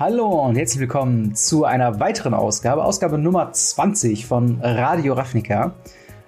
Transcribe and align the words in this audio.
Hallo 0.00 0.46
und 0.46 0.56
herzlich 0.56 0.80
willkommen 0.80 1.34
zu 1.34 1.66
einer 1.66 2.00
weiteren 2.00 2.32
Ausgabe, 2.32 2.84
Ausgabe 2.84 3.18
Nummer 3.18 3.52
20 3.52 4.24
von 4.24 4.58
Radio 4.62 5.12
Ravnica. 5.12 5.74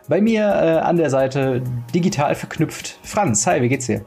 Bei 0.08 0.20
mir 0.20 0.42
äh, 0.42 0.78
an 0.80 0.98
der 0.98 1.08
Seite 1.08 1.62
digital 1.94 2.34
verknüpft 2.34 2.98
Franz. 3.02 3.46
Hi, 3.46 3.62
wie 3.62 3.70
geht's 3.70 3.86
dir? 3.86 4.04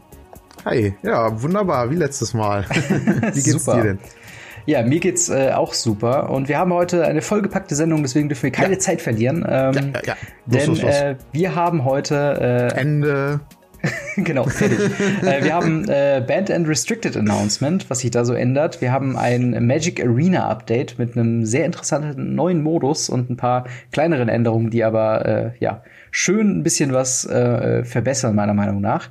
Hi, 0.65 0.93
ja, 1.01 1.41
wunderbar, 1.41 1.89
wie 1.89 1.95
letztes 1.95 2.35
Mal. 2.35 2.63
wie 3.33 3.41
geht's 3.41 3.65
dir 3.65 3.81
denn? 3.81 3.99
Ja, 4.67 4.83
mir 4.83 4.99
geht's 4.99 5.29
äh, 5.29 5.51
auch 5.53 5.73
super. 5.73 6.29
Und 6.29 6.47
wir 6.47 6.59
haben 6.59 6.71
heute 6.71 7.03
eine 7.03 7.23
vollgepackte 7.23 7.73
Sendung, 7.73 8.03
deswegen 8.03 8.29
dürfen 8.29 8.43
wir 8.43 8.51
keine 8.51 8.73
ja. 8.73 8.79
Zeit 8.79 9.01
verlieren. 9.01 9.37
Ähm, 9.49 9.73
ja, 9.73 9.81
ja, 9.81 10.01
ja. 10.05 10.15
Los, 10.45 10.59
denn 10.59 10.69
los, 10.69 10.81
los. 10.83 10.95
Äh, 10.95 11.15
wir 11.31 11.55
haben 11.55 11.85
heute 11.85 12.71
äh, 12.75 12.79
Ende 12.79 13.39
genau, 14.23 14.45
fertig. 14.45 14.79
äh, 15.23 15.43
wir 15.43 15.53
haben 15.53 15.87
äh, 15.89 16.23
Band 16.25 16.49
and 16.49 16.67
Restricted 16.67 17.17
Announcement, 17.17 17.89
was 17.89 17.99
sich 17.99 18.11
da 18.11 18.23
so 18.23 18.33
ändert. 18.33 18.81
Wir 18.81 18.91
haben 18.91 19.17
ein 19.17 19.65
Magic 19.65 20.01
Arena 20.03 20.47
Update 20.47 20.97
mit 20.97 21.17
einem 21.17 21.45
sehr 21.45 21.65
interessanten 21.65 22.35
neuen 22.35 22.63
Modus 22.63 23.09
und 23.09 23.29
ein 23.29 23.37
paar 23.37 23.65
kleineren 23.91 24.29
Änderungen, 24.29 24.69
die 24.69 24.83
aber 24.83 25.25
äh, 25.25 25.51
ja 25.59 25.83
schön 26.11 26.59
ein 26.59 26.63
bisschen 26.63 26.93
was 26.93 27.25
äh, 27.25 27.83
verbessern, 27.83 28.35
meiner 28.35 28.53
Meinung 28.53 28.79
nach. 28.79 29.09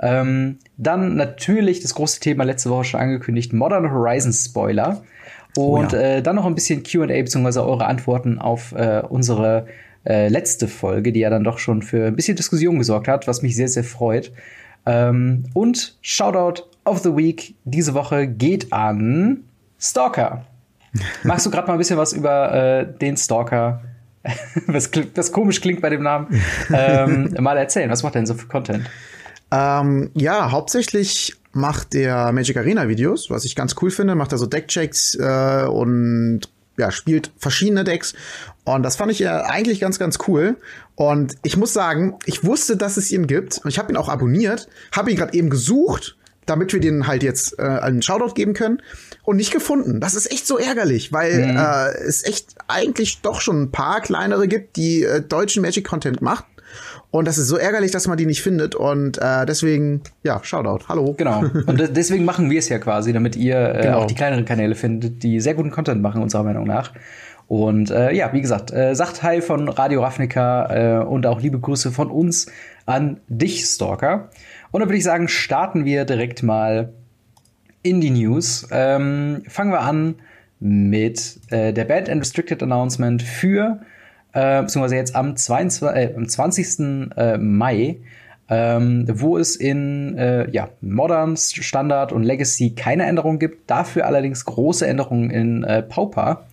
Ähm, 0.00 0.58
dann 0.76 1.16
natürlich 1.16 1.80
das 1.80 1.94
große 1.94 2.20
Thema 2.20 2.44
letzte 2.44 2.70
Woche 2.70 2.84
schon 2.84 3.00
angekündigt, 3.00 3.52
Modern 3.52 3.90
Horizons 3.90 4.44
Spoiler. 4.44 5.02
Und 5.56 5.94
oh 5.94 5.96
ja. 5.96 6.16
äh, 6.16 6.22
dann 6.22 6.36
noch 6.36 6.46
ein 6.46 6.54
bisschen 6.54 6.82
QA 6.82 7.06
bzw. 7.06 7.60
eure 7.60 7.86
Antworten 7.86 8.40
auf 8.40 8.72
äh, 8.72 9.02
unsere 9.08 9.66
äh, 10.06 10.28
letzte 10.28 10.68
Folge, 10.68 11.12
die 11.12 11.20
ja 11.20 11.30
dann 11.30 11.44
doch 11.44 11.58
schon 11.58 11.82
für 11.82 12.06
ein 12.06 12.16
bisschen 12.16 12.36
Diskussion 12.36 12.78
gesorgt 12.78 13.08
hat, 13.08 13.26
was 13.26 13.42
mich 13.42 13.56
sehr, 13.56 13.68
sehr 13.68 13.84
freut. 13.84 14.32
Ähm, 14.86 15.44
und 15.54 15.96
Shoutout 16.02 16.64
of 16.84 16.98
the 16.98 17.16
Week 17.16 17.54
diese 17.64 17.94
Woche 17.94 18.26
geht 18.26 18.72
an 18.72 19.44
Stalker. 19.78 20.44
Magst 21.24 21.46
du 21.46 21.50
gerade 21.50 21.66
mal 21.66 21.74
ein 21.74 21.78
bisschen 21.78 21.98
was 21.98 22.12
über 22.12 22.52
äh, 22.52 22.98
den 22.98 23.16
Stalker, 23.16 23.82
was, 24.66 24.90
was, 25.14 25.32
komisch 25.32 25.60
klingt 25.60 25.80
bei 25.80 25.90
dem 25.90 26.02
Namen, 26.02 26.40
ähm, 26.72 27.34
mal 27.40 27.56
erzählen? 27.56 27.90
Was 27.90 28.02
macht 28.02 28.14
er 28.14 28.20
denn 28.20 28.26
so 28.26 28.34
für 28.34 28.46
Content? 28.46 28.88
Ähm, 29.50 30.10
ja, 30.14 30.50
hauptsächlich 30.50 31.34
macht 31.52 31.94
der 31.94 32.32
Magic 32.32 32.56
Arena 32.56 32.88
Videos, 32.88 33.30
was 33.30 33.44
ich 33.44 33.54
ganz 33.54 33.76
cool 33.80 33.90
finde, 33.90 34.14
macht 34.14 34.32
er 34.32 34.38
so 34.38 34.46
Deckchecks 34.46 35.14
äh, 35.14 35.66
und 35.66 36.40
ja, 36.76 36.90
spielt 36.90 37.30
verschiedene 37.38 37.84
Decks. 37.84 38.14
Und 38.64 38.82
das 38.82 38.96
fand 38.96 39.12
ich 39.12 39.18
ja 39.18 39.42
eigentlich 39.44 39.80
ganz, 39.80 39.98
ganz 39.98 40.18
cool. 40.26 40.56
Und 40.96 41.36
ich 41.42 41.56
muss 41.56 41.72
sagen, 41.72 42.18
ich 42.24 42.44
wusste, 42.44 42.76
dass 42.76 42.96
es 42.96 43.10
ihn 43.10 43.26
gibt. 43.26 43.58
Und 43.62 43.70
ich 43.70 43.78
habe 43.78 43.92
ihn 43.92 43.96
auch 43.96 44.08
abonniert, 44.08 44.68
habe 44.92 45.10
ihn 45.10 45.16
gerade 45.16 45.34
eben 45.34 45.50
gesucht, 45.50 46.16
damit 46.46 46.72
wir 46.72 46.80
den 46.80 47.06
halt 47.06 47.22
jetzt 47.22 47.58
äh, 47.58 47.62
einen 47.62 48.02
Shoutout 48.02 48.34
geben 48.34 48.54
können. 48.54 48.82
Und 49.22 49.36
nicht 49.36 49.52
gefunden. 49.52 50.00
Das 50.00 50.14
ist 50.14 50.30
echt 50.30 50.46
so 50.46 50.58
ärgerlich, 50.58 51.12
weil 51.12 51.46
mhm. 51.46 51.56
äh, 51.56 51.94
es 52.06 52.24
echt 52.24 52.56
eigentlich 52.68 53.22
doch 53.22 53.40
schon 53.40 53.62
ein 53.62 53.70
paar 53.70 54.02
kleinere 54.02 54.48
gibt, 54.48 54.76
die 54.76 55.02
äh, 55.02 55.22
deutschen 55.22 55.62
Magic-Content 55.62 56.20
macht. 56.20 56.44
Und 57.10 57.26
das 57.28 57.38
ist 57.38 57.48
so 57.48 57.56
ärgerlich, 57.56 57.90
dass 57.90 58.06
man 58.06 58.16
die 58.16 58.26
nicht 58.26 58.42
findet. 58.42 58.74
Und 58.74 59.18
äh, 59.18 59.46
deswegen, 59.46 60.02
ja, 60.22 60.40
Shoutout. 60.42 60.88
Hallo. 60.88 61.14
Genau. 61.16 61.44
Und 61.66 61.96
deswegen 61.96 62.24
machen 62.24 62.50
wir 62.50 62.58
es 62.58 62.68
ja 62.68 62.78
quasi, 62.78 63.12
damit 63.12 63.36
ihr 63.36 63.74
äh, 63.74 63.82
genau. 63.82 63.98
auch 64.00 64.06
die 64.06 64.14
kleineren 64.14 64.44
Kanäle 64.44 64.74
findet, 64.74 65.22
die 65.22 65.40
sehr 65.40 65.54
guten 65.54 65.70
Content 65.70 66.02
machen, 66.02 66.22
unserer 66.22 66.42
Meinung 66.42 66.66
nach. 66.66 66.92
Und 67.46 67.90
äh, 67.90 68.12
ja, 68.12 68.32
wie 68.32 68.40
gesagt, 68.40 68.72
äh, 68.72 68.94
sagt 68.94 69.22
Hi 69.22 69.40
von 69.42 69.68
Radio 69.68 70.02
Ravnica 70.02 71.02
äh, 71.02 71.04
und 71.04 71.26
auch 71.26 71.40
liebe 71.40 71.60
Grüße 71.60 71.92
von 71.92 72.10
uns 72.10 72.46
an 72.86 73.20
dich, 73.28 73.64
Stalker. 73.64 74.30
Und 74.70 74.80
dann 74.80 74.88
würde 74.88 74.98
ich 74.98 75.04
sagen, 75.04 75.28
starten 75.28 75.84
wir 75.84 76.04
direkt 76.04 76.42
mal 76.42 76.92
in 77.82 78.00
die 78.00 78.10
News. 78.10 78.66
Ähm, 78.70 79.42
fangen 79.46 79.70
wir 79.70 79.80
an 79.80 80.16
mit 80.58 81.38
äh, 81.50 81.72
der 81.72 81.84
Band 81.84 82.08
and 82.08 82.22
Restricted 82.22 82.62
Announcement 82.62 83.22
für 83.22 83.80
äh, 84.34 84.62
beziehungsweise 84.62 84.96
jetzt 84.96 85.16
am, 85.16 85.36
22, 85.36 85.82
äh, 85.88 86.14
am 86.14 86.28
20. 86.28 87.10
Äh, 87.16 87.38
Mai, 87.38 87.98
ähm, 88.48 89.06
wo 89.10 89.38
es 89.38 89.56
in 89.56 90.18
äh, 90.18 90.50
ja, 90.50 90.68
Modern, 90.80 91.36
Standard 91.36 92.12
und 92.12 92.24
Legacy 92.24 92.70
keine 92.70 93.06
Änderungen 93.06 93.38
gibt, 93.38 93.70
dafür 93.70 94.06
allerdings 94.06 94.44
große 94.44 94.86
Änderungen 94.86 95.30
in 95.30 95.64
äh, 95.64 95.82
Pauper. 95.82 96.46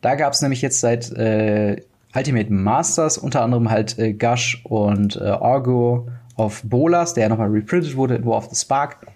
Da 0.00 0.14
gab 0.16 0.32
es 0.32 0.42
nämlich 0.42 0.62
jetzt 0.62 0.80
seit 0.80 1.12
äh, 1.12 1.76
Ultimate 2.14 2.52
Masters 2.52 3.18
unter 3.18 3.42
anderem 3.42 3.70
halt 3.70 3.98
äh, 3.98 4.12
Gush 4.12 4.62
und 4.64 5.16
äh, 5.16 5.24
Argo 5.24 6.08
of 6.36 6.62
Bolas, 6.64 7.14
der 7.14 7.24
ja 7.24 7.28
nochmal 7.28 7.50
reprintet 7.50 7.96
wurde 7.96 8.16
in 8.16 8.26
War 8.26 8.38
of 8.38 8.48
the 8.50 8.56
Spark. 8.56 9.06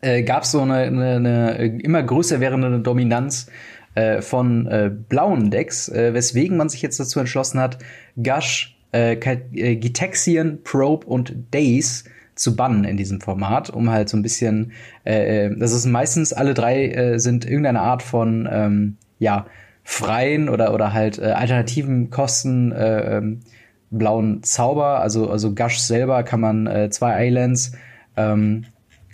Äh, 0.00 0.22
gab 0.22 0.42
es 0.42 0.50
so 0.50 0.60
eine, 0.60 0.74
eine, 0.74 1.16
eine 1.16 1.80
immer 1.80 2.02
größer 2.02 2.40
werdende 2.40 2.80
Dominanz 2.80 3.48
äh, 3.96 4.22
von 4.22 4.66
äh, 4.68 4.90
blauen 5.08 5.50
Decks, 5.50 5.88
äh, 5.88 6.14
weswegen 6.14 6.56
man 6.56 6.68
sich 6.68 6.82
jetzt 6.82 7.00
dazu 7.00 7.18
entschlossen 7.18 7.58
hat, 7.58 7.78
Gush, 8.16 8.76
äh, 8.92 9.14
äh, 9.14 9.76
Gitexian, 9.76 10.62
Probe 10.62 11.06
und 11.06 11.34
Days 11.52 12.04
zu 12.34 12.54
bannen 12.54 12.84
in 12.84 12.96
diesem 12.96 13.20
Format, 13.20 13.70
um 13.70 13.90
halt 13.90 14.08
so 14.08 14.16
ein 14.16 14.22
bisschen, 14.22 14.72
äh, 15.04 15.46
äh, 15.46 15.58
das 15.58 15.72
ist 15.72 15.86
meistens 15.86 16.32
alle 16.32 16.54
drei 16.54 16.88
äh, 16.88 17.18
sind 17.18 17.44
irgendeine 17.44 17.80
Art 17.80 18.02
von, 18.02 18.48
ähm, 18.50 18.96
ja, 19.18 19.46
freien 19.82 20.48
oder, 20.48 20.74
oder 20.74 20.92
halt 20.92 21.18
äh, 21.18 21.26
alternativen 21.26 22.10
Kosten 22.10 22.72
äh, 22.72 23.18
ähm, 23.18 23.40
blauen 23.90 24.42
Zauber. 24.42 25.00
Also, 25.00 25.30
also 25.30 25.54
Gush 25.54 25.78
selber 25.78 26.22
kann 26.22 26.40
man 26.40 26.66
äh, 26.66 26.90
zwei 26.90 27.26
Islands 27.28 27.72
ähm, 28.16 28.64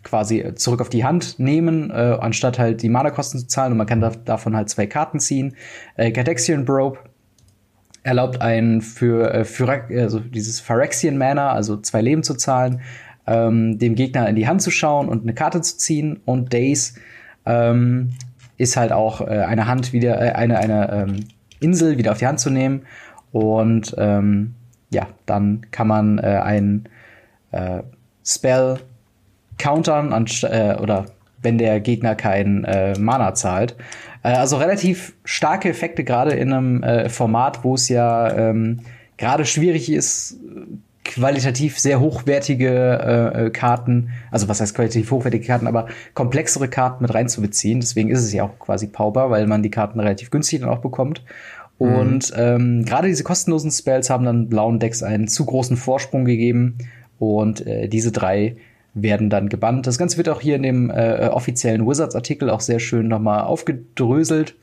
quasi 0.02 0.54
zurück 0.54 0.80
auf 0.80 0.88
die 0.88 1.04
Hand 1.04 1.38
nehmen, 1.38 1.90
äh, 1.90 2.16
anstatt 2.20 2.58
halt 2.58 2.82
die 2.82 2.88
Mana-Kosten 2.88 3.38
zu 3.38 3.46
zahlen. 3.46 3.72
Und 3.72 3.78
man 3.78 3.86
kann 3.86 4.00
da, 4.00 4.10
davon 4.10 4.56
halt 4.56 4.68
zwei 4.68 4.86
Karten 4.86 5.20
ziehen. 5.20 5.54
Äh, 5.96 6.10
Cadexian 6.12 6.64
Brobe 6.64 6.98
erlaubt 8.02 8.40
einen 8.40 8.80
für, 8.82 9.32
äh, 9.32 9.44
für 9.44 9.68
also 9.90 10.18
dieses 10.18 10.60
Phyrexian 10.60 11.18
Mana, 11.18 11.52
also 11.52 11.76
zwei 11.76 12.02
Leben 12.02 12.22
zu 12.22 12.34
zahlen, 12.34 12.80
ähm, 13.26 13.78
dem 13.78 13.94
Gegner 13.94 14.28
in 14.28 14.36
die 14.36 14.48
Hand 14.48 14.62
zu 14.62 14.70
schauen 14.70 15.08
und 15.08 15.22
eine 15.22 15.34
Karte 15.34 15.60
zu 15.60 15.78
ziehen. 15.78 16.20
Und 16.24 16.52
Days 16.52 16.94
ähm, 17.46 18.10
ist 18.56 18.76
halt 18.76 18.92
auch 18.92 19.20
äh, 19.20 19.24
eine 19.24 19.66
Hand 19.66 19.92
wieder, 19.92 20.20
äh, 20.20 20.32
eine, 20.32 20.58
eine 20.58 20.92
ähm, 20.92 21.24
Insel 21.60 21.98
wieder 21.98 22.12
auf 22.12 22.18
die 22.18 22.26
Hand 22.26 22.40
zu 22.40 22.50
nehmen. 22.50 22.82
Und 23.30 23.94
ähm, 23.98 24.54
ja, 24.90 25.06
dann 25.26 25.66
kann 25.70 25.86
man 25.86 26.18
äh, 26.18 26.40
ein 26.42 26.88
äh, 27.52 27.82
Spell 28.24 28.78
countern 29.58 30.26
äh, 30.42 30.76
oder 30.80 31.06
wenn 31.42 31.58
der 31.58 31.80
Gegner 31.80 32.14
kein 32.14 32.64
äh, 32.64 32.98
Mana 32.98 33.34
zahlt. 33.34 33.76
Äh, 34.22 34.28
also 34.28 34.56
relativ 34.56 35.14
starke 35.24 35.68
Effekte 35.68 36.04
gerade 36.04 36.32
in 36.32 36.52
einem 36.52 36.82
äh, 36.82 37.08
Format, 37.08 37.64
wo 37.64 37.74
es 37.74 37.88
ja 37.88 38.32
ähm, 38.32 38.80
gerade 39.16 39.44
schwierig 39.44 39.90
ist, 39.90 40.38
qualitativ 41.04 41.78
sehr 41.78 42.00
hochwertige 42.00 42.68
äh, 42.68 43.46
äh, 43.46 43.50
Karten, 43.50 44.10
also 44.30 44.48
was 44.48 44.60
heißt 44.60 44.74
qualitativ 44.74 45.10
hochwertige 45.10 45.44
Karten, 45.44 45.66
aber 45.66 45.88
komplexere 46.14 46.68
Karten 46.68 47.02
mit 47.02 47.12
reinzubeziehen. 47.12 47.80
Deswegen 47.80 48.08
ist 48.08 48.22
es 48.22 48.32
ja 48.32 48.44
auch 48.44 48.58
quasi 48.58 48.86
Pauper, 48.86 49.30
weil 49.30 49.46
man 49.46 49.62
die 49.62 49.70
Karten 49.70 49.98
relativ 49.98 50.30
günstig 50.30 50.60
dann 50.60 50.68
auch 50.68 50.78
bekommt. 50.78 51.24
Mhm. 51.78 51.94
Und 51.94 52.32
ähm, 52.36 52.84
gerade 52.84 53.08
diese 53.08 53.24
kostenlosen 53.24 53.70
Spells 53.70 54.10
haben 54.10 54.24
dann 54.24 54.48
blauen 54.48 54.78
Decks 54.78 55.02
einen 55.02 55.26
zu 55.28 55.44
großen 55.44 55.76
Vorsprung 55.76 56.24
gegeben. 56.24 56.78
Und 57.18 57.66
äh, 57.66 57.88
diese 57.88 58.12
drei 58.12 58.56
werden 58.94 59.30
dann 59.30 59.48
gebannt. 59.48 59.86
Das 59.86 59.98
Ganze 59.98 60.16
wird 60.18 60.28
auch 60.28 60.40
hier 60.40 60.56
in 60.56 60.62
dem 60.62 60.90
äh, 60.90 61.28
offiziellen 61.28 61.86
Wizards-Artikel 61.86 62.50
auch 62.50 62.60
sehr 62.60 62.78
schön 62.78 63.08
nochmal 63.08 63.44
aufgedröselt. 63.44 64.54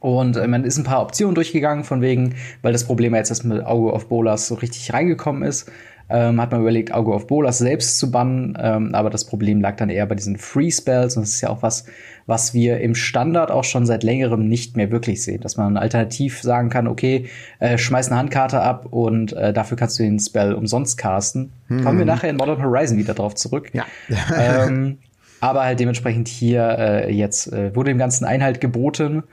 Und 0.00 0.36
äh, 0.36 0.46
man 0.46 0.64
ist 0.64 0.78
ein 0.78 0.84
paar 0.84 1.02
Optionen 1.02 1.34
durchgegangen, 1.34 1.84
von 1.84 2.00
wegen, 2.00 2.36
weil 2.62 2.72
das 2.72 2.84
Problem 2.84 3.14
jetzt 3.14 3.30
dass 3.30 3.44
mit 3.44 3.64
Auge 3.64 3.92
of 3.92 4.08
Bolas 4.08 4.46
so 4.46 4.54
richtig 4.54 4.92
reingekommen 4.92 5.42
ist, 5.42 5.70
ähm, 6.10 6.40
hat 6.40 6.52
man 6.52 6.60
überlegt, 6.60 6.92
Auge 6.92 7.12
of 7.12 7.26
Bolas 7.26 7.58
selbst 7.58 7.98
zu 7.98 8.10
bannen. 8.10 8.56
Ähm, 8.60 8.94
aber 8.94 9.10
das 9.10 9.24
Problem 9.24 9.60
lag 9.60 9.76
dann 9.76 9.90
eher 9.90 10.06
bei 10.06 10.14
diesen 10.14 10.38
Free 10.38 10.70
Spells. 10.70 11.16
Und 11.16 11.22
das 11.22 11.34
ist 11.34 11.40
ja 11.40 11.50
auch 11.50 11.62
was, 11.62 11.84
was 12.26 12.54
wir 12.54 12.80
im 12.80 12.94
Standard 12.94 13.50
auch 13.50 13.64
schon 13.64 13.86
seit 13.86 14.02
längerem 14.02 14.48
nicht 14.48 14.76
mehr 14.76 14.90
wirklich 14.90 15.22
sehen. 15.22 15.40
Dass 15.40 15.56
man 15.56 15.76
alternativ 15.76 16.40
sagen 16.40 16.70
kann, 16.70 16.86
okay, 16.86 17.26
äh, 17.58 17.76
schmeiß 17.76 18.08
eine 18.08 18.18
Handkarte 18.18 18.60
ab 18.60 18.86
und 18.90 19.32
äh, 19.32 19.52
dafür 19.52 19.76
kannst 19.76 19.98
du 19.98 20.02
den 20.02 20.18
Spell 20.18 20.54
umsonst 20.54 20.98
casten. 20.98 21.52
Mhm. 21.68 21.84
Kommen 21.84 21.98
wir 21.98 22.06
nachher 22.06 22.30
in 22.30 22.36
Modern 22.36 22.62
Horizon 22.62 22.98
wieder 22.98 23.14
drauf 23.14 23.34
zurück. 23.34 23.70
Ja. 23.74 23.84
ähm, 24.38 24.98
aber 25.40 25.64
halt 25.64 25.78
dementsprechend 25.78 26.28
hier 26.28 26.76
äh, 26.78 27.12
jetzt 27.12 27.52
äh, 27.52 27.74
wurde 27.76 27.90
dem 27.90 27.98
Ganzen 27.98 28.24
Einhalt 28.24 28.60
geboten 28.60 29.24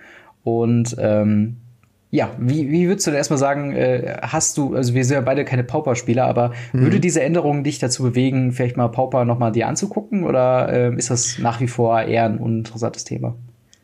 und 0.44 0.96
ähm, 1.00 1.58
ja, 2.16 2.32
wie, 2.40 2.72
wie 2.72 2.88
würdest 2.88 3.06
du 3.06 3.12
denn 3.12 3.18
erstmal 3.18 3.38
sagen, 3.38 3.74
äh, 3.74 4.18
hast 4.22 4.58
du, 4.58 4.74
also 4.74 4.94
wir 4.94 5.04
sind 5.04 5.16
ja 5.16 5.22
beide 5.22 5.44
keine 5.44 5.66
Pauper-Spieler, 5.66 6.26
aber 6.26 6.54
mhm. 6.72 6.84
würde 6.84 7.02
diese 7.02 7.22
Änderung 7.22 7.66
dich 7.66 7.78
dazu 7.78 8.04
bewegen, 8.04 8.54
vielleicht 8.54 8.78
mal 8.78 8.88
Pauper 8.88 9.26
nochmal 9.26 9.52
dir 9.52 9.68
anzugucken 9.68 10.24
oder 10.24 10.72
äh, 10.72 10.96
ist 10.96 11.12
das 11.12 11.40
nach 11.40 11.60
wie 11.60 11.68
vor 11.68 12.02
eher 12.02 12.24
ein 12.24 12.38
uninteressantes 12.38 13.04
Thema? 13.04 13.36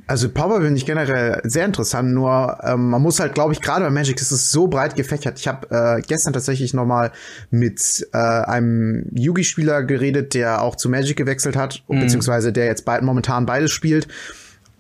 Also 0.07 0.29
Pauper 0.29 0.61
finde 0.61 0.77
ich 0.77 0.85
generell 0.85 1.41
sehr 1.43 1.65
interessant, 1.65 2.13
nur 2.13 2.57
ähm, 2.63 2.89
man 2.89 3.01
muss 3.01 3.19
halt, 3.19 3.33
glaube 3.33 3.53
ich, 3.53 3.61
gerade 3.61 3.83
bei 3.85 3.91
Magic 3.91 4.19
ist 4.19 4.31
es 4.31 4.49
so 4.49 4.67
breit 4.67 4.95
gefächert. 4.95 5.39
Ich 5.39 5.47
habe 5.47 5.67
äh, 5.69 6.01
gestern 6.01 6.33
tatsächlich 6.33 6.73
noch 6.73 6.85
mal 6.85 7.11
mit 7.49 8.07
äh, 8.13 8.17
einem 8.17 9.05
Yugi-Spieler 9.13 9.83
geredet, 9.83 10.33
der 10.33 10.61
auch 10.61 10.75
zu 10.75 10.89
Magic 10.89 11.17
gewechselt 11.17 11.55
hat, 11.55 11.83
mhm. 11.87 11.99
beziehungsweise 11.99 12.51
der 12.51 12.65
jetzt 12.65 12.85
be 12.85 12.99
momentan 13.01 13.45
beides 13.45 13.71
spielt. 13.71 14.07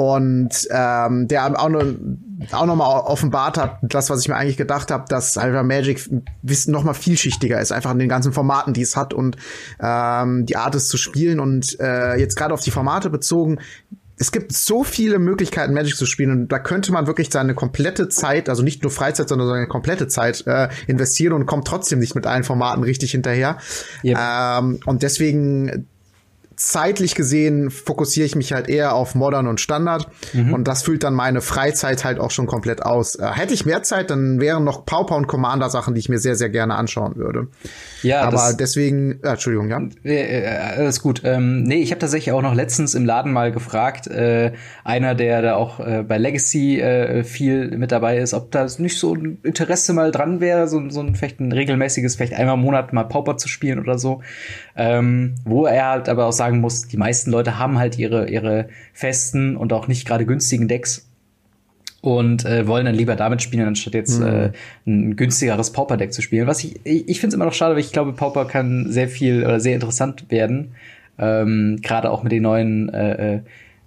Und 0.01 0.67
ähm, 0.71 1.27
der 1.27 1.45
auch 1.61 1.69
noch 1.69 1.83
auch 2.51 2.65
noch 2.65 2.75
mal 2.75 2.87
offenbart 2.87 3.59
hat, 3.59 3.77
das, 3.83 4.09
was 4.09 4.21
ich 4.21 4.27
mir 4.27 4.35
eigentlich 4.35 4.57
gedacht 4.57 4.89
habe, 4.89 5.05
dass 5.07 5.37
einfach 5.37 5.61
Magic 5.61 6.09
wissen 6.41 6.71
noch 6.71 6.83
mal 6.83 6.95
vielschichtiger 6.95 7.61
ist, 7.61 7.71
einfach 7.71 7.91
in 7.91 7.99
den 7.99 8.09
ganzen 8.09 8.33
Formaten, 8.33 8.73
die 8.73 8.81
es 8.81 8.95
hat 8.95 9.13
und 9.13 9.37
ähm, 9.79 10.47
die 10.47 10.55
Art 10.55 10.73
es 10.73 10.87
zu 10.87 10.97
spielen 10.97 11.39
und 11.39 11.79
äh, 11.79 12.15
jetzt 12.15 12.35
gerade 12.35 12.53
auf 12.53 12.61
die 12.61 12.71
Formate 12.71 13.11
bezogen, 13.11 13.59
es 14.17 14.31
gibt 14.31 14.53
so 14.53 14.83
viele 14.83 15.19
Möglichkeiten, 15.19 15.73
Magic 15.73 15.95
zu 15.95 16.05
spielen 16.07 16.31
und 16.31 16.51
da 16.51 16.57
könnte 16.57 16.91
man 16.91 17.05
wirklich 17.05 17.29
seine 17.31 17.53
komplette 17.53 18.09
Zeit, 18.09 18.49
also 18.49 18.63
nicht 18.63 18.81
nur 18.81 18.91
Freizeit, 18.91 19.29
sondern 19.29 19.47
seine 19.47 19.67
komplette 19.67 20.07
Zeit 20.07 20.45
äh, 20.47 20.69
investieren 20.87 21.33
und 21.33 21.45
kommt 21.45 21.67
trotzdem 21.67 21.99
nicht 21.99 22.15
mit 22.15 22.25
allen 22.25 22.43
Formaten 22.43 22.83
richtig 22.83 23.11
hinterher. 23.11 23.57
Yep. 24.03 24.17
Ähm, 24.19 24.79
und 24.85 25.03
deswegen 25.03 25.87
zeitlich 26.67 27.15
gesehen 27.15 27.69
fokussiere 27.71 28.25
ich 28.25 28.35
mich 28.35 28.53
halt 28.53 28.69
eher 28.69 28.93
auf 28.93 29.15
Modern 29.15 29.47
und 29.47 29.59
Standard 29.59 30.07
mhm. 30.33 30.53
und 30.53 30.67
das 30.67 30.83
füllt 30.83 31.03
dann 31.03 31.13
meine 31.13 31.41
Freizeit 31.41 32.03
halt 32.03 32.19
auch 32.19 32.31
schon 32.31 32.47
komplett 32.47 32.83
aus. 32.83 33.15
Äh, 33.15 33.27
hätte 33.33 33.53
ich 33.53 33.65
mehr 33.65 33.83
Zeit, 33.83 34.09
dann 34.09 34.39
wären 34.39 34.63
noch 34.63 34.85
Pauper 34.85 35.15
und 35.15 35.27
Commander 35.27 35.69
Sachen, 35.69 35.93
die 35.93 35.99
ich 35.99 36.09
mir 36.09 36.19
sehr, 36.19 36.35
sehr 36.35 36.49
gerne 36.49 36.75
anschauen 36.75 37.15
würde. 37.15 37.47
Ja, 38.03 38.21
aber 38.21 38.53
deswegen, 38.57 39.19
äh, 39.23 39.29
Entschuldigung, 39.29 39.69
ja. 39.69 39.81
Äh, 40.03 40.47
alles 40.77 41.01
gut. 41.01 41.21
Ähm, 41.23 41.63
nee, 41.63 41.81
ich 41.81 41.91
habe 41.91 41.99
tatsächlich 41.99 42.31
auch 42.31 42.41
noch 42.41 42.53
letztens 42.53 42.95
im 42.95 43.05
Laden 43.05 43.31
mal 43.31 43.51
gefragt, 43.51 44.07
äh, 44.07 44.53
einer, 44.83 45.15
der 45.15 45.41
da 45.41 45.55
auch 45.55 45.79
äh, 45.79 46.03
bei 46.07 46.17
Legacy 46.17 46.79
äh, 46.79 47.23
viel 47.23 47.77
mit 47.77 47.91
dabei 47.91 48.17
ist, 48.17 48.33
ob 48.33 48.51
da 48.51 48.67
nicht 48.77 48.97
so 48.97 49.15
ein 49.15 49.37
Interesse 49.43 49.93
mal 49.93 50.11
dran 50.11 50.41
wäre, 50.41 50.67
so, 50.67 50.89
so 50.89 51.01
ein 51.01 51.15
vielleicht 51.15 51.39
ein 51.39 51.51
regelmäßiges, 51.51 52.15
vielleicht 52.15 52.33
einmal 52.33 52.55
im 52.55 52.61
Monat 52.61 52.93
mal 52.93 53.03
Pauper 53.03 53.37
zu 53.37 53.47
spielen 53.47 53.79
oder 53.79 53.97
so. 53.97 54.21
Ähm, 54.75 55.35
wo 55.43 55.65
er 55.65 55.89
halt 55.89 56.09
aber 56.09 56.25
auch 56.25 56.31
sagen 56.31 56.59
muss, 56.61 56.87
die 56.87 56.97
meisten 56.97 57.31
Leute 57.31 57.59
haben 57.59 57.77
halt 57.77 57.99
ihre, 57.99 58.29
ihre 58.29 58.69
festen 58.93 59.57
und 59.57 59.73
auch 59.73 59.87
nicht 59.87 60.07
gerade 60.07 60.25
günstigen 60.25 60.67
Decks 60.67 61.07
und 62.01 62.45
äh, 62.45 62.67
wollen 62.67 62.85
dann 62.85 62.95
lieber 62.95 63.15
damit 63.15 63.41
spielen, 63.41 63.67
anstatt 63.67 63.93
jetzt 63.93 64.19
mhm. 64.19 64.27
äh, 64.27 64.51
ein 64.87 65.15
günstigeres 65.15 65.71
Pauper-Deck 65.71 66.13
zu 66.13 66.21
spielen. 66.21 66.47
Was 66.47 66.63
ich, 66.63 66.79
ich, 66.83 67.07
ich 67.07 67.19
finde 67.19 67.29
es 67.29 67.33
immer 67.35 67.45
noch 67.45 67.53
schade, 67.53 67.75
weil 67.75 67.81
ich 67.81 67.91
glaube, 67.91 68.13
Pauper 68.13 68.45
kann 68.45 68.91
sehr 68.91 69.07
viel 69.07 69.43
oder 69.43 69.59
sehr 69.59 69.75
interessant 69.75 70.25
werden. 70.29 70.73
Ähm, 71.19 71.79
Gerade 71.81 72.09
auch 72.09 72.23
mit 72.23 72.31
den 72.31 72.43
neuen 72.43 72.89
äh, 72.89 73.35
äh 73.35 73.39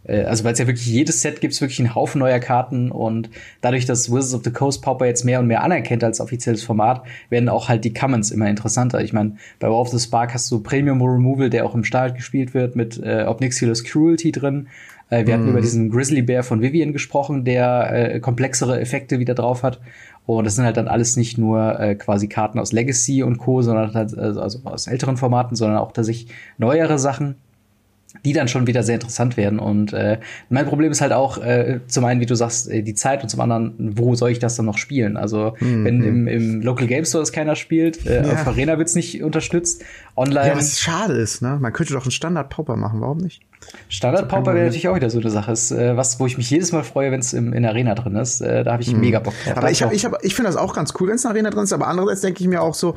also 0.07 0.45
weil 0.45 0.53
es 0.53 0.59
ja 0.59 0.67
wirklich 0.67 0.87
jedes 0.87 1.23
Set 1.23 1.41
gibt 1.41 1.55
es 1.55 1.61
wirklich 1.61 1.81
einen 1.81 1.95
Haufen 1.95 2.19
neuer 2.19 2.39
Karten 2.39 2.91
und 2.91 3.31
dadurch, 3.61 3.87
dass 3.87 4.11
Wizards 4.11 4.35
of 4.35 4.43
the 4.45 4.51
Coast 4.51 4.83
Pauper 4.83 5.07
jetzt 5.07 5.25
mehr 5.25 5.41
und 5.41 5.47
mehr 5.47 5.63
anerkennt 5.63 6.05
als 6.05 6.21
offizielles 6.21 6.63
Format, 6.63 7.03
werden 7.31 7.49
auch 7.49 7.69
halt 7.69 7.85
die 7.85 7.95
Commons 7.95 8.31
immer 8.31 8.49
interessanter. 8.49 9.03
Ich 9.03 9.13
meine, 9.13 9.37
bei 9.61 9.69
War 9.69 9.81
of 9.81 9.89
the 9.89 9.99
Spark 9.99 10.35
hast 10.35 10.51
du 10.51 10.61
Premium 10.61 11.01
Removal, 11.01 11.51
der 11.51 11.65
auch 11.65 11.75
im 11.75 11.85
Start 11.85 12.17
gespielt 12.17 12.55
wird, 12.55 12.77
mit 12.77 13.01
äh, 13.03 13.25
Obnixious 13.27 13.85
Cruelty 13.85 14.33
drin. 14.33 14.69
Äh, 15.11 15.27
wir 15.27 15.37
mm. 15.37 15.39
hatten 15.39 15.51
über 15.51 15.61
diesen 15.61 15.91
Grizzly 15.91 16.23
Bear 16.23 16.43
von 16.43 16.61
Vivian 16.61 16.93
gesprochen, 16.93 17.45
der 17.45 18.15
äh, 18.15 18.21
komplexere 18.21 18.81
Effekte 18.81 19.19
wieder 19.19 19.35
drauf 19.35 19.63
hat. 19.63 19.81
Und 20.27 20.45
das 20.45 20.57
sind 20.57 20.65
halt 20.65 20.77
dann 20.77 20.89
alles 20.89 21.17
nicht 21.17 21.37
nur 21.37 21.79
äh, 21.79 21.95
quasi 21.95 22.29
Karten 22.29 22.59
aus 22.59 22.73
Legacy 22.73 23.23
und 23.23 23.39
Co., 23.39 23.61
sondern 23.63 23.93
halt, 23.93 24.17
also, 24.17 24.41
also 24.41 24.61
aus 24.65 24.87
älteren 24.87 25.17
Formaten, 25.17 25.55
sondern 25.55 25.79
auch 25.79 25.93
tatsächlich 25.93 26.33
neuere 26.57 26.99
Sachen 26.99 27.37
die 28.25 28.33
dann 28.33 28.49
schon 28.49 28.67
wieder 28.67 28.83
sehr 28.83 28.95
interessant 28.95 29.37
werden. 29.37 29.59
Und 29.59 29.93
äh, 29.93 30.19
mein 30.49 30.67
Problem 30.67 30.91
ist 30.91 31.01
halt 31.01 31.13
auch, 31.13 31.39
äh, 31.39 31.81
zum 31.87 32.05
einen, 32.05 32.21
wie 32.21 32.27
du 32.27 32.35
sagst, 32.35 32.71
äh, 32.71 32.83
die 32.83 32.95
Zeit 32.95 33.23
und 33.23 33.29
zum 33.29 33.41
anderen, 33.41 33.75
wo 33.99 34.15
soll 34.15 34.31
ich 34.31 34.39
das 34.39 34.57
dann 34.57 34.67
noch 34.67 34.79
spielen? 34.79 35.17
Also, 35.17 35.55
mhm. 35.61 35.85
wenn 35.85 36.03
im, 36.03 36.29
im 36.29 36.63
Local 36.63 36.87
Game 36.87 37.05
Store 37.05 37.23
das 37.23 37.33
keiner 37.33 37.57
spielt, 37.57 38.07
äh, 38.07 38.27
ja. 38.27 38.33
auf 38.33 38.47
Arena 38.47 38.79
wird's 38.79 38.95
nicht 38.95 39.23
unterstützt, 39.23 39.83
online. 40.17 40.49
Ja, 40.49 40.57
was 40.57 40.81
schade 40.81 41.15
ist, 41.15 41.43
ne? 41.43 41.59
Man 41.61 41.73
könnte 41.73 41.93
doch 41.93 42.05
einen 42.05 42.13
Standard-Pauper 42.13 42.77
machen, 42.77 43.01
warum 43.01 43.19
nicht? 43.19 43.43
Standard-Pauper 43.89 44.55
wäre 44.55 44.65
natürlich 44.67 44.89
auch 44.89 44.97
wieder 44.97 45.11
so 45.11 45.19
eine 45.19 45.31
Sache. 45.31 45.53
Ist, 45.53 45.71
äh, 45.71 45.97
was, 45.97 46.21
wo 46.21 46.27
ich 46.27 46.37
mich 46.37 46.51
jedes 46.51 46.73
Mal 46.73 46.83
freue, 46.83 47.11
wenn 47.11 47.21
es 47.21 47.33
in 47.33 47.51
der 47.51 47.71
Arena 47.71 47.95
drin 47.95 48.17
ist. 48.17 48.41
Äh, 48.41 48.65
da 48.65 48.73
habe 48.73 48.83
ich 48.83 48.93
mhm. 48.93 49.01
mega 49.01 49.19
Bock 49.21 49.35
drauf. 49.45 49.57
Aber 49.57 49.71
ich, 49.71 49.83
hab, 49.83 49.93
ich, 49.93 50.05
hab, 50.05 50.23
ich 50.23 50.35
finde 50.35 50.51
das 50.51 50.57
auch 50.57 50.75
ganz 50.75 50.93
cool, 50.99 51.09
wenn 51.09 51.17
es 51.17 51.25
in 51.25 51.29
der 51.29 51.33
Arena 51.33 51.51
drin 51.51 51.65
ist, 51.65 51.73
aber 51.73 51.87
andererseits 51.87 52.21
denke 52.21 52.43
ich 52.43 52.49
mir 52.49 52.63
auch 52.63 52.75
so, 52.75 52.97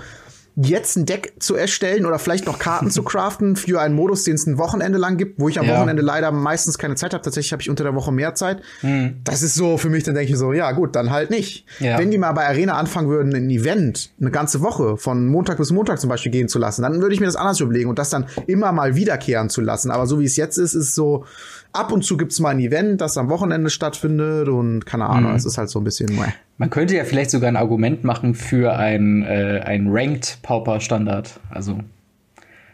jetzt 0.60 0.98
ein 0.98 1.06
Deck 1.06 1.34
zu 1.40 1.56
erstellen 1.56 2.06
oder 2.08 2.18
vielleicht 2.18 2.48
noch 2.48 2.58
Karten 2.58 2.90
zu 2.90 3.04
craften 3.04 3.56
für 3.56 3.80
einen 3.80 3.94
Modus, 3.94 4.24
den 4.24 4.36
es 4.36 4.48
ein 4.48 4.58
Wochenende 4.58 4.98
lang 4.98 5.18
gibt, 5.18 5.40
wo 5.40 5.50
ich 5.50 5.60
am 5.60 5.68
ja. 5.68 5.78
Wochenende 5.78 6.02
leider 6.02 6.32
meistens 6.32 6.80
keine 6.80 6.96
Zeit 6.96 7.14
habe. 7.14 7.24
Tatsächlich 7.24 7.52
habe 7.52 7.62
ich 7.62 7.70
unter 7.70 7.84
der 7.84 7.94
Woche 7.94 8.12
mehr 8.12 8.34
Zeit. 8.34 8.62
Mhm. 8.82 9.18
Das 9.24 9.44
ist 9.44 9.54
so 9.54 9.78
für 9.78 9.90
mich, 9.90 10.04
dann 10.04 10.16
denke 10.16 10.32
ich 10.32 10.38
so, 10.38 10.54
ja 10.54 10.72
gut, 10.72 10.96
dann 10.96 11.12
halt 11.12 11.30
nicht. 11.30 11.66
Ja. 11.80 12.00
Wenn 12.00 12.10
die 12.10 12.18
mal 12.18 12.32
bei 12.32 12.48
Arena 12.48 12.74
anfangen 12.74 13.08
würden, 13.08 13.36
ein 13.36 13.50
Event 13.52 14.10
eine 14.20 14.32
ganze 14.32 14.62
Woche 14.62 14.98
von 14.98 15.28
Montag 15.28 15.58
bis 15.58 15.72
Montag 15.72 16.00
zum 16.00 16.10
Beispiel 16.10 16.32
gehen 16.32 16.48
zu 16.48 16.58
lassen, 16.58 16.82
dann 16.82 17.02
würde 17.02 17.14
ich 17.14 17.20
mir 17.20 17.28
das 17.28 17.36
anders 17.36 17.60
überlegen 17.60 17.90
und 17.90 18.00
das 18.00 18.10
dann 18.10 18.26
immer 18.48 18.72
mal 18.72 18.96
wiederkehren 18.96 19.50
zu 19.50 19.62
lassen. 19.62 19.92
Aber 19.92 20.08
so 20.08 20.20
wie 20.20 20.26
es 20.26 20.38
jetzt 20.38 20.58
ist, 20.58 20.74
ist 20.74 20.96
so, 20.96 21.26
ab 21.74 21.92
und 21.92 22.04
zu 22.04 22.18
gibt's 22.18 22.40
mal 22.40 22.50
ein 22.50 22.60
Event, 22.60 23.02
das 23.02 23.18
am 23.18 23.30
Wochenende 23.30 23.70
stattfindet 23.70 24.48
und 24.48 24.86
keine 24.86 25.08
Ahnung, 25.08 25.32
mhm. 25.32 25.38
es 25.38 25.46
ist 25.46 25.58
halt 25.58 25.70
so 25.70 25.80
ein 25.80 25.84
bisschen. 25.84 26.16
Meh. 26.16 26.34
Man 26.58 26.70
könnte 26.70 26.96
ja 26.96 27.04
vielleicht 27.04 27.32
sogar 27.32 27.50
ein 27.50 27.56
Argument 27.56 28.04
machen 28.04 28.34
für 28.34 28.76
ein, 28.76 29.24
äh, 29.24 29.62
ein 29.64 29.88
Ranked 29.90 30.40
Pauper 30.42 30.80
Standard. 30.80 31.40
Also 31.50 31.80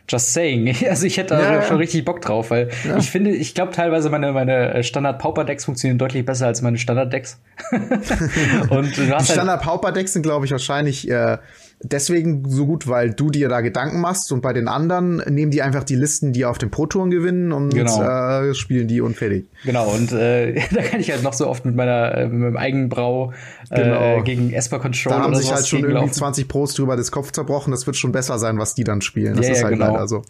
Just 0.10 0.34
saying. 0.34 0.76
Also 0.90 1.06
ich 1.06 1.18
hätte 1.18 1.36
da 1.36 1.56
ja, 1.56 1.62
schon 1.62 1.78
richtig 1.78 2.06
Bock 2.06 2.22
drauf, 2.22 2.52
weil 2.52 2.70
ja. 2.84 2.98
ich 2.98 3.10
finde, 3.10 3.32
ich 3.32 3.56
glaube 3.56 3.72
teilweise 3.72 4.10
meine, 4.10 4.32
meine 4.34 4.84
Standard 4.84 5.20
Pauper 5.20 5.46
Decks 5.46 5.66
funktionieren 5.66 5.98
deutlich 5.98 6.26
besser 6.26 6.48
als 6.48 6.62
meine 6.62 6.78
Standard 6.78 7.12
Decks. 7.14 7.40
und 7.72 8.98
du 8.98 9.10
hast 9.10 9.30
Die 9.30 9.34
Standard 9.34 9.62
Pauper 9.62 9.92
Decks 9.92 10.14
sind, 10.14 10.24
glaube 10.24 10.46
ich, 10.46 10.52
wahrscheinlich 10.52 11.10
äh, 11.10 11.38
deswegen 11.84 12.50
so 12.50 12.66
gut, 12.66 12.88
weil 12.88 13.12
du 13.12 13.30
dir 13.30 13.50
da 13.50 13.62
Gedanken 13.62 14.02
machst 14.02 14.32
und 14.32 14.42
bei 14.42 14.54
den 14.54 14.68
anderen 14.68 15.18
nehmen 15.18 15.52
die 15.52 15.62
einfach 15.62 15.84
die 15.84 15.96
Listen, 15.96 16.34
die 16.34 16.46
auf 16.46 16.58
den 16.58 16.72
Pro-Touren 16.72 17.12
gewinnen 17.12 17.52
und 17.52 17.74
genau. 17.74 18.02
äh, 18.02 18.54
spielen 18.56 18.88
die 18.88 19.02
und 19.02 19.16
fertig. 19.16 19.48
Genau, 19.66 19.90
und 19.90 20.12
äh, 20.12 20.54
da 20.72 20.82
kann 20.82 21.00
ich 21.00 21.12
halt 21.12 21.24
noch 21.24 21.34
so 21.34 21.48
oft 21.48 21.66
mit 21.66 21.76
meiner 21.76 22.18
äh, 22.18 22.28
mit 22.28 22.40
meinem 22.40 22.58
Eigenbrau 22.58 23.34
äh, 23.70 23.84
genau. 23.84 24.24
gegen 24.24 24.52
Esper 24.54 24.80
Control 24.80 25.14
Da 25.14 25.22
haben 25.22 25.36
sich 25.36 25.54
halt 25.54 25.68
schon 25.68 25.80
irgendwie 25.80 25.96
laufen. 25.96 26.14
20 26.14 26.48
Pros 26.48 26.74
drüber 26.74 26.96
das 26.96 27.12
Kopf 27.12 27.32
zerbrochen, 27.32 27.72
das 27.72 27.86
wird 27.86 27.98
schon 27.98 28.12
besser 28.12 28.40
sein, 28.40 28.58
was 28.58 28.76
die 28.76 28.84
dann 28.84 29.02
spielen. 29.02 29.36
Das 29.36 29.48
ja, 29.48 29.52
ist 29.52 29.60
ja, 29.60 29.66
halt 29.66 29.76
genau. 29.76 29.92
leider 29.92 30.08
so. 30.08 30.24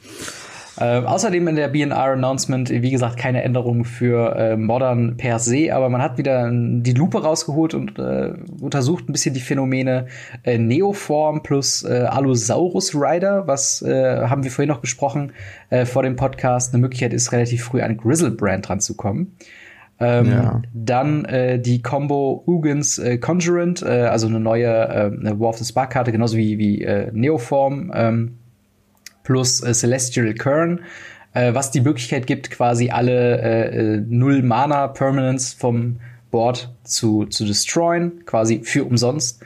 Äh, 0.83 1.05
außerdem 1.05 1.47
in 1.47 1.55
der 1.55 1.69
BNR-Announcement, 1.69 2.69
wie 2.69 2.91
gesagt, 2.91 3.15
keine 3.15 3.41
Änderung 3.41 3.85
für 3.85 4.35
äh, 4.35 4.57
Modern 4.57 5.15
per 5.15 5.39
se, 5.39 5.73
aber 5.73 5.87
man 5.87 6.01
hat 6.01 6.17
wieder 6.17 6.51
die 6.51 6.91
Lupe 6.91 7.23
rausgeholt 7.23 7.73
und 7.73 7.97
äh, 7.99 8.33
untersucht 8.59 9.07
ein 9.07 9.13
bisschen 9.13 9.33
die 9.33 9.39
Phänomene 9.39 10.07
äh, 10.43 10.57
Neoform 10.57 11.41
plus 11.41 11.83
äh, 11.83 12.05
Allosaurus 12.09 12.93
Rider, 12.93 13.47
was 13.47 13.81
äh, 13.81 14.27
haben 14.27 14.43
wir 14.43 14.51
vorhin 14.51 14.69
noch 14.69 14.79
besprochen 14.79 15.31
vor 15.85 16.03
dem 16.03 16.15
Podcast, 16.15 16.71
eine 16.71 16.81
Möglichkeit 16.81 17.13
ist, 17.13 17.31
relativ 17.31 17.63
früh 17.63 17.81
an 17.81 17.97
Grizzle-Brand 17.97 18.69
ranzukommen. 18.69 19.35
Ähm, 19.99 20.25
ja. 20.27 20.61
Dann 20.71 21.25
äh, 21.25 21.59
die 21.59 21.81
Combo 21.81 22.43
Ugins 22.45 22.99
äh, 22.99 23.17
Conjurant, 23.17 23.81
äh, 23.81 24.03
also 24.03 24.27
eine 24.27 24.39
neue 24.39 24.67
äh, 24.67 25.39
War 25.39 25.49
of 25.49 25.57
the 25.57 25.65
Spark-Karte, 25.65 26.11
genauso 26.11 26.37
wie, 26.37 26.59
wie 26.59 26.85
Neoform. 27.11 27.91
Ähm, 27.95 28.37
plus 29.23 29.61
äh, 29.61 29.73
Celestial 29.73 30.33
Kern, 30.33 30.81
äh, 31.33 31.53
was 31.53 31.71
die 31.71 31.81
Möglichkeit 31.81 32.27
gibt, 32.27 32.51
quasi 32.51 32.89
alle 32.89 33.41
äh, 33.41 33.95
äh, 33.95 34.03
Null 34.07 34.43
Mana 34.43 34.87
Permanents 34.87 35.53
vom 35.53 35.97
Board 36.31 36.73
zu, 36.83 37.25
zu 37.25 37.45
destroyen, 37.45 38.25
quasi 38.25 38.61
für 38.63 38.85
umsonst. 38.85 39.43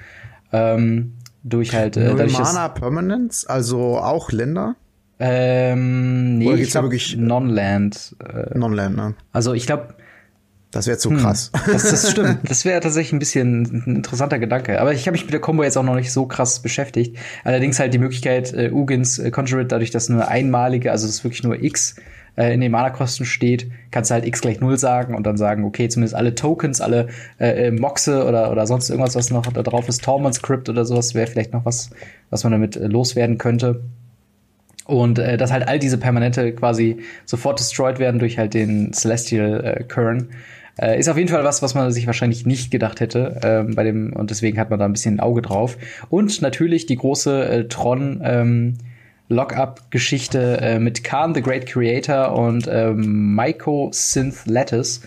Ähm, 0.51 1.13
durch 1.43 1.73
halt 1.73 1.97
äh, 1.97 2.13
Null 2.13 2.29
Mana 2.31 2.69
Permanents, 2.69 3.45
also 3.45 3.97
auch 3.97 4.31
Länder? 4.31 4.75
Ähm, 5.19 6.37
nee, 6.37 6.53
ich 6.55 6.71
glaube 6.71 6.95
Non-Land. 7.15 8.15
Äh, 8.23 8.57
Non-Land, 8.57 8.95
ne? 8.95 9.15
Also 9.31 9.53
ich 9.53 9.65
glaube, 9.65 9.95
das 10.77 10.85
wäre 10.85 10.97
zu 10.99 11.09
hm, 11.09 11.17
krass. 11.17 11.51
Das, 11.65 11.89
das 11.89 12.11
stimmt. 12.11 12.37
Das 12.47 12.63
wäre 12.63 12.79
tatsächlich 12.79 13.13
ein 13.13 13.19
bisschen 13.19 13.63
ein 13.63 13.95
interessanter 13.95 14.37
Gedanke. 14.37 14.79
Aber 14.79 14.93
ich 14.93 15.07
habe 15.07 15.13
mich 15.13 15.23
mit 15.23 15.33
der 15.33 15.41
Combo 15.41 15.63
jetzt 15.63 15.75
auch 15.75 15.83
noch 15.83 15.95
nicht 15.95 16.11
so 16.13 16.27
krass 16.27 16.59
beschäftigt. 16.59 17.17
Allerdings 17.43 17.79
halt 17.79 17.93
die 17.93 17.97
Möglichkeit, 17.97 18.53
äh, 18.53 18.69
Ugins 18.71 19.17
äh, 19.17 19.31
Conjurate, 19.31 19.67
dadurch, 19.67 19.89
dass 19.89 20.07
nur 20.07 20.27
einmalige, 20.27 20.91
also 20.91 21.07
es 21.07 21.23
wirklich 21.23 21.43
nur 21.43 21.61
X 21.63 21.95
äh, 22.35 22.53
in 22.53 22.61
den 22.61 22.71
Mana-Kosten 22.71 23.25
steht, 23.25 23.71
kannst 23.89 24.11
du 24.11 24.13
halt 24.13 24.25
X 24.25 24.41
gleich 24.41 24.59
Null 24.59 24.77
sagen 24.77 25.15
und 25.15 25.25
dann 25.25 25.37
sagen, 25.37 25.65
okay, 25.65 25.89
zumindest 25.89 26.15
alle 26.15 26.35
Tokens, 26.35 26.79
alle 26.79 27.07
äh, 27.39 27.67
äh 27.67 27.71
Moxe 27.71 28.23
oder, 28.23 28.51
oder 28.51 28.67
sonst 28.67 28.89
irgendwas, 28.91 29.15
was 29.15 29.31
noch 29.31 29.47
da 29.47 29.63
drauf 29.63 29.89
ist, 29.89 30.03
Torment 30.03 30.35
Script 30.35 30.69
oder 30.69 30.85
sowas, 30.85 31.15
wäre 31.15 31.27
vielleicht 31.27 31.53
noch 31.53 31.65
was, 31.65 31.89
was 32.29 32.43
man 32.43 32.51
damit 32.51 32.75
äh, 32.75 32.85
loswerden 32.85 33.39
könnte. 33.39 33.81
Und 34.85 35.19
äh, 35.19 35.37
dass 35.37 35.51
halt 35.51 35.67
all 35.67 35.79
diese 35.79 35.97
Permanente 35.97 36.53
quasi 36.53 37.01
sofort 37.25 37.59
destroyed 37.59 37.99
werden 37.99 38.19
durch 38.19 38.37
halt 38.37 38.53
den 38.53 38.93
Celestial 38.93 39.63
äh, 39.63 39.83
Kern. 39.83 40.29
Äh, 40.79 40.99
ist 40.99 41.09
auf 41.09 41.17
jeden 41.17 41.29
Fall 41.29 41.43
was, 41.43 41.61
was 41.61 41.73
man 41.75 41.91
sich 41.91 42.05
wahrscheinlich 42.07 42.45
nicht 42.45 42.71
gedacht 42.71 42.99
hätte 42.99 43.39
ähm, 43.43 43.75
bei 43.75 43.83
dem 43.83 44.13
und 44.13 44.29
deswegen 44.29 44.59
hat 44.59 44.69
man 44.69 44.79
da 44.79 44.85
ein 44.85 44.93
bisschen 44.93 45.15
ein 45.15 45.19
Auge 45.19 45.41
drauf. 45.41 45.77
Und 46.09 46.41
natürlich 46.41 46.85
die 46.85 46.95
große 46.95 47.49
äh, 47.49 47.67
Tron 47.67 48.21
ähm, 48.23 48.77
Lockup-Geschichte 49.29 50.59
äh, 50.61 50.79
mit 50.79 51.03
Khan, 51.03 51.33
the 51.33 51.41
Great 51.41 51.65
Creator 51.65 52.33
und 52.33 52.67
ähm, 52.71 53.35
Myco 53.35 53.89
Synth 53.91 54.45
Lattice, 54.45 55.01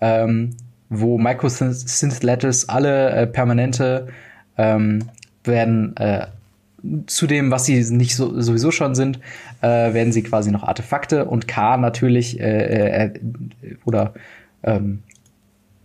ähm, 0.00 0.50
wo 0.90 1.18
Myco 1.18 1.48
Synth 1.48 2.22
Lattice 2.22 2.68
alle 2.68 3.10
äh, 3.10 3.26
Permanente 3.26 4.08
ähm, 4.56 5.10
werden 5.42 5.96
äh, 5.96 6.26
zu 7.06 7.26
dem, 7.26 7.50
was 7.50 7.64
sie 7.64 7.82
nicht 7.90 8.14
so, 8.14 8.40
sowieso 8.40 8.70
schon 8.70 8.94
sind, 8.94 9.18
äh, 9.62 9.94
werden 9.94 10.12
sie 10.12 10.22
quasi 10.22 10.50
noch 10.50 10.62
Artefakte 10.62 11.24
und 11.24 11.48
K 11.48 11.76
natürlich 11.78 12.38
äh, 12.38 13.06
äh, 13.06 13.10
oder 13.84 14.14
ähm, 14.62 15.02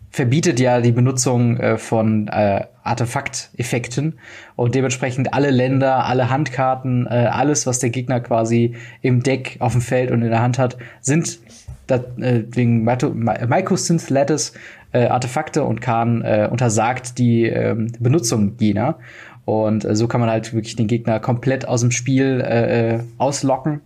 verbietet 0.10 0.60
ja 0.60 0.82
die 0.82 0.92
Benutzung 0.92 1.58
äh, 1.58 1.78
von 1.78 2.28
äh, 2.28 2.66
Artefakteffekten 2.84 4.20
und 4.56 4.76
dementsprechend 4.76 5.34
alle 5.34 5.52
Länder, 5.52 6.06
alle 6.06 6.30
Handkarten, 6.30 7.06
äh, 7.06 7.30
alles, 7.32 7.68
was 7.68 7.80
der 7.80 7.92
Gegner 7.92 8.20
quasi 8.20 8.76
im 9.02 9.22
Deck, 9.22 9.58
auf 9.60 9.74
dem 9.74 9.82
Feld 9.82 10.12
und 10.12 10.22
in 10.22 10.30
der 10.30 10.42
Hand 10.42 10.58
hat, 10.58 10.78
sind 11.02 11.40
dat, 11.86 12.18
äh, 12.20 12.44
wegen 12.50 12.84
Mycosynth 12.84 14.10
Lattice 14.10 14.54
äh, 14.92 15.06
Artefakte 15.06 15.64
und 15.64 15.82
Khan 15.82 16.24
äh, 16.24 16.48
untersagt 16.52 17.18
die 17.20 17.46
äh, 17.46 17.76
Benutzung 18.00 18.56
jener. 18.60 19.00
Und 19.46 19.86
äh, 19.86 19.96
so 19.96 20.08
kann 20.08 20.22
man 20.22 20.30
halt 20.30 20.54
wirklich 20.54 20.76
den 20.76 20.88
Gegner 20.88 21.20
komplett 21.20 21.68
aus 21.68 21.82
dem 21.82 21.92
Spiel 21.92 22.42
äh, 22.42 22.96
äh 22.96 23.00
auslocken. 23.18 23.82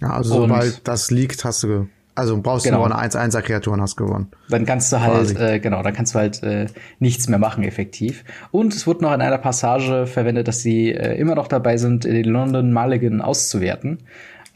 Ja, 0.00 0.10
also 0.10 0.42
sobald 0.42 0.86
das 0.86 1.10
liegt, 1.10 1.44
hast 1.44 1.62
du 1.62 1.88
also 2.18 2.40
brauchst 2.42 2.64
genau. 2.64 2.82
du 2.82 2.88
nur 2.88 2.98
eine 2.98 3.08
1-1er 3.08 3.42
Kreatur 3.42 3.74
und 3.74 3.80
hast 3.80 3.96
gewonnen. 3.96 4.26
Dann 4.48 4.66
kannst 4.66 4.92
du 4.92 5.00
halt, 5.00 5.38
äh, 5.38 5.60
genau, 5.60 5.82
dann 5.82 5.94
kannst 5.94 6.14
du 6.14 6.18
halt 6.18 6.42
äh, 6.42 6.66
nichts 6.98 7.28
mehr 7.28 7.38
machen, 7.38 7.62
effektiv. 7.62 8.24
Und 8.50 8.74
es 8.74 8.86
wurde 8.88 9.04
noch 9.04 9.14
in 9.14 9.20
einer 9.20 9.38
Passage 9.38 10.06
verwendet, 10.06 10.48
dass 10.48 10.60
sie 10.60 10.92
äh, 10.92 11.16
immer 11.16 11.36
noch 11.36 11.46
dabei 11.46 11.76
sind, 11.76 12.04
den 12.04 12.24
London 12.24 12.72
Mulligan 12.72 13.20
auszuwerten. 13.20 13.98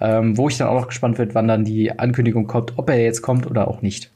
Ähm, 0.01 0.37
wo 0.37 0.49
ich 0.49 0.59
dann 0.59 0.67
auch 0.67 0.81
noch 0.81 0.89
gespannt 0.89 1.19
wird, 1.19 1.37
wann 1.37 1.47
dann 1.47 1.65
die 1.65 1.97
Ankündigung 1.97 2.49
kommt, 2.49 2.77
ob 2.77 2.91
er 2.91 3.01
jetzt 3.01 3.23
kommt 3.23 3.47
oder 3.47 3.69
auch 3.69 3.83
nicht. 3.83 4.11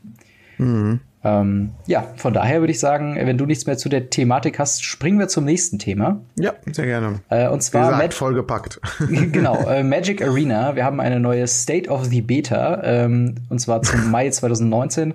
Mhm. 0.59 0.99
Ähm, 1.25 1.70
ja, 1.87 2.04
von 2.16 2.32
daher 2.32 2.61
würde 2.61 2.70
ich 2.70 2.78
sagen, 2.78 3.16
wenn 3.16 3.38
du 3.38 3.46
nichts 3.46 3.66
mehr 3.66 3.76
zu 3.76 3.88
der 3.88 4.11
Thematik 4.11 4.58
hast, 4.58 4.85
springen 4.85 5.18
wir 5.18 5.28
zum 5.28 5.44
nächsten 5.44 5.78
Thema. 5.78 6.20
Ja, 6.37 6.52
sehr 6.70 6.87
gerne. 6.87 7.20
Äh, 7.30 7.49
und 7.49 7.62
zwar 7.62 7.90
gesagt, 7.90 8.14
vollgepackt. 8.14 8.80
genau, 9.32 9.56
äh, 9.68 9.82
Magic 9.82 10.23
Arena. 10.23 10.76
Wir 10.76 10.85
haben 10.85 11.00
eine 11.00 11.18
neue 11.18 11.46
State 11.46 11.90
of 11.90 12.04
the 12.04 12.20
Beta, 12.20 12.82
ähm, 12.85 13.35
und 13.49 13.58
zwar 13.58 13.82
zum 13.82 14.11
Mai 14.11 14.30
2019. 14.30 15.14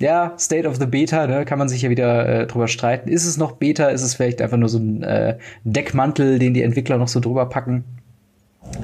Ja, 0.00 0.34
State 0.38 0.66
of 0.66 0.76
the 0.76 0.86
Beta, 0.86 1.26
ne, 1.26 1.44
kann 1.44 1.58
man 1.58 1.68
sich 1.68 1.82
ja 1.82 1.90
wieder 1.90 2.28
äh, 2.28 2.46
drüber 2.46 2.68
streiten. 2.68 3.08
Ist 3.08 3.26
es 3.26 3.36
noch 3.36 3.52
Beta? 3.52 3.88
Ist 3.88 4.02
es 4.02 4.14
vielleicht 4.14 4.40
einfach 4.40 4.56
nur 4.56 4.68
so 4.68 4.78
ein 4.78 5.02
äh, 5.02 5.38
Deckmantel, 5.64 6.38
den 6.38 6.54
die 6.54 6.62
Entwickler 6.62 6.98
noch 6.98 7.08
so 7.08 7.20
drüber 7.20 7.46
packen? 7.46 7.84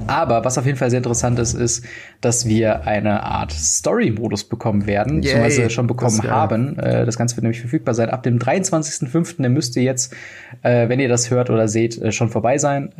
Aber 0.06 0.44
was 0.44 0.58
auf 0.58 0.66
jeden 0.66 0.76
Fall 0.76 0.90
sehr 0.90 0.98
interessant 0.98 1.38
ist, 1.38 1.54
ist, 1.54 1.84
dass 2.20 2.46
wir 2.46 2.86
eine 2.86 3.22
Art 3.22 3.52
Story-Modus 3.52 4.44
bekommen 4.44 4.86
werden, 4.86 5.22
Yay, 5.22 5.34
beziehungsweise 5.34 5.70
schon 5.70 5.86
bekommen 5.86 6.20
das, 6.22 6.30
haben. 6.30 6.78
Äh, 6.78 7.06
das 7.06 7.16
Ganze 7.16 7.36
wird 7.36 7.44
nämlich 7.44 7.60
verfügbar 7.60 7.94
sein 7.94 8.10
ab 8.10 8.22
dem 8.22 8.38
23.05. 8.38 9.40
Der 9.40 9.50
müsste 9.50 9.80
jetzt, 9.80 10.14
äh, 10.62 10.88
wenn 10.88 11.00
ihr 11.00 11.08
das 11.08 11.30
hört 11.30 11.50
oder 11.50 11.68
seht, 11.68 12.00
äh, 12.00 12.12
schon 12.12 12.28
vorbei 12.28 12.58
sein. 12.58 12.90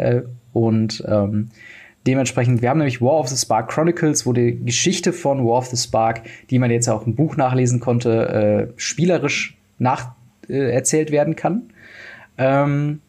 Und 0.53 1.05
ähm, 1.07 1.51
dementsprechend, 2.07 2.63
wir 2.63 2.71
haben 2.71 2.79
nämlich 2.79 3.03
War 3.03 3.19
of 3.19 3.29
the 3.29 3.37
Spark 3.37 3.71
Chronicles, 3.71 4.25
wo 4.27 4.33
die 4.33 4.65
Geschichte 4.65 5.13
von 5.13 5.45
War 5.45 5.59
of 5.59 5.67
the 5.67 5.77
Spark, 5.77 6.23
die 6.51 6.59
man 6.59 6.71
jetzt 6.71 6.89
auch 6.89 7.07
im 7.07 7.15
Buch 7.15 7.37
nachlesen 7.37 7.81
konnte, 7.81 8.73
spielerisch 8.77 9.57
nacherzählt 9.79 11.11
werden 11.11 11.37
kann. 11.37 11.71
Ähm, 12.39 13.01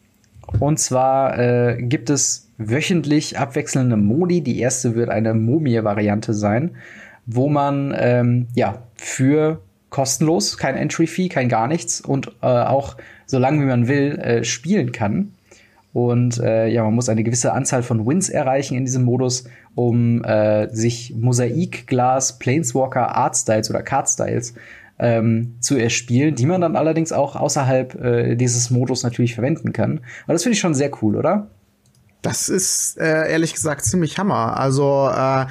und 0.60 0.78
zwar 0.78 1.38
äh, 1.38 1.82
gibt 1.82 2.10
es 2.10 2.50
wöchentlich 2.58 3.38
abwechselnde 3.38 3.96
Modi. 3.96 4.40
Die 4.40 4.60
erste 4.60 4.94
wird 4.94 5.10
eine 5.10 5.34
Mumie-Variante 5.34 6.34
sein, 6.34 6.76
wo 7.26 7.48
man 7.48 7.94
ähm, 7.98 8.46
ja 8.54 8.82
für 8.94 9.60
kostenlos, 9.90 10.58
kein 10.58 10.76
Entry-Fee, 10.76 11.28
kein 11.28 11.48
gar 11.48 11.68
nichts 11.68 12.00
und 12.00 12.32
äh, 12.42 12.46
auch 12.46 12.96
so 13.26 13.38
lange 13.38 13.60
wie 13.62 13.66
man 13.66 13.88
will 13.88 14.18
äh, 14.18 14.44
spielen 14.44 14.92
kann. 14.92 15.32
Und 15.92 16.38
äh, 16.38 16.68
ja, 16.68 16.84
man 16.84 16.94
muss 16.94 17.08
eine 17.08 17.24
gewisse 17.24 17.54
Anzahl 17.54 17.82
von 17.82 18.06
Wins 18.06 18.28
erreichen 18.28 18.76
in 18.76 18.84
diesem 18.84 19.04
Modus, 19.04 19.44
um 19.74 20.22
äh, 20.24 20.68
sich 20.68 21.14
Mosaikglas, 21.16 22.38
Planeswalker, 22.38 23.16
Artstyles 23.16 23.70
oder 23.70 23.82
Cardstyles 23.82 24.52
ähm, 24.98 25.56
zu 25.60 25.76
erspielen, 25.76 26.34
die 26.34 26.46
man 26.46 26.60
dann 26.60 26.76
allerdings 26.76 27.12
auch 27.12 27.36
außerhalb 27.36 27.94
äh, 27.94 28.36
dieses 28.36 28.70
Modus 28.70 29.02
natürlich 29.02 29.34
verwenden 29.34 29.72
kann. 29.72 29.98
Und 29.98 30.02
das 30.28 30.42
finde 30.42 30.54
ich 30.54 30.60
schon 30.60 30.74
sehr 30.74 30.90
cool, 31.02 31.16
oder? 31.16 31.48
Das 32.22 32.48
ist 32.48 32.98
äh, 32.98 33.30
ehrlich 33.30 33.54
gesagt 33.54 33.84
ziemlich 33.84 34.18
Hammer. 34.18 34.58
Also 34.58 35.10
äh, 35.14 35.46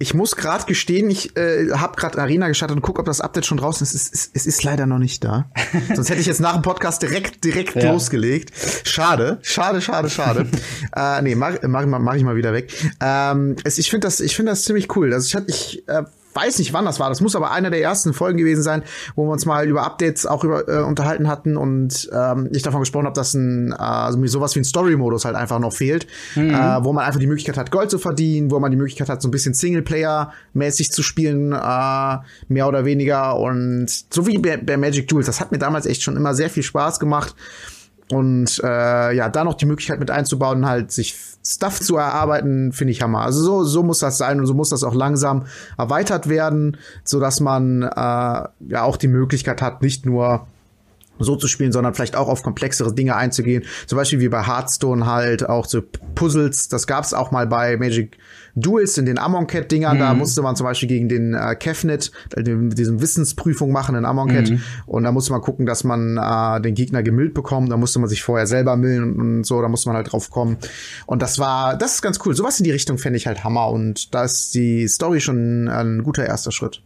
ich 0.00 0.14
muss 0.14 0.36
gerade 0.36 0.64
gestehen, 0.64 1.10
ich 1.10 1.36
äh, 1.36 1.70
habe 1.72 1.96
gerade 1.96 2.18
Arena 2.18 2.46
gestartet 2.46 2.76
und 2.76 2.82
guck, 2.82 3.00
ob 3.00 3.06
das 3.06 3.20
Update 3.20 3.46
schon 3.46 3.58
draußen 3.58 3.84
ist. 3.84 3.94
Es, 3.94 4.08
ist. 4.08 4.30
es 4.32 4.46
ist 4.46 4.62
leider 4.62 4.86
noch 4.86 4.98
nicht 4.98 5.24
da. 5.24 5.50
Sonst 5.94 6.08
hätte 6.08 6.20
ich 6.20 6.26
jetzt 6.26 6.40
nach 6.40 6.54
dem 6.54 6.62
Podcast 6.62 7.02
direkt 7.02 7.44
direkt 7.44 7.74
ja. 7.74 7.92
losgelegt. 7.92 8.52
Schade, 8.84 9.38
schade, 9.42 9.80
schade, 9.80 10.08
schade. 10.08 10.46
äh, 10.96 11.22
nee, 11.22 11.34
mach, 11.34 11.54
mach, 11.62 11.84
mach 11.86 12.14
ich 12.14 12.22
mal 12.22 12.36
wieder 12.36 12.52
weg. 12.52 12.72
Ähm, 13.00 13.56
es, 13.64 13.78
ich 13.78 13.90
finde 13.90 14.06
das, 14.06 14.20
ich 14.20 14.36
finde 14.36 14.52
das 14.52 14.62
ziemlich 14.62 14.94
cool. 14.96 15.12
Also 15.12 15.26
ich 15.26 15.34
hatte, 15.34 15.46
ich 15.50 15.88
äh, 15.88 16.04
weiß 16.40 16.58
nicht, 16.58 16.72
wann 16.72 16.84
das 16.84 17.00
war. 17.00 17.08
Das 17.08 17.20
muss 17.20 17.36
aber 17.36 17.50
einer 17.50 17.70
der 17.70 17.82
ersten 17.82 18.14
Folgen 18.14 18.38
gewesen 18.38 18.62
sein, 18.62 18.82
wo 19.16 19.26
wir 19.26 19.32
uns 19.32 19.46
mal 19.46 19.66
über 19.66 19.84
Updates 19.84 20.26
auch 20.26 20.44
über, 20.44 20.68
äh, 20.68 20.82
unterhalten 20.82 21.28
hatten 21.28 21.56
und 21.56 22.08
ähm, 22.12 22.48
ich 22.52 22.62
davon 22.62 22.80
gesprochen 22.80 23.06
habe, 23.06 23.14
dass 23.14 23.34
ein, 23.34 23.72
äh, 23.72 24.28
sowas 24.28 24.54
wie 24.54 24.60
ein 24.60 24.64
Story-Modus 24.64 25.24
halt 25.24 25.36
einfach 25.36 25.58
noch 25.58 25.72
fehlt, 25.72 26.06
mhm. 26.34 26.50
äh, 26.50 26.84
wo 26.84 26.92
man 26.92 27.04
einfach 27.04 27.20
die 27.20 27.26
Möglichkeit 27.26 27.56
hat, 27.56 27.70
Gold 27.70 27.90
zu 27.90 27.98
verdienen, 27.98 28.50
wo 28.50 28.58
man 28.60 28.70
die 28.70 28.76
Möglichkeit 28.76 29.08
hat, 29.08 29.22
so 29.22 29.28
ein 29.28 29.30
bisschen 29.30 29.54
Singleplayer-mäßig 29.54 30.90
zu 30.90 31.02
spielen, 31.02 31.52
äh, 31.52 32.18
mehr 32.48 32.68
oder 32.68 32.84
weniger. 32.84 33.36
Und 33.38 33.88
so 33.88 34.26
wie 34.26 34.38
bei, 34.38 34.56
bei 34.56 34.76
Magic 34.76 35.08
Duels, 35.08 35.26
das 35.26 35.40
hat 35.40 35.52
mir 35.52 35.58
damals 35.58 35.86
echt 35.86 36.02
schon 36.02 36.16
immer 36.16 36.34
sehr 36.34 36.50
viel 36.50 36.62
Spaß 36.62 37.00
gemacht. 37.00 37.34
Und 38.10 38.60
äh, 38.64 39.12
ja, 39.12 39.28
da 39.28 39.44
noch 39.44 39.54
die 39.54 39.66
Möglichkeit 39.66 40.00
mit 40.00 40.10
einzubauen, 40.10 40.66
halt 40.66 40.92
sich 40.92 41.14
Stuff 41.44 41.80
zu 41.80 41.96
erarbeiten, 41.96 42.72
finde 42.72 42.92
ich 42.92 43.02
Hammer. 43.02 43.20
Also 43.20 43.42
so, 43.42 43.64
so 43.64 43.82
muss 43.82 43.98
das 43.98 44.18
sein 44.18 44.40
und 44.40 44.46
so 44.46 44.54
muss 44.54 44.70
das 44.70 44.82
auch 44.82 44.94
langsam 44.94 45.46
erweitert 45.76 46.28
werden, 46.28 46.76
so 47.04 47.20
dass 47.20 47.40
man 47.40 47.82
äh, 47.82 47.88
ja 47.88 48.82
auch 48.82 48.96
die 48.96 49.08
Möglichkeit 49.08 49.60
hat, 49.60 49.82
nicht 49.82 50.06
nur 50.06 50.46
so 51.18 51.36
zu 51.36 51.48
spielen, 51.48 51.72
sondern 51.72 51.94
vielleicht 51.94 52.16
auch 52.16 52.28
auf 52.28 52.42
komplexere 52.42 52.94
Dinge 52.94 53.16
einzugehen. 53.16 53.64
Zum 53.86 53.96
Beispiel 53.96 54.20
wie 54.20 54.28
bei 54.28 54.46
Hearthstone 54.46 55.06
halt 55.06 55.48
auch 55.48 55.66
so 55.66 55.82
Puzzles. 56.14 56.68
Das 56.68 56.86
gab's 56.86 57.12
auch 57.12 57.30
mal 57.30 57.46
bei 57.46 57.76
Magic 57.76 58.18
Duels 58.60 58.98
in 58.98 59.06
den 59.06 59.18
Amonkhet-Dingern. 59.18 59.96
Mhm. 59.96 60.00
Da 60.00 60.14
musste 60.14 60.42
man 60.42 60.56
zum 60.56 60.64
Beispiel 60.64 60.88
gegen 60.88 61.08
den 61.08 61.34
äh, 61.34 61.54
Kefnet, 61.54 62.10
äh, 62.36 62.42
diesen 62.42 63.00
Wissensprüfung 63.00 63.72
machen 63.72 63.94
in 63.94 64.04
Amonkhet. 64.04 64.50
Mhm. 64.50 64.60
Und 64.86 65.04
da 65.04 65.12
musste 65.12 65.32
man 65.32 65.40
gucken, 65.40 65.66
dass 65.66 65.84
man 65.84 66.16
äh, 66.16 66.60
den 66.60 66.74
Gegner 66.74 67.02
gemüllt 67.02 67.34
bekommt. 67.34 67.70
Da 67.70 67.76
musste 67.76 67.98
man 67.98 68.08
sich 68.08 68.22
vorher 68.22 68.46
selber 68.46 68.76
millen 68.76 69.14
und, 69.14 69.44
so. 69.44 69.60
Da 69.60 69.68
musste 69.68 69.88
man 69.88 69.96
halt 69.96 70.12
drauf 70.12 70.30
kommen. 70.30 70.58
Und 71.06 71.22
das 71.22 71.38
war, 71.38 71.76
das 71.76 71.94
ist 71.94 72.02
ganz 72.02 72.18
cool. 72.24 72.34
Sowas 72.34 72.58
in 72.58 72.64
die 72.64 72.70
Richtung 72.70 72.98
fände 72.98 73.16
ich 73.16 73.26
halt 73.26 73.44
Hammer. 73.44 73.70
Und 73.70 74.14
da 74.14 74.24
ist 74.24 74.54
die 74.54 74.86
Story 74.88 75.20
schon 75.20 75.68
ein 75.68 76.02
guter 76.02 76.26
erster 76.26 76.52
Schritt. 76.52 76.82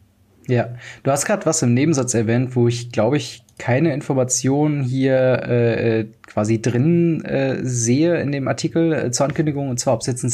Ja, 0.48 0.74
du 1.04 1.10
hast 1.10 1.24
gerade 1.24 1.46
was 1.46 1.62
im 1.62 1.72
Nebensatz 1.72 2.14
erwähnt, 2.14 2.56
wo 2.56 2.66
ich 2.66 2.90
glaube 2.90 3.16
ich 3.16 3.44
keine 3.58 3.94
Informationen 3.94 4.82
hier 4.82 5.14
äh, 5.14 6.00
äh, 6.00 6.08
quasi 6.26 6.60
drin 6.60 7.24
äh, 7.24 7.58
sehe 7.62 8.20
in 8.20 8.32
dem 8.32 8.48
Artikel 8.48 8.92
äh, 8.92 9.10
zur 9.12 9.26
Ankündigung, 9.26 9.68
und 9.68 9.78
zwar 9.78 9.94
ob 9.94 10.00
es 10.00 10.08
jetzt 10.08 10.24
ein 10.24 10.30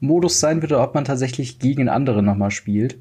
Singleplayer-Modus 0.00 0.40
sein 0.40 0.62
wird 0.62 0.72
oder 0.72 0.82
ob 0.82 0.94
man 0.94 1.04
tatsächlich 1.04 1.58
gegen 1.58 1.88
andere 1.88 2.22
nochmal 2.22 2.50
spielt. 2.50 2.98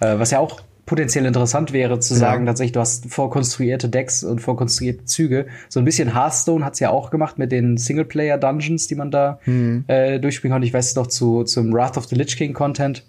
Äh, 0.00 0.18
was 0.18 0.30
ja 0.30 0.38
auch 0.38 0.60
potenziell 0.86 1.24
interessant 1.24 1.72
wäre 1.72 1.98
zu 1.98 2.14
sagen, 2.14 2.44
ja. 2.44 2.50
tatsächlich, 2.50 2.72
du 2.72 2.80
hast 2.80 3.10
vorkonstruierte 3.10 3.88
Decks 3.88 4.22
und 4.22 4.40
vorkonstruierte 4.40 5.06
Züge. 5.06 5.46
So 5.70 5.80
ein 5.80 5.84
bisschen 5.84 6.12
Hearthstone 6.12 6.62
hat's 6.64 6.78
ja 6.78 6.90
auch 6.90 7.10
gemacht 7.10 7.38
mit 7.38 7.52
den 7.52 7.78
Singleplayer-Dungeons, 7.78 8.86
die 8.86 8.94
man 8.94 9.10
da 9.10 9.38
mhm. 9.46 9.84
äh, 9.86 10.18
durchspielen 10.18 10.52
konnte. 10.52 10.66
Ich 10.66 10.74
weiß 10.74 10.90
es 10.90 10.96
noch 10.96 11.06
zu, 11.06 11.44
zum 11.44 11.72
Wrath 11.72 11.96
of 11.96 12.04
the 12.06 12.16
Lich 12.16 12.36
King 12.36 12.52
Content 12.52 13.04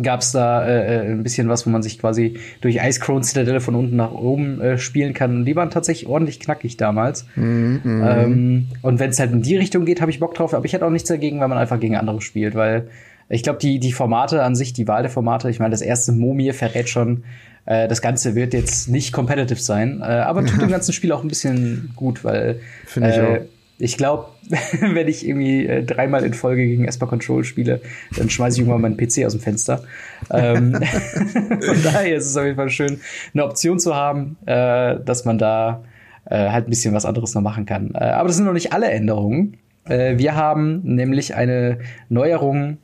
gab 0.00 0.20
es 0.20 0.32
da 0.32 0.64
äh, 0.66 0.96
äh, 0.96 1.10
ein 1.10 1.22
bisschen 1.22 1.48
was, 1.48 1.66
wo 1.66 1.70
man 1.70 1.82
sich 1.82 1.98
quasi 1.98 2.38
durch 2.60 2.76
Ice 2.76 3.00
Crown 3.00 3.22
Citadel 3.22 3.60
von 3.60 3.74
unten 3.74 3.96
nach 3.96 4.12
oben 4.12 4.60
äh, 4.60 4.78
spielen 4.78 5.14
kann. 5.14 5.38
Und 5.38 5.44
die 5.44 5.56
waren 5.56 5.70
tatsächlich 5.70 6.08
ordentlich 6.08 6.40
knackig 6.40 6.76
damals. 6.76 7.26
Mm 7.36 7.76
-hmm. 7.84 8.24
ähm, 8.24 8.66
und 8.82 9.00
wenn 9.00 9.10
es 9.10 9.18
halt 9.18 9.32
in 9.32 9.42
die 9.42 9.56
Richtung 9.56 9.84
geht, 9.84 10.00
habe 10.00 10.10
ich 10.10 10.20
Bock 10.20 10.34
drauf. 10.34 10.54
Aber 10.54 10.64
ich 10.64 10.72
hätte 10.72 10.86
auch 10.86 10.90
nichts 10.90 11.08
dagegen, 11.08 11.40
weil 11.40 11.48
man 11.48 11.58
einfach 11.58 11.80
gegen 11.80 11.96
andere 11.96 12.20
spielt, 12.20 12.54
weil 12.54 12.88
ich 13.28 13.42
glaube, 13.42 13.58
die, 13.58 13.78
die 13.78 13.92
Formate 13.92 14.42
an 14.42 14.54
sich, 14.54 14.72
die 14.72 14.88
Wahl 14.88 15.02
der 15.02 15.10
Formate, 15.10 15.50
ich 15.50 15.58
meine, 15.58 15.72
das 15.72 15.82
erste 15.82 16.12
Momie 16.12 16.52
verrät 16.52 16.88
schon, 16.88 17.24
äh, 17.66 17.88
das 17.88 18.00
Ganze 18.00 18.34
wird 18.34 18.54
jetzt 18.54 18.88
nicht 18.88 19.12
competitive 19.12 19.60
sein, 19.60 20.00
äh, 20.00 20.04
aber 20.04 20.44
tut 20.46 20.62
dem 20.62 20.68
ganzen 20.70 20.92
Spiel 20.92 21.12
auch 21.12 21.22
ein 21.22 21.28
bisschen 21.28 21.90
gut, 21.96 22.24
weil 22.24 22.60
Finde 22.86 23.10
ich 23.10 23.16
äh, 23.16 23.40
ich 23.78 23.96
glaube, 23.96 24.26
wenn 24.80 25.08
ich 25.08 25.26
irgendwie 25.26 25.66
äh, 25.66 25.82
dreimal 25.82 26.24
in 26.24 26.34
Folge 26.34 26.66
gegen 26.66 26.84
Esper 26.84 27.06
Control 27.06 27.44
spiele, 27.44 27.80
dann 28.16 28.30
schmeiße 28.30 28.56
ich 28.56 28.60
irgendwann 28.60 28.80
meinen 28.80 28.96
PC 28.96 29.24
aus 29.24 29.32
dem 29.32 29.40
Fenster. 29.40 29.82
ähm, 30.30 30.72
von 31.60 31.82
daher 31.82 32.16
ist 32.16 32.26
es 32.26 32.36
auf 32.36 32.44
jeden 32.44 32.56
Fall 32.56 32.70
schön, 32.70 33.00
eine 33.34 33.44
Option 33.44 33.78
zu 33.78 33.94
haben, 33.94 34.36
äh, 34.46 34.96
dass 35.04 35.24
man 35.24 35.38
da 35.38 35.84
äh, 36.26 36.50
halt 36.50 36.66
ein 36.66 36.70
bisschen 36.70 36.94
was 36.94 37.04
anderes 37.04 37.34
noch 37.34 37.42
machen 37.42 37.66
kann. 37.66 37.92
Äh, 37.94 38.04
aber 38.04 38.28
das 38.28 38.36
sind 38.36 38.46
noch 38.46 38.52
nicht 38.52 38.72
alle 38.72 38.90
Änderungen. 38.90 39.56
Äh, 39.84 40.18
wir 40.18 40.34
haben 40.34 40.82
nämlich 40.82 41.34
eine 41.34 41.78
Neuerung 42.08 42.78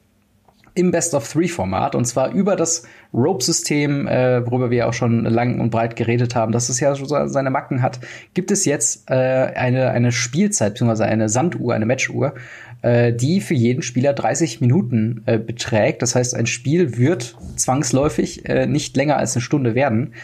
im 0.75 0.90
Best 0.90 1.14
of 1.14 1.31
Three 1.31 1.49
Format 1.49 1.95
und 1.95 2.04
zwar 2.04 2.33
über 2.33 2.57
das 2.57 2.85
Rope-System, 3.12 4.09
äh, 4.09 4.45
worüber 4.45 4.71
wir 4.71 4.88
auch 4.88 4.93
schon 4.93 5.25
lang 5.25 5.61
und 5.61 5.71
breit 5.71 5.95
geredet 5.95 6.35
haben, 6.35 6.52
dass 6.52 6.69
es 6.69 6.81
ja 6.81 6.95
so 6.95 7.04
seine 7.07 7.50
Macken 7.50 7.81
hat, 7.81 8.00
gibt 8.35 8.50
es 8.50 8.64
jetzt 8.64 9.09
äh, 9.09 9.14
eine, 9.14 9.90
eine 9.90 10.11
Spielzeit, 10.11 10.75
beziehungsweise 10.75 11.04
eine 11.04 11.28
Sanduhr, 11.28 11.75
eine 11.75 11.87
Matchuhr, 11.87 12.35
äh, 12.83 13.12
die 13.12 13.40
für 13.40 13.54
jeden 13.54 13.83
Spieler 13.83 14.12
30 14.12 14.61
Minuten 14.61 15.23
äh, 15.26 15.38
beträgt. 15.38 16.02
Das 16.02 16.16
heißt, 16.16 16.35
ein 16.35 16.47
Spiel 16.47 16.97
wird 16.99 17.37
zwangsläufig 17.57 18.49
äh, 18.49 18.66
nicht 18.66 18.97
länger 18.97 19.16
als 19.16 19.37
eine 19.37 19.43
Stunde 19.43 19.75
werden. 19.75 20.14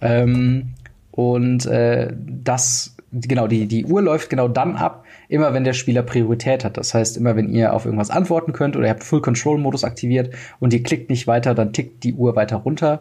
Ähm, 0.00 0.70
und 1.10 1.66
äh, 1.66 2.12
das, 2.16 2.96
genau, 3.12 3.46
die, 3.46 3.66
die 3.66 3.84
Uhr 3.84 4.00
läuft 4.00 4.30
genau 4.30 4.48
dann 4.48 4.76
ab, 4.76 5.04
immer 5.28 5.54
wenn 5.54 5.64
der 5.64 5.74
Spieler 5.74 6.02
Priorität 6.02 6.64
hat. 6.64 6.76
Das 6.76 6.94
heißt, 6.94 7.16
immer 7.16 7.36
wenn 7.36 7.50
ihr 7.50 7.74
auf 7.74 7.84
irgendwas 7.84 8.10
antworten 8.10 8.52
könnt 8.52 8.76
oder 8.76 8.86
ihr 8.86 8.90
habt 8.90 9.04
Full 9.04 9.20
Control 9.20 9.58
Modus 9.58 9.84
aktiviert 9.84 10.34
und 10.58 10.72
ihr 10.72 10.82
klickt 10.82 11.10
nicht 11.10 11.26
weiter, 11.26 11.54
dann 11.54 11.72
tickt 11.72 12.02
die 12.02 12.14
Uhr 12.14 12.34
weiter 12.36 12.56
runter. 12.56 13.00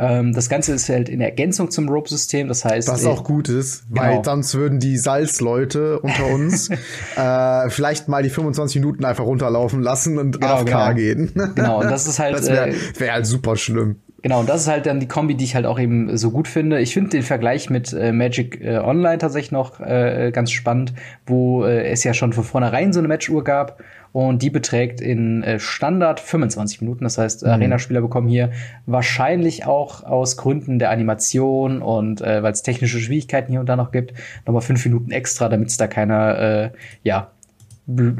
Ähm, 0.00 0.32
das 0.32 0.48
Ganze 0.48 0.74
ist 0.74 0.88
halt 0.88 1.08
in 1.08 1.20
Ergänzung 1.20 1.70
zum 1.72 1.88
Rope-System. 1.88 2.46
Das 2.46 2.64
heißt, 2.64 2.88
was 2.88 3.04
auch 3.04 3.24
gut 3.24 3.48
ist, 3.48 3.88
genau. 3.88 4.02
weil 4.02 4.24
sonst 4.24 4.54
würden 4.54 4.78
die 4.78 4.96
Salzleute 4.96 5.98
unter 5.98 6.26
uns 6.26 6.70
äh, 7.16 7.68
vielleicht 7.68 8.06
mal 8.06 8.22
die 8.22 8.30
25 8.30 8.80
Minuten 8.80 9.04
einfach 9.04 9.24
runterlaufen 9.24 9.82
lassen 9.82 10.18
und 10.18 10.40
genau, 10.40 10.54
AFK 10.54 10.66
genau. 10.66 10.94
gehen. 10.94 11.32
genau, 11.54 11.80
und 11.80 11.90
das 11.90 12.06
ist 12.06 12.18
halt. 12.18 12.28
Das 12.38 12.48
wäre 12.48 12.68
äh, 12.68 12.74
wär 12.98 13.14
halt 13.14 13.26
super 13.26 13.56
schlimm. 13.56 13.96
Genau, 14.20 14.40
und 14.40 14.48
das 14.48 14.62
ist 14.62 14.68
halt 14.68 14.86
dann 14.86 14.98
die 14.98 15.06
Kombi, 15.06 15.36
die 15.36 15.44
ich 15.44 15.54
halt 15.54 15.64
auch 15.64 15.78
eben 15.78 16.16
so 16.16 16.32
gut 16.32 16.48
finde. 16.48 16.80
Ich 16.80 16.92
finde 16.92 17.10
den 17.10 17.22
Vergleich 17.22 17.70
mit 17.70 17.92
äh, 17.92 18.10
Magic 18.10 18.60
äh, 18.60 18.78
Online 18.78 19.18
tatsächlich 19.18 19.52
noch 19.52 19.78
äh, 19.78 20.32
ganz 20.32 20.50
spannend, 20.50 20.92
wo 21.26 21.64
äh, 21.64 21.88
es 21.88 22.02
ja 22.02 22.14
schon 22.14 22.32
von 22.32 22.42
vornherein 22.42 22.92
so 22.92 22.98
eine 22.98 23.06
Matchuhr 23.06 23.44
gab 23.44 23.80
und 24.12 24.42
die 24.42 24.50
beträgt 24.50 25.00
in 25.00 25.44
äh, 25.44 25.60
Standard 25.60 26.18
25 26.18 26.80
Minuten. 26.80 27.04
Das 27.04 27.16
heißt, 27.16 27.44
mhm. 27.44 27.50
Arena-Spieler 27.50 28.00
bekommen 28.00 28.26
hier 28.26 28.50
wahrscheinlich 28.86 29.66
auch 29.66 30.02
aus 30.02 30.36
Gründen 30.36 30.80
der 30.80 30.90
Animation 30.90 31.80
und 31.80 32.20
äh, 32.20 32.42
weil 32.42 32.52
es 32.52 32.64
technische 32.64 32.98
Schwierigkeiten 32.98 33.52
hier 33.52 33.60
und 33.60 33.68
da 33.68 33.76
noch 33.76 33.92
gibt, 33.92 34.14
nochmal 34.46 34.62
fünf 34.62 34.84
Minuten 34.84 35.12
extra, 35.12 35.48
damit 35.48 35.68
es 35.68 35.76
da 35.76 35.86
keine, 35.86 36.72
äh, 36.74 36.78
ja, 37.04 37.30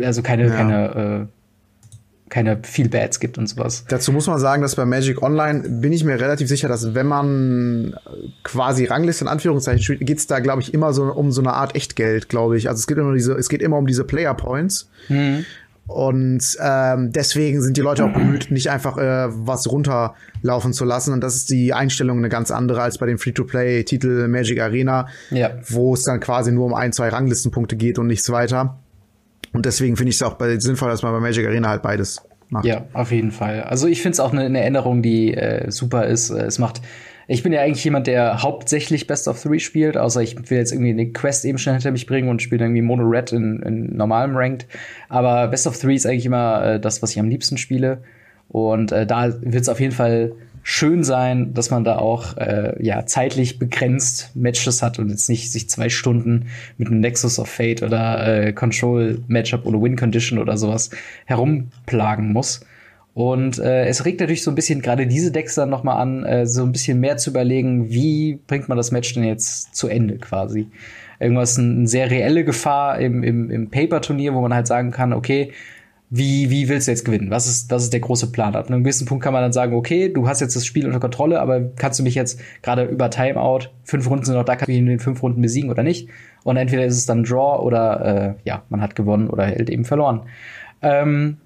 also 0.05 0.23
keine, 0.23 0.47
ja. 0.47 0.55
keine 0.55 1.29
keine 2.29 2.59
viel 2.63 2.89
Bads 2.89 3.21
gibt 3.21 3.39
und 3.39 3.47
sowas. 3.47 3.85
Dazu 3.89 4.13
muss 4.13 4.27
man 4.27 4.39
sagen, 4.39 4.63
dass 4.63 4.77
bei 4.77 4.85
Magic 4.85 5.23
Online 5.23 5.69
bin 5.69 5.93
ich 5.93 6.05
mir 6.05 6.21
relativ 6.21 6.49
sicher, 6.49 6.69
dass 6.69 6.95
wenn 6.95 7.07
man 7.07 7.95
quasi 8.43 8.85
Rangliste 8.85 9.25
in 9.25 9.29
Anführungszeichen 9.29 9.83
spielt, 9.83 10.07
geht's 10.07 10.27
da, 10.27 10.41
glaube 10.41 10.63
ich, 10.63 10.75
immer 10.75 10.93
so 10.93 11.05
um 11.05 11.33
so 11.33 11.41
eine 11.41 11.55
Art 11.55 11.75
Echtgeld, 11.75 12.29
glaube 12.29 12.57
ich. 12.57 12.69
Also 12.69 12.81
es 12.81 12.87
geht 12.87 12.99
immer 12.99 13.15
diese, 13.15 13.35
es 13.35 13.49
geht 13.49 13.63
immer 13.63 13.77
um 13.77 13.87
diese 13.87 14.05
Player 14.05 14.35
Points. 14.35 14.89
Mhm. 15.09 15.45
Und 15.89 16.45
ähm, 16.61 17.13
deswegen 17.13 17.63
sind 17.63 17.79
die 17.79 17.81
Leute 17.81 18.05
auch 18.05 18.13
bemüht, 18.13 18.51
nicht 18.51 18.71
einfach 18.71 18.99
äh, 18.99 19.29
was 19.31 19.71
runterlaufen 19.73 20.75
zu 20.75 20.85
lassen. 20.85 21.15
Und 21.15 21.23
das 21.23 21.35
ist 21.35 21.49
die 21.49 21.73
Einstellung 21.73 22.19
eine 22.19 22.29
ganz 22.29 22.51
andere 22.51 22.83
als 22.83 22.99
bei 22.99 23.07
dem 23.07 23.19
Free-to-Play-Titel 23.19 24.29
Magic 24.29 24.61
Arena, 24.61 25.09
ja. 25.31 25.53
wo 25.67 25.95
es 25.95 26.03
dann 26.03 26.21
quasi 26.21 26.53
nur 26.53 26.67
um 26.67 26.75
ein, 26.75 26.93
zwei 26.93 27.09
Ranglistenpunkte 27.09 27.77
geht 27.77 27.99
und 27.99 28.07
nichts 28.07 28.29
weiter. 28.29 28.79
Und 29.53 29.67
deswegen 29.67 29.97
finde 29.97 30.11
ich 30.11 30.17
es 30.17 30.23
auch 30.23 30.37
sinnvoll, 30.59 30.91
dass 30.91 31.03
man 31.03 31.13
bei 31.13 31.21
Magic 31.21 31.47
Arena 31.47 31.69
halt 31.69 31.83
beides 31.83 32.23
macht. 32.49 32.65
Ja, 32.65 32.87
auf 32.93 33.13
jeden 33.13 33.31
Fall. 33.31 33.63
Also 33.63 33.87
ich 33.87 34.03
finde 34.03 34.15
es 34.15 34.21
auch 34.21 34.33
eine, 34.33 34.45
eine 34.45 34.61
Änderung, 34.61 35.03
die 35.03 35.35
äh, 35.35 35.71
super 35.71 36.07
ist. 36.07 36.31
Äh, 36.31 36.45
es 36.45 36.59
macht 36.59 36.81
ich 37.31 37.43
bin 37.43 37.53
ja 37.53 37.61
eigentlich 37.61 37.85
jemand, 37.85 38.07
der 38.07 38.43
hauptsächlich 38.43 39.07
Best 39.07 39.29
of 39.29 39.41
Three 39.41 39.59
spielt, 39.59 39.99
außer 39.99 40.23
ich 40.23 40.35
will 40.51 40.57
jetzt 40.57 40.73
irgendwie 40.73 40.91
eine 40.91 41.13
Quest 41.13 41.45
eben 41.45 41.59
schnell 41.59 41.75
hinter 41.75 41.91
mich 41.91 42.07
bringen 42.07 42.31
und 42.31 42.41
spiele 42.41 42.65
irgendwie 42.65 42.81
Mono 42.81 43.05
Red 43.05 43.33
in, 43.33 43.63
in 43.63 43.97
normalem 43.97 44.35
Ranked. 44.35 44.67
Aber 45.11 45.47
Best 45.49 45.67
of 45.67 45.79
Three 45.79 45.95
ist 45.95 46.07
eigentlich 46.07 46.25
immer 46.25 46.65
äh, 46.65 46.81
das, 46.81 47.03
was 47.03 47.11
ich 47.11 47.21
am 47.21 47.29
liebsten 47.29 47.59
spiele. 47.59 48.03
Und 48.49 48.93
äh, 48.93 49.07
da 49.07 49.31
wird 49.43 49.61
es 49.63 49.69
auf 49.69 49.79
jeden 49.79 49.93
Fall 49.93 50.33
schön 50.71 51.03
sein, 51.03 51.55
dass 51.55 51.71
man 51.71 51.83
da 51.83 51.97
auch 51.97 52.37
äh, 52.37 52.75
ja 52.85 53.07
zeitlich 53.07 53.59
begrenzt 53.59 54.33
Matches 54.35 54.83
hat 54.83 54.99
und 54.99 55.09
jetzt 55.09 55.31
nicht 55.31 55.51
sich 55.51 55.67
zwei 55.71 55.89
Stunden 55.89 56.49
mit 56.77 56.89
einem 56.89 57.01
Nexus 57.01 57.39
of 57.39 57.49
Fate 57.49 57.83
oder 57.83 58.45
äh, 58.49 58.53
Control 58.53 59.23
Matchup 59.29 59.65
oder 59.65 59.81
Win 59.81 59.97
Condition 59.97 60.39
oder 60.39 60.59
sowas 60.59 60.91
herumplagen 61.25 62.35
muss. 62.35 62.61
Und 63.15 63.59
äh, 63.59 63.87
es 63.87 64.05
regt 64.05 64.21
natürlich 64.21 64.43
so 64.43 64.51
ein 64.51 64.55
bisschen 64.55 64.83
gerade 64.83 65.07
diese 65.07 65.33
Decks 65.33 65.55
dann 65.55 65.71
noch 65.71 65.85
mal 65.85 65.97
an, 65.97 66.27
äh, 66.27 66.47
so 66.47 66.65
ein 66.65 66.73
bisschen 66.73 67.01
mehr 67.01 67.17
zu 67.17 67.31
überlegen, 67.31 67.89
wie 67.89 68.39
bringt 68.47 68.69
man 68.69 68.77
das 68.77 68.91
Match 68.91 69.15
denn 69.15 69.25
jetzt 69.25 69.75
zu 69.75 69.89
Ende 69.89 70.19
quasi. 70.19 70.69
Irgendwas 71.19 71.59
eine 71.59 71.89
sehr 71.89 72.11
reelle 72.11 72.45
Gefahr 72.45 72.99
im, 72.99 73.23
im, 73.23 73.51
im 73.51 73.71
Paper-Turnier, 73.71 74.35
wo 74.35 74.43
man 74.43 74.53
halt 74.53 74.67
sagen 74.67 74.91
kann, 74.91 75.15
okay, 75.15 75.51
wie, 76.11 76.49
wie 76.51 76.69
willst 76.69 76.87
du 76.87 76.93
jetzt 76.93 77.05
gewinnen? 77.05 77.31
Was 77.31 77.47
ist, 77.47 77.71
das 77.71 77.85
ist 77.85 77.93
der 77.93 78.01
große 78.01 78.33
Plan. 78.33 78.57
Ab 78.57 78.69
einem 78.69 78.83
gewissen 78.83 79.07
Punkt 79.07 79.23
kann 79.23 79.33
man 79.35 79.43
dann 79.43 79.53
sagen, 79.53 79.75
okay, 79.75 80.09
du 80.09 80.27
hast 80.27 80.41
jetzt 80.41 80.57
das 80.57 80.65
Spiel 80.65 80.87
unter 80.87 81.01
Kontrolle, 81.01 81.41
aber 81.41 81.61
kannst 81.77 81.99
du 81.99 82.03
mich 82.03 82.15
jetzt 82.15 82.41
gerade 82.63 82.85
über 82.85 83.11
Timeout, 83.11 83.71
fünf 83.85 84.09
Runden 84.09 84.25
sind 84.25 84.35
noch 84.35 84.45
da, 84.45 84.57
kannst 84.57 84.69
du 84.69 84.73
mich 84.73 84.81
in 84.81 84.87
den 84.87 85.01
fünf 85.01 85.23
Runden 85.23 85.43
besiegen 85.43 85.71
oder 85.71 85.83
nicht? 85.83 86.09
Und 86.45 86.57
entweder 86.57 86.87
ist 86.87 86.97
es 86.97 87.07
dann 87.07 87.25
Draw 87.25 87.63
oder 87.63 88.05
äh, 88.05 88.49
ja, 88.49 88.63
man 88.71 88.81
hat 88.81 88.95
gewonnen 88.95 89.29
oder 89.29 89.47
hält 89.47 89.69
eben 89.69 89.85
verloren. 89.85 90.23
Ähm, 90.81 91.37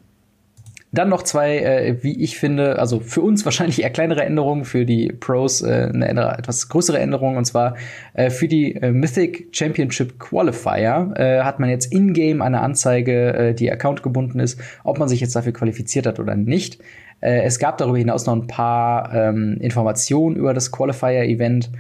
dann 0.93 1.09
noch 1.09 1.23
zwei, 1.23 1.59
äh, 1.59 2.03
wie 2.03 2.23
ich 2.23 2.39
finde, 2.39 2.79
also 2.79 3.01
für 3.01 3.23
uns 3.23 3.45
wahrscheinlich 3.47 3.83
eher 3.83 3.91
kleinere 3.91 4.25
Änderungen, 4.25 4.65
für 4.65 4.85
die 4.85 5.13
Pros 5.13 5.63
äh, 5.63 5.91
eine 5.93 6.37
etwas 6.39 6.69
größere 6.69 6.99
Änderung. 6.99 7.37
Und 7.37 7.47
zwar 7.47 7.77
äh, 8.13 8.31
für 8.31 8.47
die 8.47 8.77
äh, 8.77 8.93
Mythic 8.93 9.49
Championship 9.53 10.19
Qualifier 10.19 11.13
äh, 11.17 11.41
hat 11.41 11.59
man 11.59 11.71
jetzt 11.71 11.93
in-game 11.93 12.43
eine 12.43 12.61
Anzeige, 12.61 13.35
äh, 13.35 13.55
die 13.55 13.73
Account 13.73 14.03
gebunden 14.03 14.39
ist, 14.39 14.61
ob 14.85 14.99
man 14.99 15.09
sich 15.09 15.21
jetzt 15.21 15.35
dafür 15.35 15.53
qualifiziert 15.53 16.07
hat 16.07 16.21
oder 16.21 16.35
nicht. 16.35 16.79
Es 17.25 17.61
gab 17.61 17.79
darüber 17.79 17.99
hinaus 17.99 18.27
noch 18.27 18.35
ein 18.35 18.49
paar 18.49 19.15
ähm, 19.15 19.57
Informationen 19.61 20.35
über 20.35 20.55
das 20.55 20.73
Qualifier-Event 20.73 21.71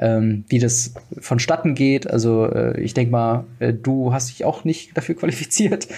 ähm, 0.00 0.44
wie 0.48 0.58
das 0.58 0.94
vonstatten 1.20 1.74
geht. 1.74 2.10
Also 2.10 2.46
äh, 2.46 2.80
ich 2.80 2.94
denke 2.94 3.12
mal, 3.12 3.44
äh, 3.58 3.72
du 3.72 4.12
hast 4.12 4.30
dich 4.30 4.44
auch 4.44 4.64
nicht 4.64 4.96
dafür 4.96 5.14
qualifiziert. 5.14 5.88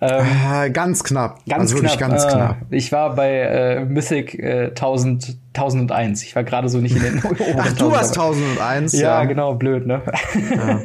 Ähm, 0.00 0.26
äh, 0.52 0.70
ganz 0.70 1.02
knapp. 1.02 1.40
Ganz 1.48 1.72
also 1.72 1.82
knapp. 1.82 1.98
Ganz 1.98 2.28
knapp. 2.28 2.56
ich 2.70 2.92
war 2.92 3.14
bei 3.14 3.40
äh, 3.40 3.84
Mythic 3.84 4.38
äh, 4.38 4.66
1000, 4.68 5.38
1001. 5.54 6.22
Ich 6.22 6.36
war 6.36 6.44
gerade 6.44 6.68
so 6.68 6.78
nicht 6.78 6.96
in 6.96 7.02
den 7.02 7.22
Ach, 7.58 7.72
du 7.72 7.90
warst 7.90 8.10
1001. 8.18 8.92
Ja, 8.92 9.20
ja, 9.20 9.24
genau, 9.24 9.54
blöd, 9.54 9.86
ne? 9.86 10.02
Ja. 10.54 10.80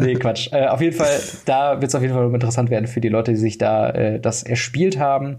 nee, 0.00 0.14
Quatsch. 0.14 0.52
Äh, 0.52 0.66
auf 0.66 0.80
jeden 0.80 0.96
Fall, 0.96 1.20
da 1.46 1.80
wird 1.80 1.88
es 1.88 1.94
auf 1.96 2.02
jeden 2.02 2.14
Fall 2.14 2.32
interessant 2.32 2.70
werden 2.70 2.86
für 2.86 3.00
die 3.00 3.08
Leute, 3.08 3.32
die 3.32 3.38
sich 3.38 3.58
da 3.58 3.90
äh, 3.90 4.20
das 4.20 4.44
erspielt 4.44 5.00
haben. 5.00 5.38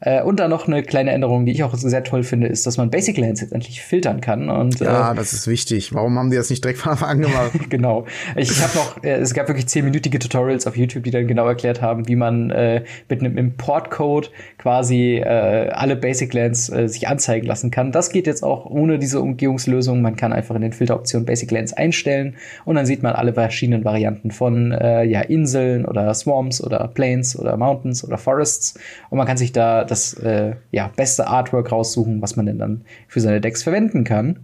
Äh, 0.00 0.22
und 0.22 0.40
dann 0.40 0.50
noch 0.50 0.66
eine 0.66 0.82
kleine 0.82 1.12
Änderung, 1.12 1.46
die 1.46 1.52
ich 1.52 1.62
auch 1.62 1.74
sehr 1.74 2.04
toll 2.04 2.22
finde, 2.22 2.48
ist, 2.48 2.66
dass 2.66 2.76
man 2.76 2.90
Basic 2.90 3.16
Lands 3.16 3.40
jetzt 3.40 3.52
endlich 3.52 3.80
filtern 3.82 4.20
kann. 4.20 4.50
Und, 4.50 4.80
ja, 4.80 5.12
äh, 5.12 5.14
das 5.14 5.32
ist 5.32 5.46
wichtig. 5.46 5.94
Warum 5.94 6.18
haben 6.18 6.30
die 6.30 6.36
das 6.36 6.50
nicht 6.50 6.62
direkt 6.62 6.78
von 6.78 6.92
Anfang 6.92 7.08
an 7.08 7.20
gemacht? 7.22 7.52
genau. 7.70 8.06
Ich, 8.36 8.62
habe 8.62 8.76
noch, 8.76 9.02
äh, 9.02 9.14
es 9.16 9.34
gab 9.34 9.48
wirklich 9.48 9.66
zehnminütige 9.66 10.18
Tutorials 10.18 10.66
auf 10.66 10.76
YouTube, 10.76 11.04
die 11.04 11.10
dann 11.10 11.26
genau 11.26 11.46
erklärt 11.46 11.82
haben, 11.82 12.08
wie 12.08 12.16
man 12.16 12.50
äh, 12.50 12.84
mit 13.08 13.20
einem 13.20 13.38
Import-Code 13.38 14.28
quasi 14.58 15.16
äh, 15.16 15.70
alle 15.70 15.96
Basic 15.96 16.32
Lands 16.34 16.68
äh, 16.68 16.88
sich 16.88 17.08
anzeigen 17.08 17.46
lassen 17.46 17.70
kann. 17.70 17.92
Das 17.92 18.10
geht 18.10 18.26
jetzt 18.26 18.42
auch 18.42 18.66
ohne 18.66 18.98
diese 18.98 19.20
Umgehungslösung. 19.20 20.02
Man 20.02 20.16
kann 20.16 20.32
einfach 20.32 20.54
in 20.54 20.62
den 20.62 20.72
Filteroptionen 20.72 21.24
Basic 21.26 21.50
Lands 21.50 21.72
einstellen 21.72 22.36
und 22.64 22.76
dann 22.76 22.86
sieht 22.86 23.02
man 23.02 23.14
alle 23.14 23.32
verschiedenen 23.32 23.84
Varianten 23.84 24.30
von 24.30 24.72
äh, 24.72 25.04
ja, 25.04 25.20
Inseln 25.22 25.84
oder 25.84 26.12
Swamps 26.14 26.62
oder 26.62 26.88
Plains 26.88 27.38
oder 27.38 27.56
Mountains 27.56 28.04
oder 28.04 28.18
Forests. 28.18 28.78
Und 29.10 29.18
man 29.18 29.26
kann 29.26 29.36
sich 29.36 29.52
da 29.52 29.85
das 29.90 30.14
äh, 30.14 30.56
ja, 30.70 30.90
beste 30.94 31.26
Artwork 31.26 31.72
raussuchen, 31.72 32.22
was 32.22 32.36
man 32.36 32.46
denn 32.46 32.58
dann 32.58 32.82
für 33.08 33.20
seine 33.20 33.40
Decks 33.40 33.62
verwenden 33.62 34.04
kann. 34.04 34.40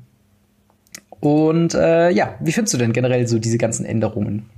Und 1.21 1.75
äh, 1.75 2.11
ja, 2.11 2.35
wie 2.41 2.53
findest 2.53 2.75
du 2.75 2.79
denn 2.79 2.93
generell 2.93 3.27
so 3.29 3.39
diese 3.39 3.59
ganzen 3.59 3.87
Änderungen? 3.87 4.51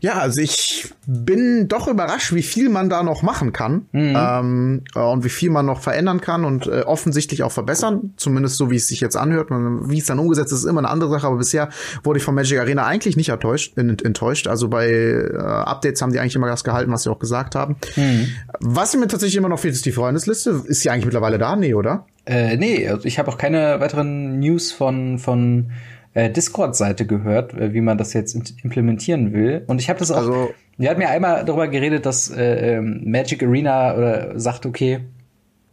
Ja, 0.00 0.14
also 0.18 0.40
ich 0.40 0.92
bin 1.06 1.68
doch 1.68 1.88
überrascht, 1.88 2.32
wie 2.34 2.42
viel 2.42 2.68
man 2.68 2.88
da 2.88 3.02
noch 3.02 3.22
machen 3.22 3.52
kann 3.52 3.86
mhm. 3.92 4.14
ähm, 4.16 4.84
und 4.94 5.24
wie 5.24 5.28
viel 5.28 5.50
man 5.50 5.66
noch 5.66 5.80
verändern 5.80 6.20
kann 6.20 6.44
und 6.44 6.66
äh, 6.66 6.82
offensichtlich 6.82 7.42
auch 7.42 7.52
verbessern. 7.52 8.12
Zumindest 8.16 8.56
so, 8.56 8.70
wie 8.70 8.76
es 8.76 8.86
sich 8.86 9.00
jetzt 9.00 9.16
anhört. 9.16 9.50
Wie 9.50 9.98
es 9.98 10.06
dann 10.06 10.18
umgesetzt 10.18 10.52
ist, 10.52 10.60
ist 10.60 10.64
immer 10.66 10.80
eine 10.80 10.90
andere 10.90 11.10
Sache. 11.10 11.26
Aber 11.26 11.36
bisher 11.36 11.68
wurde 12.04 12.18
ich 12.18 12.24
von 12.24 12.34
Magic 12.34 12.58
Arena 12.58 12.86
eigentlich 12.86 13.16
nicht 13.16 13.30
enttäuscht. 13.30 13.76
enttäuscht. 13.76 14.46
Also 14.46 14.68
bei 14.68 14.88
äh, 14.88 15.36
Updates 15.36 16.00
haben 16.02 16.12
die 16.12 16.20
eigentlich 16.20 16.36
immer 16.36 16.48
das 16.48 16.64
gehalten, 16.64 16.92
was 16.92 17.02
sie 17.02 17.10
auch 17.10 17.18
gesagt 17.18 17.54
haben. 17.54 17.76
Mhm. 17.96 18.28
Was 18.60 18.94
mir 18.96 19.08
tatsächlich 19.08 19.36
immer 19.36 19.48
noch 19.48 19.58
fehlt, 19.58 19.74
ist 19.74 19.86
die 19.86 19.92
Freundesliste. 19.92 20.62
Ist 20.66 20.82
sie 20.82 20.90
eigentlich 20.90 21.06
mittlerweile 21.06 21.38
da? 21.38 21.56
Nee, 21.56 21.74
oder? 21.74 22.06
Äh, 22.24 22.56
nee, 22.56 22.86
also 22.86 23.06
ich 23.06 23.18
habe 23.18 23.30
auch 23.30 23.38
keine 23.38 23.80
weiteren 23.80 24.38
News 24.38 24.70
von 24.70 25.18
von 25.18 25.70
äh, 26.14 26.30
Discord-Seite 26.30 27.06
gehört, 27.06 27.54
äh, 27.54 27.72
wie 27.72 27.80
man 27.80 27.98
das 27.98 28.12
jetzt 28.12 28.34
implementieren 28.62 29.32
will. 29.32 29.64
Und 29.66 29.80
ich 29.80 29.88
habe 29.88 29.98
das 29.98 30.10
auch. 30.10 30.18
Also, 30.18 30.50
wir 30.76 30.90
hatten 30.90 31.00
ja 31.00 31.08
einmal 31.08 31.44
darüber 31.44 31.68
geredet, 31.68 32.06
dass 32.06 32.30
äh, 32.30 32.76
ähm, 32.76 33.02
Magic 33.04 33.42
Arena 33.42 33.96
oder 33.96 34.38
sagt, 34.38 34.64
okay, 34.64 35.00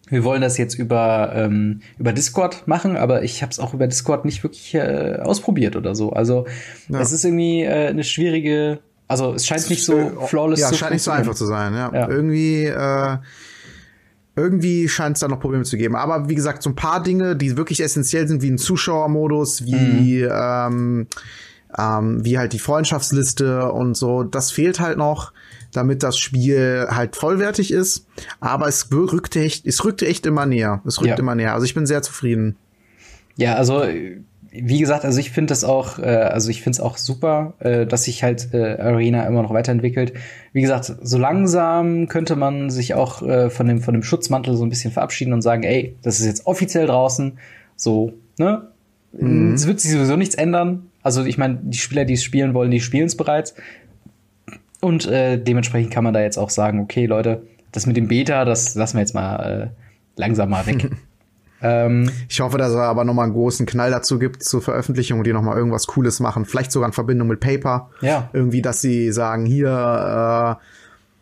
wir 0.09 0.23
wollen 0.23 0.41
das 0.41 0.57
jetzt 0.57 0.75
über 0.75 1.31
ähm, 1.35 1.81
über 1.97 2.13
Discord 2.13 2.67
machen, 2.67 2.95
aber 2.95 3.23
ich 3.23 3.41
habe 3.41 3.51
es 3.51 3.59
auch 3.59 3.73
über 3.73 3.87
Discord 3.87 4.25
nicht 4.25 4.43
wirklich 4.43 4.73
äh, 4.75 5.19
ausprobiert 5.21 5.75
oder 5.75 5.95
so. 5.95 6.11
Also 6.11 6.45
ja. 6.89 6.99
es 6.99 7.11
ist 7.11 7.25
irgendwie 7.25 7.63
äh, 7.63 7.87
eine 7.87 8.03
schwierige. 8.03 8.79
Also 9.07 9.33
es 9.33 9.45
scheint 9.45 9.69
nicht 9.69 9.83
so 9.83 10.11
flawless 10.27 10.59
ja, 10.59 10.67
zu 10.67 10.73
sein. 10.73 10.77
Ja, 10.77 10.79
scheint 10.79 10.93
nicht 10.93 11.03
so 11.03 11.11
einfach 11.11 11.35
zu 11.35 11.45
sein. 11.45 11.73
Ja, 11.73 11.91
ja. 11.93 12.09
irgendwie. 12.09 12.65
Äh 12.65 13.17
irgendwie 14.35 14.89
scheint 14.89 15.17
es 15.17 15.21
da 15.21 15.27
noch 15.27 15.39
Probleme 15.39 15.63
zu 15.63 15.77
geben. 15.77 15.95
Aber 15.95 16.27
wie 16.29 16.35
gesagt, 16.35 16.63
so 16.63 16.69
ein 16.69 16.75
paar 16.75 17.01
Dinge, 17.01 17.35
die 17.35 17.57
wirklich 17.57 17.81
essentiell 17.81 18.27
sind, 18.27 18.41
wie 18.41 18.51
ein 18.51 18.57
Zuschauermodus, 18.57 19.65
wie, 19.65 20.23
mhm. 20.23 20.29
ähm, 20.31 21.07
ähm, 21.77 22.25
wie 22.25 22.37
halt 22.37 22.53
die 22.53 22.59
Freundschaftsliste 22.59 23.71
und 23.71 23.95
so, 23.95 24.23
das 24.23 24.51
fehlt 24.51 24.79
halt 24.79 24.97
noch. 24.97 25.31
damit 25.75 26.03
das 26.03 26.17
Spiel 26.17 26.87
halt 26.89 27.15
vollwertig 27.15 27.71
ist. 27.71 28.07
Aber 28.39 28.67
es 28.67 28.89
rückte 28.91 29.41
echt, 29.41 29.65
es 29.67 29.83
rückte 29.83 30.07
echt 30.07 30.25
immer 30.25 30.45
näher. 30.45 30.81
Es 30.85 30.99
rückte 30.99 31.15
ja. 31.15 31.19
immer 31.19 31.35
näher. 31.35 31.53
Also 31.53 31.65
ich 31.65 31.73
bin 31.73 31.85
sehr 31.85 32.01
zufrieden. 32.01 32.55
Ja, 33.37 33.55
also 33.55 33.83
wie 34.61 34.79
gesagt, 34.79 35.05
also 35.05 35.19
ich 35.19 35.31
finde 35.31 35.51
das 35.51 35.63
auch, 35.63 35.99
äh, 35.99 36.03
also 36.03 36.49
ich 36.49 36.61
finde 36.61 36.75
es 36.75 36.79
auch 36.79 36.97
super, 36.97 37.53
äh, 37.59 37.85
dass 37.85 38.03
sich 38.03 38.23
halt 38.23 38.53
äh, 38.53 38.77
Arena 38.77 39.25
immer 39.25 39.41
noch 39.41 39.53
weiterentwickelt. 39.53 40.13
Wie 40.53 40.61
gesagt, 40.61 40.93
so 41.01 41.17
langsam 41.17 42.07
könnte 42.07 42.35
man 42.35 42.69
sich 42.69 42.93
auch 42.93 43.21
äh, 43.21 43.49
von 43.49 43.67
dem 43.67 43.81
von 43.81 43.93
dem 43.93 44.03
Schutzmantel 44.03 44.55
so 44.55 44.65
ein 44.65 44.69
bisschen 44.69 44.91
verabschieden 44.91 45.33
und 45.33 45.41
sagen, 45.41 45.63
ey, 45.63 45.95
das 46.01 46.19
ist 46.19 46.25
jetzt 46.25 46.45
offiziell 46.45 46.87
draußen. 46.87 47.37
So, 47.75 48.13
ne? 48.37 48.69
Mhm. 49.13 49.53
Es 49.53 49.67
wird 49.67 49.79
sich 49.79 49.91
sowieso 49.91 50.15
nichts 50.15 50.35
ändern. 50.35 50.89
Also 51.03 51.23
ich 51.23 51.37
meine, 51.37 51.59
die 51.61 51.77
Spieler, 51.77 52.05
die 52.05 52.13
es 52.13 52.23
spielen 52.23 52.53
wollen, 52.53 52.71
die 52.71 52.81
spielen 52.81 53.05
es 53.05 53.15
bereits. 53.15 53.55
Und 54.81 55.07
äh, 55.07 55.37
dementsprechend 55.37 55.91
kann 55.91 56.03
man 56.03 56.13
da 56.13 56.21
jetzt 56.21 56.37
auch 56.37 56.49
sagen, 56.49 56.79
okay, 56.79 57.05
Leute, 57.05 57.43
das 57.71 57.85
mit 57.85 57.97
dem 57.97 58.07
Beta, 58.07 58.45
das 58.45 58.75
lassen 58.75 58.97
wir 58.97 59.01
jetzt 59.01 59.13
mal 59.13 59.35
äh, 59.35 59.67
langsam 60.15 60.49
mal 60.49 60.65
weg. 60.65 60.91
Ähm, 61.61 62.09
ich 62.29 62.41
hoffe, 62.41 62.57
dass 62.57 62.73
er 62.73 62.83
aber 62.83 63.03
noch 63.05 63.13
mal 63.13 63.23
einen 63.23 63.33
großen 63.33 63.65
Knall 63.65 63.91
dazu 63.91 64.19
gibt 64.19 64.43
zur 64.43 64.61
Veröffentlichung, 64.61 65.23
die 65.23 65.33
noch 65.33 65.41
mal 65.41 65.57
irgendwas 65.57 65.87
Cooles 65.87 66.19
machen. 66.19 66.45
Vielleicht 66.45 66.71
sogar 66.71 66.89
in 66.89 66.93
Verbindung 66.93 67.27
mit 67.27 67.39
Paper. 67.39 67.89
Ja. 68.01 68.29
Irgendwie, 68.33 68.61
dass 68.61 68.81
sie 68.81 69.11
sagen, 69.11 69.45
hier, 69.45 70.59
äh, 70.59 70.65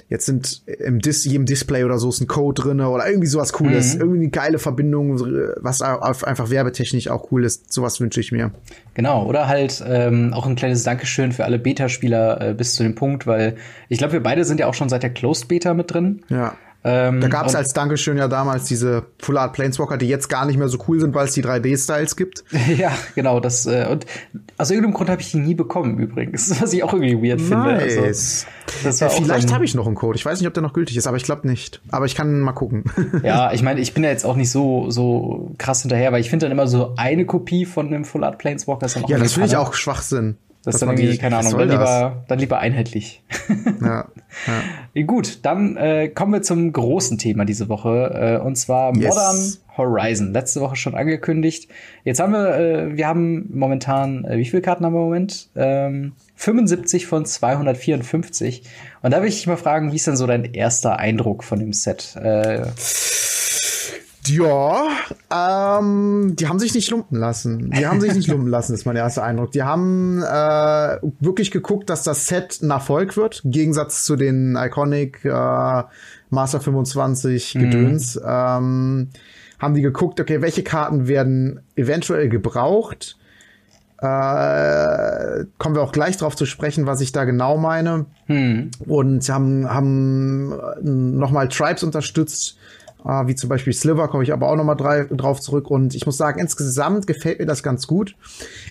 jetzt 0.09 0.25
sind 0.25 0.63
im 0.67 0.99
Dis 0.99 1.25
jedem 1.25 1.45
Display 1.45 1.83
oder 1.83 1.97
so 1.97 2.09
ist 2.09 2.21
ein 2.21 2.27
Code 2.27 2.61
drinne 2.61 2.89
oder 2.89 3.07
irgendwie 3.07 3.27
sowas 3.27 3.53
Cooles. 3.53 3.95
Mhm. 3.95 4.01
Irgendwie 4.01 4.19
eine 4.19 4.29
geile 4.29 4.59
Verbindung, 4.59 5.19
was 5.61 5.81
einfach 5.81 6.49
werbetechnisch 6.49 7.07
auch 7.07 7.31
cool 7.31 7.45
ist. 7.45 7.71
Sowas 7.71 7.99
wünsche 7.99 8.19
ich 8.19 8.31
mir. 8.31 8.51
Genau, 8.93 9.25
oder 9.25 9.47
halt 9.47 9.83
ähm, 9.87 10.33
auch 10.33 10.45
ein 10.45 10.55
kleines 10.55 10.83
Dankeschön 10.83 11.31
für 11.31 11.45
alle 11.45 11.57
Beta-Spieler 11.57 12.49
äh, 12.49 12.53
bis 12.53 12.75
zu 12.75 12.83
dem 12.83 12.95
Punkt, 12.95 13.25
weil 13.25 13.55
ich 13.89 13.97
glaube, 13.97 14.13
wir 14.13 14.23
beide 14.23 14.45
sind 14.45 14.59
ja 14.59 14.67
auch 14.67 14.75
schon 14.75 14.89
seit 14.89 15.03
der 15.03 15.09
Closed 15.09 15.47
Beta 15.47 15.73
mit 15.73 15.91
drin. 15.91 16.21
Ja. 16.29 16.55
Ähm, 16.85 17.21
da 17.21 17.29
gab 17.29 17.47
es 17.47 17.55
als 17.55 17.73
Dankeschön 17.73 18.17
ja 18.17 18.27
damals 18.27 18.65
diese 18.65 19.05
Full 19.19 19.37
Art 19.37 19.53
Planeswalker, 19.53 19.97
die 19.97 20.07
jetzt 20.07 20.27
gar 20.27 20.45
nicht 20.45 20.57
mehr 20.57 20.67
so 20.67 20.77
cool 20.87 20.99
sind, 20.99 21.15
weil 21.15 21.27
es 21.27 21.33
die 21.33 21.43
3D-Styles 21.43 22.15
gibt. 22.17 22.43
ja, 22.77 22.91
genau. 23.15 23.39
Das, 23.39 23.65
äh, 23.65 23.87
und 23.89 24.05
aus 24.57 24.69
irgendeinem 24.69 24.93
Grund 24.93 25.09
habe 25.09 25.21
ich 25.21 25.31
die 25.31 25.37
nie 25.37 25.55
bekommen 25.55 25.97
übrigens, 25.97 26.61
was 26.61 26.73
ich 26.73 26.83
auch 26.83 26.93
irgendwie 26.93 27.15
weird 27.15 27.39
nice. 27.39 27.47
finde. 27.47 28.03
Also, 28.03 28.45
das 28.83 28.99
ja, 28.99 29.09
vielleicht 29.09 29.53
habe 29.53 29.63
ich 29.63 29.75
noch 29.75 29.85
einen 29.85 29.95
Code. 29.95 30.17
Ich 30.17 30.25
weiß 30.25 30.39
nicht, 30.39 30.47
ob 30.47 30.53
der 30.53 30.63
noch 30.63 30.73
gültig 30.73 30.97
ist, 30.97 31.07
aber 31.07 31.17
ich 31.17 31.23
glaube 31.23 31.47
nicht. 31.47 31.81
Aber 31.89 32.05
ich 32.05 32.15
kann 32.15 32.39
mal 32.41 32.53
gucken. 32.53 32.83
ja, 33.23 33.53
ich 33.53 33.61
meine, 33.61 33.79
ich 33.79 33.93
bin 33.93 34.03
ja 34.03 34.09
jetzt 34.09 34.25
auch 34.25 34.35
nicht 34.35 34.51
so, 34.51 34.89
so 34.89 35.51
krass 35.57 35.81
hinterher, 35.81 36.11
weil 36.11 36.21
ich 36.21 36.29
finde 36.29 36.45
dann 36.45 36.51
immer 36.51 36.67
so 36.67 36.93
eine 36.97 37.25
Kopie 37.25 37.65
von 37.65 37.87
einem 37.87 38.03
Full 38.03 38.23
Art 38.23 38.39
Planeswalker 38.39 38.85
ist 38.85 38.95
dann 38.95 39.05
auch 39.05 39.09
Ja, 39.09 39.17
das 39.17 39.33
finde 39.33 39.47
ich 39.47 39.57
auch 39.57 39.73
Schwachsinn. 39.73 40.37
Das 40.63 40.75
ist 40.75 40.81
dann 40.81 40.97
irgendwie, 40.97 41.17
keine 41.17 41.37
Ahnung, 41.37 41.57
dann 41.57 41.69
lieber, 41.69 42.23
dann 42.27 42.39
lieber 42.39 42.59
einheitlich. 42.59 43.21
ja, 43.81 44.07
ja. 44.95 45.03
Gut, 45.05 45.39
dann 45.43 45.75
äh, 45.75 46.07
kommen 46.07 46.31
wir 46.31 46.41
zum 46.41 46.71
großen 46.71 47.17
Thema 47.17 47.43
diese 47.43 47.67
Woche, 47.67 48.39
äh, 48.39 48.45
und 48.45 48.55
zwar 48.55 48.95
yes. 48.95 49.13
Modern 49.13 49.53
Horizon. 49.77 50.31
Letzte 50.31 50.61
Woche 50.61 50.77
schon 50.77 50.95
angekündigt. 50.95 51.69
Jetzt 52.05 52.21
haben 52.21 52.31
wir, 52.31 52.55
äh, 52.55 52.95
wir 52.95 53.07
haben 53.07 53.49
momentan, 53.53 54.23
äh, 54.23 54.37
wie 54.37 54.45
viele 54.45 54.61
Karten 54.61 54.85
haben 54.85 54.93
wir 54.93 54.99
im 54.99 55.05
Moment? 55.05 55.49
Ähm, 55.55 56.13
75 56.35 57.07
von 57.07 57.25
254. 57.25 58.63
Und 59.01 59.11
da 59.11 59.21
will 59.21 59.27
ich 59.27 59.35
dich 59.35 59.47
mal 59.47 59.57
fragen, 59.57 59.91
wie 59.91 59.97
ist 59.97 60.07
denn 60.07 60.15
so 60.15 60.27
dein 60.27 60.45
erster 60.45 60.97
Eindruck 60.97 61.43
von 61.43 61.59
dem 61.59 61.73
Set? 61.73 62.15
Äh, 62.15 62.67
ja, 64.27 64.87
ähm, 65.31 66.35
die 66.35 66.47
haben 66.47 66.59
sich 66.59 66.73
nicht 66.73 66.89
lumpen 66.89 67.17
lassen. 67.19 67.71
Die 67.71 67.85
haben 67.85 67.99
sich 68.01 68.13
nicht 68.13 68.27
lumpen 68.31 68.47
lassen, 68.47 68.73
ist 68.73 68.85
mein 68.85 68.95
erster 68.95 69.23
Eindruck. 69.23 69.51
Die 69.51 69.63
haben 69.63 70.21
äh, 70.21 70.97
wirklich 71.19 71.51
geguckt, 71.51 71.89
dass 71.89 72.03
das 72.03 72.27
Set 72.27 72.61
ein 72.61 72.71
Erfolg 72.71 73.17
wird, 73.17 73.41
im 73.43 73.51
Gegensatz 73.51 74.05
zu 74.05 74.15
den 74.15 74.55
Iconic 74.55 75.25
äh, 75.25 75.83
Master 76.29 76.61
25 76.61 77.53
Gedöns. 77.53 78.15
Mhm. 78.15 78.21
Ähm, 78.25 79.09
haben 79.59 79.73
die 79.73 79.81
geguckt, 79.81 80.19
okay, 80.19 80.41
welche 80.41 80.63
Karten 80.63 81.07
werden 81.07 81.61
eventuell 81.75 82.29
gebraucht? 82.29 83.17
Äh, 83.99 85.45
kommen 85.57 85.75
wir 85.75 85.81
auch 85.81 85.93
gleich 85.93 86.17
drauf 86.17 86.35
zu 86.35 86.45
sprechen, 86.45 86.85
was 86.85 86.99
ich 86.99 87.13
da 87.13 87.23
genau 87.23 87.57
meine. 87.57 88.05
Mhm. 88.27 88.71
Und 88.85 89.29
haben, 89.29 89.69
haben 89.69 91.17
nochmal 91.17 91.47
Tribes 91.47 91.83
unterstützt, 91.83 92.57
Uh, 93.05 93.27
wie 93.27 93.35
zum 93.35 93.49
Beispiel 93.49 93.73
Sliver, 93.73 94.07
komme 94.07 94.23
ich 94.23 94.31
aber 94.31 94.49
auch 94.49 94.55
noch 94.55 94.63
mal 94.63 94.75
drauf 94.75 95.41
zurück. 95.41 95.69
Und 95.69 95.93
ich 95.93 96.05
muss 96.05 96.15
sagen, 96.15 96.39
insgesamt 96.39 97.05
gefällt 97.05 97.39
mir 97.39 97.45
das 97.45 97.61
ganz 97.61 97.85
gut. 97.85 98.15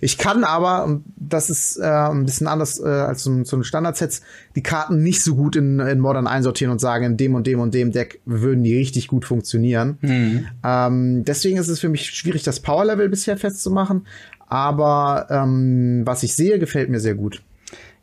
Ich 0.01 0.16
kann 0.16 0.42
aber, 0.42 0.85
und 0.85 1.05
das 1.16 1.51
ist 1.51 1.77
äh, 1.77 1.85
ein 1.85 2.25
bisschen 2.25 2.47
anders 2.47 2.81
äh, 2.81 2.88
als 2.88 3.25
so, 3.25 3.45
so 3.45 3.57
ein 3.59 3.64
Standardsets, 3.64 4.23
die 4.57 4.62
Karten 4.62 5.03
nicht 5.03 5.23
so 5.23 5.35
gut 5.35 5.55
in, 5.55 5.81
in 5.81 6.01
Modern 6.01 6.27
einsortieren 6.27 6.73
und 6.73 6.79
sagen, 6.79 7.05
in 7.05 7.16
dem 7.18 7.35
und 7.35 7.47
dem 7.47 7.61
und 7.61 7.75
dem 7.75 7.92
Deck 7.92 8.21
würden 8.25 8.64
die 8.64 8.75
richtig 8.75 9.09
gut 9.09 9.27
funktionieren. 9.27 9.99
Mhm. 10.01 10.47
Ähm, 10.64 11.25
deswegen 11.25 11.59
ist 11.59 11.68
es 11.68 11.81
für 11.81 11.90
mich 11.90 12.07
schwierig, 12.07 12.42
das 12.42 12.61
Power-Level 12.61 13.11
bisher 13.11 13.37
festzumachen. 13.37 14.07
Aber 14.47 15.27
ähm, 15.29 16.03
was 16.05 16.23
ich 16.23 16.35
sehe, 16.35 16.59
gefällt 16.59 16.88
mir 16.88 17.01
sehr 17.01 17.14
gut. 17.14 17.42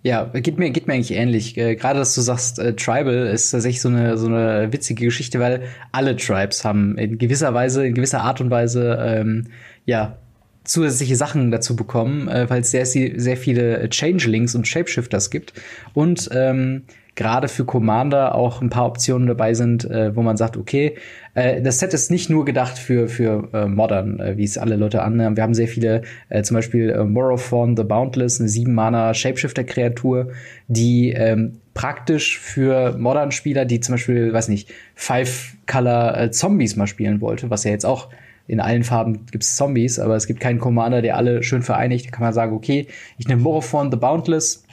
Ja, 0.02 0.24
geht 0.24 0.58
mir, 0.58 0.70
geht 0.70 0.88
mir 0.88 0.94
eigentlich 0.94 1.12
ähnlich. 1.12 1.58
Äh, 1.58 1.76
Gerade, 1.76 2.00
dass 2.00 2.16
du 2.16 2.22
sagst, 2.22 2.58
äh, 2.58 2.74
Tribal 2.74 3.28
ist 3.28 3.52
tatsächlich 3.52 3.82
so 3.82 3.90
eine, 3.90 4.18
so 4.18 4.28
eine 4.28 4.72
witzige 4.72 5.06
Geschichte, 5.06 5.40
weil 5.40 5.64
alle 5.92 6.16
Tribes 6.16 6.64
haben 6.64 6.98
in 6.98 7.18
gewisser 7.18 7.54
Weise, 7.54 7.86
in 7.86 7.96
gewisser 7.96 8.22
Art 8.22 8.40
und 8.40 8.50
Weise, 8.50 8.98
ähm, 9.02 9.48
ja, 9.86 10.18
zusätzliche 10.64 11.16
Sachen 11.18 11.52
dazu 11.52 11.76
bekommen, 11.76 12.30
äh, 12.30 12.50
weil 12.50 12.62
es 12.62 12.72
sehr, 12.72 12.86
sehr 12.86 13.38
viele 13.38 13.90
Changelings 13.90 14.56
und 14.56 14.68
Shapeshifters 14.68 15.32
gibt. 15.32 15.54
Und 15.94 16.30
ähm, 16.32 16.84
gerade 17.20 17.50
für 17.50 17.66
Commander 17.66 18.34
auch 18.34 18.62
ein 18.62 18.70
paar 18.70 18.86
Optionen 18.86 19.28
dabei 19.28 19.54
sind, 19.54 19.84
äh, 19.84 20.16
wo 20.16 20.22
man 20.22 20.38
sagt, 20.38 20.56
okay, 20.56 20.96
äh, 21.34 21.62
das 21.62 21.80
Set 21.80 21.94
ist 21.94 22.10
nicht 22.10 22.30
nur 22.30 22.46
gedacht 22.46 22.78
für, 22.78 23.10
für 23.10 23.50
äh, 23.52 23.68
Modern, 23.68 24.22
äh, 24.22 24.38
wie 24.38 24.46
es 24.46 24.58
alle 24.58 24.78
Leute 24.78 25.02
annehmen. 25.02 25.36
Wir 25.36 25.44
haben 25.44 25.54
sehr 25.54 25.68
viele, 25.68 26.04
äh, 26.30 26.44
zum 26.44 26.56
Beispiel 26.56 26.90
äh, 26.92 27.04
Morrophon 27.04 27.76
the 27.76 27.84
Boundless, 27.84 28.40
eine 28.40 28.48
7-Mana 28.48 29.14
Shapeshifter-Kreatur, 29.14 30.30
die 30.70 31.12
ähm, 31.12 31.60
praktisch 31.74 32.40
für 32.40 32.98
Modern-Spieler, 32.98 33.66
die 33.66 33.82
zum 33.82 33.96
Beispiel, 33.96 34.32
weiß 34.32 34.48
nicht, 34.48 34.72
Five-Color 34.96 36.32
äh, 36.32 36.78
mal 36.78 36.88
spielen 36.88 37.20
wollte, 37.20 37.50
was 37.50 37.66
ja 37.66 37.72
jetzt 37.72 37.86
auch 37.86 38.08
in 38.48 38.62
allen 38.62 38.86
Farben 38.86 39.26
gibt's 39.30 39.58
Zombies, 39.58 40.00
aber 40.00 40.16
es 40.16 40.26
gibt 40.26 40.40
keinen 40.40 40.60
Commander, 40.60 41.02
der 41.02 41.18
alle 41.18 41.44
schön 41.44 41.64
vereinigt. 41.64 42.08
Da 42.08 42.12
kann 42.12 42.24
man 42.24 42.34
sagen, 42.34 42.56
okay, 42.56 42.88
ich 43.18 43.28
nehme 43.28 43.42
Morophon 43.42 43.92
the 43.92 43.98
Boundless, 43.98 44.64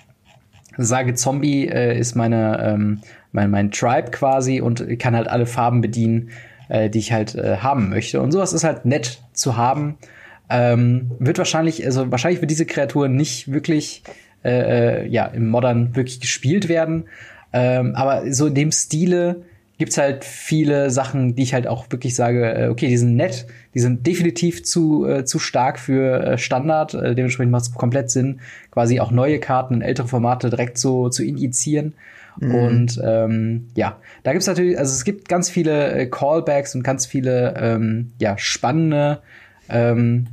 sage 0.76 1.14
Zombie 1.14 1.68
äh, 1.68 1.98
ist 1.98 2.14
meine, 2.14 2.60
ähm, 2.62 3.00
mein, 3.32 3.50
mein 3.50 3.70
Tribe 3.70 4.10
quasi 4.10 4.60
und 4.60 4.98
kann 4.98 5.16
halt 5.16 5.28
alle 5.28 5.46
Farben 5.46 5.80
bedienen, 5.80 6.30
äh, 6.68 6.90
die 6.90 6.98
ich 6.98 7.12
halt 7.12 7.34
äh, 7.34 7.58
haben 7.58 7.88
möchte. 7.88 8.20
Und 8.20 8.32
sowas 8.32 8.52
ist 8.52 8.64
halt 8.64 8.84
nett 8.84 9.22
zu 9.32 9.56
haben. 9.56 9.98
Ähm, 10.48 11.10
wird 11.18 11.38
wahrscheinlich, 11.38 11.84
also 11.84 12.10
wahrscheinlich 12.10 12.40
wird 12.40 12.50
diese 12.50 12.66
Kreatur 12.66 13.08
nicht 13.08 13.50
wirklich 13.50 14.02
äh, 14.44 15.02
äh, 15.02 15.08
ja, 15.08 15.26
im 15.26 15.48
Modern 15.48 15.96
wirklich 15.96 16.20
gespielt 16.20 16.68
werden. 16.68 17.04
Ähm, 17.52 17.94
aber 17.94 18.32
so 18.32 18.46
in 18.46 18.54
dem 18.54 18.70
Stile 18.70 19.42
gibt's 19.78 19.98
halt 19.98 20.24
viele 20.24 20.90
Sachen, 20.90 21.34
die 21.34 21.42
ich 21.42 21.54
halt 21.54 21.66
auch 21.66 21.86
wirklich 21.90 22.14
sage, 22.14 22.54
äh, 22.54 22.68
okay, 22.68 22.88
die 22.88 22.96
sind 22.96 23.16
nett, 23.16 23.46
die 23.74 23.80
sind 23.80 24.06
definitiv 24.06 24.64
zu, 24.64 25.06
äh, 25.06 25.24
zu 25.24 25.38
stark 25.38 25.78
für 25.78 26.24
äh, 26.24 26.38
Standard. 26.38 26.94
Äh, 26.94 27.14
dementsprechend 27.14 27.52
macht 27.52 27.64
es 27.64 27.72
komplett 27.72 28.10
Sinn, 28.10 28.40
quasi 28.70 29.00
auch 29.00 29.10
neue 29.10 29.38
Karten 29.38 29.74
in 29.74 29.82
ältere 29.82 30.08
Formate 30.08 30.50
direkt 30.50 30.78
so 30.78 31.08
zu 31.08 31.24
injizieren. 31.24 31.94
Mhm. 32.38 32.54
Und 32.54 33.00
ähm, 33.04 33.68
ja, 33.74 33.98
da 34.22 34.32
gibt's 34.32 34.46
natürlich, 34.46 34.78
also 34.78 34.92
es 34.92 35.04
gibt 35.04 35.28
ganz 35.28 35.50
viele 35.50 35.92
äh, 35.92 36.06
Callbacks 36.06 36.74
und 36.74 36.82
ganz 36.82 37.06
viele 37.06 37.54
ähm, 37.58 38.12
ja, 38.18 38.38
spannende 38.38 39.20
ähm, 39.68 40.26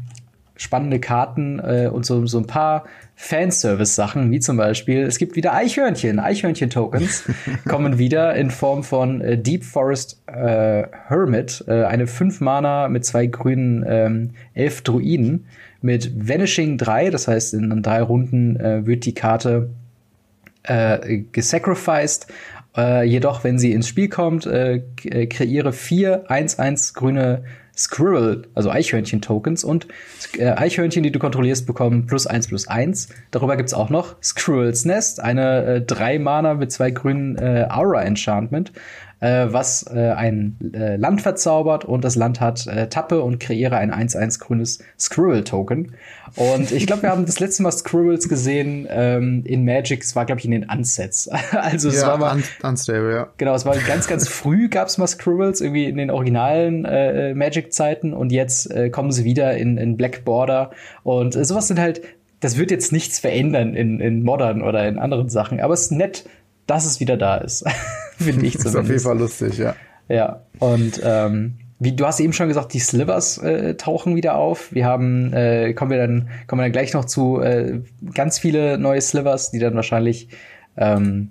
spannende 0.55 0.99
Karten 0.99 1.59
äh, 1.59 1.89
und 1.91 2.05
so, 2.05 2.25
so 2.25 2.37
ein 2.37 2.47
paar 2.47 2.85
Fanservice-Sachen, 3.23 4.31
wie 4.31 4.41
zum 4.41 4.57
Beispiel, 4.57 5.03
es 5.03 5.17
gibt 5.17 5.37
wieder 5.37 5.53
Eichhörnchen, 5.53 6.19
Eichhörnchen-Tokens 6.19 7.23
kommen 7.67 7.97
wieder 7.97 8.35
in 8.35 8.51
Form 8.51 8.83
von 8.83 9.21
äh, 9.21 9.37
Deep 9.37 9.63
Forest 9.63 10.21
äh, 10.27 10.83
Hermit, 11.07 11.63
äh, 11.67 11.85
eine 11.85 12.05
5 12.05 12.41
Mana 12.41 12.89
mit 12.89 13.05
zwei 13.05 13.27
grünen 13.27 13.85
ähm, 13.87 14.31
elf 14.53 14.81
Druiden 14.81 15.45
mit 15.81 16.27
Vanishing 16.27 16.77
3, 16.77 17.11
das 17.11 17.29
heißt, 17.29 17.53
in 17.53 17.81
drei 17.81 18.01
Runden 18.01 18.57
äh, 18.57 18.85
wird 18.85 19.05
die 19.05 19.13
Karte 19.13 19.69
äh, 20.63 21.19
gesacrificed. 21.31 22.27
Äh, 22.75 23.05
jedoch, 23.05 23.45
wenn 23.45 23.57
sie 23.57 23.71
ins 23.71 23.87
Spiel 23.87 24.09
kommt, 24.09 24.43
kreiere 24.43 25.71
vier 25.71 26.25
1-1 26.29 26.93
grüne 26.93 27.43
Squirrel, 27.75 28.47
also 28.53 28.69
Eichhörnchen-Tokens 28.69 29.63
und 29.63 29.87
äh, 30.37 30.51
Eichhörnchen, 30.51 31.03
die 31.03 31.11
du 31.11 31.19
kontrollierst, 31.19 31.65
bekommen 31.65 32.05
plus 32.05 32.27
eins 32.27 32.47
plus 32.47 32.67
eins. 32.67 33.09
Darüber 33.31 33.57
gibt's 33.57 33.73
auch 33.73 33.89
noch 33.89 34.15
Squirrel's 34.21 34.85
Nest, 34.85 35.19
eine 35.19 35.65
äh, 35.65 35.81
drei 35.81 36.19
Mana 36.19 36.53
mit 36.53 36.71
zwei 36.71 36.91
grünen 36.91 37.35
äh, 37.37 37.67
Aura-Enchantment 37.69 38.71
äh, 39.23 39.53
was 39.53 39.85
äh, 39.89 40.11
ein 40.11 40.57
äh, 40.73 40.97
Land 40.97 41.21
verzaubert 41.21 41.85
und 41.85 42.03
das 42.03 42.17
Land 42.17 42.41
hat 42.41 42.67
äh, 42.67 42.89
Tappe 42.89 43.21
und 43.21 43.39
kreiere 43.39 43.77
ein 43.77 43.89
1-1 43.89 44.39
grünes 44.39 44.79
Squirrel-Token. 44.99 45.93
Und 46.35 46.71
ich 46.73 46.87
glaube, 46.87 47.03
wir 47.03 47.09
haben 47.09 47.25
das 47.25 47.39
letzte 47.39 47.63
Mal 47.63 47.71
Squirrels 47.71 48.27
gesehen 48.27 48.85
ähm, 48.89 49.43
in 49.45 49.63
Magic, 49.63 50.03
es 50.03 50.13
war, 50.17 50.25
glaube 50.25 50.39
ich, 50.39 50.45
in 50.45 50.51
den 50.51 50.69
Unsets. 50.69 51.29
also 51.51 51.87
es 51.87 52.01
ja, 52.01 52.07
war 52.07 52.17
mal. 52.17 52.35
un 52.35 52.43
unstable, 52.63 53.13
ja. 53.13 53.27
Genau, 53.37 53.55
es 53.55 53.65
war 53.65 53.77
ganz, 53.87 54.07
ganz 54.07 54.27
früh 54.27 54.67
gab 54.67 54.89
es 54.89 54.97
mal 54.97 55.07
Squirrels, 55.07 55.61
irgendwie 55.61 55.85
in 55.85 55.97
den 55.97 56.11
originalen 56.11 56.83
äh, 56.83 57.33
Magic-Zeiten 57.33 58.13
und 58.13 58.33
jetzt 58.33 58.69
äh, 58.71 58.89
kommen 58.89 59.13
sie 59.13 59.23
wieder 59.23 59.55
in, 59.55 59.77
in 59.77 59.95
Black 59.95 60.25
Border. 60.25 60.71
Und 61.03 61.35
äh, 61.35 61.45
sowas 61.45 61.69
sind 61.69 61.79
halt 61.79 62.01
das 62.41 62.57
wird 62.57 62.71
jetzt 62.71 62.91
nichts 62.91 63.19
verändern 63.19 63.73
in, 63.73 64.01
in 64.01 64.21
Modern 64.21 64.63
oder 64.63 64.85
in 64.85 64.99
anderen 64.99 65.29
Sachen, 65.29 65.61
aber 65.61 65.73
es 65.73 65.83
ist 65.83 65.91
nett, 65.93 66.25
dass 66.67 66.85
es 66.85 66.99
wieder 66.99 67.17
da 67.17 67.37
ist. 67.37 67.63
Finde 68.17 68.45
ich 68.45 68.57
zumindest. 68.57 68.65
ist 68.65 68.75
auf 68.75 68.87
jeden 68.87 68.99
Fall 68.99 69.17
lustig, 69.17 69.57
ja. 69.57 69.75
Ja, 70.09 70.41
und 70.59 71.01
ähm, 71.03 71.55
wie 71.79 71.93
du 71.93 72.05
hast 72.05 72.19
eben 72.19 72.33
schon 72.33 72.47
gesagt, 72.47 72.73
die 72.73 72.79
Slivers 72.79 73.37
äh, 73.39 73.75
tauchen 73.75 74.15
wieder 74.15 74.35
auf. 74.35 74.73
Wir 74.73 74.85
haben, 74.85 75.33
äh, 75.33 75.73
kommen 75.73 75.91
wir 75.91 75.97
dann, 75.97 76.29
kommen 76.47 76.59
wir 76.61 76.65
dann 76.65 76.71
gleich 76.71 76.93
noch 76.93 77.05
zu 77.05 77.39
äh, 77.41 77.81
ganz 78.13 78.39
viele 78.39 78.77
neue 78.77 79.01
Slivers, 79.01 79.51
die 79.51 79.59
dann 79.59 79.75
wahrscheinlich 79.75 80.29
ähm, 80.77 81.29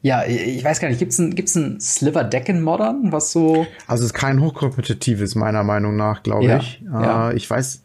ja, 0.00 0.24
ich 0.26 0.62
weiß 0.62 0.78
gar 0.78 0.88
nicht, 0.88 1.00
gibt's 1.00 1.18
ein, 1.18 1.34
gibt's 1.34 1.56
ein 1.56 1.80
Sliver-Deck 1.80 2.48
in 2.48 2.62
Modern, 2.62 3.10
was 3.10 3.32
so. 3.32 3.66
Also 3.88 4.04
es 4.04 4.10
ist 4.10 4.14
kein 4.14 4.40
hochkompetitives, 4.40 5.34
meiner 5.34 5.64
Meinung 5.64 5.96
nach, 5.96 6.22
glaube 6.22 6.44
Ja, 6.46 6.58
ich. 6.58 6.82
ja. 6.84 7.30
Äh, 7.30 7.36
ich 7.36 7.50
weiß, 7.50 7.82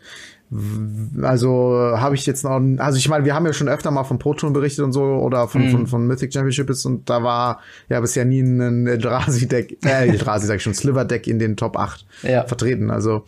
also 1.21 1.93
habe 1.95 2.15
ich 2.15 2.25
jetzt 2.25 2.43
noch, 2.43 2.59
also 2.77 2.97
ich 2.97 3.07
meine, 3.09 3.25
wir 3.25 3.33
haben 3.35 3.45
ja 3.45 3.53
schon 3.53 3.69
öfter 3.69 3.91
mal 3.91 4.03
von 4.03 4.19
Proton 4.19 4.53
berichtet 4.53 4.83
und 4.85 4.93
so 4.93 5.03
oder 5.03 5.47
von, 5.47 5.63
Mhm. 5.63 5.69
von, 5.69 5.87
von 5.87 6.07
Mythic 6.07 6.33
Championships 6.33 6.85
und 6.85 7.09
da 7.09 7.23
war 7.23 7.59
ja 7.89 7.99
bisher 7.99 8.25
nie 8.25 8.41
ein 8.41 8.87
Eldrazi-Deck, 8.87 9.77
äh, 9.85 10.07
Eldrazi 10.09 10.47
sag 10.47 10.57
ich 10.57 10.63
schon, 10.63 10.73
Sliver-Deck 10.73 11.27
in 11.27 11.39
den 11.39 11.55
Top 11.57 11.77
8 11.77 12.05
Ja. 12.23 12.45
vertreten. 12.45 12.91
Also 12.91 13.23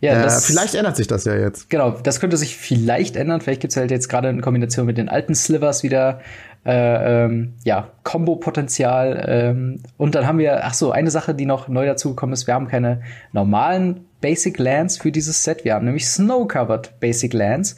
Ja, 0.00 0.12
äh, 0.20 0.22
das, 0.22 0.46
vielleicht 0.46 0.74
ändert 0.74 0.96
sich 0.96 1.06
das 1.08 1.24
ja 1.24 1.34
jetzt. 1.34 1.70
Genau, 1.70 1.90
das 1.90 2.20
könnte 2.20 2.36
sich 2.36 2.56
vielleicht 2.56 3.16
ändern. 3.16 3.40
Vielleicht 3.40 3.60
gibt's 3.62 3.76
halt 3.76 3.90
jetzt 3.90 4.08
gerade 4.08 4.28
in 4.28 4.40
Kombination 4.40 4.86
mit 4.86 4.96
den 4.98 5.08
alten 5.08 5.34
Slivers 5.34 5.82
wieder 5.82 6.20
äh, 6.66 7.24
ähm, 7.24 7.54
ja, 7.64 7.88
Kombo-Potenzial. 8.04 9.24
Ähm, 9.26 9.80
und 9.96 10.14
dann 10.14 10.26
haben 10.26 10.38
wir, 10.38 10.64
ach 10.64 10.74
so, 10.74 10.90
eine 10.92 11.10
Sache, 11.10 11.34
die 11.34 11.46
noch 11.46 11.68
neu 11.68 11.86
dazugekommen 11.86 12.32
ist, 12.34 12.46
wir 12.46 12.54
haben 12.54 12.68
keine 12.68 13.00
normalen 13.32 14.00
Basic 14.20 14.58
Lands 14.58 14.98
für 14.98 15.12
dieses 15.12 15.44
Set. 15.44 15.64
Wir 15.64 15.74
haben 15.74 15.84
nämlich 15.84 16.06
Snow-Covered 16.08 17.00
Basic 17.00 17.32
Lands, 17.32 17.76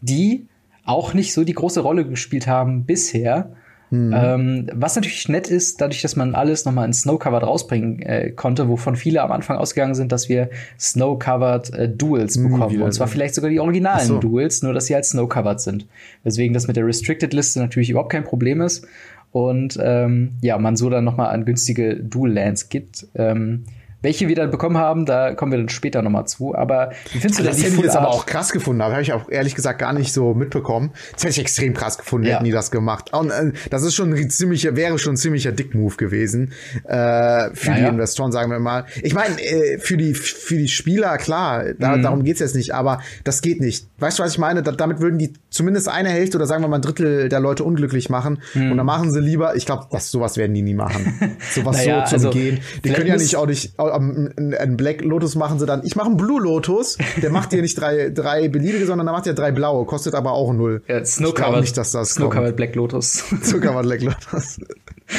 die 0.00 0.46
auch 0.84 1.14
nicht 1.14 1.32
so 1.32 1.44
die 1.44 1.52
große 1.54 1.80
Rolle 1.80 2.04
gespielt 2.06 2.46
haben 2.46 2.84
bisher. 2.84 3.52
Ähm, 3.94 4.70
was 4.72 4.96
natürlich 4.96 5.28
nett 5.28 5.48
ist, 5.48 5.82
dadurch, 5.82 6.00
dass 6.00 6.16
man 6.16 6.34
alles 6.34 6.64
nochmal 6.64 6.86
in 6.86 6.94
Snow-Covered 6.94 7.42
rausbringen 7.42 8.00
äh, 8.00 8.30
konnte, 8.30 8.70
wovon 8.70 8.96
viele 8.96 9.20
am 9.20 9.30
Anfang 9.32 9.58
ausgegangen 9.58 9.94
sind, 9.94 10.12
dass 10.12 10.30
wir 10.30 10.48
Snow-Covered 10.80 11.74
äh, 11.74 11.88
Duels 11.90 12.36
Hm, 12.36 12.44
bekommen. 12.44 12.70
wieder 12.72 12.86
Und 12.86 12.92
zwar 12.92 13.06
so. 13.06 13.12
vielleicht 13.12 13.34
sogar 13.34 13.50
die 13.50 13.60
originalen 13.60 14.06
so. 14.06 14.18
Duels, 14.18 14.62
nur 14.62 14.72
dass 14.72 14.86
sie 14.86 14.94
halt 14.94 15.04
Snow-Covered 15.04 15.60
sind. 15.60 15.86
Weswegen 16.24 16.54
das 16.54 16.66
mit 16.68 16.76
der 16.76 16.86
Restricted-Liste 16.86 17.60
natürlich 17.60 17.90
überhaupt 17.90 18.12
kein 18.12 18.24
Problem 18.24 18.62
ist. 18.62 18.86
Und 19.30 19.78
ähm, 19.82 20.32
ja, 20.40 20.56
man 20.56 20.76
so 20.76 20.88
dann 20.88 21.04
nochmal 21.04 21.28
an 21.34 21.44
günstige 21.44 21.96
Dual-Lands 21.96 22.70
gibt. 22.70 23.06
Ähm, 23.14 23.64
welche 24.02 24.28
wir 24.28 24.36
dann 24.36 24.50
bekommen 24.50 24.76
haben, 24.78 25.06
da 25.06 25.34
kommen 25.34 25.52
wir 25.52 25.58
dann 25.58 25.68
später 25.68 26.02
nochmal 26.02 26.26
zu. 26.26 26.54
Aber 26.54 26.90
wie 27.12 27.18
findest 27.20 27.38
du 27.40 27.42
denn 27.44 27.52
Das 27.52 27.56
die 27.58 27.64
hätte 27.64 27.76
ich 27.76 27.82
jetzt 27.82 27.96
aber 27.96 28.08
auch 28.10 28.26
krass 28.26 28.52
gefunden, 28.52 28.82
aber 28.82 28.92
habe 28.94 29.02
ich 29.02 29.12
auch 29.12 29.28
ehrlich 29.30 29.54
gesagt 29.54 29.78
gar 29.78 29.92
nicht 29.92 30.12
so 30.12 30.34
mitbekommen. 30.34 30.90
Das 31.12 31.22
hätte 31.22 31.30
ich 31.30 31.38
extrem 31.40 31.72
krass 31.74 31.98
gefunden, 31.98 32.26
Ja. 32.26 32.34
hätten 32.34 32.44
die 32.44 32.50
das 32.50 32.70
gemacht. 32.70 33.12
Und 33.12 33.30
äh, 33.30 33.52
das 33.70 33.82
ist 33.82 33.94
schon 33.94 34.12
ein 34.12 34.30
ziemlicher, 34.30 34.76
wäre 34.76 34.98
schon 34.98 35.14
ein 35.14 35.16
ziemlicher 35.16 35.52
Dick-Move 35.52 35.96
gewesen 35.96 36.52
äh, 36.84 37.50
für 37.54 37.70
Ja, 37.70 37.74
die. 37.76 37.84
Investoren, 37.86 38.32
sagen 38.32 38.50
wir 38.50 38.58
mal. 38.58 38.84
Ich 39.02 39.14
meine, 39.14 39.40
äh, 39.40 39.78
für 39.78 39.96
die 39.96 40.14
für 40.14 40.56
die 40.56 40.68
Spieler 40.68 41.16
klar, 41.18 41.64
da, 41.78 41.96
Mhm. 41.96 42.02
darum 42.02 42.24
geht's 42.24 42.40
jetzt 42.40 42.54
nicht, 42.56 42.74
aber 42.74 43.00
das 43.24 43.40
geht 43.42 43.60
nicht. 43.60 43.86
Weißt 43.98 44.18
du, 44.18 44.22
was 44.22 44.32
ich 44.32 44.38
meine? 44.38 44.62
Da, 44.62 44.72
damit 44.72 45.00
würden 45.00 45.18
die 45.18 45.32
zumindest 45.50 45.88
eine 45.88 46.08
Hälfte 46.08 46.38
oder 46.38 46.46
sagen 46.46 46.62
wir 46.64 46.68
mal 46.68 46.76
ein 46.78 46.82
Drittel 46.82 47.28
der 47.28 47.40
Leute 47.40 47.64
unglücklich 47.64 48.10
machen. 48.10 48.38
Mhm. 48.54 48.72
Und 48.72 48.76
dann 48.78 48.86
machen 48.86 49.10
sie 49.12 49.20
lieber, 49.20 49.54
ich 49.56 49.66
glaube, 49.66 49.86
das 49.90 50.10
sowas 50.10 50.36
werden 50.36 50.54
die 50.54 50.62
nie 50.62 50.74
machen. 50.74 51.36
Sowas 51.54 51.76
Naja, 51.76 52.00
so 52.06 52.10
zu 52.10 52.14
also, 52.16 52.28
umgehen. 52.30 52.60
Die 52.84 52.90
können 52.92 53.06
ja 53.06 53.16
nicht 53.16 53.36
auch 53.36 53.46
nicht 53.46 53.78
einen 53.92 54.76
Black 54.76 55.02
Lotus 55.02 55.34
machen 55.34 55.58
sie 55.58 55.66
dann. 55.66 55.82
Ich 55.84 55.96
mache 55.96 56.08
einen 56.08 56.16
Blue 56.16 56.40
Lotus, 56.40 56.98
der 57.22 57.30
macht 57.30 57.52
dir 57.52 57.62
nicht 57.62 57.80
drei, 57.80 58.10
drei 58.10 58.48
beliebige, 58.48 58.86
sondern 58.86 59.06
der 59.06 59.12
macht 59.12 59.26
dir 59.26 59.34
drei 59.34 59.52
blaue, 59.52 59.84
kostet 59.84 60.14
aber 60.14 60.32
auch 60.32 60.52
null. 60.52 60.82
Ja, 60.88 61.04
Snow 61.04 61.34
Covered, 61.34 61.60
nicht, 61.60 61.76
dass 61.76 61.92
das 61.92 62.10
Snow. 62.10 62.30
Covered 62.30 62.56
Black 62.56 62.74
Lotus. 62.74 63.24
Zucker 63.42 63.80
Black 63.82 64.02
Lotus. 64.02 64.58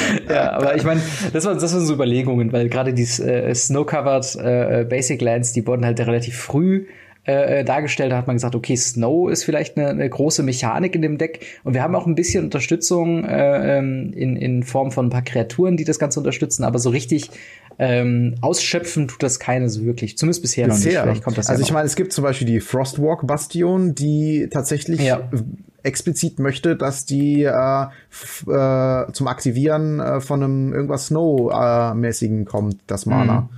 ja, 0.28 0.52
aber 0.52 0.76
ich 0.76 0.84
meine, 0.84 1.00
das 1.32 1.44
waren, 1.44 1.58
das 1.58 1.72
waren 1.72 1.86
so 1.86 1.94
Überlegungen, 1.94 2.52
weil 2.52 2.68
gerade 2.68 2.94
die 2.94 3.02
äh, 3.02 3.54
Snow-Covered 3.54 4.36
äh, 4.36 4.84
Basic 4.88 5.20
Lands, 5.20 5.52
die 5.52 5.66
wurden 5.66 5.84
halt 5.84 6.00
relativ 6.00 6.36
früh 6.36 6.86
äh, 7.24 7.64
dargestellt. 7.64 8.12
Da 8.12 8.18
hat 8.18 8.26
man 8.26 8.36
gesagt, 8.36 8.54
okay, 8.54 8.76
Snow 8.76 9.30
ist 9.30 9.44
vielleicht 9.44 9.76
eine, 9.76 9.88
eine 9.88 10.08
große 10.08 10.42
Mechanik 10.42 10.94
in 10.94 11.02
dem 11.02 11.18
Deck. 11.18 11.46
Und 11.64 11.74
wir 11.74 11.82
haben 11.82 11.94
auch 11.94 12.06
ein 12.06 12.14
bisschen 12.14 12.44
Unterstützung 12.44 13.24
äh, 13.24 13.78
ähm, 13.78 14.12
in, 14.14 14.36
in 14.36 14.62
Form 14.62 14.90
von 14.92 15.06
ein 15.06 15.10
paar 15.10 15.22
Kreaturen, 15.22 15.76
die 15.76 15.84
das 15.84 15.98
Ganze 15.98 16.20
unterstützen. 16.20 16.64
Aber 16.64 16.78
so 16.78 16.90
richtig 16.90 17.30
ähm, 17.78 18.36
ausschöpfen 18.40 19.08
tut 19.08 19.22
das 19.22 19.40
keine 19.40 19.68
so 19.68 19.84
wirklich. 19.84 20.16
Zumindest 20.18 20.42
bisher, 20.42 20.68
noch 20.68 20.74
nicht. 20.74 20.84
Bisher. 20.84 21.02
Vielleicht 21.02 21.24
kommt 21.24 21.38
das 21.38 21.48
also 21.48 21.60
ja 21.60 21.66
ich 21.66 21.72
meine, 21.72 21.86
es 21.86 21.96
gibt 21.96 22.12
zum 22.12 22.24
Beispiel 22.24 22.46
die 22.46 22.60
Frostwalk 22.60 23.26
Bastion, 23.26 23.94
die 23.94 24.48
tatsächlich 24.50 25.00
Ja. 25.00 25.18
äh, 25.32 25.42
explizit 25.82 26.38
möchte, 26.38 26.76
dass 26.76 27.04
die 27.04 27.42
äh, 27.42 27.82
äh, 27.82 29.12
zum 29.12 29.26
Aktivieren 29.28 30.00
äh, 30.00 30.20
von 30.20 30.42
einem 30.42 30.72
irgendwas 30.72 31.08
Snow-mäßigen 31.08 32.44
kommt, 32.44 32.78
das 32.86 33.06
Mana. 33.06 33.48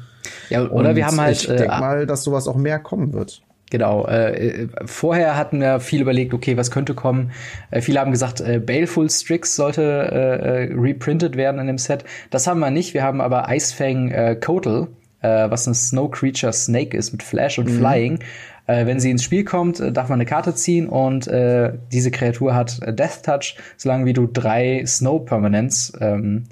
ja, 0.50 0.68
oder 0.68 0.90
Und 0.90 0.96
wir 0.96 1.06
haben 1.06 1.20
halt 1.20 1.36
Ich 1.36 1.46
denke 1.46 1.64
äh, 1.64 1.80
mal, 1.80 2.06
dass 2.06 2.24
sowas 2.24 2.48
auch 2.48 2.56
mehr 2.56 2.78
kommen 2.78 3.12
wird. 3.12 3.42
Genau. 3.70 4.06
Äh, 4.06 4.62
äh, 4.62 4.68
vorher 4.84 5.36
hatten 5.36 5.60
wir 5.60 5.80
viel 5.80 6.00
überlegt, 6.00 6.32
okay, 6.32 6.56
was 6.56 6.70
könnte 6.70 6.94
kommen. 6.94 7.32
Äh, 7.70 7.80
viele 7.80 8.00
haben 8.00 8.12
gesagt, 8.12 8.40
äh, 8.40 8.60
Baleful 8.60 9.10
Strix 9.10 9.56
sollte 9.56 9.82
äh, 9.82 10.66
äh, 10.66 10.72
reprintet 10.72 11.36
werden 11.36 11.60
in 11.60 11.66
dem 11.66 11.78
Set. 11.78 12.04
Das 12.30 12.46
haben 12.46 12.60
wir 12.60 12.70
nicht. 12.70 12.94
Wir 12.94 13.02
haben 13.02 13.20
aber 13.20 13.46
Icefang 13.48 14.10
äh, 14.10 14.36
Kotal, 14.36 14.88
äh, 15.20 15.50
was 15.50 15.66
ein 15.66 15.74
Snow 15.74 16.10
Creature 16.10 16.52
Snake 16.52 16.96
ist 16.96 17.10
mit 17.12 17.24
Flash 17.24 17.58
und 17.58 17.68
Flying. 17.68 18.20
Äh, 18.66 18.86
wenn 18.86 19.00
sie 19.00 19.10
ins 19.10 19.24
Spiel 19.24 19.44
kommt, 19.44 19.80
äh, 19.80 19.90
darf 19.90 20.08
man 20.08 20.20
eine 20.20 20.26
Karte 20.26 20.54
ziehen 20.54 20.88
und 20.88 21.26
äh, 21.26 21.72
diese 21.92 22.12
Kreatur 22.12 22.54
hat 22.54 22.80
Death 22.86 23.24
Touch, 23.24 23.56
solange 23.76 24.04
wie 24.06 24.12
du 24.12 24.26
drei 24.26 24.84
Snow 24.86 25.24
Permanents 25.24 25.92
ähm, 26.00 26.44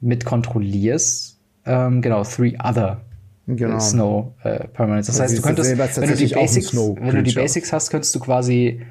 mit 0.00 0.24
kontrollierst. 0.24 1.38
Ähm, 1.66 2.02
genau, 2.02 2.24
three 2.24 2.56
other 2.58 3.00
Genau. 3.46 3.76
äh, 3.76 3.80
Snow 3.80 4.32
äh, 4.42 4.68
Permanents. 4.68 5.08
Das 5.08 5.20
heißt, 5.20 5.36
du 5.36 5.42
könntest, 5.42 5.76
wenn 5.76 6.08
du 6.08 6.16
die 6.16 6.26
Basics, 6.26 6.68
Snow 6.68 6.96
wenn 7.00 7.16
du 7.16 7.22
die. 7.22 7.32
Basics 7.32 7.72
hast, 7.72 7.90
könntest 7.90 8.14
du 8.14 8.20
quasi 8.20 8.82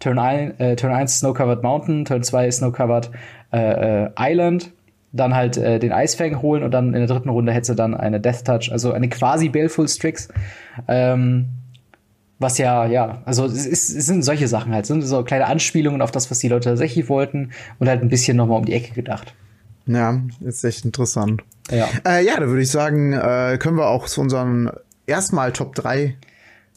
Turn 0.00 0.18
1, 0.18 0.58
äh, 0.58 0.76
Turn 0.76 0.92
1 0.92 1.18
Snow 1.18 1.34
Covered 1.34 1.62
Mountain, 1.62 2.04
Turn 2.04 2.22
2 2.22 2.50
Snow 2.50 2.72
Covered 2.72 3.10
äh, 3.52 4.04
äh, 4.04 4.10
Island, 4.18 4.72
dann 5.12 5.34
halt 5.34 5.56
äh, 5.56 5.78
den 5.78 5.92
Eisfang 5.92 6.42
holen 6.42 6.62
und 6.62 6.72
dann 6.72 6.88
in 6.88 7.00
der 7.00 7.06
dritten 7.06 7.28
Runde 7.28 7.52
hättest 7.52 7.70
du 7.70 7.74
dann 7.74 7.94
eine 7.94 8.20
Death 8.20 8.44
Touch, 8.44 8.70
also 8.70 8.92
eine 8.92 9.08
quasi 9.08 9.48
Baleful 9.48 9.88
Strix. 9.88 10.28
Ähm, 10.86 11.46
was 12.38 12.58
ja, 12.58 12.86
ja, 12.86 13.22
also 13.24 13.46
es, 13.46 13.66
ist, 13.66 13.96
es 13.96 14.06
sind 14.06 14.22
solche 14.22 14.46
Sachen 14.46 14.72
halt, 14.72 14.86
sind 14.86 15.02
so 15.02 15.24
kleine 15.24 15.46
Anspielungen 15.46 16.00
auf 16.02 16.12
das, 16.12 16.30
was 16.30 16.38
die 16.38 16.48
Leute 16.48 16.68
tatsächlich 16.68 17.08
wollten 17.08 17.50
und 17.80 17.88
halt 17.88 18.00
ein 18.02 18.08
bisschen 18.08 18.36
nochmal 18.36 18.58
um 18.58 18.64
die 18.64 18.74
Ecke 18.74 18.94
gedacht. 18.94 19.34
Ja, 19.88 20.20
ist 20.44 20.64
echt 20.64 20.84
interessant. 20.84 21.42
Ja. 21.70 21.88
Äh, 22.06 22.24
ja, 22.24 22.38
da 22.38 22.46
würde 22.46 22.62
ich 22.62 22.70
sagen, 22.70 23.12
äh, 23.12 23.58
können 23.58 23.76
wir 23.76 23.88
auch 23.88 24.06
zu 24.06 24.20
unseren 24.20 24.70
erstmal 25.06 25.52
Top 25.52 25.74
3 25.74 26.16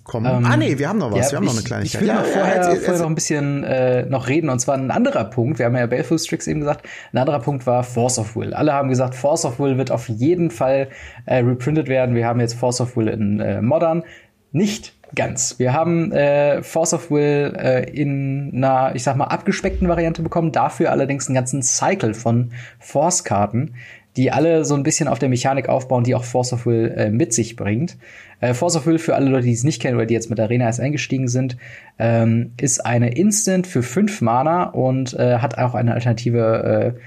kommen. 0.03 0.45
ah, 0.45 0.57
nee, 0.57 0.77
wir 0.79 0.89
haben 0.89 0.99
noch 0.99 1.11
was. 1.11 1.31
wir 1.31 1.37
haben 1.37 1.45
noch 1.45 1.51
eine 1.51 1.61
ich, 1.61 1.65
Kleinigkeit. 1.65 2.01
Ich 2.01 2.07
will 2.07 2.15
ja, 2.15 2.21
noch 2.21 2.25
vorher, 2.25 2.55
ja, 2.55 2.75
vorher 2.75 2.99
noch 2.99 3.07
ein 3.07 3.15
bisschen 3.15 3.63
äh, 3.63 4.05
noch 4.05 4.27
reden. 4.27 4.49
Und 4.49 4.59
zwar 4.59 4.75
ein 4.75 4.91
anderer 4.91 5.25
Punkt. 5.25 5.59
Wir 5.59 5.65
haben 5.67 5.75
ja 5.75 5.85
Baleful 5.85 6.17
Strix 6.17 6.47
eben 6.47 6.61
gesagt. 6.61 6.87
Ein 7.13 7.19
anderer 7.19 7.39
Punkt 7.39 7.67
war 7.67 7.83
Force 7.83 8.17
of 8.17 8.35
Will. 8.35 8.53
Alle 8.53 8.73
haben 8.73 8.89
gesagt, 8.89 9.15
Force 9.15 9.45
of 9.45 9.59
Will 9.59 9.77
wird 9.77 9.91
auf 9.91 10.09
jeden 10.09 10.51
Fall 10.51 10.89
äh, 11.25 11.37
reprintet 11.37 11.87
werden. 11.87 12.15
Wir 12.15 12.25
haben 12.25 12.39
jetzt 12.39 12.55
Force 12.55 12.81
of 12.81 12.95
Will 12.97 13.07
in 13.07 13.39
äh, 13.39 13.61
Modern. 13.61 14.03
Nicht 14.51 14.93
ganz. 15.15 15.59
Wir 15.59 15.73
haben 15.73 16.11
äh, 16.11 16.61
Force 16.61 16.93
of 16.93 17.11
Will 17.11 17.53
äh, 17.57 17.89
in 17.89 18.51
einer, 18.53 18.95
ich 18.95 19.03
sag 19.03 19.15
mal, 19.15 19.25
abgespeckten 19.25 19.87
Variante 19.87 20.21
bekommen. 20.21 20.51
Dafür 20.51 20.91
allerdings 20.91 21.27
einen 21.27 21.35
ganzen 21.35 21.61
Cycle 21.61 22.13
von 22.13 22.51
Force-Karten, 22.79 23.75
die 24.17 24.31
alle 24.31 24.65
so 24.65 24.75
ein 24.75 24.83
bisschen 24.83 25.07
auf 25.07 25.19
der 25.19 25.29
Mechanik 25.29 25.69
aufbauen, 25.69 26.03
die 26.03 26.15
auch 26.15 26.23
Force 26.23 26.53
of 26.53 26.65
Will 26.65 26.93
äh, 26.95 27.09
mit 27.09 27.33
sich 27.33 27.55
bringt. 27.55 27.97
Äh, 28.41 28.53
Force 28.53 28.75
of 28.75 28.85
Will, 28.85 28.99
für 28.99 29.15
alle 29.15 29.29
Leute, 29.29 29.45
die 29.45 29.53
es 29.53 29.63
nicht 29.63 29.81
kennen 29.81 29.95
oder 29.95 30.05
die 30.05 30.13
jetzt 30.13 30.29
mit 30.29 30.39
Arena 30.39 30.65
erst 30.65 30.81
eingestiegen 30.81 31.27
sind, 31.27 31.57
ähm, 31.97 32.51
ist 32.59 32.85
eine 32.85 33.13
Instant 33.15 33.67
für 33.67 33.83
fünf 33.83 34.21
Mana 34.21 34.63
und 34.63 35.13
äh, 35.13 35.37
hat 35.37 35.57
auch 35.57 35.75
eine 35.75 35.93
alternative 35.93 36.95
äh, 36.97 37.01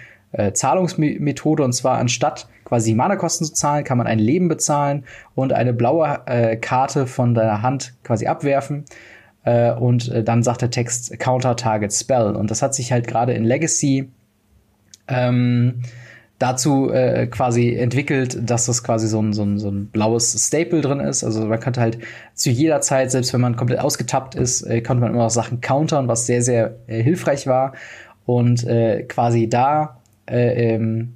Zahlungsmethode 0.52 1.62
und 1.62 1.72
zwar 1.72 1.98
anstatt 1.98 2.48
quasi 2.64 2.94
Mana-Kosten 2.94 3.44
zu 3.44 3.52
zahlen, 3.52 3.84
kann 3.84 3.98
man 3.98 4.06
ein 4.06 4.18
Leben 4.18 4.48
bezahlen 4.48 5.04
und 5.34 5.52
eine 5.52 5.72
blaue 5.72 6.20
äh, 6.26 6.56
Karte 6.56 7.06
von 7.06 7.34
deiner 7.34 7.62
Hand 7.62 7.94
quasi 8.02 8.26
abwerfen. 8.26 8.84
Äh, 9.44 9.72
und 9.72 10.08
äh, 10.08 10.24
dann 10.24 10.42
sagt 10.42 10.62
der 10.62 10.70
Text 10.70 11.18
Counter 11.18 11.56
Target 11.56 11.92
Spell. 11.92 12.34
Und 12.34 12.50
das 12.50 12.62
hat 12.62 12.74
sich 12.74 12.92
halt 12.92 13.06
gerade 13.06 13.34
in 13.34 13.44
Legacy 13.44 14.10
ähm, 15.06 15.82
dazu 16.38 16.90
äh, 16.90 17.26
quasi 17.26 17.74
entwickelt, 17.74 18.38
dass 18.48 18.66
das 18.66 18.82
quasi 18.82 19.06
so 19.06 19.20
ein, 19.20 19.32
so, 19.32 19.42
ein, 19.42 19.58
so 19.58 19.70
ein 19.70 19.86
blaues 19.86 20.34
Staple 20.46 20.80
drin 20.80 21.00
ist. 21.00 21.22
Also 21.22 21.46
man 21.46 21.60
könnte 21.60 21.80
halt 21.80 21.98
zu 22.34 22.50
jeder 22.50 22.80
Zeit, 22.80 23.10
selbst 23.10 23.32
wenn 23.32 23.40
man 23.40 23.56
komplett 23.56 23.80
ausgetappt 23.80 24.34
ist, 24.34 24.62
äh, 24.62 24.80
konnte 24.80 25.02
man 25.02 25.12
immer 25.12 25.24
noch 25.24 25.30
Sachen 25.30 25.60
countern, 25.60 26.08
was 26.08 26.26
sehr, 26.26 26.42
sehr 26.42 26.76
äh, 26.86 27.02
hilfreich 27.02 27.46
war. 27.46 27.74
Und 28.26 28.66
äh, 28.66 29.02
quasi 29.02 29.48
da 29.48 30.00
äh, 30.26 30.74
ähm, 30.74 31.14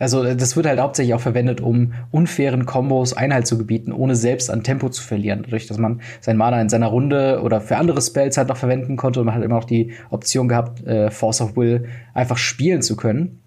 also 0.00 0.24
das 0.24 0.56
wird 0.56 0.64
halt 0.64 0.80
hauptsächlich 0.80 1.14
auch 1.14 1.20
verwendet, 1.20 1.60
um 1.60 1.92
unfairen 2.10 2.64
Kombos 2.64 3.12
Einhalt 3.12 3.46
zu 3.46 3.58
gebieten, 3.58 3.92
ohne 3.92 4.16
selbst 4.16 4.50
an 4.50 4.64
Tempo 4.64 4.88
zu 4.88 5.02
verlieren. 5.02 5.42
Dadurch, 5.42 5.66
dass 5.66 5.76
man 5.76 6.00
sein 6.22 6.38
Mana 6.38 6.58
in 6.60 6.70
seiner 6.70 6.86
Runde 6.86 7.42
oder 7.44 7.60
für 7.60 7.76
andere 7.76 8.00
Spells 8.00 8.38
halt 8.38 8.48
noch 8.48 8.56
verwenden 8.56 8.96
konnte 8.96 9.20
und 9.20 9.26
man 9.26 9.34
hat 9.34 9.44
immer 9.44 9.56
noch 9.56 9.64
die 9.64 9.92
Option 10.08 10.48
gehabt, 10.48 10.86
äh, 10.86 11.10
Force 11.10 11.42
of 11.42 11.54
Will 11.54 11.86
einfach 12.14 12.38
spielen 12.38 12.80
zu 12.80 12.96
können. 12.96 13.40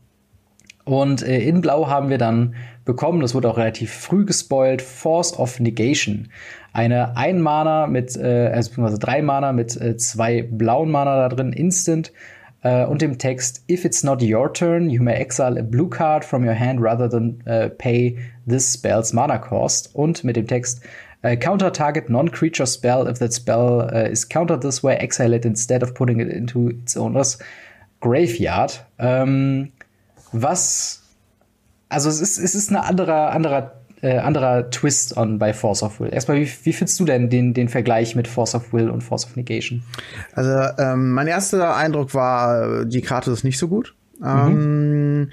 Und 0.86 1.24
äh, 1.24 1.40
in 1.40 1.62
Blau 1.62 1.88
haben 1.88 2.10
wir 2.10 2.20
dann 2.20 2.54
bekommen, 2.86 3.22
das 3.22 3.34
wurde 3.34 3.50
auch 3.50 3.58
relativ 3.58 3.92
früh 3.92 4.24
gespoilt, 4.24 4.84
Force 4.84 5.38
of 5.40 5.60
Negation. 5.60 6.28
Eine 6.72 7.18
ein 7.18 7.42
Mana 7.42 7.88
mit, 7.88 8.16
äh, 8.16 8.52
also 8.54 8.70
beziehungsweise 8.70 9.00
drei 9.00 9.24
Mana 9.24 9.54
mit 9.54 9.80
äh, 9.80 9.98
zwei 9.98 10.44
blauen 10.44 10.92
Mana 10.92 11.16
da 11.16 11.36
drin, 11.36 11.52
Instant, 11.52 12.12
Uh, 12.64 12.86
und 12.90 13.02
dem 13.02 13.18
Text, 13.18 13.62
if 13.68 13.84
it's 13.84 14.04
not 14.04 14.22
your 14.22 14.52
turn, 14.52 14.90
you 14.90 15.02
may 15.02 15.14
exile 15.14 15.58
a 15.58 15.64
blue 15.64 15.90
card 15.90 16.24
from 16.24 16.46
your 16.46 16.54
hand 16.54 16.82
rather 16.82 17.10
than 17.10 17.44
uh, 17.46 17.68
pay 17.78 18.18
this 18.48 18.72
spell's 18.72 19.12
mana 19.12 19.38
cost. 19.38 19.90
Und 19.94 20.24
mit 20.24 20.38
dem 20.38 20.48
Text, 20.48 20.82
uh, 21.26 21.36
counter 21.36 21.72
target 21.72 22.10
non-creature 22.10 22.66
spell 22.66 23.08
if 23.08 23.20
that 23.20 23.34
spell 23.34 23.82
is 23.82 24.24
countered 24.24 24.62
this 24.62 24.82
way, 24.82 24.96
exile 24.96 25.34
it 25.34 25.46
instead 25.46 25.84
of 25.84 25.94
putting 25.94 26.22
it 26.22 26.30
into 26.30 26.70
its 26.70 26.96
owner's 26.96 27.38
graveyard. 28.00 28.80
Um, 28.98 29.74
was, 30.32 31.02
also 31.90 32.10
es 32.10 32.22
ist, 32.22 32.38
es 32.40 32.56
ist 32.56 32.70
eine 32.70 32.84
andere, 32.86 33.32
anderer 33.32 33.83
äh, 34.04 34.18
anderer 34.18 34.70
Twist 34.70 35.16
on 35.16 35.40
bei 35.40 35.54
Force 35.54 35.82
of 35.82 36.00
Will. 36.02 36.14
Erstmal, 36.14 36.38
wie, 36.38 36.50
wie 36.64 36.74
findest 36.74 37.00
du 37.00 37.06
denn 37.06 37.30
den, 37.30 37.54
den 37.54 37.70
Vergleich 37.70 38.16
mit 38.16 38.28
Force 38.28 38.54
of 38.54 38.74
Will 38.74 38.90
und 38.90 39.02
Force 39.02 39.26
of 39.26 39.38
Negation? 39.38 39.82
Also, 40.34 40.52
ähm, 40.78 41.12
mein 41.12 41.28
erster 41.28 41.76
Eindruck 41.76 42.14
war, 42.14 42.84
die 42.84 43.02
Karte 43.02 43.32
ist 43.32 43.46
nicht 43.46 43.58
so 43.58 43.70
gut. 43.70 43.96
Mhm. 44.20 44.28
Ähm, 44.28 45.32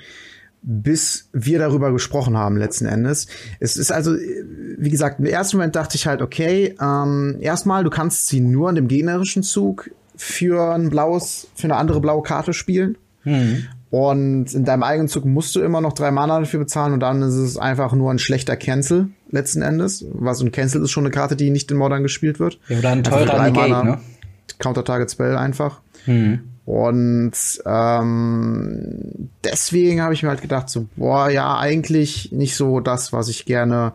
bis 0.62 1.28
wir 1.32 1.58
darüber 1.58 1.90
gesprochen 1.90 2.36
haben 2.36 2.56
letzten 2.56 2.86
Endes. 2.86 3.26
Es 3.58 3.76
ist 3.76 3.90
also, 3.90 4.14
wie 4.14 4.90
gesagt, 4.90 5.18
im 5.18 5.26
ersten 5.26 5.56
Moment 5.56 5.74
dachte 5.74 5.96
ich 5.96 6.06
halt, 6.06 6.22
okay, 6.22 6.76
ähm, 6.80 7.38
erstmal, 7.40 7.82
du 7.82 7.90
kannst 7.90 8.28
sie 8.28 8.40
nur 8.40 8.68
in 8.68 8.76
dem 8.76 8.86
gegnerischen 8.86 9.42
Zug 9.42 9.90
für 10.14 10.74
ein 10.74 10.90
blaues, 10.90 11.48
für 11.56 11.64
eine 11.64 11.76
andere 11.76 12.00
blaue 12.00 12.22
Karte 12.22 12.52
spielen. 12.52 12.98
Mhm. 13.24 13.66
Und 13.90 14.54
in 14.54 14.64
deinem 14.64 14.84
eigenen 14.84 15.08
Zug 15.08 15.24
musst 15.24 15.56
du 15.56 15.60
immer 15.60 15.80
noch 15.80 15.92
drei 15.92 16.12
Mana 16.12 16.38
dafür 16.38 16.60
bezahlen 16.60 16.92
und 16.92 17.00
dann 17.00 17.22
ist 17.22 17.34
es 17.34 17.56
einfach 17.56 17.92
nur 17.92 18.12
ein 18.12 18.20
schlechter 18.20 18.56
Cancel 18.56 19.08
letzten 19.30 19.62
Endes. 19.62 20.04
Was 20.12 20.40
ein 20.40 20.52
Cancel 20.52 20.82
ist 20.82 20.92
schon 20.92 21.04
eine 21.04 21.10
Karte, 21.10 21.34
die 21.34 21.50
nicht 21.50 21.70
in 21.72 21.76
Modern 21.76 22.04
gespielt 22.04 22.38
wird. 22.38 22.60
Ja, 22.68 22.78
oder 22.78 22.90
ein 22.90 23.02
teurer 23.02 23.42
Negate, 23.42 23.84
ne? 23.84 23.98
Counter-Target 24.60 25.10
Spell 25.10 25.36
einfach. 25.36 25.80
Mhm. 26.06 26.49
Und 26.70 27.32
ähm, 27.66 29.28
deswegen 29.42 30.02
habe 30.02 30.14
ich 30.14 30.22
mir 30.22 30.28
halt 30.28 30.40
gedacht, 30.40 30.68
so, 30.68 30.86
boah, 30.94 31.28
ja, 31.28 31.58
eigentlich 31.58 32.30
nicht 32.30 32.54
so 32.54 32.78
das, 32.78 33.12
was 33.12 33.26
ich 33.26 33.44
gerne 33.44 33.92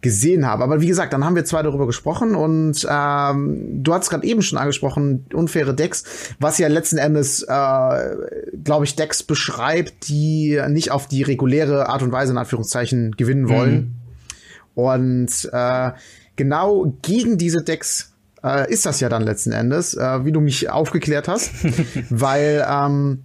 gesehen 0.00 0.46
habe. 0.46 0.64
Aber 0.64 0.80
wie 0.80 0.86
gesagt, 0.86 1.12
dann 1.12 1.22
haben 1.22 1.36
wir 1.36 1.44
zwei 1.44 1.62
darüber 1.62 1.86
gesprochen 1.86 2.34
und 2.34 2.86
ähm, 2.90 3.82
du 3.82 3.92
hast 3.92 4.08
gerade 4.08 4.26
eben 4.26 4.40
schon 4.40 4.56
angesprochen, 4.56 5.26
unfaire 5.34 5.74
Decks, 5.74 6.04
was 6.40 6.56
ja 6.56 6.68
letzten 6.68 6.96
Endes, 6.96 7.42
äh, 7.42 8.16
glaube 8.64 8.86
ich, 8.86 8.96
Decks 8.96 9.22
beschreibt, 9.22 10.08
die 10.08 10.58
nicht 10.68 10.92
auf 10.92 11.06
die 11.06 11.24
reguläre 11.24 11.90
Art 11.90 12.00
und 12.00 12.10
Weise 12.10 12.32
in 12.32 12.38
Anführungszeichen 12.38 13.16
gewinnen 13.18 13.50
wollen. 13.50 13.74
Mhm. 13.74 14.82
Und 14.82 15.50
äh, 15.52 15.90
genau 16.36 16.96
gegen 17.02 17.36
diese 17.36 17.62
Decks 17.62 18.13
äh, 18.44 18.70
ist 18.70 18.86
das 18.86 19.00
ja 19.00 19.08
dann 19.08 19.22
letzten 19.22 19.52
Endes, 19.52 19.94
äh, 19.94 20.24
wie 20.24 20.32
du 20.32 20.40
mich 20.40 20.70
aufgeklärt 20.70 21.28
hast, 21.28 21.50
weil 22.10 22.64
ähm, 22.68 23.24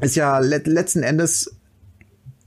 es 0.00 0.14
ja 0.14 0.38
let 0.38 0.66
letzten 0.66 1.02
Endes 1.02 1.56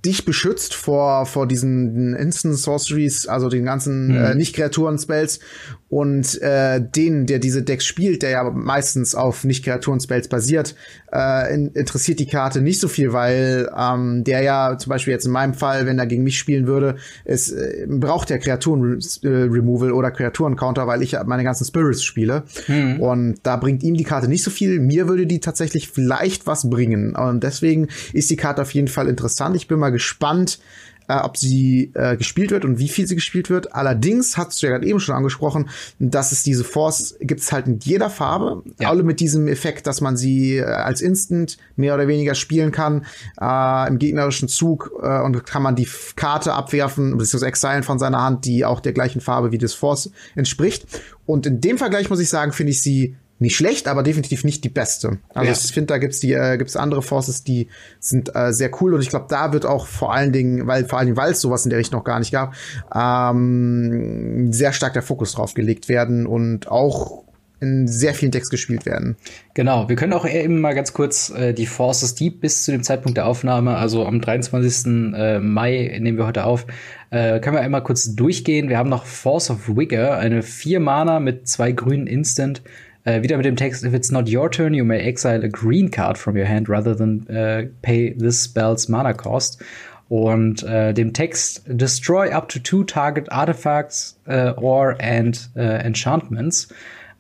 dich 0.06 0.26
beschützt 0.26 0.74
vor 0.74 1.26
vor 1.26 1.48
diesen 1.48 2.16
Instant 2.16 2.58
Sorceries, 2.58 3.28
also 3.28 3.50
den 3.50 3.66
ganzen 3.66 4.10
mhm. 4.10 4.16
äh, 4.16 4.36
nicht 4.36 4.56
Kreaturen 4.56 4.98
Spells 4.98 5.40
und 5.90 6.42
äh, 6.42 6.82
den, 6.82 7.28
der 7.28 7.40
diese 7.40 7.64
Decks 7.64 7.86
spielt, 7.86 8.22
der 8.22 8.32
ja 8.32 8.52
meistens 8.52 9.16
auf 9.16 9.46
Nicht-Kreaturen-Spells 9.46 10.28
basiert, 10.28 10.76
äh, 11.14 11.54
in, 11.54 11.68
interessiert 11.70 12.20
die 12.20 12.26
Karte 12.26 12.62
nicht 12.62 12.82
so 12.82 12.90
viel, 12.90 13.14
weil 13.14 13.70
ähm, 13.78 14.26
der 14.26 14.42
ja 14.42 14.78
zum 14.78 14.90
Beispiel 14.90 15.14
jetzt 15.14 15.26
in 15.26 15.32
meinem 15.32 15.54
Fall, 15.54 15.86
wenn 15.86 15.98
er 15.98 16.06
gegen 16.06 16.24
mich 16.24 16.38
spielen 16.38 16.68
würde, 16.68 16.98
es 17.24 17.52
äh, 17.52 17.86
braucht 17.88 18.30
der 18.30 18.40
Kreaturen-Removal 18.40 19.94
oder 19.94 20.12
Kreaturen-Counter, 20.12 20.88
weil 20.88 21.02
ich 21.02 21.16
meine 21.26 21.46
ganzen 21.46 21.64
Spirits 21.64 22.04
spiele. 22.04 22.44
Mhm. 22.68 23.00
Und 23.00 23.40
da 23.44 23.56
bringt 23.56 23.82
ihm 23.82 23.96
die 23.96 24.04
Karte 24.04 24.28
nicht 24.28 24.44
so 24.44 24.52
viel. 24.52 24.82
Mir 24.82 25.08
würde 25.08 25.26
die 25.26 25.40
tatsächlich 25.40 25.88
vielleicht 25.88 26.48
was 26.48 26.70
bringen. 26.70 27.16
Und 27.16 27.44
deswegen 27.44 27.88
ist 28.12 28.30
die 28.30 28.36
Karte 28.36 28.62
auf 28.62 28.72
jeden 28.72 28.90
Fall 28.90 29.08
interessant. 29.08 29.56
Ich 29.56 29.70
bin 29.70 29.80
mal 29.80 29.92
gespannt, 29.92 30.60
äh, 31.08 31.18
ob 31.18 31.38
sie 31.38 31.92
äh, 31.94 32.18
gespielt 32.18 32.52
wird 32.52 32.66
und 32.66 32.80
wie 32.80 32.90
viel 32.90 33.08
sie 33.08 33.16
gespielt 33.16 33.50
wird. 33.50 33.74
Allerdings 33.74 34.38
hast 34.38 34.62
du 34.62 34.68
ja 34.68 34.74
gerade 34.74 34.88
eben 34.88 35.00
schon 35.00 35.16
angesprochen, 35.16 35.70
dass 36.00 36.32
es 36.32 36.44
diese 36.44 36.64
Force 36.64 37.16
gibt 37.20 37.42
es 37.42 37.52
halt 37.52 37.68
in 37.68 37.80
jeder 37.80 38.10
Farbe. 38.10 38.64
Ja. 38.80 38.90
Alle 38.90 39.04
mit 39.04 39.20
diesem 39.20 39.48
Effekt, 39.48 39.88
dass 39.88 40.02
man 40.02 40.18
sie 40.18 40.58
äh, 40.58 40.64
als 40.64 41.02
Instant 41.02 41.58
mehr 41.76 41.96
oder 41.96 42.08
weniger 42.08 42.36
spielen 42.36 42.72
kann 42.72 43.06
äh, 43.40 43.88
im 43.88 44.00
gegnerischen 44.00 44.48
Zug 44.48 44.92
äh, 45.02 45.22
und 45.22 45.46
kann 45.46 45.62
man 45.62 45.76
die 45.76 45.88
Karte 46.16 46.54
abwerfen, 46.54 47.18
beziehungsweise 47.18 47.48
exilen 47.48 47.84
von 47.84 48.00
seiner 48.00 48.22
Hand, 48.22 48.46
die 48.46 48.66
auch 48.66 48.80
der 48.80 48.94
gleichen 48.94 49.22
Farbe 49.22 49.52
wie 49.52 49.58
das 49.58 49.74
Force 49.74 50.12
entspricht. 50.36 50.86
Und 51.26 51.46
in 51.46 51.62
dem 51.62 51.78
Vergleich 51.78 52.10
muss 52.10 52.20
ich 52.20 52.30
sagen, 52.30 52.54
finde 52.54 52.72
ich 52.72 52.82
sie 52.82 53.16
nicht 53.40 53.56
schlecht, 53.56 53.88
aber 53.88 54.04
definitiv 54.04 54.44
nicht 54.44 54.64
die 54.64 54.70
beste. 54.70 55.20
Also 55.34 55.52
ja. 55.52 55.58
ich 55.58 55.72
finde, 55.72 55.88
da 55.88 55.98
gibt's 55.98 56.20
die 56.20 56.34
äh, 56.34 56.58
gibt's 56.58 56.76
andere 56.76 57.02
Forces, 57.02 57.44
die 57.44 57.68
sind 58.00 58.36
äh, 58.36 58.52
sehr 58.52 58.72
cool 58.82 58.94
und 58.94 59.02
ich 59.02 59.10
glaube, 59.10 59.28
da 59.30 59.54
wird 59.54 59.66
auch 59.66 59.86
vor 59.86 60.14
allen 60.14 60.32
Dingen, 60.32 60.68
weil 60.68 60.86
vor 60.86 60.98
allen 60.98 61.08
Dingen, 61.08 61.18
weil 61.18 61.32
es 61.32 61.42
sowas 61.42 61.66
in 61.66 61.70
der 61.70 61.80
Richtung 61.80 62.00
noch 62.00 62.06
gar 62.06 62.20
nicht 62.20 62.32
gab, 62.32 62.54
ähm, 62.94 64.52
sehr 64.52 64.74
stark 64.74 64.94
der 64.94 65.04
Fokus 65.04 65.34
drauf 65.34 65.54
gelegt 65.54 65.90
werden 65.90 66.26
und 66.26 66.68
auch 66.68 67.28
in 67.60 67.88
sehr 67.88 68.14
vielen 68.14 68.32
Decks 68.32 68.50
gespielt 68.50 68.86
werden. 68.86 69.16
Genau, 69.56 69.90
wir 69.90 69.96
können 69.96 70.14
auch 70.14 70.28
eben 70.28 70.62
mal 70.62 70.76
ganz 70.76 70.94
kurz 70.94 71.32
äh, 71.32 71.54
die 71.54 71.66
Forces, 71.66 72.14
die 72.14 72.30
bis 72.30 72.64
zu 72.64 72.72
dem 72.72 72.84
Zeitpunkt 72.84 73.18
der 73.18 73.26
Aufnahme, 73.26 73.78
also 73.78 74.06
am 74.06 74.22
23. 74.22 75.14
Äh, 75.16 75.40
Mai 75.40 75.98
nehmen 76.00 76.18
wir 76.18 76.28
heute 76.28 76.44
auf, 76.44 76.68
äh, 77.10 77.40
können 77.40 77.56
wir 77.56 77.62
einmal 77.62 77.84
kurz 77.84 78.14
durchgehen. 78.16 78.70
Wir 78.70 78.78
haben 78.78 78.90
noch 78.90 79.06
Force 79.06 79.50
of 79.50 79.76
Wigger, 79.76 80.18
eine 80.18 80.44
vier 80.44 80.80
Mana 80.80 81.20
mit 81.20 81.48
zwei 81.48 81.72
grünen 81.72 82.06
Instant 82.06 82.62
äh, 83.08 83.24
wieder 83.24 83.38
mit 83.38 83.46
dem 83.46 83.56
Text, 83.56 83.86
if 83.86 83.94
it's 83.94 84.12
not 84.12 84.28
your 84.28 84.52
turn, 84.52 84.74
you 84.74 84.84
may 84.84 85.00
exile 85.00 85.44
a 85.44 85.48
green 85.48 85.90
card 85.90 86.18
from 86.18 86.36
your 86.36 86.46
hand 86.46 86.68
rather 86.68 86.94
than 86.94 87.26
uh, 87.30 87.64
pay 87.82 88.14
this 88.14 88.44
spell's 88.44 88.90
mana 88.90 89.14
cost. 89.14 89.64
Und 90.10 90.64
äh, 90.64 90.94
dem 90.94 91.14
Text, 91.14 91.64
destroy 91.68 92.30
up 92.32 92.50
to 92.50 92.60
two 92.60 92.84
target 92.84 93.32
artifacts 93.32 94.18
uh, 94.28 94.54
or 94.58 94.96
and 95.00 95.50
uh, 95.56 95.62
enchantments. 95.84 96.68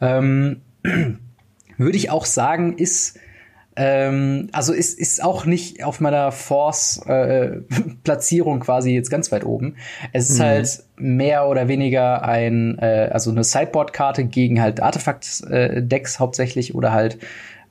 Ähm, 0.01 0.61
würde 0.83 1.97
ich 1.97 2.09
auch 2.09 2.25
sagen, 2.25 2.77
ist 2.77 3.17
ähm, 3.79 4.49
also 4.53 4.73
ist, 4.73 4.99
ist 4.99 5.23
auch 5.23 5.45
nicht 5.45 5.83
auf 5.83 5.99
meiner 5.99 6.31
Force-Platzierung 6.31 8.57
äh, 8.57 8.61
quasi 8.65 8.89
jetzt 8.91 9.11
ganz 9.11 9.31
weit 9.31 9.45
oben. 9.45 9.75
Es 10.13 10.31
ist 10.31 10.39
mhm. 10.39 10.43
halt 10.43 10.83
mehr 10.97 11.47
oder 11.47 11.67
weniger 11.67 12.23
ein, 12.23 12.79
äh, 12.79 13.11
also 13.13 13.29
eine 13.29 13.43
Sideboard-Karte 13.43 14.25
gegen 14.25 14.59
halt 14.59 14.81
Artefakt-Decks 14.81 16.15
äh, 16.15 16.19
hauptsächlich 16.19 16.73
oder 16.73 16.91
halt, 16.91 17.19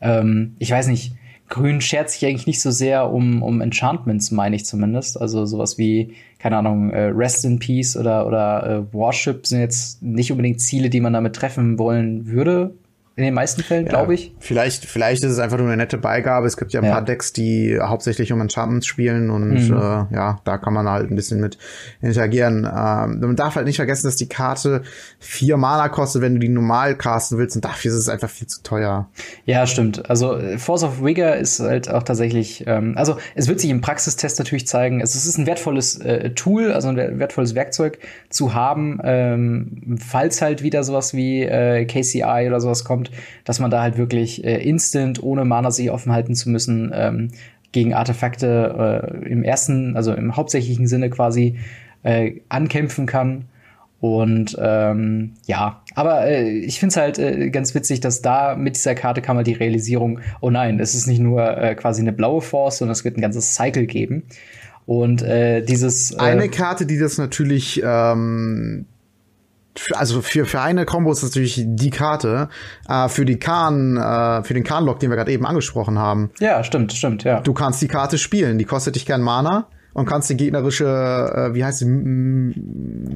ähm, 0.00 0.54
ich 0.60 0.70
weiß 0.70 0.86
nicht, 0.86 1.16
Grün 1.48 1.80
schert 1.80 2.10
sich 2.10 2.24
eigentlich 2.24 2.46
nicht 2.46 2.60
so 2.60 2.70
sehr 2.70 3.12
um, 3.12 3.42
um 3.42 3.60
Enchantments, 3.60 4.30
meine 4.30 4.54
ich 4.54 4.64
zumindest. 4.64 5.20
Also 5.20 5.44
sowas 5.44 5.76
wie, 5.76 6.12
keine 6.38 6.56
Ahnung, 6.56 6.90
äh, 6.90 7.06
Rest 7.06 7.44
in 7.44 7.58
Peace 7.58 7.96
oder, 7.96 8.28
oder 8.28 8.64
äh, 8.64 8.84
Warship 8.94 9.44
sind 9.46 9.58
jetzt 9.58 10.04
nicht 10.04 10.30
unbedingt 10.30 10.60
Ziele, 10.60 10.88
die 10.88 11.00
man 11.00 11.12
damit 11.12 11.34
treffen 11.34 11.80
wollen 11.80 12.28
würde, 12.28 12.76
in 13.16 13.24
den 13.24 13.32
meisten 13.32 13.62
Fällen, 13.62 13.86
ja, 13.86 13.92
glaube 13.92 14.12
ich. 14.12 14.34
Vielleicht, 14.40 14.84
vielleicht 14.84 15.24
ist 15.24 15.32
es 15.32 15.38
einfach 15.38 15.56
nur 15.56 15.68
eine 15.68 15.78
nette 15.78 15.96
Beigabe. 15.96 16.46
Es 16.46 16.58
gibt 16.58 16.74
ja 16.74 16.80
ein 16.80 16.84
ja. 16.86 16.92
paar 16.92 17.02
Decks, 17.02 17.32
die 17.32 17.78
hauptsächlich 17.80 18.30
um 18.30 18.42
Enchantments 18.42 18.86
spielen 18.86 19.30
und 19.30 19.68
mhm. 19.68 19.74
äh, 19.74 20.14
ja, 20.14 20.38
da 20.44 20.58
kann 20.58 20.74
man 20.74 20.86
halt 20.86 21.10
ein 21.10 21.16
bisschen 21.16 21.40
mit 21.40 21.56
interagieren. 22.02 22.64
Ähm, 22.64 23.20
man 23.20 23.34
darf 23.34 23.56
halt 23.56 23.64
nicht 23.66 23.76
vergessen, 23.76 24.06
dass 24.06 24.16
die 24.16 24.28
Karte 24.28 24.82
vier 25.18 25.56
Mana 25.56 25.88
kostet, 25.88 26.20
wenn 26.20 26.34
du 26.34 26.40
die 26.40 26.50
normal 26.50 26.94
casten 26.94 27.38
willst 27.38 27.56
und 27.56 27.64
dafür 27.64 27.90
ist 27.90 27.96
es 27.96 28.10
einfach 28.10 28.28
viel 28.28 28.48
zu 28.48 28.62
teuer. 28.62 29.08
Ja, 29.46 29.66
stimmt. 29.66 30.10
Also 30.10 30.38
Force 30.58 30.82
of 30.82 31.02
Vigor 31.02 31.36
ist 31.36 31.58
halt 31.60 31.88
auch 31.90 32.02
tatsächlich, 32.02 32.64
ähm, 32.66 32.98
also 32.98 33.16
es 33.34 33.48
wird 33.48 33.60
sich 33.60 33.70
im 33.70 33.80
Praxistest 33.80 34.38
natürlich 34.38 34.66
zeigen, 34.66 35.00
es 35.00 35.14
ist 35.14 35.38
ein 35.38 35.46
wertvolles 35.46 35.98
äh, 36.00 36.32
Tool, 36.34 36.70
also 36.70 36.88
ein 36.88 37.18
wertvolles 37.18 37.54
Werkzeug 37.54 37.98
zu 38.28 38.52
haben, 38.52 39.00
ähm, 39.02 39.96
falls 40.06 40.42
halt 40.42 40.62
wieder 40.62 40.84
sowas 40.84 41.14
wie 41.14 41.44
äh, 41.44 41.86
KCI 41.86 42.44
oder 42.46 42.60
sowas 42.60 42.84
kommt 42.84 43.05
kommt, 43.06 43.20
dass 43.44 43.58
man 43.58 43.70
da 43.70 43.82
halt 43.82 43.96
wirklich 43.98 44.44
äh, 44.44 44.62
instant, 44.62 45.22
ohne 45.22 45.44
Mana 45.44 45.70
sich 45.70 45.90
offen 45.90 46.12
halten 46.12 46.34
zu 46.34 46.50
müssen, 46.50 46.92
ähm, 46.94 47.30
gegen 47.72 47.94
Artefakte 47.94 49.22
äh, 49.24 49.28
im 49.28 49.42
ersten, 49.42 49.96
also 49.96 50.14
im 50.14 50.36
hauptsächlichen 50.36 50.86
Sinne 50.86 51.10
quasi 51.10 51.58
äh, 52.02 52.40
ankämpfen 52.48 53.06
kann. 53.06 53.46
Und 53.98 54.56
ähm, 54.60 55.32
ja, 55.46 55.82
aber 55.94 56.26
äh, 56.26 56.50
ich 56.50 56.78
finde 56.78 56.90
es 56.90 56.96
halt 56.96 57.18
äh, 57.18 57.50
ganz 57.50 57.74
witzig, 57.74 58.00
dass 58.00 58.22
da 58.22 58.54
mit 58.54 58.76
dieser 58.76 58.94
Karte 58.94 59.22
kam 59.22 59.36
halt 59.36 59.46
die 59.46 59.54
Realisierung, 59.54 60.20
oh 60.40 60.50
nein, 60.50 60.78
es 60.80 60.94
ist 60.94 61.06
nicht 61.06 61.18
nur 61.18 61.56
äh, 61.56 61.74
quasi 61.74 62.02
eine 62.02 62.12
blaue 62.12 62.42
Force, 62.42 62.78
sondern 62.78 62.92
es 62.92 63.04
wird 63.04 63.16
ein 63.16 63.22
ganzes 63.22 63.54
Cycle 63.54 63.86
geben. 63.86 64.24
Und 64.84 65.22
äh, 65.22 65.62
dieses 65.62 66.12
äh, 66.12 66.18
eine 66.18 66.48
Karte, 66.48 66.86
die 66.86 66.98
das 66.98 67.18
natürlich 67.18 67.82
ähm, 67.84 68.86
also 69.92 70.22
für, 70.22 70.46
für 70.46 70.60
eine 70.60 70.84
Combo 70.84 71.12
ist 71.12 71.22
das 71.22 71.30
natürlich 71.30 71.62
die 71.66 71.90
Karte. 71.90 72.48
Äh, 72.88 73.08
für 73.08 73.24
die 73.24 73.38
Kahn, 73.38 73.96
äh, 73.96 74.42
für 74.42 74.54
den 74.54 74.64
Kahn-Lock, 74.64 75.00
den 75.00 75.10
wir 75.10 75.16
gerade 75.16 75.32
eben 75.32 75.46
angesprochen 75.46 75.98
haben. 75.98 76.30
Ja, 76.38 76.62
stimmt, 76.64 76.92
stimmt, 76.92 77.24
ja. 77.24 77.40
Du 77.40 77.52
kannst 77.52 77.82
die 77.82 77.88
Karte 77.88 78.18
spielen, 78.18 78.58
die 78.58 78.64
kostet 78.64 78.94
dich 78.96 79.06
kein 79.06 79.22
Mana 79.22 79.68
und 79.92 80.06
kannst 80.06 80.30
die 80.30 80.36
gegnerische, 80.36 80.84
äh, 80.84 81.54
wie 81.54 81.64
heißt 81.64 81.78
sie? 81.78 81.86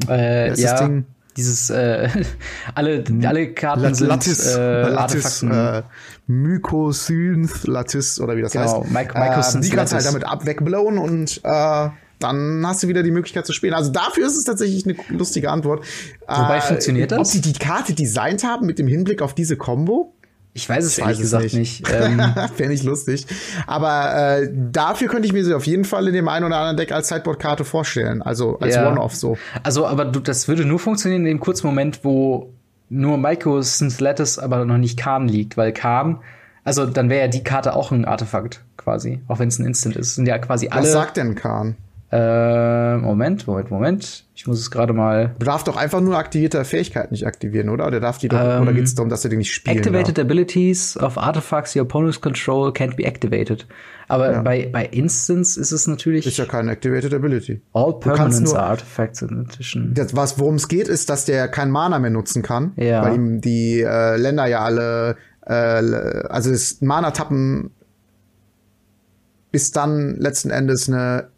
Äh, 0.08 0.54
ja. 0.60 0.78
Ding? 0.78 1.04
Dieses 1.36 1.70
äh, 1.70 2.08
alle 2.74 3.04
alle 3.24 3.52
Karten 3.54 3.82
Lat 3.82 3.96
sind 3.96 4.08
Lattis, 4.08 4.56
äh, 4.56 4.88
Lattis, 4.88 5.42
äh, 5.42 5.82
Mycosynth 6.26 7.66
Lattis 7.66 8.20
oder 8.20 8.36
wie 8.36 8.42
das 8.42 8.52
genau, 8.52 8.82
heißt. 8.82 8.90
Mike, 8.90 9.14
äh, 9.14 9.60
die 9.60 9.70
kannst 9.70 9.92
du 9.92 9.96
halt 9.96 10.06
damit 10.06 10.24
ab 10.24 10.44
und 10.44 11.40
äh, 11.44 11.88
dann 12.20 12.64
hast 12.64 12.82
du 12.82 12.88
wieder 12.88 13.02
die 13.02 13.10
Möglichkeit 13.10 13.46
zu 13.46 13.52
spielen. 13.52 13.74
Also 13.74 13.90
dafür 13.90 14.26
ist 14.26 14.36
es 14.36 14.44
tatsächlich 14.44 14.86
eine 14.86 14.96
lustige 15.08 15.50
Antwort. 15.50 15.84
Wobei 16.26 16.58
äh, 16.58 16.60
funktioniert 16.60 17.10
das? 17.10 17.18
Ob 17.18 17.26
sie 17.26 17.40
die 17.40 17.54
Karte 17.54 17.94
designt 17.94 18.44
haben 18.44 18.66
mit 18.66 18.78
dem 18.78 18.86
Hinblick 18.86 19.22
auf 19.22 19.34
diese 19.34 19.56
Combo? 19.56 20.14
Ich 20.52 20.68
weiß 20.68 20.84
es 20.84 20.98
ich 20.98 21.04
ehrlich 21.04 21.18
weiß 21.18 21.22
gesagt 21.22 21.44
nicht. 21.54 21.56
nicht. 21.56 21.84
Ähm. 21.90 22.20
Fände 22.56 22.74
ich 22.74 22.82
lustig. 22.82 23.26
Aber 23.66 24.38
äh, 24.40 24.50
dafür 24.52 25.08
könnte 25.08 25.26
ich 25.26 25.32
mir 25.32 25.44
sie 25.44 25.54
auf 25.54 25.66
jeden 25.66 25.84
Fall 25.84 26.08
in 26.08 26.14
dem 26.14 26.28
einen 26.28 26.44
oder 26.44 26.56
anderen 26.56 26.76
Deck 26.76 26.92
als 26.92 27.08
Sideboard-Karte 27.08 27.64
vorstellen. 27.64 28.22
Also 28.22 28.58
als 28.58 28.74
ja. 28.74 28.88
One-Off 28.88 29.14
so. 29.14 29.38
Also, 29.62 29.86
aber 29.86 30.04
du, 30.04 30.20
das 30.20 30.48
würde 30.48 30.64
nur 30.64 30.78
funktionieren 30.78 31.22
in 31.22 31.28
dem 31.28 31.40
kurzen 31.40 31.66
Moment, 31.66 32.00
wo 32.02 32.52
nur 32.88 33.16
Maiko 33.16 33.60
Lattice 33.98 34.38
aber 34.38 34.64
noch 34.64 34.78
nicht 34.78 34.98
Kahn 34.98 35.28
liegt, 35.28 35.56
weil 35.56 35.72
Kahn, 35.72 36.18
also 36.64 36.84
dann 36.86 37.08
wäre 37.08 37.22
ja 37.22 37.28
die 37.28 37.44
Karte 37.44 37.74
auch 37.74 37.92
ein 37.92 38.04
Artefakt 38.04 38.62
quasi, 38.76 39.20
auch 39.28 39.38
wenn 39.38 39.48
es 39.48 39.58
ein 39.58 39.66
Instant 39.66 39.96
ist. 39.96 40.16
Sind 40.16 40.26
ja 40.26 40.38
quasi 40.38 40.68
alle. 40.68 40.82
Was 40.82 40.92
sagt 40.92 41.16
denn 41.16 41.36
Kahn? 41.36 41.76
Äh, 42.12 42.96
Moment, 42.96 43.46
Moment, 43.46 43.70
Moment. 43.70 44.24
Ich 44.34 44.46
muss 44.48 44.58
es 44.58 44.72
gerade 44.72 44.92
mal. 44.92 45.36
Du 45.38 45.46
darfst 45.46 45.68
doch 45.68 45.76
einfach 45.76 46.00
nur 46.00 46.16
aktivierte 46.18 46.64
Fähigkeiten 46.64 47.14
nicht 47.14 47.24
aktivieren, 47.24 47.68
oder? 47.68 47.86
Oder 47.86 48.00
darf 48.00 48.18
die 48.18 48.26
doch, 48.26 48.40
ähm, 48.40 48.62
oder 48.62 48.72
geht 48.72 48.84
es 48.84 48.96
darum, 48.96 49.08
dass 49.10 49.22
er 49.22 49.30
die 49.30 49.36
nicht 49.36 49.52
spielen 49.52 49.76
Activated 49.76 50.18
darf? 50.18 50.24
abilities 50.24 50.96
of 50.96 51.16
artifacts 51.16 51.76
your 51.76 51.82
opponent's 51.82 52.20
control 52.20 52.70
can't 52.70 52.96
be 52.96 53.04
activated. 53.04 53.64
Aber 54.08 54.32
ja. 54.32 54.42
bei, 54.42 54.68
bei 54.72 54.86
Instance 54.86 55.60
ist 55.60 55.70
es 55.70 55.86
natürlich. 55.86 56.26
Ist 56.26 56.36
ja 56.36 56.46
keine 56.46 56.72
Activated 56.72 57.14
Ability. 57.14 57.60
All 57.74 57.96
permanent 58.00 58.52
artifacts 58.56 59.22
in 59.22 59.46
addition. 59.48 59.94
Das, 59.94 60.16
was, 60.16 60.36
worum 60.40 60.56
es 60.56 60.66
geht, 60.66 60.88
ist, 60.88 61.10
dass 61.10 61.26
der 61.26 61.46
kein 61.46 61.70
Mana 61.70 62.00
mehr 62.00 62.10
nutzen 62.10 62.42
kann. 62.42 62.72
Ja. 62.74 63.04
Weil 63.04 63.14
ihm 63.14 63.40
die 63.40 63.82
äh, 63.82 64.16
Länder 64.16 64.46
ja 64.46 64.64
alle, 64.64 65.16
äh, 65.46 65.52
also 65.52 66.50
das 66.50 66.80
Mana-Tappen 66.80 67.70
ist 69.52 69.76
dann 69.76 70.16
letzten 70.16 70.50
Endes 70.50 70.88
eine 70.88 71.28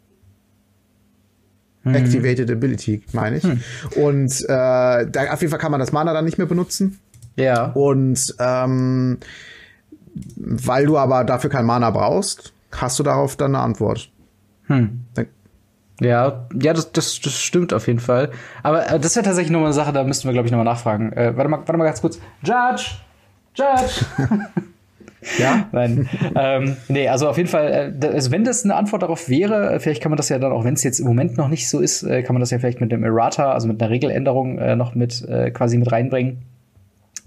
hm. 1.83 1.95
Activated 1.95 2.49
Ability, 2.49 3.03
meine 3.13 3.37
ich. 3.37 3.43
Hm. 3.43 3.61
Und 3.95 4.41
äh, 4.43 4.47
da, 4.47 5.31
auf 5.31 5.41
jeden 5.41 5.51
Fall 5.51 5.59
kann 5.59 5.71
man 5.71 5.79
das 5.79 5.91
Mana 5.91 6.13
dann 6.13 6.25
nicht 6.25 6.37
mehr 6.37 6.47
benutzen. 6.47 6.99
Ja. 7.35 7.65
Und 7.73 8.35
ähm, 8.39 9.17
weil 10.35 10.85
du 10.85 10.97
aber 10.97 11.23
dafür 11.23 11.49
kein 11.49 11.65
Mana 11.65 11.89
brauchst, 11.91 12.53
hast 12.71 12.99
du 12.99 13.03
darauf 13.03 13.35
dann 13.35 13.55
eine 13.55 13.63
Antwort. 13.63 14.09
Hm. 14.67 15.01
Dann 15.13 15.27
ja, 16.01 16.47
ja, 16.59 16.73
das, 16.73 16.91
das, 16.91 17.19
das 17.21 17.39
stimmt 17.39 17.71
auf 17.73 17.87
jeden 17.87 17.99
Fall. 17.99 18.31
Aber 18.63 18.89
äh, 18.89 18.99
das 18.99 19.15
wäre 19.15 19.25
tatsächlich 19.25 19.51
nochmal 19.51 19.67
eine 19.67 19.73
Sache, 19.73 19.93
da 19.93 20.03
müssten 20.03 20.27
wir, 20.27 20.33
glaube 20.33 20.47
ich, 20.47 20.51
nochmal 20.51 20.65
nachfragen. 20.65 21.13
Äh, 21.13 21.37
warte, 21.37 21.49
mal, 21.49 21.57
warte 21.57 21.77
mal 21.77 21.85
ganz 21.85 22.01
kurz. 22.01 22.19
Judge! 22.41 22.95
Judge! 23.55 24.05
Ja? 25.37 25.67
Nein. 25.71 26.09
ähm, 26.35 26.77
nee, 26.87 27.07
also 27.07 27.29
auf 27.29 27.37
jeden 27.37 27.49
Fall, 27.49 27.95
äh, 28.01 28.07
also 28.07 28.31
wenn 28.31 28.43
das 28.43 28.63
eine 28.63 28.75
Antwort 28.75 29.03
darauf 29.03 29.29
wäre, 29.29 29.73
äh, 29.73 29.79
vielleicht 29.79 30.01
kann 30.01 30.09
man 30.09 30.17
das 30.17 30.29
ja 30.29 30.39
dann, 30.39 30.51
auch 30.51 30.63
wenn 30.63 30.73
es 30.73 30.83
jetzt 30.83 30.99
im 30.99 31.07
Moment 31.07 31.37
noch 31.37 31.47
nicht 31.47 31.69
so 31.69 31.79
ist, 31.79 32.03
äh, 32.03 32.23
kann 32.23 32.33
man 32.33 32.39
das 32.39 32.51
ja 32.51 32.59
vielleicht 32.59 32.81
mit 32.81 32.91
dem 32.91 33.03
Errata, 33.03 33.51
also 33.51 33.67
mit 33.67 33.81
einer 33.81 33.91
Regeländerung 33.91 34.57
äh, 34.57 34.75
noch 34.75 34.95
mit 34.95 35.27
äh, 35.27 35.51
quasi 35.51 35.77
mit 35.77 35.91
reinbringen. 35.91 36.43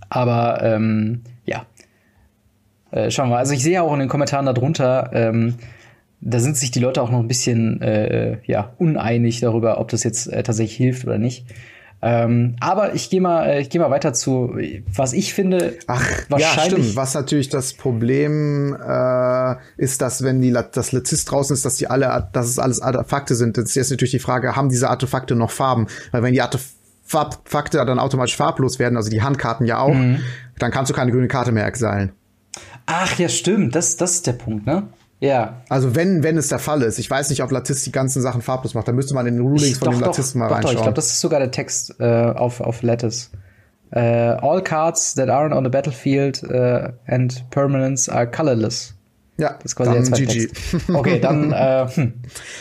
Aber 0.09 0.61
ähm, 0.63 1.23
ja. 1.45 1.67
Äh, 2.91 3.11
schauen 3.11 3.27
wir 3.29 3.35
mal. 3.35 3.39
Also 3.39 3.53
ich 3.53 3.63
sehe 3.63 3.83
auch 3.83 3.93
in 3.93 3.99
den 3.99 4.09
Kommentaren 4.09 4.47
darunter, 4.47 5.11
ähm, 5.13 5.55
da 6.21 6.39
sind 6.39 6.57
sich 6.57 6.71
die 6.71 6.81
Leute 6.81 7.03
auch 7.03 7.11
noch 7.11 7.21
ein 7.21 7.29
bisschen 7.29 7.83
äh, 7.83 8.39
ja, 8.47 8.73
uneinig 8.79 9.41
darüber, 9.41 9.79
ob 9.81 9.89
das 9.89 10.03
jetzt 10.03 10.27
äh, 10.27 10.43
tatsächlich 10.43 10.77
hilft 10.77 11.05
oder 11.05 11.19
nicht. 11.19 11.47
Ähm, 12.03 12.57
aber 12.61 12.95
ich 12.95 13.09
gehe 13.09 13.21
mal, 13.21 13.47
äh, 13.47 13.61
ich 13.61 13.71
gehe 13.71 13.81
mal 13.81 13.91
weiter 13.91 14.13
zu, 14.13 14.57
was 14.95 15.13
ich 15.13 15.33
finde. 15.33 15.79
Ach, 15.87 16.07
wahrscheinlich. 16.29 16.57
Ja, 16.57 16.83
stimmt. 16.83 16.97
Was 16.97 17.15
natürlich 17.15 17.49
das 17.49 17.73
Problem 17.73 18.77
äh, 18.77 19.55
ist, 19.77 20.03
dass 20.03 20.23
wenn 20.23 20.41
die 20.41 20.53
das 20.73 20.93
Letist 20.93 21.31
draußen 21.31 21.55
ist, 21.55 21.65
dass 21.65 21.77
die 21.77 21.89
alle, 21.89 22.29
dass 22.33 22.47
es 22.47 22.59
alles 22.59 22.81
Artefakte 22.81 23.35
sind. 23.35 23.57
Das 23.57 23.65
ist 23.65 23.75
jetzt 23.77 23.91
natürlich 23.91 24.13
die 24.13 24.19
Frage, 24.19 24.57
haben 24.57 24.69
diese 24.69 24.91
Artefakte 24.91 25.35
noch 25.35 25.51
Farben? 25.51 25.87
Weil 26.13 26.23
wenn 26.23 26.35
die 26.35 26.43
Artefakte 26.43 27.79
dann 27.79 27.99
automatisch 27.99 28.37
farblos 28.37 28.79
werden, 28.79 28.97
also 28.97 29.09
die 29.09 29.23
Handkarten 29.23 29.67
ja 29.67 29.79
auch, 29.79 29.95
mhm. 29.95 30.21
dann 30.59 30.71
kannst 30.71 30.91
du 30.91 30.95
keine 30.95 31.13
grüne 31.13 31.29
Karte 31.29 31.51
mehr 31.51 31.67
exilen. 31.67 32.13
Ach 32.85 33.19
ja, 33.19 33.29
stimmt. 33.29 33.75
Das, 33.75 33.97
das 33.97 34.13
ist 34.13 34.27
der 34.27 34.35
Punkt, 34.35 34.67
ne? 34.67 34.85
Ja. 35.21 35.63
Also 35.69 35.95
wenn, 35.95 36.23
wenn 36.23 36.37
es 36.37 36.49
der 36.49 36.59
Fall 36.59 36.83
ist. 36.83 36.99
Ich 36.99 37.11
weiß 37.11 37.31
nicht, 37.31 37.43
ob 37.43 37.51
Lattice 37.51 37.85
die 37.85 37.93
ganzen 37.93 38.21
Sachen 38.21 38.43
farblos 38.43 38.75
macht. 38.75 38.87
Da 38.87 38.93
müsste 38.93 39.15
man 39.15 39.27
in 39.27 39.37
den 39.37 39.43
Rulings 39.43 39.65
ich, 39.65 39.79
von 39.79 39.91
dem 39.91 40.01
Lattice 40.01 40.35
mal 40.35 40.49
doch, 40.49 40.57
reinschauen. 40.57 40.75
Doch, 40.75 40.81
ich 40.81 40.85
glaube, 40.85 40.97
das 40.97 41.07
ist 41.07 41.21
sogar 41.21 41.41
der 41.41 41.51
Text 41.51 41.99
äh, 42.01 42.05
auf, 42.05 42.61
auf 42.61 42.83
Lattice. 42.83 43.31
Uh, 43.95 44.37
all 44.43 44.61
cards 44.61 45.15
that 45.15 45.29
aren't 45.29 45.55
on 45.55 45.63
the 45.63 45.71
battlefield 45.71 46.43
uh, 46.51 46.91
and 47.07 47.45
permanents 47.51 48.09
are 48.09 48.27
colorless. 48.27 48.96
Ja, 49.39 49.55
das 49.55 49.73
ist 49.73 49.77
quasi 49.77 50.11
dann 50.11 50.27
GG. 50.27 50.49
Okay, 50.95 51.21
dann 51.21 51.53
äh, 51.53 51.87
hm. 51.89 52.15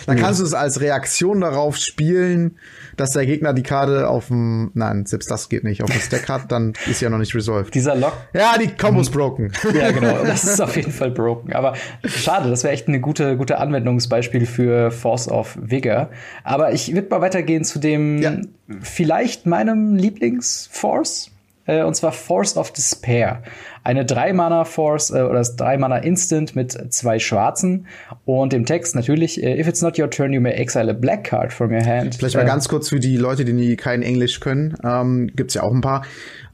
dann 0.08 0.18
kannst 0.18 0.42
du 0.42 0.44
es 0.44 0.54
als 0.54 0.82
Reaktion 0.82 1.40
darauf 1.42 1.78
spielen, 1.78 2.58
dass 2.98 3.12
der 3.12 3.26
Gegner 3.26 3.54
die 3.54 3.64
Karte 3.64 4.10
auf 4.10 4.28
dem 4.28 4.72
nein, 4.74 5.06
selbst 5.06 5.32
das 5.32 5.48
geht 5.48 5.64
nicht, 5.64 5.84
auf 5.84 5.90
dem 5.90 6.02
Stack 6.02 6.28
hat, 6.28 6.52
dann 6.52 6.74
ist 6.90 7.02
ja 7.02 7.10
noch 7.10 7.18
nicht 7.18 7.34
resolved. 7.34 7.74
Dieser 7.74 7.96
Lock. 7.96 8.14
Ja, 8.34 8.58
die 8.58 8.68
Combo 8.68 9.00
ist 9.00 9.12
broken. 9.12 9.54
Ja, 9.74 9.92
genau, 9.94 10.24
das 10.26 10.44
ist 10.44 10.60
auf 10.60 10.76
jeden 10.76 10.92
Fall 10.92 11.12
broken, 11.12 11.54
aber 11.54 11.76
schade, 12.04 12.50
das 12.50 12.64
wäre 12.64 12.74
echt 12.74 12.90
eine 12.90 13.00
gute 13.00 13.38
gute 13.38 13.58
Anwendungsbeispiel 13.58 14.46
für 14.46 14.92
Force 14.92 15.30
of 15.30 15.58
Vigor, 15.62 16.10
aber 16.44 16.74
ich 16.74 16.94
würde 16.94 17.08
mal 17.10 17.22
weitergehen 17.22 17.64
zu 17.64 17.80
dem 17.80 18.22
ja. 18.22 18.38
vielleicht 18.82 19.46
meinem 19.46 19.96
Lieblings 19.96 20.68
Force 20.72 21.32
äh, 21.66 21.84
und 21.84 21.96
zwar 21.96 22.12
Force 22.12 22.58
of 22.58 22.72
Despair. 22.72 23.44
Eine 23.84 24.04
3-Mana-Force 24.04 25.12
äh, 25.12 25.22
oder 25.22 25.40
das 25.40 25.58
3-Mana-Instant 25.58 26.56
mit 26.56 26.94
zwei 26.94 27.20
schwarzen 27.20 27.88
und 28.26 28.54
dem 28.54 28.66
Text 28.66 28.96
natürlich, 28.96 29.42
äh, 29.44 29.60
if 29.60 29.68
it's 29.68 29.82
not 29.82 30.00
your 30.00 30.10
turn, 30.10 30.34
you 30.34 30.42
may 30.42 30.54
exile 30.54 30.90
a 30.90 30.94
black 30.94 31.24
card 31.24 31.54
from 31.54 31.72
your 31.72 31.86
hand. 31.86 32.16
Vielleicht 32.16 32.36
mal 32.36 32.44
äh, 32.44 32.48
ganz 32.48 32.68
kurz 32.68 32.90
für 32.90 33.00
die 33.00 33.18
Leute, 33.18 33.46
die 33.46 33.76
kein 33.76 34.02
Englisch 34.02 34.40
können, 34.40 34.76
ähm, 34.84 35.32
gibt's 35.36 35.54
ja 35.54 35.64
auch 35.64 35.74
ein 35.74 35.82
paar. 35.82 36.04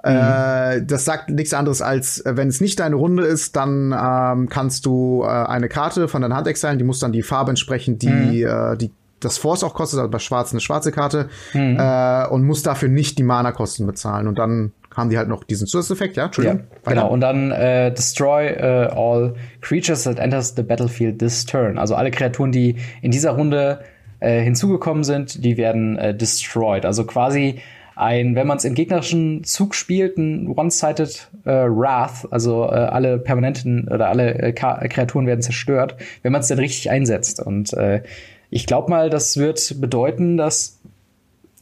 Äh, 0.04 0.80
mhm. 0.80 0.88
das 0.88 1.06
sagt 1.06 1.30
nichts 1.30 1.54
anderes 1.54 1.82
als, 1.82 2.24
wenn 2.26 2.48
es 2.48 2.60
nicht 2.60 2.80
deine 2.80 2.96
Runde 2.96 3.24
ist, 3.24 3.56
dann 3.56 3.94
ähm, 3.96 4.50
kannst 4.50 4.88
du 4.88 5.22
äh, 5.24 5.28
eine 5.28 5.70
Karte 5.70 6.08
von 6.08 6.24
deiner 6.24 6.36
Hand 6.36 6.48
exilen, 6.48 6.80
die 6.80 6.84
muss 6.84 7.00
dann 7.00 7.12
die 7.12 7.22
Farbe 7.22 7.52
entsprechen, 7.52 8.00
die, 8.00 8.10
mhm. 8.10 8.74
äh, 8.74 8.78
die 8.78 8.92
das 9.20 9.38
Force 9.38 9.64
auch 9.64 9.74
kostet, 9.74 10.00
also 10.00 10.10
bei 10.10 10.20
Schwarz 10.20 10.52
eine 10.52 10.60
schwarze 10.60 10.92
Karte, 10.92 11.30
mhm. 11.54 11.78
äh, 11.80 12.28
und 12.28 12.44
muss 12.44 12.64
dafür 12.64 12.90
nicht 12.90 13.20
die 13.20 13.24
Mana-Kosten 13.24 13.86
bezahlen. 13.86 14.28
Und 14.28 14.40
dann 14.40 14.72
haben 14.96 15.10
die 15.10 15.18
halt 15.18 15.30
noch 15.30 15.44
diesen 15.44 15.68
Zusatzeffekt, 15.68 16.18
ja? 16.18 16.26
Entschuldigung. 16.26 16.62
Ja, 16.86 16.92
genau. 16.92 17.10
Und 17.10 17.22
dann 17.22 17.52
äh, 17.52 17.94
destroy 17.94 18.48
äh, 18.48 18.90
all 18.92 19.36
creatures 19.62 20.04
that 20.04 20.20
enters 20.20 20.54
the 20.56 20.64
battlefield 20.64 21.20
this 21.20 21.46
turn. 21.46 21.78
Also 21.78 21.96
alle 21.96 22.12
Kreaturen, 22.12 22.52
die 22.52 22.76
in 23.02 23.12
dieser 23.12 23.32
Runde 23.32 23.80
äh, 24.20 24.42
hinzugekommen 24.42 25.04
sind, 25.04 25.44
die 25.44 25.58
werden 25.58 25.98
äh, 25.98 26.16
destroyed. 26.16 26.86
Also 26.86 27.06
quasi 27.06 27.60
ein, 27.96 28.36
wenn 28.36 28.48
man 28.48 28.58
es 28.58 28.66
im 28.66 28.74
gegnerischen 28.74 29.44
Zug 29.44 29.76
spielt, 29.76 30.18
ein 30.18 30.48
One-Sided 30.48 31.30
äh, 31.46 31.50
Wrath, 31.50 32.28
also 32.32 32.64
äh, 32.64 32.76
alle 32.76 33.20
permanenten 33.20 33.88
oder 33.88 34.10
alle 34.10 34.34
äh, 34.36 34.54
Kreaturen 34.54 35.28
werden 35.28 35.42
zerstört, 35.42 35.96
wenn 36.24 36.32
man 36.32 36.42
es 36.42 36.48
denn 36.48 36.60
richtig 36.60 36.90
einsetzt. 36.90 37.40
Und 37.40 37.74
äh, 37.74 38.02
ich 38.50 38.66
glaube 38.66 38.90
mal, 38.90 39.10
das 39.10 39.38
wird 39.38 39.80
bedeuten, 39.80 40.36
dass 40.36 40.81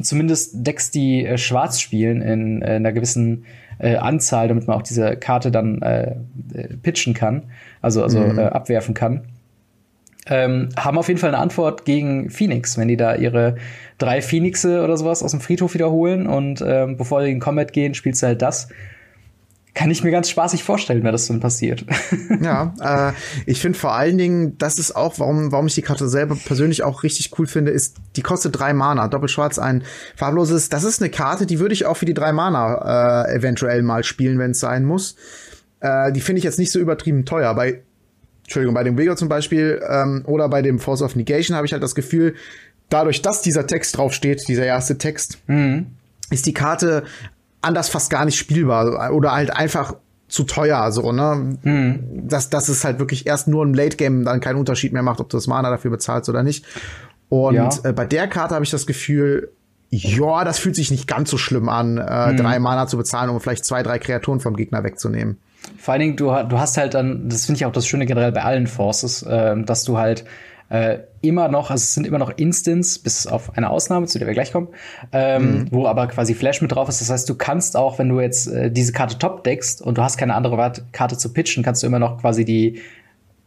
zumindest 0.01 0.65
Decks, 0.65 0.91
die 0.91 1.25
äh, 1.25 1.37
schwarz 1.37 1.79
spielen, 1.79 2.21
in, 2.21 2.61
äh, 2.61 2.77
in 2.77 2.85
einer 2.85 2.91
gewissen 2.91 3.45
äh, 3.79 3.95
Anzahl, 3.95 4.47
damit 4.47 4.67
man 4.67 4.77
auch 4.77 4.81
diese 4.83 5.15
Karte 5.15 5.51
dann 5.51 5.81
äh, 5.81 6.15
äh 6.53 6.75
pitchen 6.81 7.13
kann, 7.13 7.43
also, 7.81 8.03
also 8.03 8.19
mhm. 8.19 8.39
äh, 8.39 8.43
abwerfen 8.43 8.93
kann 8.93 9.23
ähm, 10.29 10.69
haben 10.77 10.97
auf 10.97 11.07
jeden 11.07 11.19
Fall 11.19 11.29
eine 11.29 11.39
Antwort 11.39 11.85
gegen 11.85 12.29
Phoenix, 12.29 12.77
wenn 12.77 12.87
die 12.87 12.97
da 12.97 13.15
ihre 13.15 13.55
drei 13.97 14.21
Phoenixe 14.21 14.83
oder 14.83 14.95
sowas 14.95 15.23
aus 15.23 15.31
dem 15.31 15.41
Friedhof 15.41 15.73
wiederholen 15.73 16.27
und 16.27 16.63
ähm, 16.65 16.97
bevor 16.97 17.23
die 17.23 17.31
in 17.31 17.39
Combat 17.39 17.73
gehen, 17.73 17.93
spielst 17.95 18.21
du 18.21 18.27
halt 18.27 18.41
das. 18.41 18.69
Kann 19.79 19.91
ich 19.91 20.03
mir 20.03 20.11
ganz 20.11 20.29
spaßig 20.29 20.65
vorstellen, 20.65 21.05
wenn 21.05 21.13
das 21.13 21.27
dann 21.27 21.39
passiert. 21.39 21.85
Ja, 22.41 22.73
äh, 22.81 23.13
ich 23.45 23.61
finde 23.61 23.77
vor 23.77 23.93
allen 23.93 24.17
Dingen, 24.17 24.57
das 24.57 24.77
ist 24.77 24.93
auch, 24.95 25.19
warum, 25.19 25.51
warum 25.53 25.67
ich 25.67 25.75
die 25.75 25.81
Karte 25.81 26.09
selber 26.09 26.35
persönlich 26.35 26.83
auch 26.83 27.03
richtig 27.03 27.37
cool 27.39 27.47
finde, 27.47 27.71
ist, 27.71 27.95
die 28.15 28.21
kostet 28.21 28.59
drei 28.59 28.73
Mana, 28.73 29.07
doppelschwarz, 29.07 29.57
ein 29.57 29.83
farbloses. 30.15 30.67
Das 30.67 30.83
ist 30.83 31.01
eine 31.01 31.09
Karte, 31.09 31.45
die 31.45 31.59
würde 31.59 31.73
ich 31.73 31.85
auch 31.85 31.95
für 31.95 32.05
die 32.05 32.13
drei 32.13 32.33
Mana 32.33 33.25
äh, 33.25 33.35
eventuell 33.35 33.81
mal 33.81 34.03
spielen, 34.03 34.37
wenn 34.37 34.51
es 34.51 34.59
sein 34.59 34.83
muss. 34.83 35.15
Äh, 35.79 36.11
die 36.11 36.21
finde 36.21 36.39
ich 36.39 36.43
jetzt 36.43 36.59
nicht 36.59 36.71
so 36.71 36.79
übertrieben 36.79 37.23
teuer. 37.23 37.53
Bei 37.55 37.81
Entschuldigung, 38.43 38.75
bei 38.75 38.83
dem 38.83 38.97
Vega 38.97 39.15
zum 39.15 39.29
Beispiel 39.29 39.81
ähm, 39.87 40.23
oder 40.25 40.49
bei 40.49 40.61
dem 40.61 40.79
Force 40.79 41.01
of 41.01 41.15
Negation 41.15 41.55
habe 41.55 41.65
ich 41.65 41.71
halt 41.71 41.83
das 41.83 41.95
Gefühl, 41.95 42.35
dadurch, 42.89 43.21
dass 43.21 43.41
dieser 43.41 43.65
Text 43.65 43.97
draufsteht, 43.97 44.45
dieser 44.49 44.65
erste 44.65 44.97
Text, 44.97 45.39
mhm. 45.47 45.87
ist 46.31 46.45
die 46.45 46.53
Karte 46.53 47.03
anders 47.61 47.89
fast 47.89 48.09
gar 48.09 48.25
nicht 48.25 48.37
spielbar 48.37 49.13
oder 49.13 49.31
halt 49.31 49.55
einfach 49.55 49.95
zu 50.27 50.43
teuer, 50.43 50.91
so, 50.91 51.11
ne? 51.11 51.57
Mhm. 51.63 52.27
Dass, 52.27 52.49
dass 52.49 52.69
es 52.69 52.83
halt 52.83 52.99
wirklich 52.99 53.25
erst 53.25 53.47
nur 53.47 53.63
im 53.63 53.73
Late 53.73 53.97
Game 53.97 54.23
dann 54.25 54.39
keinen 54.39 54.57
Unterschied 54.57 54.93
mehr 54.93 55.01
macht, 55.01 55.19
ob 55.19 55.29
du 55.29 55.37
das 55.37 55.47
Mana 55.47 55.69
dafür 55.71 55.91
bezahlst 55.91 56.29
oder 56.29 56.43
nicht. 56.43 56.65
Und 57.29 57.55
ja. 57.55 57.69
äh, 57.83 57.93
bei 57.93 58.05
der 58.05 58.27
Karte 58.27 58.55
habe 58.55 58.63
ich 58.63 58.71
das 58.71 58.85
Gefühl, 58.85 59.51
ja, 59.89 60.43
das 60.43 60.59
fühlt 60.59 60.75
sich 60.75 60.91
nicht 60.91 61.07
ganz 61.07 61.31
so 61.31 61.37
schlimm 61.37 61.67
an, 61.67 61.97
äh, 61.97 62.31
mhm. 62.31 62.37
drei 62.37 62.59
Mana 62.59 62.85
zu 62.85 62.97
bezahlen, 62.97 63.29
um 63.31 63.39
vielleicht 63.39 63.65
zwei, 63.65 63.81
drei 63.81 63.97
Kreaturen 63.97 64.39
vom 64.39 64.55
Gegner 64.55 64.83
wegzunehmen. 64.83 65.39
Vor 65.77 65.93
allen 65.93 66.01
Dingen, 66.01 66.15
du, 66.15 66.25
du 66.25 66.59
hast 66.59 66.77
halt 66.77 66.93
dann, 66.93 67.27
das 67.27 67.45
finde 67.45 67.57
ich 67.57 67.65
auch 67.65 67.71
das 67.71 67.87
Schöne 67.87 68.05
generell 68.05 68.31
bei 68.31 68.43
allen 68.43 68.67
Forces, 68.67 69.23
äh, 69.23 69.61
dass 69.63 69.83
du 69.83 69.97
halt 69.97 70.25
äh, 70.69 70.99
immer 71.21 71.47
noch, 71.49 71.71
also 71.71 71.81
es 71.81 71.93
sind 71.93 72.05
immer 72.05 72.19
noch 72.19 72.31
Instants, 72.37 72.99
bis 72.99 73.27
auf 73.27 73.57
eine 73.57 73.69
Ausnahme, 73.69 74.05
zu 74.05 74.19
der 74.19 74.27
wir 74.27 74.33
gleich 74.33 74.51
kommen, 74.51 74.69
ähm, 75.11 75.41
mhm. 75.41 75.67
wo 75.71 75.87
aber 75.87 76.07
quasi 76.07 76.33
Flash 76.35 76.61
mit 76.61 76.71
drauf 76.71 76.87
ist. 76.89 77.01
Das 77.01 77.09
heißt, 77.09 77.27
du 77.27 77.35
kannst 77.35 77.75
auch, 77.75 77.99
wenn 77.99 78.09
du 78.09 78.19
jetzt 78.19 78.47
äh, 78.47 78.71
diese 78.71 78.93
Karte 78.93 79.17
top 79.17 79.43
deckst 79.43 79.81
und 79.81 79.97
du 79.97 80.03
hast 80.03 80.17
keine 80.17 80.35
andere 80.35 80.71
Karte 80.91 81.17
zu 81.17 81.33
pitchen, 81.33 81.63
kannst 81.63 81.83
du 81.83 81.87
immer 81.87 81.99
noch 81.99 82.21
quasi 82.21 82.45
die 82.45 82.79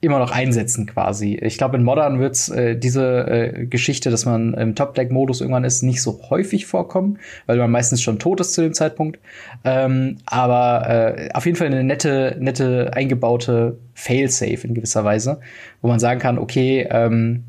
immer 0.03 0.19
noch 0.19 0.33
einsetzen 0.33 0.87
quasi. 0.87 1.39
Ich 1.41 1.57
glaube, 1.57 1.77
in 1.77 1.85
Modern 1.85 2.19
wird 2.19 2.49
äh, 2.49 2.77
diese 2.77 3.27
äh, 3.29 3.67
Geschichte, 3.67 4.11
dass 4.11 4.27
man 4.27 4.53
im 4.55 4.75
Top-Deck-Modus 4.75 5.41
irgendwann 5.41 5.63
ist, 5.63 5.83
nicht 5.83 6.03
so 6.03 6.21
häufig 6.29 6.67
vorkommen, 6.67 7.21
weil 7.47 7.57
man 7.57 7.71
meistens 7.71 8.03
schon 8.03 8.19
tot 8.19 8.41
ist 8.41 8.53
zu 8.53 8.63
dem 8.63 8.75
Zeitpunkt. 8.75 9.21
Ähm, 9.63 10.19
aber 10.27 10.89
äh, 10.89 11.29
auf 11.33 11.47
jeden 11.47 11.57
Fall 11.57 11.69
eine 11.69 11.85
nette, 11.85 12.37
nette 12.41 12.91
eingebaute 12.95 13.79
Fail-Safe 13.95 14.67
in 14.67 14.75
gewisser 14.75 15.05
Weise, 15.05 15.39
wo 15.83 15.89
man 15.89 16.01
sagen 16.01 16.19
kann, 16.19 16.37
okay, 16.37 16.89
ähm, 16.91 17.45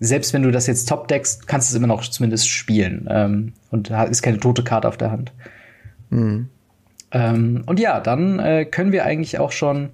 selbst 0.00 0.34
wenn 0.34 0.42
du 0.42 0.50
das 0.50 0.66
jetzt 0.66 0.88
top 0.88 1.06
deckst, 1.06 1.46
kannst 1.46 1.70
du 1.70 1.74
es 1.74 1.76
immer 1.76 1.86
noch 1.86 2.02
zumindest 2.02 2.48
spielen 2.48 3.06
ähm, 3.08 3.52
und 3.70 3.90
ist 3.90 4.22
keine 4.22 4.40
tote 4.40 4.64
Karte 4.64 4.88
auf 4.88 4.96
der 4.96 5.12
Hand. 5.12 5.32
Mhm. 6.10 6.48
Ähm, 7.12 7.62
und 7.66 7.78
ja, 7.78 8.00
dann 8.00 8.40
äh, 8.40 8.64
können 8.64 8.90
wir 8.90 9.04
eigentlich 9.04 9.38
auch 9.38 9.52
schon 9.52 9.90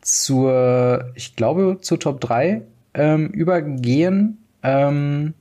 zur, 0.00 1.10
ich 1.14 1.36
glaube, 1.36 1.78
zur 1.80 1.98
Top 1.98 2.20
3 2.20 2.62
ähm, 2.94 3.28
übergehen. 3.28 4.38
Ähm, 4.62 5.34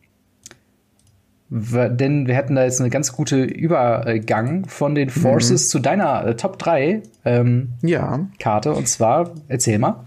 denn 1.51 2.28
wir 2.28 2.36
hätten 2.36 2.55
da 2.55 2.64
jetzt 2.64 2.80
eine 2.80 2.91
ganz 2.91 3.12
gute 3.12 3.43
Übergang 3.43 4.66
von 4.66 4.93
den 4.93 5.10
Forces 5.10 5.66
mhm. 5.66 5.70
zu 5.70 5.80
deiner 5.80 6.26
äh, 6.26 6.36
Top 6.36 6.60
3 6.60 7.01
ähm, 7.26 7.70
ja. 7.82 8.28
Karte. 8.39 8.74
Und 8.74 8.88
zwar, 8.88 9.32
erzähl 9.47 9.80
mal. 9.80 10.05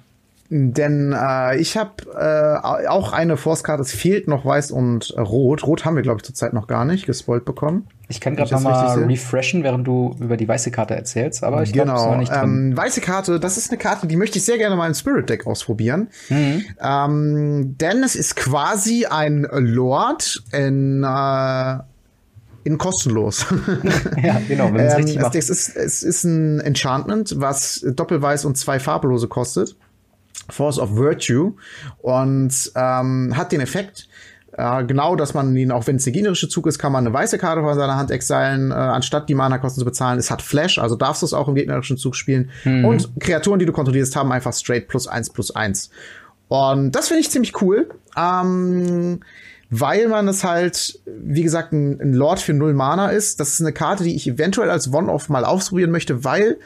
Denn 0.55 1.15
äh, 1.19 1.57
ich 1.57 1.79
habe 1.79 1.93
äh, 2.15 2.87
auch 2.87 3.15
eine 3.15 3.39
Force-Karte, 3.39 3.81
es 3.81 3.93
fehlt 3.93 4.29
noch 4.29 4.45
Weiß 4.45 4.71
und 4.71 5.15
Rot. 5.17 5.67
Rot 5.67 5.87
haben 5.87 5.97
wir, 5.97 6.03
glaube 6.03 6.19
ich, 6.19 6.25
zurzeit 6.25 6.53
noch 6.53 6.67
gar 6.67 6.85
nicht 6.85 7.07
gespoilt 7.07 7.47
bekommen. 7.47 7.89
Ich 8.09 8.21
kann 8.21 8.37
gerade 8.37 8.53
noch 8.53 8.61
mal 8.61 9.03
refreshen, 9.05 9.65
während 9.65 9.87
du 9.87 10.15
über 10.21 10.37
die 10.37 10.47
weiße 10.47 10.71
Karte 10.71 10.95
erzählst, 10.95 11.43
aber 11.43 11.63
ich 11.63 11.73
genau. 11.73 11.95
glaube, 11.95 12.11
noch 12.11 12.19
nicht 12.19 12.33
drin. 12.33 12.43
Ähm, 12.43 12.77
weiße 12.77 13.01
Karte, 13.01 13.41
das 13.41 13.57
ist 13.57 13.71
eine 13.71 13.79
Karte, 13.79 14.07
die 14.07 14.17
möchte 14.17 14.37
ich 14.37 14.45
sehr 14.45 14.59
gerne 14.59 14.77
mal 14.77 14.87
im 14.87 14.93
Spirit 14.93 15.31
Deck 15.31 15.47
ausprobieren. 15.47 16.09
Mhm. 16.29 16.65
Ähm, 16.85 17.79
denn 17.79 18.03
es 18.03 18.15
ist 18.15 18.37
quasi 18.37 19.07
ein 19.07 19.49
Lord 19.51 20.45
in 20.53 21.03
äh, 21.03 21.79
in 22.65 22.77
kostenlos. 22.77 23.47
ja, 24.23 24.39
genau, 24.47 24.67
wenn 24.75 24.81
es 24.81 24.93
ähm, 24.93 25.01
richtig 25.01 25.19
macht. 25.19 25.35
Es 25.35 25.49
ist, 25.49 25.75
es 25.77 26.03
ist 26.03 26.25
ein 26.25 26.61
Enchantment, 26.61 27.37
was 27.39 27.85
doppelweiß 27.87 28.45
und 28.45 28.59
zwei 28.59 28.79
farblose 28.79 29.29
kostet. 29.29 29.77
Force 30.53 30.79
of 30.79 30.97
Virtue 30.97 31.55
und 31.99 32.73
ähm, 32.75 33.37
hat 33.37 33.53
den 33.53 33.61
Effekt, 33.61 34.09
äh, 34.53 34.85
genau, 34.85 35.17
dass 35.17 35.35
man 35.35 35.57
ihn, 35.57 35.73
auch 35.73 35.87
wenn 35.87 35.97
es 35.97 36.05
der 36.05 36.13
gegnerische 36.13 36.49
Zug 36.49 36.67
ist, 36.67 36.79
kann 36.79 36.93
man 36.93 37.07
eine 37.07 37.15
weiße 37.15 37.39
Karte 37.39 37.63
von 37.63 37.75
seiner 37.75 37.97
Hand 37.97 38.11
exilen, 38.11 38.71
äh, 38.71 38.75
anstatt 38.75 39.29
die 39.29 39.35
Mana-Kosten 39.35 39.81
zu 39.81 39.85
bezahlen. 39.85 40.19
Es 40.19 40.31
hat 40.31 40.43
Flash, 40.43 40.79
also 40.79 40.95
darfst 40.95 41.23
du 41.23 41.27
es 41.27 41.33
auch 41.33 41.49
im 41.49 41.55
gegnerischen 41.55 41.97
Zug 41.97 42.15
spielen. 42.17 42.51
Mhm. 42.65 42.85
Und 42.85 43.11
Kreaturen, 43.21 43.59
die 43.59 43.67
du 43.67 43.73
kontrollierst, 43.73 44.15
haben 44.15 44.31
einfach 44.31 44.53
straight 44.53 44.89
plus 44.89 45.09
eins 45.09 45.31
plus 45.31 45.55
eins. 45.55 45.91
Und 46.49 46.93
das 46.93 47.09
finde 47.09 47.23
ich 47.23 47.31
ziemlich 47.31 47.61
cool. 47.63 47.89
Ähm, 48.17 49.21
weil 49.75 50.07
man 50.09 50.29
es 50.29 50.45
halt, 50.45 51.01
wie 51.07 51.43
gesagt, 51.43 51.73
ein, 51.73 51.99
ein 51.99 52.13
Lord 52.13 52.41
für 52.41 52.53
null 52.53 52.75
Mana 52.75 53.09
ist. 53.09 53.41
Das 53.41 53.55
ist 53.55 53.63
eine 53.63 53.73
Karte, 53.73 54.05
die 54.05 54.15
ich 54.15 54.29
eventuell 54.29 54.69
als 54.69 54.93
One-Off 54.93 55.31
mal 55.31 55.47
ausprobieren 55.47 55.91
möchte, 55.91 56.25
weil 56.25 56.59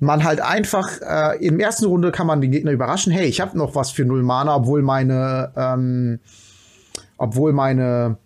man 0.00 0.24
halt 0.24 0.40
einfach 0.40 0.88
äh, 1.00 1.44
im 1.44 1.60
ersten 1.60 1.86
Runde 1.86 2.12
kann 2.12 2.26
man 2.26 2.40
den 2.40 2.50
Gegner 2.50 2.72
überraschen. 2.72 3.12
Hey, 3.12 3.26
ich 3.26 3.40
habe 3.40 3.56
noch 3.56 3.74
was 3.74 3.90
für 3.90 4.04
null 4.04 4.22
Mana, 4.22 4.56
obwohl 4.56 4.82
meine, 4.82 5.50
ähm, 5.56 6.20
obwohl 7.16 7.52
meine 7.52 8.16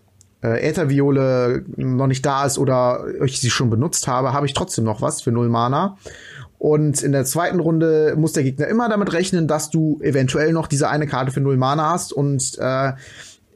äh, 0.43 0.69
Ätherviole 0.69 1.65
noch 1.77 2.07
nicht 2.07 2.25
da 2.25 2.45
ist 2.45 2.59
oder 2.59 3.05
ich 3.25 3.41
sie 3.41 3.51
schon 3.51 3.71
benutzt 3.71 4.09
habe, 4.09 4.33
habe 4.33 4.47
ich 4.47 4.55
trotzdem 4.55 4.85
noch 4.85 5.03
was 5.03 5.23
für 5.23 5.33
null 5.33 5.49
Mana. 5.49 5.97
Und 6.59 7.03
in 7.03 7.13
der 7.13 7.25
zweiten 7.25 7.61
Runde 7.61 8.15
muss 8.17 8.33
der 8.33 8.43
Gegner 8.43 8.67
immer 8.67 8.89
damit 8.89 9.13
rechnen, 9.13 9.47
dass 9.47 9.71
du 9.71 10.01
eventuell 10.03 10.53
noch 10.53 10.67
diese 10.67 10.89
eine 10.89 11.07
Karte 11.07 11.31
für 11.31 11.41
null 11.41 11.57
Mana 11.57 11.91
hast 11.93 12.13
und 12.13 12.59
äh, 12.59 12.93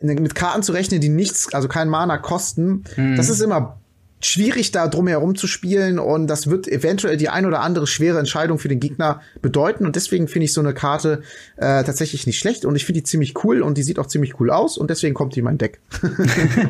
mit 0.01 0.35
Karten 0.35 0.63
zu 0.63 0.73
rechnen, 0.73 1.01
die 1.01 1.09
nichts, 1.09 1.53
also 1.53 1.69
kein 1.69 1.89
Mana 1.89 2.19
kosten, 2.19 2.85
mhm. 2.97 3.17
das 3.17 3.29
ist 3.29 3.41
immer 3.41 3.79
schwierig, 4.23 4.71
da 4.71 4.89
drum 4.89 5.09
herum 5.09 5.35
zu 5.35 5.47
spielen 5.47 5.99
und 5.99 6.27
das 6.29 6.49
wird 6.49 6.69
eventuell 6.69 7.17
die 7.17 7.29
ein 7.29 7.45
oder 7.45 7.61
andere 7.61 7.87
schwere 7.87 8.19
Entscheidung 8.19 8.59
für 8.59 8.69
den 8.69 8.81
Gegner 8.81 9.21
bedeuten 9.41 9.85
und 9.85 9.97
deswegen 9.97 10.29
finde 10.29 10.45
ich 10.45 10.53
so 10.53 10.61
eine 10.61 10.75
Karte 10.75 11.23
äh, 11.57 11.83
tatsächlich 11.85 12.27
nicht 12.27 12.39
schlecht 12.39 12.65
und 12.65 12.77
ich 12.77 12.85
finde 12.85 13.01
die 13.01 13.05
ziemlich 13.05 13.45
cool 13.45 13.63
und 13.63 13.77
die 13.77 13.83
sieht 13.83 13.99
auch 13.99 14.07
ziemlich 14.07 14.39
cool 14.41 14.51
aus 14.51 14.79
und 14.79 14.91
deswegen 14.91 15.15
kommt 15.15 15.35
die 15.35 15.41
in 15.41 15.45
mein 15.45 15.59
Deck. 15.59 15.81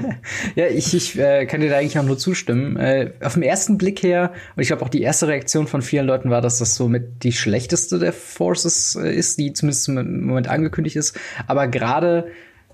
ja, 0.55 0.66
ich, 0.66 0.94
ich 0.94 1.18
äh, 1.18 1.46
kann 1.46 1.61
dir 1.61 1.68
da 1.68 1.76
eigentlich 1.76 1.98
auch 1.98 2.05
nur 2.05 2.18
zustimmen. 2.18 2.76
Äh, 2.76 3.12
auf 3.22 3.34
den 3.34 3.42
ersten 3.42 3.78
Blick 3.78 4.03
her 4.03 4.32
und 4.57 4.62
ich 4.62 4.68
glaube 4.68 4.82
auch 4.82 4.88
die 4.88 5.03
erste 5.03 5.28
Reaktion 5.28 5.66
von 5.66 5.82
vielen 5.82 6.07
Leuten 6.07 6.30
war, 6.30 6.40
dass 6.40 6.59
das 6.59 6.74
so 6.74 6.88
mit 6.88 7.22
die 7.22 7.32
schlechteste 7.32 7.98
der 7.98 8.12
Forces 8.12 8.96
äh, 8.96 9.14
ist, 9.14 9.38
die 9.38 9.53
zumindest 9.53 9.88
im 9.88 10.26
Moment 10.26 10.48
angekündigt 10.48 10.96
ist, 10.96 11.18
aber 11.46 11.68
gerade 11.68 12.28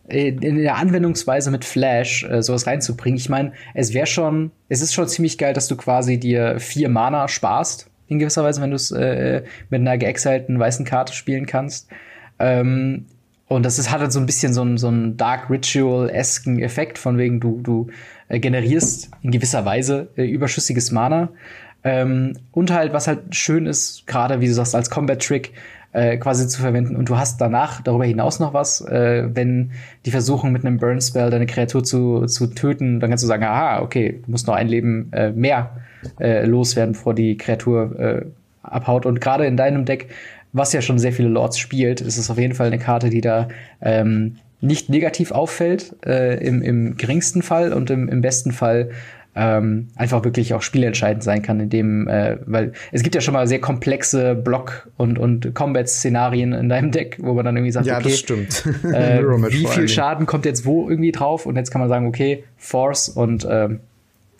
in 0.08 0.56
der 0.56 0.76
Anwendungsweise 0.76 1.50
mit 1.50 1.64
Flash 1.64 2.24
äh, 2.24 2.42
sowas 2.42 2.66
reinzubringen. 2.66 3.18
Ich 3.18 3.28
meine, 3.28 3.52
es 3.74 3.94
wäre 3.94 4.06
schon, 4.06 4.50
es 4.68 4.80
ist 4.80 4.94
schon 4.94 5.08
ziemlich 5.08 5.38
geil, 5.38 5.52
dass 5.52 5.68
du 5.68 5.76
quasi 5.76 6.18
dir 6.18 6.58
vier 6.58 6.88
Mana 6.88 7.28
sparst, 7.28 7.90
in 8.08 8.18
gewisser 8.18 8.42
Weise, 8.42 8.62
wenn 8.62 8.70
du 8.70 8.76
es 8.76 8.90
äh, 8.90 9.42
mit 9.70 9.80
einer 9.80 9.98
geexilten 9.98 10.58
weißen 10.58 10.84
Karte 10.84 11.12
spielen 11.12 11.46
kannst. 11.46 11.88
Ähm, 12.38 13.04
und 13.48 13.64
das 13.64 13.78
ist, 13.78 13.90
hat 13.90 14.00
halt 14.00 14.12
so 14.12 14.20
ein 14.20 14.26
bisschen 14.26 14.52
so 14.52 14.62
ein, 14.62 14.78
so 14.78 14.90
Dark 14.90 15.50
Ritual-esken 15.50 16.60
Effekt, 16.60 16.98
von 16.98 17.18
wegen 17.18 17.40
du, 17.40 17.60
du 17.62 17.88
äh, 18.28 18.38
generierst 18.38 19.10
in 19.22 19.30
gewisser 19.30 19.64
Weise 19.64 20.08
äh, 20.16 20.24
überschüssiges 20.24 20.90
Mana. 20.90 21.30
Ähm, 21.84 22.34
und 22.52 22.70
halt, 22.70 22.92
was 22.92 23.06
halt 23.06 23.34
schön 23.34 23.66
ist, 23.66 24.06
gerade 24.06 24.40
wie 24.40 24.46
du 24.46 24.54
sagst, 24.54 24.74
als 24.74 24.90
Combat-Trick, 24.90 25.52
äh, 25.92 26.16
quasi 26.18 26.46
zu 26.48 26.60
verwenden. 26.60 26.96
Und 26.96 27.08
du 27.08 27.16
hast 27.16 27.40
danach 27.40 27.80
darüber 27.80 28.04
hinaus 28.04 28.40
noch 28.40 28.54
was, 28.54 28.80
äh, 28.82 29.28
wenn 29.32 29.72
die 30.04 30.10
versuchen 30.10 30.52
mit 30.52 30.64
einem 30.64 30.78
Burn 30.78 31.00
Spell 31.00 31.30
deine 31.30 31.46
Kreatur 31.46 31.84
zu, 31.84 32.26
zu 32.26 32.48
töten, 32.48 33.00
dann 33.00 33.10
kannst 33.10 33.24
du 33.24 33.28
sagen, 33.28 33.44
aha, 33.44 33.80
okay, 33.82 34.20
du 34.24 34.30
musst 34.30 34.46
noch 34.46 34.54
ein 34.54 34.68
Leben 34.68 35.10
äh, 35.12 35.30
mehr 35.30 35.70
äh, 36.20 36.44
loswerden, 36.44 36.92
bevor 36.92 37.14
die 37.14 37.36
Kreatur 37.36 37.98
äh, 37.98 38.26
abhaut. 38.62 39.06
Und 39.06 39.20
gerade 39.20 39.46
in 39.46 39.56
deinem 39.56 39.84
Deck, 39.84 40.08
was 40.52 40.72
ja 40.72 40.82
schon 40.82 40.98
sehr 40.98 41.12
viele 41.12 41.28
Lords 41.28 41.58
spielt, 41.58 42.00
ist 42.00 42.18
es 42.18 42.30
auf 42.30 42.38
jeden 42.38 42.54
Fall 42.54 42.68
eine 42.68 42.78
Karte, 42.78 43.10
die 43.10 43.20
da 43.20 43.48
ähm, 43.80 44.36
nicht 44.60 44.88
negativ 44.88 45.30
auffällt, 45.30 45.94
äh, 46.04 46.44
im, 46.44 46.62
im 46.62 46.96
geringsten 46.96 47.42
Fall 47.42 47.72
und 47.72 47.90
im, 47.90 48.08
im 48.08 48.20
besten 48.20 48.52
Fall 48.52 48.90
ähm, 49.38 49.88
einfach 49.94 50.24
wirklich 50.24 50.52
auch 50.52 50.62
spielentscheidend 50.62 51.22
sein 51.22 51.42
kann, 51.42 51.60
in 51.60 51.70
dem, 51.70 52.08
äh, 52.08 52.38
weil 52.44 52.72
es 52.90 53.04
gibt 53.04 53.14
ja 53.14 53.20
schon 53.20 53.34
mal 53.34 53.46
sehr 53.46 53.60
komplexe 53.60 54.34
Block- 54.34 54.88
und, 54.96 55.16
und 55.16 55.54
Combat-Szenarien 55.54 56.52
in 56.52 56.68
deinem 56.68 56.90
Deck, 56.90 57.18
wo 57.20 57.34
man 57.34 57.44
dann 57.44 57.56
irgendwie 57.56 57.70
sagt, 57.70 57.86
ja, 57.86 57.98
okay, 57.98 58.08
das 58.10 58.18
stimmt. 58.18 58.64
äh, 58.84 59.22
wie 59.50 59.66
viel 59.66 59.88
Schaden 59.88 60.26
kommt 60.26 60.44
jetzt 60.44 60.66
wo 60.66 60.90
irgendwie 60.90 61.12
drauf? 61.12 61.46
Und 61.46 61.54
jetzt 61.54 61.70
kann 61.70 61.80
man 61.80 61.88
sagen, 61.88 62.06
okay, 62.08 62.42
Force 62.56 63.08
und 63.08 63.46
ähm, 63.48 63.78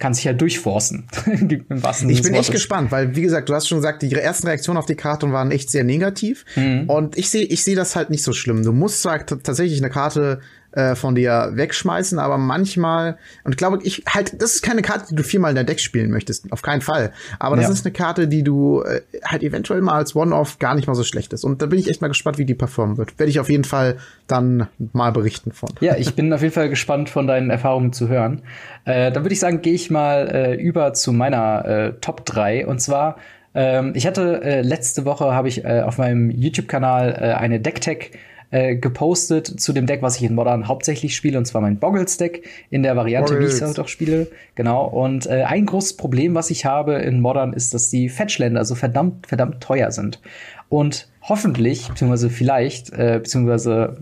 kann 0.01 0.15
sich 0.15 0.27
halt 0.27 0.41
durchforcen. 0.41 1.07
ich 2.09 2.23
bin 2.23 2.35
echt 2.35 2.51
gespannt, 2.51 2.91
weil 2.91 3.15
wie 3.15 3.23
gesagt, 3.23 3.49
du 3.49 3.55
hast 3.55 3.69
schon 3.69 3.79
gesagt, 3.79 4.03
die 4.03 4.13
ersten 4.13 4.49
Reaktionen 4.49 4.79
auf 4.79 4.87
die 4.87 4.95
Karte 4.97 5.31
waren 5.31 5.53
echt 5.53 5.71
sehr 5.71 5.85
negativ. 5.85 6.45
Mhm. 6.57 6.89
Und 6.89 7.17
ich 7.17 7.31
sehe 7.31 7.45
ich 7.45 7.63
sehe 7.63 7.77
das 7.77 7.95
halt 7.95 8.11
nicht 8.11 8.25
so 8.25 8.33
schlimm. 8.33 8.65
Du 8.65 8.73
musst 8.73 9.03
zwar 9.03 9.25
tatsächlich 9.25 9.79
eine 9.79 9.91
Karte 9.91 10.41
äh, 10.73 10.95
von 10.95 11.15
dir 11.15 11.53
wegschmeißen, 11.55 12.19
aber 12.19 12.37
manchmal, 12.37 13.17
und 13.45 13.53
ich 13.53 13.57
glaube, 13.57 13.79
ich 13.83 14.05
halt, 14.09 14.41
das 14.41 14.57
ist 14.57 14.63
keine 14.63 14.83
Karte, 14.83 15.07
die 15.11 15.15
du 15.15 15.23
viermal 15.23 15.51
in 15.51 15.55
der 15.55 15.65
Deck 15.65 15.81
spielen 15.81 16.11
möchtest, 16.11 16.53
auf 16.53 16.63
keinen 16.63 16.83
Fall. 16.83 17.13
Aber 17.39 17.57
das 17.57 17.67
ja. 17.67 17.73
ist 17.73 17.87
eine 17.87 17.93
Karte, 17.93 18.29
die 18.29 18.43
du 18.43 18.83
äh, 18.83 19.01
halt 19.25 19.43
eventuell 19.43 19.81
mal 19.81 19.95
als 19.95 20.15
One-Off 20.15 20.59
gar 20.59 20.75
nicht 20.75 20.87
mal 20.87 20.95
so 20.95 21.05
schlecht 21.05 21.33
ist. 21.33 21.45
Und 21.45 21.63
da 21.63 21.67
bin 21.67 21.79
ich 21.79 21.89
echt 21.89 22.03
mal 22.03 22.09
gespannt, 22.09 22.39
wie 22.39 22.45
die 22.45 22.55
performen 22.55 22.99
wird. 22.99 23.19
Werde 23.19 23.31
ich 23.31 23.41
auf 23.41 23.49
jeden 23.49 23.65
Fall 23.65 23.97
dann 24.27 24.69
mal 24.93 25.11
berichten 25.11 25.53
von. 25.53 25.71
Ja, 25.81 25.97
ich 25.97 26.15
bin 26.15 26.33
auf 26.33 26.43
jeden 26.43 26.55
Fall 26.55 26.69
gespannt 26.69 27.09
von 27.09 27.27
deinen 27.27 27.51
Erfahrungen 27.51 27.93
zu 27.93 28.09
hören. 28.09 28.43
Äh, 28.85 29.11
dann 29.11 29.25
würde 29.25 29.33
ich 29.33 29.41
sagen, 29.41 29.63
gehe 29.63 29.75
ich 29.75 29.91
mal 29.91 30.29
äh, 30.29 30.55
über 30.55 30.93
zu 30.93 31.13
meiner 31.13 31.65
äh, 31.65 31.93
Top 32.01 32.27
3 32.27 32.67
und 32.67 32.81
zwar 32.81 33.17
ähm, 33.55 33.93
ich 33.97 34.07
hatte 34.07 34.43
äh, 34.43 34.61
letzte 34.61 35.05
Woche 35.05 35.33
habe 35.33 35.49
ich 35.49 35.65
äh, 35.65 35.81
auf 35.81 35.99
meinem 35.99 36.31
YouTube-Kanal 36.31 37.19
äh, 37.19 37.33
eine 37.35 37.61
Decktech 37.61 38.13
äh, 38.51 38.77
gepostet 38.77 39.61
zu 39.61 39.73
dem 39.73 39.87
Deck, 39.87 40.03
was 40.03 40.17
ich 40.17 40.23
in 40.25 40.35
Modern 40.35 40.69
hauptsächlich 40.69 41.15
spiele, 41.15 41.39
und 41.39 41.45
zwar 41.45 41.61
mein 41.61 41.79
Boggles-Deck 41.79 42.47
in 42.71 42.83
der 42.83 42.97
Variante, 42.97 43.35
Boggles. 43.35 43.53
wie 43.53 43.57
ich 43.57 43.63
es 43.63 43.67
halt 43.67 43.79
auch 43.79 43.89
spiele. 43.89 44.29
Genau. 44.55 44.87
Und 44.87 45.27
äh, 45.27 45.45
ein 45.45 45.67
großes 45.67 45.97
Problem, 45.97 46.35
was 46.35 46.51
ich 46.51 46.65
habe 46.65 46.95
in 46.95 47.21
Modern, 47.21 47.53
ist, 47.53 47.75
dass 47.75 47.91
die 47.91 48.09
Fetchländer 48.09 48.65
so 48.65 48.75
verdammt, 48.75 49.27
verdammt 49.27 49.63
teuer 49.63 49.91
sind. 49.91 50.21
Und 50.69 51.09
hoffentlich, 51.23 51.89
beziehungsweise 51.89 52.31
vielleicht, 52.31 52.91
äh, 52.93 53.21
beziehungsweise 53.23 53.99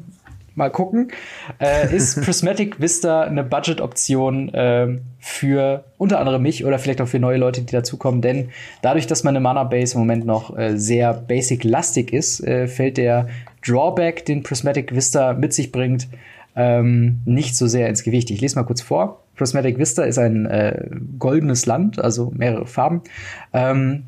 mal 0.56 0.70
gucken, 0.70 1.12
äh, 1.60 1.94
ist 1.94 2.20
Prismatic 2.24 2.80
Vista 2.80 3.22
eine 3.22 3.44
Budget-Option 3.44 4.52
äh, 4.54 4.98
für 5.20 5.84
unter 5.98 6.18
anderem 6.18 6.42
mich 6.42 6.64
oder 6.64 6.78
vielleicht 6.78 7.00
auch 7.00 7.08
für 7.08 7.18
neue 7.18 7.36
Leute, 7.36 7.62
die 7.62 7.72
dazukommen. 7.72 8.22
Denn 8.22 8.50
dadurch, 8.82 9.06
dass 9.06 9.22
meine 9.22 9.40
Mana-Base 9.40 9.94
im 9.94 10.00
Moment 10.00 10.24
noch 10.24 10.56
äh, 10.56 10.76
sehr 10.76 11.12
basic-lastig 11.12 12.12
ist, 12.12 12.40
äh, 12.42 12.66
fällt 12.66 12.96
der 12.96 13.28
Drawback, 13.66 14.24
den 14.24 14.42
Prismatic 14.42 14.94
Vista 14.94 15.32
mit 15.32 15.52
sich 15.52 15.72
bringt, 15.72 16.08
ähm, 16.54 17.20
nicht 17.24 17.56
so 17.56 17.66
sehr 17.66 17.88
ins 17.88 18.02
Gewicht. 18.02 18.30
Ich 18.30 18.40
lese 18.40 18.56
mal 18.56 18.64
kurz 18.64 18.80
vor. 18.80 19.22
Prismatic 19.36 19.78
Vista 19.78 20.04
ist 20.04 20.18
ein 20.18 20.46
äh, 20.46 20.88
goldenes 21.18 21.66
Land, 21.66 22.02
also 22.02 22.32
mehrere 22.34 22.66
Farben, 22.66 23.02
ähm, 23.52 24.04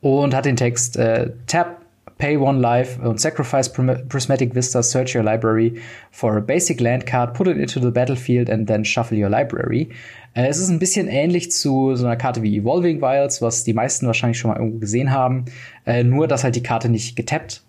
und 0.00 0.34
hat 0.34 0.44
den 0.44 0.56
Text 0.56 0.96
äh, 0.96 1.32
Tap, 1.46 1.82
Pay 2.18 2.38
One 2.38 2.60
Life 2.60 3.02
und 3.02 3.20
Sacrifice 3.20 3.70
Prismatic 3.70 4.54
Vista, 4.54 4.82
search 4.82 5.14
your 5.14 5.22
library 5.22 5.74
for 6.12 6.36
a 6.36 6.40
basic 6.40 6.80
land 6.80 7.04
card, 7.04 7.34
put 7.34 7.46
it 7.46 7.58
into 7.58 7.78
the 7.80 7.90
battlefield 7.90 8.48
and 8.48 8.66
then 8.66 8.84
shuffle 8.84 9.18
your 9.18 9.28
library. 9.28 9.90
Äh, 10.34 10.46
es 10.46 10.58
ist 10.58 10.68
ein 10.68 10.78
bisschen 10.78 11.08
ähnlich 11.08 11.50
zu 11.50 11.94
so 11.96 12.06
einer 12.06 12.16
Karte 12.16 12.42
wie 12.42 12.56
Evolving 12.56 13.02
Wilds, 13.02 13.42
was 13.42 13.64
die 13.64 13.74
meisten 13.74 14.06
wahrscheinlich 14.06 14.38
schon 14.38 14.50
mal 14.50 14.58
irgendwo 14.58 14.78
gesehen 14.78 15.10
haben. 15.10 15.46
Äh, 15.84 16.04
nur, 16.04 16.28
dass 16.28 16.44
halt 16.44 16.56
die 16.56 16.62
Karte 16.62 16.88
nicht 16.88 17.16
getappt 17.16 17.65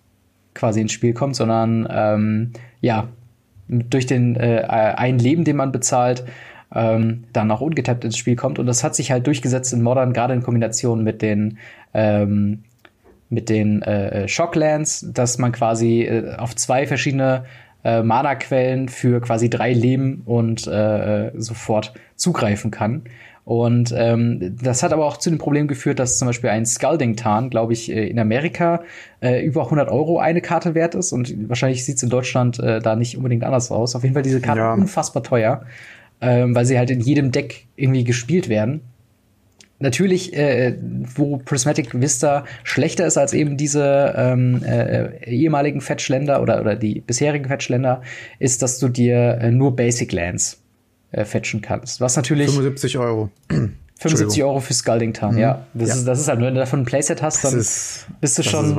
quasi 0.58 0.80
ins 0.80 0.92
Spiel 0.92 1.14
kommt, 1.14 1.36
sondern 1.36 1.88
ähm, 1.90 2.52
ja, 2.80 3.08
durch 3.68 4.06
den 4.06 4.36
äh, 4.36 4.64
ein 4.66 5.18
Leben, 5.18 5.44
den 5.44 5.56
man 5.56 5.72
bezahlt, 5.72 6.24
ähm, 6.74 7.24
dann 7.32 7.50
auch 7.50 7.60
ungetappt 7.60 8.04
ins 8.04 8.16
Spiel 8.16 8.36
kommt. 8.36 8.58
Und 8.58 8.66
das 8.66 8.84
hat 8.84 8.94
sich 8.94 9.10
halt 9.10 9.26
durchgesetzt 9.26 9.72
in 9.72 9.82
Modern, 9.82 10.12
gerade 10.12 10.34
in 10.34 10.42
Kombination 10.42 11.04
mit 11.04 11.22
den 11.22 11.58
ähm, 11.94 12.64
mit 13.30 13.50
den 13.50 13.82
äh, 13.82 14.26
Shocklands, 14.26 15.06
dass 15.12 15.38
man 15.38 15.52
quasi 15.52 16.02
äh, 16.02 16.34
auf 16.36 16.56
zwei 16.56 16.86
verschiedene 16.86 17.44
äh, 17.84 18.02
Mana-Quellen 18.02 18.88
für 18.88 19.20
quasi 19.20 19.50
drei 19.50 19.72
Leben 19.72 20.22
und 20.24 20.66
äh, 20.66 21.30
sofort 21.36 21.92
zugreifen 22.16 22.70
kann. 22.70 23.02
Und 23.48 23.94
ähm, 23.96 24.58
das 24.62 24.82
hat 24.82 24.92
aber 24.92 25.06
auch 25.06 25.16
zu 25.16 25.30
dem 25.30 25.38
Problem 25.38 25.68
geführt, 25.68 25.98
dass 25.98 26.18
zum 26.18 26.28
Beispiel 26.28 26.50
ein 26.50 26.66
Scalding 26.66 27.16
Tarn, 27.16 27.48
glaube 27.48 27.72
ich, 27.72 27.90
äh, 27.90 28.06
in 28.06 28.18
Amerika 28.18 28.82
äh, 29.22 29.42
über 29.42 29.64
100 29.64 29.88
Euro 29.88 30.18
eine 30.18 30.42
Karte 30.42 30.74
wert 30.74 30.94
ist. 30.94 31.12
Und 31.12 31.48
wahrscheinlich 31.48 31.82
sieht 31.82 31.96
es 31.96 32.02
in 32.02 32.10
Deutschland 32.10 32.58
äh, 32.58 32.80
da 32.80 32.94
nicht 32.94 33.16
unbedingt 33.16 33.44
anders 33.44 33.70
aus. 33.70 33.96
Auf 33.96 34.02
jeden 34.02 34.12
Fall 34.12 34.22
diese 34.22 34.42
Karten 34.42 34.58
ja. 34.58 34.74
unfassbar 34.74 35.22
teuer, 35.22 35.62
ähm, 36.20 36.54
weil 36.54 36.66
sie 36.66 36.76
halt 36.76 36.90
in 36.90 37.00
jedem 37.00 37.32
Deck 37.32 37.64
irgendwie 37.74 38.04
gespielt 38.04 38.50
werden. 38.50 38.82
Natürlich, 39.78 40.34
äh, 40.36 40.76
wo 41.14 41.38
Prismatic 41.38 41.98
Vista 41.98 42.44
schlechter 42.64 43.06
ist 43.06 43.16
als 43.16 43.32
eben 43.32 43.56
diese 43.56 44.12
ähm, 44.14 44.62
äh, 44.62 45.24
ehemaligen 45.24 45.80
Fetchländer 45.80 46.42
oder, 46.42 46.60
oder 46.60 46.76
die 46.76 47.00
bisherigen 47.00 47.46
Fetchländer, 47.46 48.02
ist, 48.40 48.60
dass 48.60 48.78
du 48.78 48.88
dir 48.88 49.38
äh, 49.40 49.50
nur 49.50 49.74
Basic 49.74 50.12
Lands 50.12 50.60
äh, 51.12 51.24
fetchen 51.24 51.60
kannst. 51.60 52.00
Was 52.00 52.16
natürlich. 52.16 52.46
75 52.46 52.98
Euro. 52.98 53.30
75 53.98 54.44
Euro 54.44 54.60
für 54.60 54.74
Scalding 54.74 55.12
Town, 55.12 55.34
mhm. 55.34 55.40
ja. 55.40 55.66
Das, 55.74 55.88
ja. 55.88 55.94
Ist, 55.96 56.04
das 56.04 56.20
ist 56.20 56.28
halt, 56.28 56.40
wenn 56.40 56.54
du 56.54 56.60
davon 56.60 56.80
ein 56.80 56.84
Playset 56.84 57.20
hast, 57.20 57.44
dann 57.44 57.58
ist, 57.58 58.06
bist 58.20 58.38
du 58.38 58.42
schon 58.42 58.74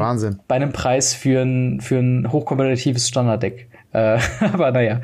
bei 0.48 0.56
einem 0.56 0.72
Preis 0.72 1.14
für 1.14 1.42
ein, 1.42 1.82
für 1.82 1.98
ein 1.98 2.32
hochkompetitives 2.32 3.08
Standarddeck. 3.08 3.68
Äh, 3.92 4.20
aber 4.40 4.72
naja. 4.72 5.02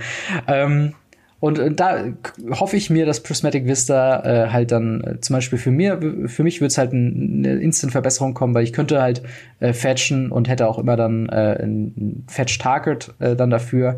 Ähm, 0.48 0.94
und 1.42 1.80
da 1.80 2.06
hoffe 2.52 2.78
ich 2.78 2.90
mir, 2.90 3.06
dass 3.06 3.22
Prismatic 3.22 3.68
Vista 3.68 4.24
äh, 4.24 4.50
halt 4.50 4.72
dann 4.72 5.04
äh, 5.04 5.20
zum 5.20 5.36
Beispiel 5.36 5.60
für 5.60 5.70
mir, 5.70 6.00
für 6.28 6.44
mich 6.44 6.62
wird 6.62 6.72
es 6.72 6.78
halt 6.78 6.94
ein, 6.94 7.46
eine 7.46 7.62
Instant-Verbesserung 7.62 8.34
kommen, 8.34 8.56
weil 8.56 8.64
ich 8.64 8.74
könnte 8.74 9.02
halt 9.02 9.22
äh, 9.60 9.74
fetchen 9.74 10.32
und 10.32 10.48
hätte 10.48 10.68
auch 10.68 10.80
immer 10.80 10.96
dann 10.96 11.30
äh, 11.30 11.62
ein 11.62 12.24
Fetch-Target 12.28 13.14
äh, 13.20 13.36
dann 13.36 13.50
dafür. 13.50 13.98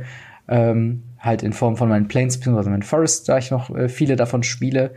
Ähm, 0.50 1.04
halt 1.20 1.44
in 1.44 1.54
Form 1.54 1.78
von 1.78 1.90
meinen 1.90 2.08
Planes 2.08 2.40
bzw. 2.40 2.70
meinen 2.70 2.84
Forests, 2.84 3.26
da 3.26 3.38
ich 3.38 3.52
noch 3.52 3.76
äh, 3.76 3.90
viele 3.90 4.16
davon 4.16 4.44
spiele. 4.44 4.92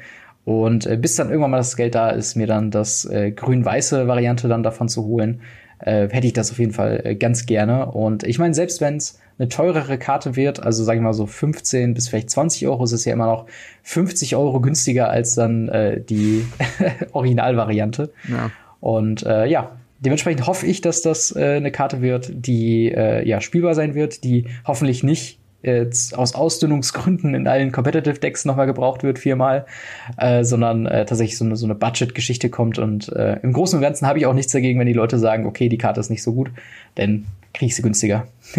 Und 0.45 0.87
äh, 0.87 0.97
bis 0.97 1.17
dann 1.17 1.29
irgendwann 1.29 1.51
mal 1.51 1.59
das 1.59 1.77
Geld 1.77 1.95
da 1.95 2.11
ist, 2.11 2.35
mir 2.35 2.47
dann 2.47 2.71
das 2.71 3.05
äh, 3.05 3.31
grün-weiße 3.31 4.09
Variante 4.09 4.49
dann 4.49 4.63
davon 4.63 4.89
zu 4.89 5.05
holen, 5.05 5.43
äh, 5.81 6.09
hätte 6.09 6.27
ich 6.27 6.33
das 6.33 6.51
auf 6.51 6.59
jeden 6.59 6.73
Fall 6.73 7.01
äh, 7.05 7.15
ganz 7.15 7.47
gerne. 7.47 7.87
Und 7.87 8.25
ich 8.25 8.39
meine, 8.39 8.55
selbst 8.55 8.81
wenn 8.81 8.97
es 8.97 9.19
eine 9.39 9.49
teurere 9.49 9.97
Karte 9.99 10.37
wird, 10.37 10.63
also 10.63 10.85
sage 10.85 10.99
ich 10.99 11.03
mal 11.03 11.15
so 11.15 11.27
15 11.27 11.95
bis 11.95 12.09
vielleicht 12.09 12.31
20 12.31 12.69
Euro, 12.69 12.85
ist 12.85 12.93
es 12.93 13.05
ja 13.05 13.13
immer 13.15 13.27
noch 13.27 13.47
50 13.85 14.37
Euro 14.37 14.61
günstiger 14.61 15.09
als 15.09 15.35
dann 15.35 15.69
äh, 15.69 16.01
die 16.01 16.45
Originalvariante. 17.13 18.13
Ja. 18.29 18.51
Und 18.81 19.25
äh, 19.25 19.47
ja, 19.47 19.77
dementsprechend 20.01 20.47
hoffe 20.47 20.67
ich, 20.67 20.81
dass 20.83 21.01
das 21.03 21.35
äh, 21.35 21.57
eine 21.57 21.71
Karte 21.71 22.03
wird, 22.03 22.31
die 22.33 22.93
äh, 22.93 23.27
ja 23.27 23.41
spielbar 23.41 23.75
sein 23.75 23.95
wird, 23.95 24.25
die 24.25 24.47
hoffentlich 24.67 25.03
nicht 25.03 25.40
jetzt 25.63 26.17
aus 26.17 26.35
Ausdünnungsgründen 26.35 27.35
in 27.35 27.47
allen 27.47 27.73
Competitive 27.73 28.19
Decks 28.19 28.45
nochmal 28.45 28.67
gebraucht 28.67 29.03
wird, 29.03 29.19
viermal, 29.19 29.67
äh, 30.17 30.45
sondern 30.45 30.87
äh, 30.87 31.05
tatsächlich 31.05 31.39
so 31.39 31.45
eine, 31.45 31.57
so 31.57 31.67
eine 31.67 31.75
Budget-Geschichte 31.75 32.49
kommt. 32.49 32.79
Und 32.79 33.11
äh, 33.11 33.39
im 33.43 33.53
Großen 33.53 33.77
und 33.77 33.83
Ganzen 33.83 34.07
habe 34.07 34.19
ich 34.19 34.27
auch 34.27 34.35
nichts 34.35 34.53
dagegen, 34.53 34.79
wenn 34.81 34.87
die 34.87 34.93
Leute 34.93 35.19
sagen, 35.19 35.47
okay, 35.47 35.69
die 35.69 35.79
Karte 35.79 36.01
ist 36.01 36.11
nicht 36.11 36.23
so 36.23 36.33
gut, 36.33 36.51
denn 36.97 37.27
kriege 37.53 37.69
ich 37.69 37.77
sie 37.77 37.83
günstiger. 37.83 38.29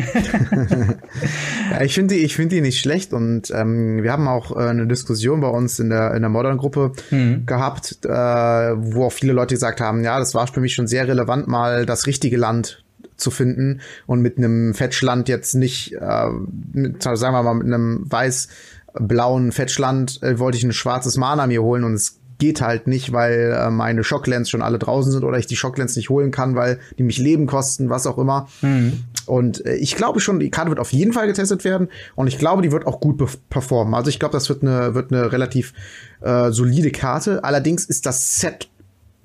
ja, 1.71 1.81
ich 1.81 1.93
finde 1.93 2.15
die, 2.15 2.21
ich 2.21 2.35
finde 2.35 2.55
die 2.55 2.61
nicht 2.61 2.79
schlecht 2.79 3.13
und 3.13 3.51
ähm, 3.51 4.03
wir 4.03 4.11
haben 4.11 4.27
auch 4.27 4.55
äh, 4.55 4.69
eine 4.69 4.85
Diskussion 4.85 5.39
bei 5.41 5.47
uns 5.47 5.79
in 5.79 5.89
der 5.89 6.13
in 6.13 6.21
der 6.21 6.29
Modern-Gruppe 6.29 6.91
mhm. 7.09 7.45
gehabt, 7.45 7.99
äh, 8.03 8.09
wo 8.09 9.05
auch 9.05 9.11
viele 9.11 9.33
Leute 9.33 9.55
gesagt 9.55 9.79
haben, 9.79 10.03
ja, 10.03 10.19
das 10.19 10.33
war 10.33 10.47
für 10.47 10.59
mich 10.59 10.73
schon 10.73 10.87
sehr 10.87 11.07
relevant, 11.07 11.47
mal 11.47 11.85
das 11.85 12.05
richtige 12.05 12.37
Land 12.37 12.80
zu 13.21 13.31
finden 13.31 13.81
und 14.05 14.21
mit 14.21 14.37
einem 14.37 14.73
Fetchland 14.73 15.29
jetzt 15.29 15.55
nicht, 15.55 15.93
äh, 15.93 16.27
mit, 16.73 17.03
sagen 17.03 17.33
wir 17.33 17.43
mal, 17.43 17.53
mit 17.53 17.67
einem 17.67 18.05
weiß-blauen 18.09 19.51
Fetchland 19.51 20.21
äh, 20.23 20.39
wollte 20.39 20.57
ich 20.57 20.63
ein 20.63 20.73
schwarzes 20.73 21.17
Mana 21.17 21.47
mir 21.47 21.61
holen 21.61 21.83
und 21.83 21.93
es 21.93 22.21
geht 22.41 22.59
halt 22.59 22.87
nicht, 22.87 23.13
weil 23.13 23.55
äh, 23.55 23.69
meine 23.69 24.03
Shocklands 24.03 24.49
schon 24.49 24.63
alle 24.63 24.79
draußen 24.79 25.11
sind 25.11 25.23
oder 25.23 25.37
ich 25.37 25.45
die 25.45 25.55
Shocklands 25.55 25.95
nicht 25.95 26.09
holen 26.09 26.31
kann, 26.31 26.55
weil 26.55 26.79
die 26.97 27.03
mich 27.03 27.19
Leben 27.19 27.45
kosten, 27.45 27.91
was 27.91 28.07
auch 28.07 28.17
immer. 28.17 28.47
Mhm. 28.63 29.03
Und 29.27 29.63
äh, 29.63 29.75
ich 29.75 29.95
glaube 29.95 30.19
schon, 30.19 30.39
die 30.39 30.49
Karte 30.49 30.71
wird 30.71 30.79
auf 30.79 30.91
jeden 30.91 31.13
Fall 31.13 31.27
getestet 31.27 31.63
werden 31.63 31.89
und 32.15 32.25
ich 32.25 32.39
glaube, 32.39 32.63
die 32.63 32.71
wird 32.71 32.87
auch 32.87 32.99
gut 32.99 33.23
performen. 33.51 33.93
Also 33.93 34.09
ich 34.09 34.19
glaube, 34.19 34.33
das 34.33 34.49
wird 34.49 34.63
eine 34.63 34.95
wird 34.95 35.13
eine 35.13 35.31
relativ 35.31 35.73
äh, 36.21 36.51
solide 36.51 36.89
Karte. 36.89 37.43
Allerdings 37.43 37.85
ist 37.85 38.07
das 38.07 38.39
Set 38.39 38.69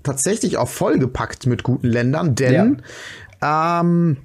tatsächlich 0.02 0.58
auch 0.58 0.68
vollgepackt 0.68 1.46
mit 1.46 1.62
guten 1.62 1.88
Ländern, 1.88 2.34
denn 2.34 2.82
ähm, 3.42 4.18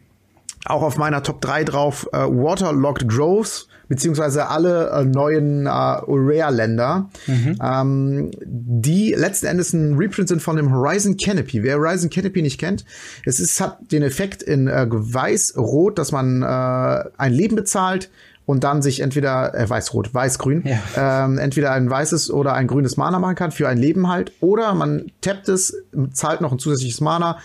auch 0.65 0.83
auf 0.83 0.97
meiner 0.97 1.23
Top 1.23 1.41
3 1.41 1.63
drauf 1.63 2.07
äh, 2.13 2.17
Waterlogged 2.17 3.07
Groves, 3.07 3.67
beziehungsweise 3.87 4.47
alle 4.47 4.89
äh, 4.91 5.03
neuen 5.03 5.65
äh, 5.65 5.69
Rare-Länder, 5.69 7.09
mhm. 7.27 7.57
ähm, 7.61 8.31
die 8.43 9.13
letzten 9.13 9.47
Endes 9.47 9.73
ein 9.73 9.95
Reprint 9.95 10.29
sind 10.29 10.41
von 10.41 10.55
dem 10.55 10.73
Horizon 10.73 11.17
Canopy. 11.17 11.63
Wer 11.63 11.77
Horizon 11.77 12.09
Canopy 12.09 12.41
nicht 12.41 12.59
kennt, 12.59 12.85
es 13.25 13.39
ist, 13.39 13.59
hat 13.59 13.79
den 13.91 14.03
Effekt 14.03 14.43
in 14.43 14.67
äh, 14.67 14.87
weiß-rot, 14.89 15.97
dass 15.97 16.11
man 16.11 16.41
äh, 16.41 17.09
ein 17.17 17.33
Leben 17.33 17.55
bezahlt 17.55 18.09
und 18.45 18.63
dann 18.63 18.81
sich 18.81 19.01
entweder 19.01 19.53
äh, 19.55 19.69
weiß-rot, 19.69 20.13
weiß-grün, 20.13 20.63
ja. 20.65 21.25
ähm, 21.25 21.37
entweder 21.37 21.71
ein 21.71 21.89
weißes 21.89 22.31
oder 22.31 22.53
ein 22.53 22.67
grünes 22.67 22.97
Mana 22.97 23.19
machen 23.19 23.35
kann 23.35 23.51
für 23.51 23.67
ein 23.67 23.77
Leben 23.77 24.09
halt. 24.09 24.31
Oder 24.41 24.73
man 24.73 25.11
tappt 25.21 25.49
es, 25.49 25.75
zahlt 26.13 26.41
noch 26.41 26.51
ein 26.51 26.59
zusätzliches 26.59 27.01
Mana 27.01 27.39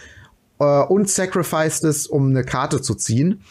äh, 0.58 0.82
und 0.82 1.08
sacrificed 1.08 1.84
es, 1.84 2.06
um 2.06 2.30
eine 2.30 2.44
Karte 2.44 2.80
zu 2.80 2.94
ziehen. 2.94 3.42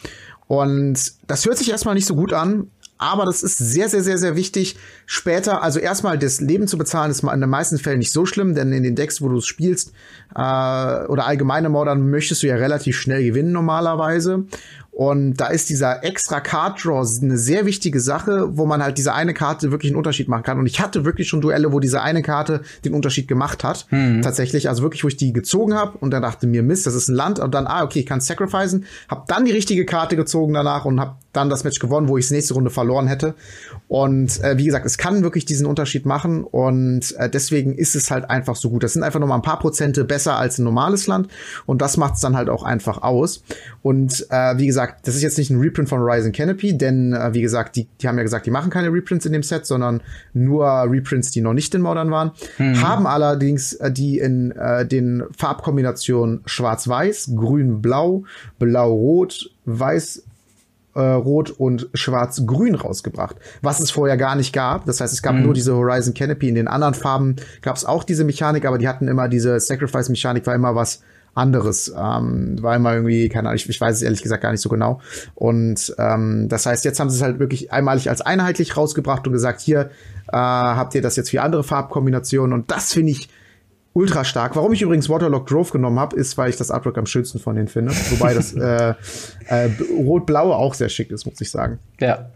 Und 0.48 1.12
das 1.26 1.44
hört 1.44 1.58
sich 1.58 1.70
erstmal 1.70 1.94
nicht 1.94 2.06
so 2.06 2.14
gut 2.14 2.32
an, 2.32 2.70
aber 2.98 3.24
das 3.26 3.42
ist 3.42 3.58
sehr, 3.58 3.88
sehr, 3.88 4.02
sehr, 4.02 4.16
sehr 4.16 4.36
wichtig. 4.36 4.76
Später, 5.04 5.62
also 5.62 5.78
erstmal 5.78 6.18
das 6.18 6.40
Leben 6.40 6.66
zu 6.66 6.78
bezahlen, 6.78 7.10
ist 7.10 7.22
in 7.22 7.40
den 7.40 7.50
meisten 7.50 7.78
Fällen 7.78 7.98
nicht 7.98 8.12
so 8.12 8.24
schlimm, 8.24 8.54
denn 8.54 8.72
in 8.72 8.82
den 8.82 8.96
Decks, 8.96 9.20
wo 9.20 9.28
du 9.28 9.38
es 9.38 9.46
spielst, 9.46 9.92
äh, 10.34 11.06
oder 11.06 11.26
allgemeine 11.26 11.68
Modern, 11.68 12.10
möchtest 12.10 12.42
du 12.42 12.46
ja 12.46 12.56
relativ 12.56 12.96
schnell 12.98 13.24
gewinnen 13.24 13.52
normalerweise. 13.52 14.44
Und 14.96 15.34
da 15.34 15.48
ist 15.48 15.68
dieser 15.68 16.04
extra 16.04 16.40
Card 16.40 16.82
Draw 16.82 17.06
eine 17.20 17.36
sehr 17.36 17.66
wichtige 17.66 18.00
Sache, 18.00 18.56
wo 18.56 18.64
man 18.64 18.82
halt 18.82 18.96
diese 18.96 19.12
eine 19.12 19.34
Karte 19.34 19.70
wirklich 19.70 19.92
einen 19.92 19.98
Unterschied 19.98 20.26
machen 20.26 20.42
kann. 20.42 20.58
Und 20.58 20.64
ich 20.64 20.80
hatte 20.80 21.04
wirklich 21.04 21.28
schon 21.28 21.42
Duelle, 21.42 21.70
wo 21.70 21.80
diese 21.80 22.00
eine 22.00 22.22
Karte 22.22 22.62
den 22.82 22.94
Unterschied 22.94 23.28
gemacht 23.28 23.62
hat. 23.62 23.86
Mhm. 23.90 24.22
Tatsächlich, 24.22 24.70
also 24.70 24.82
wirklich, 24.82 25.04
wo 25.04 25.08
ich 25.08 25.18
die 25.18 25.34
gezogen 25.34 25.74
habe 25.74 25.98
und 25.98 26.12
dann 26.12 26.22
dachte 26.22 26.46
mir, 26.46 26.62
Mist, 26.62 26.86
das 26.86 26.94
ist 26.94 27.10
ein 27.10 27.14
Land. 27.14 27.40
Und 27.40 27.54
dann, 27.54 27.66
ah, 27.66 27.84
okay, 27.84 27.98
ich 27.98 28.06
kann 28.06 28.22
sacrificen. 28.22 28.86
Hab 29.06 29.28
dann 29.28 29.44
die 29.44 29.52
richtige 29.52 29.84
Karte 29.84 30.16
gezogen 30.16 30.54
danach 30.54 30.86
und 30.86 30.98
hab 30.98 31.18
dann 31.34 31.50
das 31.50 31.62
Match 31.62 31.78
gewonnen, 31.78 32.08
wo 32.08 32.16
ich 32.16 32.30
nächste 32.30 32.54
Runde 32.54 32.70
verloren 32.70 33.06
hätte. 33.06 33.34
Und 33.88 34.42
äh, 34.42 34.56
wie 34.56 34.64
gesagt, 34.64 34.86
es 34.86 34.96
kann 34.96 35.22
wirklich 35.22 35.44
diesen 35.44 35.66
Unterschied 35.66 36.06
machen. 36.06 36.42
Und 36.42 37.14
äh, 37.18 37.28
deswegen 37.28 37.74
ist 37.74 37.96
es 37.96 38.10
halt 38.10 38.30
einfach 38.30 38.56
so 38.56 38.70
gut. 38.70 38.82
Das 38.82 38.94
sind 38.94 39.02
einfach 39.02 39.20
nur 39.20 39.28
mal 39.28 39.34
ein 39.34 39.42
paar 39.42 39.58
Prozente 39.58 40.04
besser 40.04 40.25
als 40.34 40.58
ein 40.58 40.64
normales 40.64 41.06
Land. 41.06 41.28
Und 41.66 41.82
das 41.82 41.96
macht 41.96 42.14
es 42.14 42.20
dann 42.20 42.36
halt 42.36 42.48
auch 42.48 42.62
einfach 42.62 43.02
aus. 43.02 43.42
Und 43.82 44.26
äh, 44.30 44.58
wie 44.58 44.66
gesagt, 44.66 44.76
gesagt, 44.76 45.06
das 45.06 45.16
ist 45.16 45.22
jetzt 45.22 45.38
nicht 45.38 45.50
ein 45.50 45.60
Reprint 45.60 45.88
von 45.88 46.00
Horizon 46.00 46.32
Canopy, 46.32 46.76
denn 46.76 47.12
äh, 47.12 47.32
wie 47.32 47.40
gesagt, 47.40 47.76
die, 47.76 47.86
die 48.00 48.08
haben 48.08 48.16
ja 48.16 48.22
gesagt, 48.22 48.46
die 48.46 48.50
machen 48.50 48.70
keine 48.70 48.92
Reprints 48.92 49.26
in 49.26 49.32
dem 49.32 49.42
Set, 49.42 49.66
sondern 49.66 50.02
nur 50.34 50.66
Reprints, 50.66 51.30
die 51.30 51.40
noch 51.40 51.54
nicht 51.54 51.74
in 51.74 51.82
Modern 51.82 52.10
waren. 52.10 52.32
Mhm. 52.58 52.82
Haben 52.82 53.06
allerdings 53.06 53.72
äh, 53.74 53.90
die 53.90 54.18
in 54.18 54.52
äh, 54.52 54.86
den 54.86 55.24
Farbkombinationen 55.36 56.42
Schwarz-Weiß, 56.44 57.32
Grün-Blau, 57.36 58.24
Blau-Rot, 58.58 59.50
Weiß, 59.64 60.22
äh, 60.96 61.12
Rot 61.12 61.50
und 61.50 61.88
Schwarz-Grün 61.94 62.74
rausgebracht, 62.74 63.36
was 63.62 63.80
es 63.80 63.90
vorher 63.90 64.16
gar 64.16 64.34
nicht 64.34 64.52
gab. 64.52 64.86
Das 64.86 65.00
heißt, 65.00 65.12
es 65.12 65.22
gab 65.22 65.34
mhm. 65.34 65.42
nur 65.42 65.54
diese 65.54 65.74
Horizon 65.76 66.14
Canopy. 66.14 66.48
In 66.48 66.54
den 66.54 66.68
anderen 66.68 66.94
Farben 66.94 67.36
gab 67.62 67.76
es 67.76 67.84
auch 67.84 68.02
diese 68.02 68.24
Mechanik, 68.24 68.64
aber 68.64 68.78
die 68.78 68.88
hatten 68.88 69.08
immer 69.08 69.28
diese 69.28 69.60
Sacrifice-Mechanik, 69.60 70.46
war 70.46 70.54
immer 70.54 70.74
was 70.74 71.02
anderes. 71.34 71.94
Ähm, 71.96 72.60
war 72.62 72.74
immer 72.74 72.94
irgendwie, 72.94 73.28
keine 73.28 73.48
Ahnung, 73.48 73.56
ich, 73.56 73.68
ich 73.68 73.80
weiß 73.80 73.96
es 73.96 74.02
ehrlich 74.02 74.22
gesagt 74.22 74.42
gar 74.42 74.52
nicht 74.52 74.62
so 74.62 74.70
genau. 74.70 75.00
Und 75.34 75.94
ähm, 75.98 76.48
das 76.48 76.66
heißt, 76.66 76.84
jetzt 76.84 76.98
haben 76.98 77.10
sie 77.10 77.16
es 77.16 77.22
halt 77.22 77.38
wirklich 77.38 77.72
einmalig 77.72 78.08
als 78.08 78.22
einheitlich 78.22 78.76
rausgebracht 78.76 79.26
und 79.26 79.34
gesagt, 79.34 79.60
hier 79.60 79.90
äh, 80.28 80.36
habt 80.36 80.94
ihr 80.94 81.02
das 81.02 81.16
jetzt 81.16 81.30
für 81.30 81.42
andere 81.42 81.62
Farbkombinationen. 81.62 82.54
Und 82.54 82.70
das 82.70 82.94
finde 82.94 83.12
ich 83.12 83.28
ultra 83.96 84.24
stark. 84.24 84.56
Warum 84.56 84.74
ich 84.74 84.82
übrigens 84.82 85.08
Waterlock 85.08 85.46
Drove 85.46 85.72
genommen 85.72 85.98
habe, 85.98 86.14
ist, 86.16 86.36
weil 86.36 86.50
ich 86.50 86.56
das 86.56 86.70
Artwork 86.70 86.98
am 86.98 87.06
schönsten 87.06 87.38
von 87.38 87.56
denen 87.56 87.68
finde. 87.68 87.92
Wobei 88.10 88.34
das 88.34 88.52
äh, 88.54 88.94
äh, 89.46 89.70
Rot-Blaue 89.98 90.54
auch 90.54 90.74
sehr 90.74 90.90
schick 90.90 91.10
ist, 91.10 91.24
muss 91.24 91.40
ich 91.40 91.50
sagen. 91.50 91.78
Ja. 91.98 92.26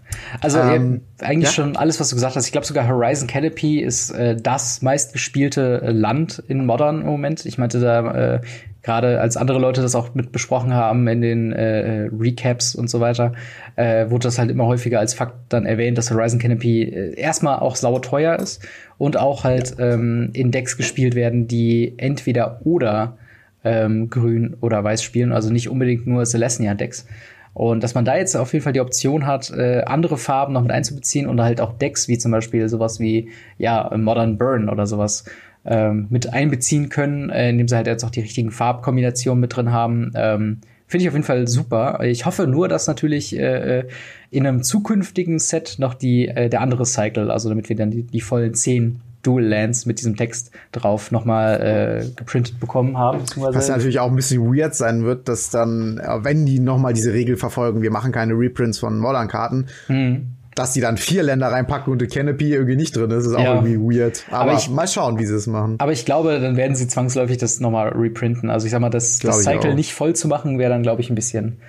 Also 0.41 0.59
ähm, 0.59 1.03
eigentlich 1.21 1.51
ja? 1.51 1.53
schon 1.53 1.77
alles, 1.77 2.01
was 2.01 2.09
du 2.09 2.17
gesagt 2.17 2.35
hast. 2.35 2.47
Ich 2.47 2.53
glaube 2.53 2.67
sogar 2.67 2.89
Horizon 2.89 3.29
Canopy 3.29 3.81
ist 3.81 4.11
äh, 4.11 4.37
das 4.37 4.81
meistgespielte 4.81 5.91
Land 5.93 6.43
in 6.49 6.65
Modern 6.65 7.03
im 7.03 7.07
Moment. 7.07 7.45
Ich 7.45 7.59
meinte 7.59 7.79
da 7.79 8.37
äh, 8.37 8.41
gerade 8.83 9.21
als 9.21 9.37
andere 9.37 9.59
Leute 9.59 9.83
das 9.83 9.95
auch 9.95 10.15
mit 10.15 10.33
besprochen 10.33 10.73
haben 10.73 11.07
in 11.09 11.21
den 11.21 11.53
äh, 11.53 12.09
Recaps 12.19 12.75
und 12.75 12.89
so 12.89 13.01
weiter, 13.01 13.33
äh, 13.77 14.11
wurde 14.11 14.25
das 14.25 14.39
halt 14.39 14.51
immer 14.51 14.67
häufiger 14.67 14.99
als 14.99 15.15
Fakt 15.15 15.35
dann 15.51 15.67
erwähnt, 15.67 15.99
dass 15.99 16.11
Horizon 16.11 16.39
Canopy 16.39 16.83
äh, 16.83 17.15
erstmal 17.19 17.59
auch 17.59 17.77
sauer 17.77 18.03
teuer 18.03 18.37
ist 18.39 18.67
und 18.99 19.19
auch 19.19 19.45
halt 19.45 19.77
ähm, 19.79 20.31
in 20.33 20.51
Decks 20.51 20.77
gespielt 20.77 21.15
werden, 21.15 21.47
die 21.47 21.95
entweder 21.99 22.61
oder 22.65 23.19
ähm, 23.65 24.09
grün 24.09 24.57
oder 24.61 24.83
weiß 24.83 25.03
spielen, 25.03 25.33
also 25.33 25.53
nicht 25.53 25.69
unbedingt 25.69 26.07
nur 26.07 26.25
Celestia-Decks. 26.25 27.07
Und 27.53 27.83
dass 27.83 27.95
man 27.95 28.05
da 28.05 28.17
jetzt 28.17 28.37
auf 28.37 28.53
jeden 28.53 28.63
Fall 28.63 28.73
die 28.73 28.81
Option 28.81 29.27
hat, 29.27 29.51
äh, 29.51 29.83
andere 29.85 30.17
Farben 30.17 30.53
noch 30.53 30.63
mit 30.63 30.71
einzubeziehen 30.71 31.27
und 31.27 31.41
halt 31.41 31.61
auch 31.61 31.77
Decks, 31.77 32.07
wie 32.07 32.17
zum 32.17 32.31
Beispiel 32.31 32.69
sowas 32.69 33.01
wie, 33.01 33.29
ja, 33.59 33.91
Modern 33.97 34.39
Burn 34.39 34.69
oder 34.69 34.87
sowas, 34.87 35.25
ähm, 35.65 36.07
mit 36.11 36.33
einbeziehen 36.33 36.89
können, 36.89 37.31
äh, 37.31 37.51
indem 37.51 37.69
sie 37.69 37.77
halt 37.77 37.87
jetzt 37.87 38.05
auch 38.05 38.11
die 38.11 38.21
richtigen 38.21 38.51
Farbkombinationen 38.51 39.41
mit 39.41 39.55
drin 39.55 39.73
haben. 39.73 40.13
Ähm, 40.15 40.59
Finde 40.87 41.05
ich 41.05 41.09
auf 41.09 41.15
jeden 41.15 41.25
Fall 41.25 41.47
super. 41.47 42.01
Ich 42.03 42.27
hoffe 42.27 42.49
nur, 42.49 42.67
dass 42.67 42.89
natürlich 42.89 43.39
äh, 43.39 43.79
äh, 43.79 43.89
in 44.31 44.45
einem 44.45 44.65
zukünftigen 44.65 45.39
Set 45.39 45.77
noch 45.79 45.95
die, 45.95 46.27
äh, 46.27 46.49
der 46.49 46.63
andere 46.63 46.85
Cycle, 46.85 47.31
also 47.31 47.49
damit 47.49 47.69
wir 47.69 47.77
dann 47.77 47.93
die, 47.93 48.03
die 48.03 48.21
vollen 48.21 48.55
zehn 48.55 49.01
Dual 49.23 49.45
Lands 49.45 49.87
mit 49.87 49.99
diesem 49.99 50.17
Text 50.17 50.51
drauf 50.73 51.13
nochmal 51.13 51.61
äh, 51.61 52.07
geprintet 52.17 52.59
bekommen 52.59 52.97
haben. 52.97 53.21
Was 53.37 53.69
natürlich 53.69 54.01
auch 54.01 54.09
ein 54.09 54.17
bisschen 54.17 54.43
weird 54.53 54.75
sein 54.75 55.05
wird, 55.05 55.29
dass 55.29 55.51
dann, 55.51 55.99
äh, 55.99 56.25
wenn 56.25 56.47
die 56.47 56.59
nochmal 56.59 56.95
diese 56.95 57.13
Regel 57.13 57.37
verfolgen, 57.37 57.83
wir 57.83 57.91
machen 57.91 58.11
keine 58.13 58.33
Reprints 58.33 58.79
von 58.79 58.99
Modern-Karten, 58.99 59.67
mhm 59.89 60.40
dass 60.61 60.73
die 60.75 60.81
dann 60.81 60.99
vier 60.99 61.23
Länder 61.23 61.49
reinpacken 61.49 61.93
und 61.93 62.03
die 62.03 62.07
Canopy 62.07 62.53
irgendwie 62.53 62.77
nicht 62.77 62.95
drin 62.95 63.11
ist, 63.11 63.27
ist 63.27 63.35
auch 63.35 63.43
ja. 63.43 63.55
irgendwie 63.55 63.79
weird. 63.79 64.25
Aber, 64.31 64.51
aber 64.51 64.55
ich, 64.55 64.69
mal 64.69 64.87
schauen, 64.87 65.19
wie 65.19 65.25
sie 65.25 65.35
es 65.35 65.47
machen. 65.47 65.77
Aber 65.79 65.93
ich 65.93 66.05
glaube, 66.05 66.39
dann 66.39 66.57
werden 66.57 66.77
sie 66.77 66.87
zwangsläufig 66.87 67.39
das 67.39 67.61
nochmal 67.61 67.89
reprinten. 67.89 68.51
Also 68.51 68.67
ich 68.67 68.73
sag 68.73 68.81
mal, 68.81 68.91
das, 68.91 69.19
das 69.21 69.43
Cycle 69.43 69.75
nicht 69.75 69.95
voll 69.95 70.15
zu 70.15 70.29
machen, 70.29 70.59
wäre 70.59 70.71
dann, 70.71 70.83
glaube 70.83 71.01
ich, 71.01 71.09
ein 71.09 71.15
bisschen, 71.15 71.61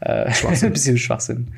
äh, 0.00 0.30
ein 0.62 0.72
bisschen 0.72 0.96
Schwachsinn. 0.96 1.52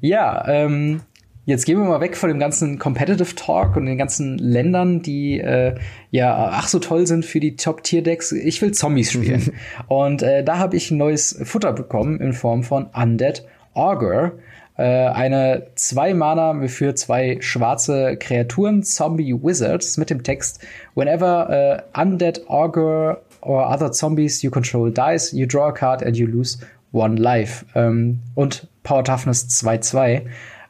Ja, 0.00 0.46
ähm, 0.48 1.00
Jetzt 1.48 1.64
gehen 1.64 1.78
wir 1.78 1.84
mal 1.84 2.00
weg 2.00 2.16
von 2.16 2.28
dem 2.28 2.40
ganzen 2.40 2.80
Competitive 2.80 3.36
Talk 3.36 3.76
und 3.76 3.86
den 3.86 3.96
ganzen 3.96 4.36
Ländern, 4.36 5.00
die 5.00 5.38
äh, 5.38 5.76
ja 6.10 6.50
ach 6.50 6.66
so 6.66 6.80
toll 6.80 7.06
sind 7.06 7.24
für 7.24 7.38
die 7.38 7.54
Top-Tier-Decks. 7.54 8.32
Ich 8.32 8.60
will 8.62 8.72
Zombies 8.72 9.12
spielen. 9.12 9.52
und 9.86 10.22
äh, 10.22 10.42
da 10.42 10.58
habe 10.58 10.76
ich 10.76 10.90
ein 10.90 10.98
neues 10.98 11.38
Futter 11.44 11.72
bekommen 11.72 12.20
in 12.20 12.32
Form 12.32 12.64
von 12.64 12.86
Undead 12.86 13.46
Augur. 13.74 14.32
Äh, 14.76 14.82
eine 14.82 15.68
zwei 15.74 16.12
Mana 16.12 16.66
für 16.68 16.94
zwei 16.94 17.38
schwarze 17.40 18.16
Kreaturen, 18.16 18.82
Zombie 18.82 19.34
Wizards, 19.34 19.96
mit 19.96 20.10
dem 20.10 20.22
Text 20.22 20.64
Whenever 20.94 21.82
uh, 21.94 22.00
Undead 22.00 22.48
Augur 22.48 23.22
or 23.40 23.70
other 23.70 23.92
zombies 23.92 24.42
you 24.42 24.50
control 24.50 24.90
dies, 24.90 25.32
you 25.32 25.46
draw 25.46 25.68
a 25.68 25.72
card 25.72 26.02
and 26.02 26.16
you 26.16 26.26
lose 26.26 26.58
one 26.92 27.16
life. 27.16 27.64
Ähm, 27.74 28.20
und 28.34 28.68
Power 28.82 29.04
Toughness 29.04 29.48
2-2. 29.48 30.22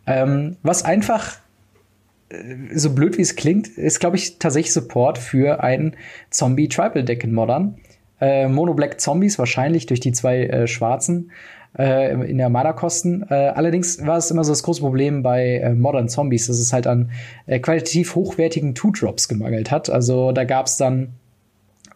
Ähm, 0.07 0.57
was 0.63 0.85
einfach 0.85 1.37
äh, 2.29 2.77
so 2.77 2.95
blöd 2.95 3.19
wie 3.19 3.23
es 3.23 3.35
klingt, 3.37 3.69
ist, 3.69 3.99
glaube 3.99 4.17
ich, 4.17 4.39
tatsächlich 4.39 4.73
Support 4.73 5.19
für 5.19 5.63
ein 5.63 5.97
Zombie-Tribal-Deck 6.31 7.25
in 7.25 7.35
Modern. 7.35 7.77
Äh, 8.21 8.49
Mono 8.49 8.75
Black 8.75 9.01
Zombies 9.01 9.39
wahrscheinlich 9.39 9.87
durch 9.87 10.01
die 10.01 10.13
zwei 10.13 10.45
äh, 10.45 10.67
schwarzen 10.67 11.33
äh, 11.79 12.13
in 12.29 12.39
der 12.39 12.49
Mana-Kosten. 12.49 13.27
Äh, 13.29 13.35
allerdings 13.35 14.05
war 14.07 14.19
es 14.19 14.31
immer 14.31 14.45
so 14.45 14.53
das 14.53 14.63
große 14.63 14.81
Problem 14.81 15.23
bei 15.23 15.59
äh, 15.59 15.75
Modern 15.75 16.09
Zombies, 16.09 16.47
dass 16.47 16.59
es 16.59 16.73
halt 16.73 16.87
an 16.87 17.11
äh, 17.47 17.59
qualitativ 17.59 18.15
hochwertigen 18.15 18.75
Two-Drops 18.75 19.29
gemangelt 19.29 19.71
hat. 19.71 19.91
Also 19.91 20.33
da 20.33 20.45
gab 20.45 20.67
es 20.67 20.77
dann 20.77 21.13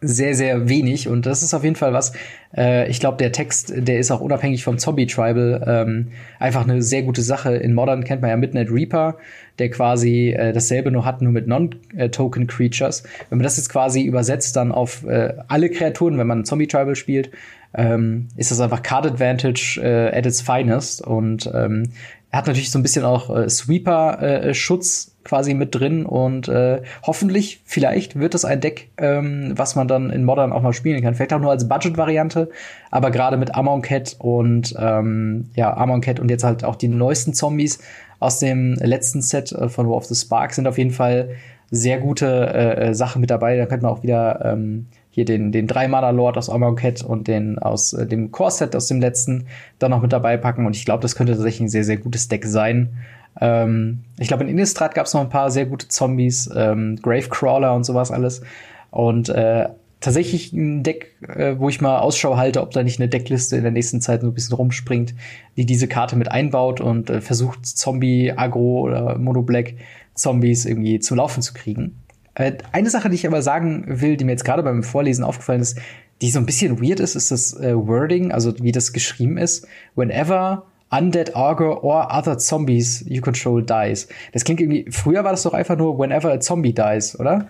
sehr, 0.01 0.33
sehr 0.33 0.67
wenig. 0.67 1.07
Und 1.07 1.25
das 1.27 1.43
ist 1.43 1.53
auf 1.53 1.63
jeden 1.63 1.75
Fall 1.75 1.93
was. 1.93 2.11
Äh, 2.57 2.89
ich 2.89 2.99
glaube, 2.99 3.17
der 3.17 3.31
Text, 3.31 3.71
der 3.75 3.99
ist 3.99 4.11
auch 4.11 4.19
unabhängig 4.19 4.63
vom 4.63 4.79
Zombie-Tribal 4.79 5.63
ähm, 5.67 6.07
einfach 6.39 6.63
eine 6.63 6.81
sehr 6.81 7.03
gute 7.03 7.21
Sache. 7.21 7.55
In 7.55 7.73
Modern 7.73 8.03
kennt 8.03 8.21
man 8.21 8.31
ja 8.31 8.37
Midnight 8.37 8.71
Reaper, 8.71 9.17
der 9.59 9.69
quasi 9.69 10.31
äh, 10.31 10.53
dasselbe 10.53 10.91
nur 10.91 11.05
hat, 11.05 11.21
nur 11.21 11.31
mit 11.31 11.47
Non-Token 11.47 12.47
Creatures. 12.47 13.03
Wenn 13.29 13.37
man 13.37 13.43
das 13.43 13.57
jetzt 13.57 13.69
quasi 13.69 14.01
übersetzt 14.01 14.55
dann 14.55 14.71
auf 14.71 15.05
äh, 15.05 15.35
alle 15.47 15.69
Kreaturen, 15.69 16.17
wenn 16.17 16.27
man 16.27 16.45
Zombie-Tribal 16.45 16.95
spielt, 16.95 17.29
ähm, 17.73 18.27
ist 18.35 18.51
das 18.51 18.59
einfach 18.59 18.83
Card 18.83 19.05
Advantage 19.05 19.79
äh, 19.81 20.17
at 20.17 20.25
its 20.25 20.41
finest. 20.41 21.01
Und 21.01 21.49
ähm, 21.53 21.91
er 22.31 22.39
hat 22.39 22.47
natürlich 22.47 22.71
so 22.71 22.79
ein 22.79 22.83
bisschen 22.83 23.03
auch 23.05 23.35
äh, 23.35 23.49
Sweeper-Schutz 23.49 25.07
äh, 25.07 25.11
quasi 25.23 25.53
mit 25.53 25.75
drin 25.75 26.05
und 26.05 26.47
äh, 26.47 26.81
hoffentlich, 27.03 27.61
vielleicht 27.65 28.17
wird 28.17 28.33
es 28.33 28.43
ein 28.45 28.59
Deck, 28.59 28.89
ähm, 28.97 29.53
was 29.55 29.75
man 29.75 29.87
dann 29.87 30.09
in 30.09 30.23
Modern 30.23 30.51
auch 30.51 30.61
mal 30.61 30.73
spielen 30.73 31.01
kann. 31.01 31.13
Vielleicht 31.13 31.33
auch 31.33 31.39
nur 31.39 31.51
als 31.51 31.67
Budget-Variante, 31.67 32.49
aber 32.89 33.11
gerade 33.11 33.37
mit 33.37 33.53
Amon 33.53 33.81
Cat 33.81 34.15
und 34.17 34.73
ähm, 34.79 35.49
ja, 35.55 35.75
Amon 35.75 36.01
Cat 36.01 36.19
und 36.19 36.31
jetzt 36.31 36.43
halt 36.43 36.63
auch 36.63 36.75
die 36.75 36.87
neuesten 36.87 37.33
Zombies 37.33 37.79
aus 38.19 38.39
dem 38.39 38.73
letzten 38.75 39.21
Set 39.21 39.51
äh, 39.51 39.69
von 39.69 39.87
War 39.87 39.97
of 39.97 40.05
the 40.05 40.15
Spark 40.15 40.53
sind 40.53 40.67
auf 40.67 40.77
jeden 40.77 40.91
Fall 40.91 41.35
sehr 41.69 41.99
gute 41.99 42.27
äh, 42.53 42.89
äh 42.89 42.93
Sachen 42.93 43.21
mit 43.21 43.29
dabei. 43.29 43.57
Da 43.57 43.65
könnte 43.65 43.85
man 43.85 43.93
auch 43.93 44.03
wieder 44.03 44.41
ähm, 44.43 44.87
hier 45.11 45.25
den, 45.25 45.51
den 45.51 45.67
Drei-Mana-Lord 45.67 46.37
aus 46.37 46.49
Amonkhet 46.49 47.03
und 47.03 47.27
den 47.27 47.59
aus 47.59 47.93
äh, 47.93 48.07
dem 48.07 48.31
Core-Set 48.31 48.75
aus 48.75 48.87
dem 48.87 49.01
letzten 49.01 49.45
dann 49.77 49.91
noch 49.91 50.01
mit 50.01 50.13
dabei 50.13 50.37
packen. 50.37 50.65
Und 50.65 50.75
ich 50.75 50.85
glaube, 50.85 51.01
das 51.01 51.15
könnte 51.15 51.33
tatsächlich 51.33 51.61
ein 51.61 51.69
sehr, 51.69 51.83
sehr 51.83 51.97
gutes 51.97 52.29
Deck 52.29 52.45
sein. 52.45 52.97
Ähm, 53.39 54.03
ich 54.17 54.29
glaube, 54.29 54.43
in 54.43 54.49
Innistrad 54.49 54.95
gab 54.95 55.05
es 55.05 55.13
noch 55.13 55.21
ein 55.21 55.29
paar 55.29 55.51
sehr 55.51 55.65
gute 55.65 55.89
Zombies, 55.89 56.49
ähm, 56.55 56.97
Gravecrawler 57.01 57.75
und 57.75 57.83
sowas 57.83 58.09
alles. 58.09 58.41
Und 58.89 59.29
äh, 59.29 59.67
tatsächlich 59.99 60.53
ein 60.53 60.83
Deck, 60.83 61.15
äh, 61.27 61.55
wo 61.57 61.69
ich 61.69 61.81
mal 61.81 61.99
Ausschau 61.99 62.37
halte, 62.37 62.61
ob 62.61 62.71
da 62.71 62.81
nicht 62.81 62.99
eine 62.99 63.09
Deckliste 63.09 63.55
in 63.55 63.63
der 63.63 63.71
nächsten 63.71 64.01
Zeit 64.01 64.21
so 64.21 64.27
ein 64.27 64.33
bisschen 64.33 64.55
rumspringt, 64.55 65.13
die 65.57 65.65
diese 65.65 65.87
Karte 65.87 66.15
mit 66.15 66.31
einbaut 66.31 66.81
und 66.81 67.09
äh, 67.09 67.21
versucht, 67.21 67.65
Zombie, 67.65 68.33
Agro 68.35 68.81
oder 68.81 69.17
Mono 69.17 69.43
Black 69.43 69.75
Zombies 70.13 70.65
irgendwie 70.65 70.99
zum 70.99 71.17
Laufen 71.17 71.41
zu 71.41 71.53
kriegen. 71.53 72.00
Äh, 72.35 72.53
eine 72.71 72.89
Sache, 72.89 73.09
die 73.09 73.15
ich 73.15 73.27
aber 73.27 73.41
sagen 73.41 73.85
will, 73.87 74.17
die 74.17 74.25
mir 74.25 74.31
jetzt 74.31 74.45
gerade 74.45 74.63
beim 74.63 74.83
Vorlesen 74.83 75.23
aufgefallen 75.23 75.61
ist, 75.61 75.77
die 76.21 76.29
so 76.29 76.39
ein 76.39 76.45
bisschen 76.45 76.81
weird 76.81 76.99
ist, 76.99 77.15
ist 77.15 77.31
das 77.31 77.59
äh, 77.59 77.75
Wording, 77.75 78.31
also 78.31 78.53
wie 78.59 78.71
das 78.71 78.93
geschrieben 78.93 79.37
ist. 79.37 79.67
Whenever 79.95 80.65
Undead 80.91 81.35
Augur 81.35 81.83
or 81.83 82.09
other 82.11 82.37
zombies 82.37 83.03
you 83.07 83.21
control 83.21 83.63
dies. 83.63 84.07
Das 84.33 84.43
klingt 84.43 84.59
irgendwie, 84.59 84.85
früher 84.91 85.23
war 85.23 85.31
das 85.31 85.43
doch 85.43 85.53
einfach 85.53 85.77
nur 85.77 85.97
whenever 85.97 86.31
a 86.31 86.39
zombie 86.39 86.73
dies, 86.73 87.17
oder? 87.19 87.47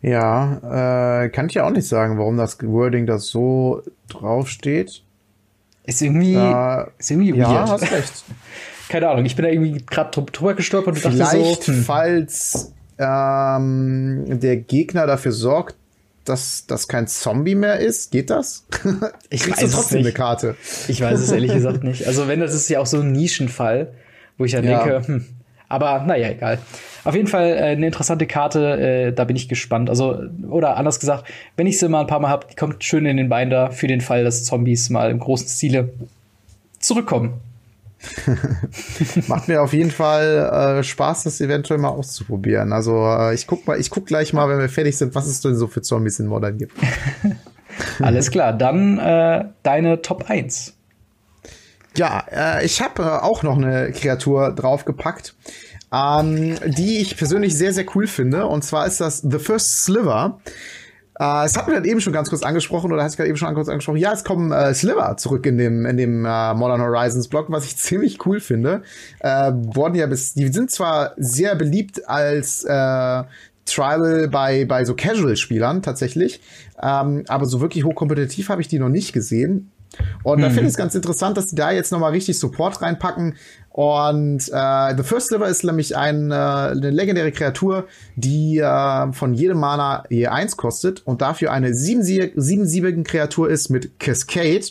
Ja, 0.00 1.22
äh, 1.22 1.28
kann 1.28 1.48
ich 1.48 1.54
ja 1.54 1.66
auch 1.66 1.70
nicht 1.70 1.86
sagen, 1.86 2.18
warum 2.18 2.36
das 2.36 2.58
Wording 2.62 3.06
da 3.06 3.18
so 3.18 3.82
draufsteht. 4.08 5.02
Ist 5.84 6.02
irgendwie, 6.02 6.34
äh, 6.34 6.86
ist 6.98 7.10
irgendwie 7.10 7.32
weird. 7.32 7.50
Ja, 7.50 7.68
hast 7.68 7.92
recht. 7.92 8.24
Keine 8.88 9.08
Ahnung, 9.08 9.24
ich 9.24 9.36
bin 9.36 9.44
da 9.44 9.50
irgendwie 9.50 9.84
gerade 9.84 10.22
drüber 10.22 10.54
gestolpert 10.54 10.94
und 10.94 11.00
Vielleicht, 11.00 11.20
dachte 11.20 11.62
so, 11.62 11.72
hm. 11.72 11.82
falls 11.84 12.72
ähm, 12.98 14.24
der 14.40 14.56
Gegner 14.56 15.06
dafür 15.06 15.32
sorgt, 15.32 15.76
dass 16.24 16.66
das 16.66 16.88
kein 16.88 17.06
Zombie 17.06 17.54
mehr 17.54 17.78
ist. 17.80 18.10
Geht 18.12 18.30
das? 18.30 18.64
Ich 19.30 19.42
Kriegst 19.42 19.50
weiß 19.50 19.60
du 19.60 19.66
es 19.66 19.72
trotzdem 19.72 19.98
nicht. 19.98 20.06
eine 20.06 20.14
Karte. 20.14 20.56
Ich 20.88 21.00
weiß 21.00 21.20
es 21.20 21.30
ehrlich 21.32 21.52
gesagt 21.52 21.84
nicht. 21.84 22.06
Also 22.06 22.28
wenn, 22.28 22.40
das 22.40 22.54
ist 22.54 22.68
ja 22.70 22.80
auch 22.80 22.86
so 22.86 23.00
ein 23.00 23.12
Nischenfall, 23.12 23.92
wo 24.38 24.44
ich 24.44 24.52
dann 24.52 24.64
Ja. 24.64 24.84
denke, 24.84 25.06
hm, 25.08 25.26
aber 25.68 26.04
naja, 26.06 26.30
egal. 26.30 26.58
Auf 27.04 27.14
jeden 27.14 27.26
Fall 27.26 27.48
äh, 27.50 27.56
eine 27.72 27.86
interessante 27.86 28.26
Karte, 28.26 28.78
äh, 28.80 29.12
da 29.12 29.24
bin 29.24 29.36
ich 29.36 29.48
gespannt. 29.48 29.90
Also, 29.90 30.18
oder 30.48 30.76
anders 30.78 31.00
gesagt, 31.00 31.24
wenn 31.56 31.66
ich 31.66 31.78
sie 31.78 31.88
mal 31.88 32.00
ein 32.00 32.06
paar 32.06 32.20
Mal 32.20 32.28
habe, 32.30 32.46
die 32.50 32.54
kommt 32.54 32.82
schön 32.84 33.04
in 33.06 33.16
den 33.18 33.28
Binder 33.28 33.70
für 33.72 33.86
den 33.88 34.00
Fall, 34.00 34.24
dass 34.24 34.44
Zombies 34.44 34.88
mal 34.88 35.10
im 35.10 35.18
großen 35.18 35.48
Stile 35.48 35.90
zurückkommen. 36.78 37.34
Macht 39.28 39.48
mir 39.48 39.62
auf 39.62 39.72
jeden 39.72 39.90
Fall 39.90 40.78
äh, 40.78 40.82
Spaß, 40.82 41.24
das 41.24 41.40
eventuell 41.40 41.78
mal 41.78 41.88
auszuprobieren. 41.88 42.72
Also 42.72 43.06
äh, 43.06 43.34
ich 43.34 43.46
guck 43.46 43.66
mal, 43.66 43.78
ich 43.78 43.90
guck 43.90 44.06
gleich 44.06 44.32
mal, 44.32 44.48
wenn 44.48 44.58
wir 44.58 44.68
fertig 44.68 44.96
sind, 44.96 45.14
was 45.14 45.26
es 45.26 45.40
denn 45.40 45.56
so 45.56 45.66
für 45.66 45.82
Zombies 45.82 46.18
in 46.20 46.26
Modern 46.26 46.58
gibt. 46.58 46.74
Alles 48.00 48.30
klar, 48.30 48.52
dann 48.52 48.98
äh, 48.98 49.46
deine 49.62 50.02
Top 50.02 50.28
1. 50.28 50.74
Ja, 51.96 52.24
äh, 52.30 52.64
ich 52.64 52.80
habe 52.80 53.02
äh, 53.02 53.06
auch 53.06 53.42
noch 53.42 53.56
eine 53.56 53.92
Kreatur 53.92 54.52
draufgepackt, 54.52 55.34
ähm, 55.92 56.56
die 56.66 56.98
ich 56.98 57.16
persönlich 57.16 57.56
sehr, 57.56 57.72
sehr 57.72 57.84
cool 57.94 58.06
finde. 58.06 58.46
Und 58.46 58.64
zwar 58.64 58.86
ist 58.86 59.00
das 59.00 59.18
The 59.18 59.38
First 59.38 59.84
Sliver. 59.84 60.40
Äh, 61.18 61.44
es 61.44 61.56
hat 61.56 61.68
mir 61.68 61.74
dann 61.74 61.84
eben 61.84 62.00
schon 62.00 62.12
ganz 62.12 62.30
kurz 62.30 62.42
angesprochen, 62.42 62.92
oder 62.92 63.02
hat 63.02 63.10
es 63.10 63.16
gerade 63.16 63.28
eben 63.28 63.36
schon 63.36 63.54
kurz 63.54 63.68
angesprochen. 63.68 63.98
Ja, 63.98 64.12
es 64.12 64.24
kommen 64.24 64.52
äh, 64.52 64.74
Sliver 64.74 65.16
zurück 65.16 65.46
in 65.46 65.58
dem, 65.58 65.86
in 65.86 65.96
dem 65.96 66.24
äh, 66.24 66.54
Modern 66.54 66.80
Horizons 66.80 67.28
Block, 67.28 67.50
was 67.50 67.64
ich 67.64 67.76
ziemlich 67.76 68.24
cool 68.26 68.40
finde. 68.40 68.82
Äh, 69.20 69.52
wurden 69.54 69.94
ja 69.94 70.06
bis, 70.06 70.34
die 70.34 70.48
sind 70.48 70.70
zwar 70.70 71.12
sehr 71.16 71.54
beliebt 71.54 72.08
als 72.08 72.64
äh, 72.64 73.22
Tribal 73.66 74.28
bei, 74.28 74.64
bei 74.66 74.84
so 74.84 74.94
Casual-Spielern 74.94 75.82
tatsächlich, 75.82 76.40
ähm, 76.82 77.24
aber 77.28 77.46
so 77.46 77.60
wirklich 77.60 77.84
hochkompetitiv 77.84 78.50
habe 78.50 78.60
ich 78.60 78.68
die 78.68 78.78
noch 78.78 78.90
nicht 78.90 79.12
gesehen. 79.12 79.70
Und 80.22 80.40
da 80.40 80.48
finde 80.48 80.62
ich 80.62 80.70
es 80.70 80.76
ganz 80.76 80.94
interessant, 80.94 81.36
dass 81.36 81.46
die 81.46 81.54
da 81.54 81.70
jetzt 81.70 81.92
nochmal 81.92 82.10
richtig 82.10 82.38
Support 82.38 82.82
reinpacken. 82.82 83.36
Und 83.76 84.48
äh, 84.52 84.96
The 84.96 85.02
First 85.02 85.26
Sliver 85.30 85.48
ist 85.48 85.64
nämlich 85.64 85.96
ein, 85.96 86.30
äh, 86.30 86.34
eine 86.34 86.90
legendäre 86.90 87.32
Kreatur, 87.32 87.88
die 88.14 88.58
äh, 88.58 89.12
von 89.12 89.34
jedem 89.34 89.58
Mana 89.58 90.04
je 90.08 90.28
eins 90.28 90.56
kostet 90.56 91.04
und 91.04 91.22
dafür 91.22 91.50
eine 91.50 91.70
siebensie- 91.70 92.30
siebensiebigen 92.36 93.02
Kreatur 93.02 93.50
ist 93.50 93.70
mit 93.70 93.98
Cascade. 93.98 94.64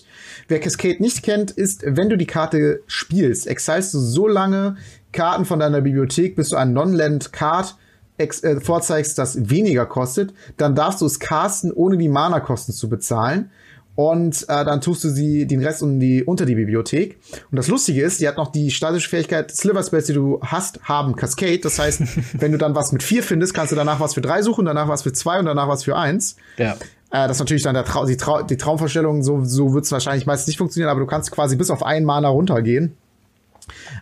Wer 0.47 0.61
Cascade 0.61 1.03
nicht 1.03 1.21
kennt, 1.21 1.51
ist, 1.51 1.83
wenn 1.85 2.07
du 2.07 2.17
die 2.17 2.27
Karte 2.27 2.79
spielst, 2.87 3.45
exilst 3.45 3.93
du 3.93 3.99
so 3.99 4.25
lange 4.25 4.77
Karten 5.11 5.43
von 5.43 5.59
deiner 5.59 5.81
Bibliothek, 5.81 6.37
bis 6.37 6.47
du 6.47 6.55
ein 6.55 6.71
Non-Land-Card 6.71 7.75
äh, 8.19 8.59
vorzeigst, 8.61 9.17
das 9.17 9.49
weniger 9.49 9.85
kostet, 9.85 10.33
dann 10.55 10.75
darfst 10.75 11.01
du 11.01 11.07
es 11.07 11.19
casten, 11.19 11.73
ohne 11.73 11.97
die 11.97 12.07
Mana-Kosten 12.07 12.71
zu 12.71 12.87
bezahlen. 12.87 13.51
Und 13.95 14.43
äh, 14.43 14.65
dann 14.65 14.81
tust 14.81 15.03
du 15.03 15.09
sie 15.09 15.45
den 15.45 15.63
Rest 15.63 15.83
um 15.83 15.99
die, 15.99 16.23
unter 16.23 16.45
die 16.45 16.55
Bibliothek. 16.55 17.19
Und 17.51 17.57
das 17.57 17.67
Lustige 17.67 18.01
ist, 18.03 18.19
die 18.19 18.27
hat 18.27 18.37
noch 18.37 18.51
die 18.51 18.71
statische 18.71 19.07
Fähigkeit, 19.07 19.51
Sliver 19.51 19.83
Spells, 19.83 20.07
die 20.07 20.13
du 20.13 20.39
hast, 20.41 20.81
haben 20.83 21.15
Cascade. 21.15 21.59
Das 21.59 21.77
heißt, 21.77 22.01
wenn 22.39 22.51
du 22.51 22.57
dann 22.57 22.73
was 22.73 22.91
mit 22.91 23.03
vier 23.03 23.21
findest, 23.21 23.53
kannst 23.53 23.71
du 23.71 23.75
danach 23.75 23.99
was 23.99 24.15
für 24.15 24.21
drei 24.21 24.41
suchen, 24.41 24.65
danach 24.65 24.87
was 24.87 25.03
für 25.03 25.13
zwei 25.13 25.39
und 25.39 25.45
danach 25.45 25.67
was 25.67 25.83
für 25.83 25.95
eins. 25.95 26.37
Ja. 26.57 26.71
Äh, 27.11 27.27
das 27.27 27.37
ist 27.37 27.39
natürlich 27.39 27.63
dann 27.63 27.75
der 27.75 27.85
Trau 27.85 28.05
die, 28.05 28.17
Trau 28.17 28.41
die 28.41 28.57
Traumvorstellung, 28.57 29.21
so, 29.21 29.43
so 29.43 29.73
wird 29.73 29.85
es 29.85 29.91
wahrscheinlich 29.91 30.25
meistens 30.25 30.47
nicht 30.47 30.57
funktionieren, 30.57 30.89
aber 30.89 30.99
du 30.99 31.05
kannst 31.05 31.31
quasi 31.31 31.55
bis 31.55 31.69
auf 31.69 31.83
einen 31.83 32.05
Mana 32.05 32.29
runtergehen. 32.29 32.97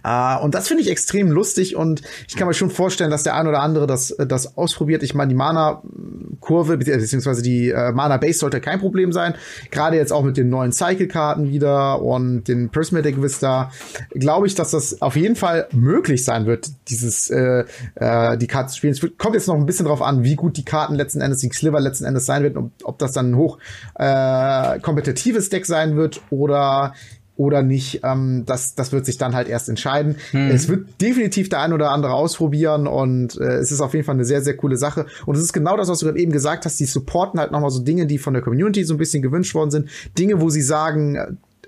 Äh, 0.03 0.37
und 0.37 0.55
das 0.55 0.67
finde 0.67 0.83
ich 0.83 0.89
extrem 0.89 1.31
lustig 1.31 1.75
und 1.75 2.01
ich 2.27 2.35
kann 2.35 2.47
mir 2.47 2.53
schon 2.53 2.69
vorstellen, 2.69 3.11
dass 3.11 3.23
der 3.23 3.35
ein 3.35 3.47
oder 3.47 3.61
andere 3.61 3.87
das, 3.87 4.11
äh, 4.11 4.27
das 4.27 4.57
ausprobiert. 4.57 5.03
Ich 5.03 5.13
meine, 5.13 5.29
die 5.29 5.35
Mana-Kurve, 5.35 6.77
beziehungsweise 6.77 7.41
die 7.41 7.69
äh, 7.69 7.91
Mana-Base 7.91 8.39
sollte 8.39 8.61
kein 8.61 8.79
Problem 8.79 9.11
sein. 9.11 9.35
Gerade 9.69 9.97
jetzt 9.97 10.11
auch 10.11 10.23
mit 10.23 10.37
den 10.37 10.49
neuen 10.49 10.71
Cycle-Karten 10.71 11.49
wieder 11.49 12.01
und 12.01 12.45
den 12.45 12.69
Prismatic 12.69 13.21
Vista, 13.21 13.71
glaube 14.11 14.47
ich, 14.47 14.55
dass 14.55 14.71
das 14.71 15.01
auf 15.01 15.15
jeden 15.15 15.35
Fall 15.35 15.67
möglich 15.71 16.23
sein 16.23 16.45
wird, 16.45 16.69
dieses 16.89 17.29
äh, 17.29 17.65
äh, 17.95 18.37
die 18.37 18.47
Karten 18.47 18.69
zu 18.69 18.77
spielen. 18.77 18.93
Es 18.93 19.01
wird, 19.01 19.17
kommt 19.17 19.35
jetzt 19.35 19.47
noch 19.47 19.55
ein 19.55 19.65
bisschen 19.65 19.85
drauf 19.85 20.01
an, 20.01 20.23
wie 20.23 20.35
gut 20.35 20.57
die 20.57 20.65
Karten 20.65 20.95
letzten 20.95 21.21
Endes, 21.21 21.39
die 21.39 21.49
Sliver 21.49 21.79
letzten 21.79 22.05
Endes 22.05 22.25
sein 22.25 22.43
wird, 22.43 22.57
ob, 22.57 22.71
ob 22.83 22.99
das 22.99 23.11
dann 23.11 23.31
ein 23.31 23.35
hoch 23.35 23.57
äh, 23.95 24.79
kompetitives 24.79 25.49
Deck 25.49 25.65
sein 25.65 25.95
wird 25.95 26.21
oder 26.29 26.93
oder 27.37 27.63
nicht, 27.63 28.01
ähm, 28.03 28.43
das, 28.45 28.75
das 28.75 28.91
wird 28.91 29.05
sich 29.05 29.17
dann 29.17 29.33
halt 29.33 29.47
erst 29.47 29.69
entscheiden. 29.69 30.17
Es 30.33 30.67
wird 30.67 31.01
definitiv 31.01 31.49
der 31.49 31.61
ein 31.61 31.73
oder 31.73 31.91
andere 31.91 32.13
ausprobieren 32.13 32.87
und 32.87 33.39
äh, 33.39 33.55
es 33.55 33.71
ist 33.71 33.81
auf 33.81 33.93
jeden 33.93 34.05
Fall 34.05 34.15
eine 34.15 34.25
sehr, 34.25 34.41
sehr 34.41 34.55
coole 34.55 34.77
Sache. 34.77 35.05
Und 35.25 35.35
es 35.35 35.41
ist 35.41 35.53
genau 35.53 35.77
das, 35.77 35.89
was 35.89 35.99
du 35.99 36.05
gerade 36.05 36.19
eben 36.19 36.31
gesagt 36.31 36.65
hast, 36.65 36.79
die 36.79 36.85
supporten 36.85 37.39
halt 37.39 37.51
nochmal 37.51 37.71
so 37.71 37.81
Dinge, 37.81 38.05
die 38.05 38.17
von 38.17 38.33
der 38.33 38.43
Community 38.43 38.83
so 38.83 38.93
ein 38.93 38.97
bisschen 38.97 39.23
gewünscht 39.23 39.55
worden 39.55 39.71
sind. 39.71 39.89
Dinge, 40.17 40.41
wo 40.41 40.49
sie 40.49 40.61
sagen, 40.61 41.15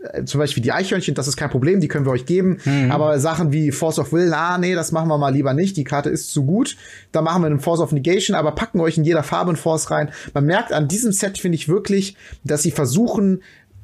äh, 0.03 0.25
zum 0.25 0.39
Beispiel 0.39 0.61
die 0.61 0.71
Eichhörnchen, 0.71 1.15
das 1.15 1.27
ist 1.27 1.37
kein 1.37 1.49
Problem, 1.49 1.79
die 1.79 1.87
können 1.87 2.05
wir 2.05 2.11
euch 2.11 2.25
geben. 2.25 2.57
Aber 2.91 3.19
Sachen 3.19 3.51
wie 3.53 3.71
Force 3.71 3.99
of 3.99 4.11
Will, 4.11 4.33
ah, 4.33 4.57
nee, 4.57 4.75
das 4.75 4.91
machen 4.91 5.07
wir 5.07 5.17
mal 5.17 5.33
lieber 5.33 5.53
nicht. 5.53 5.77
Die 5.77 5.83
Karte 5.83 6.09
ist 6.09 6.31
zu 6.31 6.45
gut. 6.45 6.75
Da 7.11 7.21
machen 7.21 7.41
wir 7.41 7.47
einen 7.47 7.59
Force 7.59 7.79
of 7.79 7.91
Negation, 7.91 8.35
aber 8.35 8.51
packen 8.51 8.79
euch 8.79 8.97
in 8.97 9.05
jeder 9.05 9.23
Farbe 9.23 9.49
einen 9.51 9.57
Force 9.57 9.91
rein. 9.91 10.11
Man 10.33 10.45
merkt 10.45 10.73
an 10.73 10.87
diesem 10.87 11.11
Set, 11.13 11.37
finde 11.37 11.55
ich 11.55 11.69
wirklich, 11.69 12.15
dass 12.43 12.63
sie 12.63 12.71
versuchen, 12.71 13.41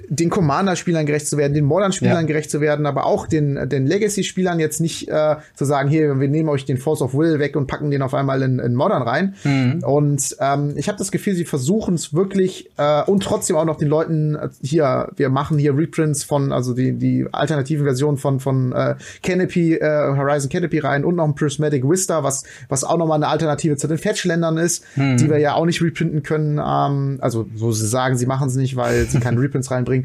den 0.09 0.29
Commander-Spielern 0.29 1.05
gerecht 1.05 1.27
zu 1.27 1.37
werden, 1.37 1.53
den 1.53 1.65
Modern-Spielern 1.65 2.21
Ja. 2.21 2.21
gerecht 2.23 2.49
zu 2.51 2.61
werden, 2.61 2.85
aber 2.85 3.05
auch 3.05 3.27
den, 3.27 3.69
den 3.69 3.85
Legacy-Spielern 3.85 4.59
jetzt 4.59 4.81
nicht 4.81 5.07
äh, 5.07 5.35
zu 5.55 5.65
sagen, 5.65 5.89
hier, 5.89 6.19
wir 6.19 6.27
nehmen 6.27 6.49
euch 6.49 6.65
den 6.65 6.77
Force 6.77 7.01
of 7.01 7.13
Will 7.13 7.39
weg 7.39 7.55
und 7.55 7.67
packen 7.67 7.91
den 7.91 8.01
auf 8.01 8.13
einmal 8.13 8.41
in, 8.41 8.59
in 8.59 8.75
Modern 8.75 9.01
rein. 9.03 9.35
Und 9.85 10.35
ähm, 10.39 10.73
ich 10.75 10.87
habe 10.87 10.97
das 10.97 11.11
Gefühl, 11.11 11.35
sie 11.35 11.45
versuchen 11.45 11.93
es 11.95 12.13
wirklich 12.13 12.69
äh, 12.77 13.03
und 13.03 13.23
trotzdem 13.23 13.55
auch 13.55 13.65
noch 13.65 13.77
den 13.77 13.87
Leuten 13.87 14.35
äh, 14.35 14.49
hier, 14.61 15.09
wir 15.15 15.29
machen 15.29 15.57
hier 15.57 15.77
Reprints 15.77 16.23
von, 16.23 16.51
also 16.51 16.73
die, 16.73 16.93
die 16.93 17.27
alternativen 17.31 17.85
Versionen 17.85 18.17
von, 18.17 18.39
von 18.39 18.71
äh, 18.71 18.95
Canopy, 19.23 19.75
äh, 19.75 20.15
Horizon 20.15 20.49
Canopy 20.49 20.79
rein 20.79 21.05
und 21.05 21.15
noch 21.15 21.25
ein 21.25 21.35
Prismatic 21.35 21.87
Vista, 21.87 22.23
was, 22.23 22.43
was 22.67 22.83
auch 22.83 22.97
nochmal 22.97 23.17
eine 23.17 23.27
Alternative 23.27 23.77
zu 23.77 23.87
den 23.87 23.97
Fetchländern 23.97 24.57
ist, 24.57 24.83
die 24.95 25.29
wir 25.29 25.37
ja 25.37 25.53
auch 25.53 25.65
nicht 25.65 25.81
reprinten 25.81 26.23
können. 26.23 26.59
Ähm, 26.63 27.19
also, 27.21 27.47
so 27.55 27.71
sie 27.71 27.85
sagen, 27.87 28.17
sie 28.17 28.25
machen 28.25 28.47
es 28.47 28.55
nicht, 28.55 28.75
weil 28.75 29.05
sie 29.05 29.19
keine 29.19 29.39
Reprints 29.41 29.69
reinbringen. 29.71 29.98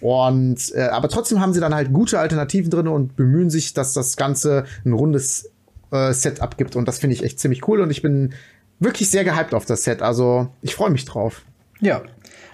Und 0.00 0.72
äh, 0.74 0.82
aber 0.82 1.08
trotzdem 1.08 1.40
haben 1.40 1.52
sie 1.52 1.60
dann 1.60 1.74
halt 1.74 1.92
gute 1.92 2.20
Alternativen 2.20 2.70
drin 2.70 2.88
und 2.88 3.16
bemühen 3.16 3.50
sich, 3.50 3.74
dass 3.74 3.92
das 3.92 4.16
Ganze 4.16 4.64
ein 4.84 4.92
rundes 4.92 5.50
äh, 5.90 6.12
Set 6.12 6.40
abgibt. 6.40 6.76
Und 6.76 6.86
das 6.86 6.98
finde 6.98 7.14
ich 7.14 7.24
echt 7.24 7.40
ziemlich 7.40 7.66
cool. 7.66 7.80
Und 7.80 7.90
ich 7.90 8.02
bin 8.02 8.32
wirklich 8.78 9.10
sehr 9.10 9.24
gehypt 9.24 9.54
auf 9.54 9.64
das 9.64 9.84
Set. 9.84 10.02
Also 10.02 10.48
ich 10.62 10.74
freue 10.74 10.90
mich 10.90 11.04
drauf. 11.04 11.42
Ja, 11.80 12.02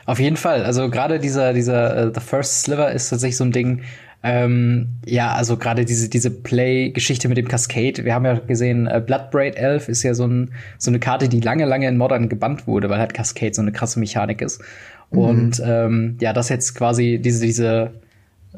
auf 0.07 0.18
jeden 0.18 0.36
Fall. 0.36 0.64
Also 0.64 0.88
gerade 0.90 1.18
dieser, 1.18 1.53
dieser 1.53 1.97
äh, 1.97 2.12
The 2.14 2.20
First 2.20 2.62
Sliver 2.62 2.92
ist 2.92 3.11
tatsächlich 3.11 3.36
so 3.36 3.45
ein 3.45 3.53
Ding. 3.53 3.82
Ähm, 4.22 4.88
ja, 5.05 5.34
also 5.34 5.59
gerade 5.59 5.84
diese, 5.84 6.09
diese 6.09 6.30
Play-Geschichte 6.30 7.28
mit 7.28 7.36
dem 7.36 7.47
Cascade. 7.47 8.05
Wir 8.05 8.14
haben 8.14 8.24
ja 8.24 8.38
gesehen, 8.38 8.86
äh, 8.86 9.03
Bloodbraid 9.05 9.57
Elf 9.57 9.88
ist 9.90 10.03
ja 10.03 10.14
so, 10.14 10.26
ein, 10.26 10.53
so 10.78 10.90
eine 10.90 10.99
Karte, 10.99 11.28
die 11.28 11.40
lange, 11.40 11.66
lange 11.66 11.86
in 11.88 11.99
Modern 11.99 12.30
gebannt 12.30 12.66
wurde, 12.66 12.88
weil 12.88 12.99
halt 12.99 13.12
Cascade 13.12 13.53
so 13.53 13.61
eine 13.61 13.72
krasse 13.72 14.01
Mechanik 14.01 14.40
ist. 14.40 14.62
Und 15.11 15.63
ähm, 15.65 16.17
ja, 16.21 16.33
das 16.33 16.49
jetzt 16.49 16.75
quasi 16.75 17.21
diese, 17.23 17.45
diese 17.45 17.93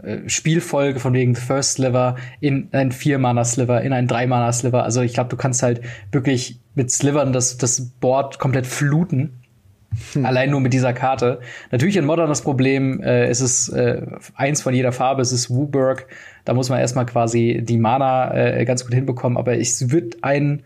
äh, 0.02 0.28
Spielfolge 0.28 1.00
von 1.00 1.12
wegen 1.14 1.34
First 1.34 1.74
Sliver 1.74 2.16
in 2.40 2.68
ein 2.72 2.92
Vier-Mana-Sliver, 2.92 3.82
in 3.82 3.92
ein 3.92 4.06
Drei-Mana-Sliver. 4.06 4.84
Also 4.84 5.02
ich 5.02 5.14
glaube, 5.14 5.30
du 5.30 5.36
kannst 5.36 5.62
halt 5.62 5.80
wirklich 6.12 6.60
mit 6.74 6.90
Slivern 6.90 7.32
das, 7.32 7.56
das 7.56 7.80
Board 8.00 8.38
komplett 8.38 8.66
fluten. 8.66 9.40
Allein 10.22 10.50
nur 10.50 10.60
mit 10.60 10.74
dieser 10.74 10.92
Karte. 10.92 11.40
Natürlich 11.70 11.96
in 11.96 12.04
Modern 12.04 12.28
das 12.28 12.42
Problem, 12.42 13.00
äh, 13.00 13.26
es 13.26 13.40
ist 13.40 13.68
äh, 13.70 14.02
eins 14.34 14.60
von 14.60 14.74
jeder 14.74 14.92
Farbe, 14.92 15.22
es 15.22 15.32
ist 15.32 15.48
Wooburg. 15.48 16.06
Da 16.44 16.52
muss 16.52 16.68
man 16.68 16.80
erstmal 16.80 17.06
quasi 17.06 17.62
die 17.62 17.78
Mana 17.78 18.34
äh, 18.34 18.64
ganz 18.66 18.84
gut 18.84 18.92
hinbekommen, 18.92 19.38
aber 19.38 19.58
es 19.58 19.90
wird 19.90 20.22
ein 20.22 20.62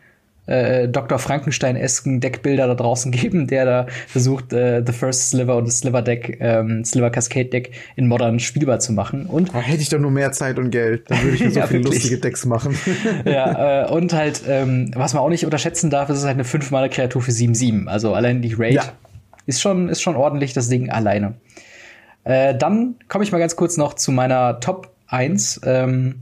äh, 0.50 0.88
Dr. 0.88 1.18
Frankenstein-esken 1.18 2.20
Deckbilder 2.20 2.66
da 2.66 2.74
draußen 2.74 3.12
geben, 3.12 3.46
der 3.46 3.64
da 3.64 3.86
versucht, 4.08 4.52
äh, 4.52 4.82
The 4.84 4.92
First 4.92 5.30
Sliver 5.30 5.56
und 5.56 5.68
das 5.68 5.78
Sliver 5.78 6.02
Deck, 6.02 6.38
ähm, 6.40 6.84
Sliver 6.84 7.10
Cascade 7.10 7.48
Deck 7.48 7.72
in 7.96 8.06
modern 8.06 8.40
spielbar 8.40 8.80
zu 8.80 8.92
machen. 8.92 9.26
Und 9.26 9.54
da 9.54 9.60
hätte 9.60 9.80
ich 9.80 9.88
doch 9.88 9.98
nur 9.98 10.10
mehr 10.10 10.32
Zeit 10.32 10.58
und 10.58 10.70
Geld, 10.70 11.10
dann 11.10 11.22
würde 11.22 11.36
ich 11.36 11.44
mir 11.44 11.50
so 11.50 11.60
ja, 11.60 11.66
viele 11.66 11.84
lustige 11.84 12.18
Decks 12.18 12.44
machen. 12.44 12.76
ja, 13.24 13.84
äh, 13.84 13.90
und 13.90 14.12
halt, 14.12 14.42
ähm, 14.48 14.90
was 14.94 15.14
man 15.14 15.22
auch 15.22 15.28
nicht 15.28 15.44
unterschätzen 15.44 15.90
darf, 15.90 16.10
ist 16.10 16.24
halt 16.24 16.34
eine 16.34 16.44
5 16.44 16.70
Mana 16.70 16.88
Kreatur 16.88 17.22
für 17.22 17.30
7-7. 17.30 17.86
Also 17.86 18.14
allein 18.14 18.42
die 18.42 18.54
Raid 18.54 18.74
ja. 18.74 18.84
ist 19.46 19.60
schon, 19.60 19.88
ist 19.88 20.02
schon 20.02 20.16
ordentlich, 20.16 20.52
das 20.52 20.68
Ding 20.68 20.90
alleine. 20.90 21.34
Äh, 22.24 22.54
dann 22.54 22.96
komme 23.08 23.24
ich 23.24 23.32
mal 23.32 23.38
ganz 23.38 23.56
kurz 23.56 23.76
noch 23.76 23.94
zu 23.94 24.12
meiner 24.12 24.60
Top 24.60 24.90
1. 25.06 25.60
Ähm, 25.64 26.16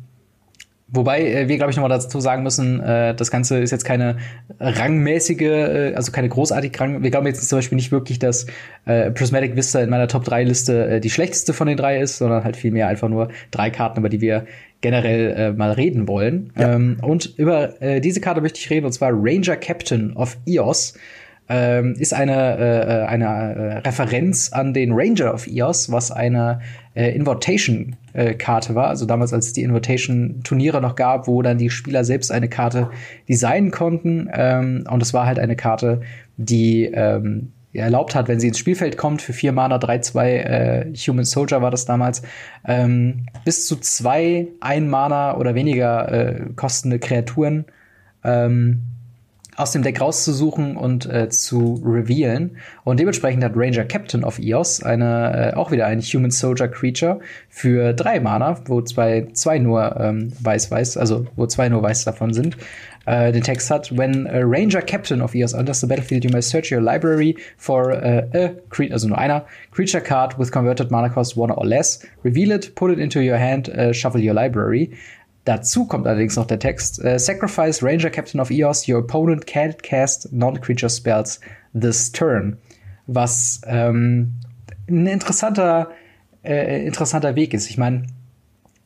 Wobei 0.91 1.21
äh, 1.21 1.49
wir, 1.49 1.57
glaube 1.59 1.71
ich, 1.71 1.77
nochmal 1.77 1.91
dazu 1.91 2.19
sagen 2.21 2.43
müssen, 2.43 2.81
äh, 2.81 3.15
das 3.15 3.31
Ganze 3.31 3.59
ist 3.59 3.71
jetzt 3.71 3.85
keine 3.85 4.17
rangmäßige, 4.59 5.41
äh, 5.43 5.95
also 5.95 6.13
keine 6.13 6.29
großartig 6.31 6.79
Rang. 6.81 7.03
Wir 7.03 7.11
glauben 7.11 7.27
jetzt 7.27 7.47
zum 7.47 7.59
Beispiel 7.59 7.77
nicht 7.77 7.93
wirklich, 7.93 8.19
dass 8.19 8.47
äh, 8.87 9.11
Prismatic 9.11 9.55
Vista 9.55 9.81
in 9.81 9.91
meiner 9.91 10.09
Top 10.09 10.25
3 10.25 10.45
Liste 10.45 10.89
äh, 10.89 11.01
die 11.01 11.11
schlechteste 11.11 11.53
von 11.53 11.67
den 11.67 11.77
drei 11.77 12.01
ist, 12.01 12.19
sondern 12.19 12.43
halt 12.43 12.57
vielmehr 12.57 12.89
einfach 12.89 13.09
nur 13.09 13.29
drei 13.51 13.71
Karten, 13.71 13.99
über 14.01 14.09
die 14.09 14.23
wir 14.23 14.47
generell 14.81 15.35
äh, 15.37 15.53
mal 15.53 15.73
reden 15.73 16.09
wollen. 16.09 16.53
Ja. 16.57 16.75
Ähm, 16.75 16.97
und 17.03 17.35
über 17.37 17.83
äh, 17.83 18.01
diese 18.01 18.21
Karte 18.21 18.41
möchte 18.41 18.59
ich 18.59 18.71
reden, 18.71 18.87
und 18.87 18.93
zwar 18.93 19.11
Ranger 19.13 19.57
Captain 19.57 20.17
of 20.17 20.39
EOS 20.47 20.95
ähm, 21.49 21.95
ist 21.99 22.13
eine, 22.13 22.59
äh, 22.59 23.07
eine 23.07 23.25
äh, 23.25 23.79
Referenz 23.79 24.53
an 24.53 24.75
den 24.75 24.93
Ranger 24.93 25.33
of 25.33 25.47
EOS, 25.47 25.91
was 25.91 26.11
eine 26.11 26.61
äh, 26.95 27.15
Invitation-Karte 27.15 28.75
war. 28.75 28.89
Also 28.89 29.07
damals, 29.07 29.33
als 29.33 29.47
es 29.47 29.53
die 29.55 29.63
Invitation-Turniere 29.63 30.81
noch 30.81 30.95
gab, 30.95 31.27
wo 31.27 31.41
dann 31.43 31.59
die 31.59 31.71
Spieler 31.71 32.05
selbst 32.05 32.31
eine 32.31 32.49
Karte 32.49 32.91
designen 33.29 33.71
konnten. 33.71 34.29
Ähm, 34.33 34.85
und 34.91 35.03
es 35.03 35.15
war 35.15 35.27
halt 35.27 35.39
eine 35.39 35.57
Karte, 35.57 36.03
die 36.37 36.85
ähm, 36.85 37.53
erlaubt 37.73 38.15
hat, 38.15 38.29
wenn 38.29 38.41
sie 38.41 38.49
ins 38.49 38.59
Spielfeld 38.59 38.97
kommt, 38.97 39.23
für 39.23 39.33
vier 39.33 39.53
Mana, 39.53 39.77
3-2 39.77 40.27
äh, 40.27 40.95
Human 40.95 41.25
Soldier 41.25 41.63
war 41.63 41.71
das 41.71 41.85
damals, 41.85 42.23
ähm, 42.67 43.27
bis 43.45 43.67
zu 43.67 43.77
zwei 43.77 44.49
ein 44.61 44.89
Mana 44.89 45.37
oder 45.37 45.55
weniger 45.55 46.11
äh, 46.11 46.41
kostende 46.57 46.99
Kreaturen 46.99 47.67
ähm, 48.25 48.83
aus 49.59 49.73
dem 49.73 49.83
Deck 49.83 50.01
rauszusuchen 50.01 50.77
und 50.77 51.07
äh, 51.07 51.29
zu 51.29 51.83
revealen. 51.85 52.59
Und 52.85 53.01
dementsprechend 53.01 53.43
hat 53.43 53.53
Ranger 53.57 53.85
Captain 53.85 54.23
of 54.23 54.39
Eos 54.39 54.83
eine, 54.83 55.53
äh, 55.53 55.57
auch 55.57 55.73
wieder 55.73 55.87
ein 55.87 56.01
Human 56.01 56.31
Soldier 56.31 56.69
Creature 56.69 57.19
für 57.49 57.93
drei 57.93 58.21
Mana, 58.21 58.61
wo 58.67 58.81
zwei, 58.83 59.27
zwei 59.33 59.59
nur 59.59 59.99
ähm, 59.99 60.33
weiß-weiß, 60.41 60.97
also 60.97 61.27
wo 61.35 61.47
zwei 61.47 61.69
nur 61.69 61.83
weiß 61.83 62.05
davon 62.05 62.33
sind. 62.33 62.57
Äh, 63.09 63.33
den 63.33 63.43
Text 63.43 63.71
hat, 63.71 63.91
when 63.97 64.27
a 64.29 64.43
Ranger 64.45 64.83
Captain 64.83 65.23
of 65.23 65.35
Eos 65.35 65.55
enters 65.55 65.81
the 65.81 65.87
battlefield, 65.87 66.25
you 66.25 66.31
may 66.31 66.43
search 66.43 66.71
your 66.71 66.83
library 66.83 67.37
for 67.57 67.91
uh, 67.91 68.29
a 68.35 68.51
creature, 68.69 68.93
also 68.93 69.09
nur 69.09 69.19
einer, 69.19 69.47
creature 69.73 70.03
card 70.03 70.39
with 70.39 70.53
converted 70.53 70.91
mana 70.91 71.09
cost 71.09 71.35
one 71.37 71.51
or 71.51 71.65
less. 71.65 72.07
Reveal 72.23 72.53
it, 72.53 72.75
put 72.75 72.93
it 72.93 72.99
into 72.99 73.21
your 73.21 73.39
hand, 73.39 73.71
uh, 73.71 73.93
shuffle 73.93 74.21
your 74.21 74.35
library. 74.35 74.91
Dazu 75.49 75.87
kommt 75.87 76.07
allerdings 76.07 76.37
noch 76.37 76.45
der 76.45 76.59
Text: 76.59 77.03
uh, 77.03 77.17
Sacrifice 77.17 77.83
Ranger 77.83 78.11
Captain 78.11 78.39
of 78.39 78.51
Eos. 78.51 78.87
Your 78.87 78.99
opponent 78.99 79.47
can't 79.47 79.83
cast 79.83 80.31
non-creature 80.31 80.91
spells 80.91 81.41
this 81.73 82.13
turn. 82.13 82.59
Was 83.07 83.63
ähm, 83.65 84.35
ein 84.91 85.07
interessanter, 85.07 85.89
äh, 86.45 86.85
interessanter 86.85 87.35
Weg 87.35 87.55
ist. 87.55 87.71
Ich 87.71 87.79
meine, 87.79 88.03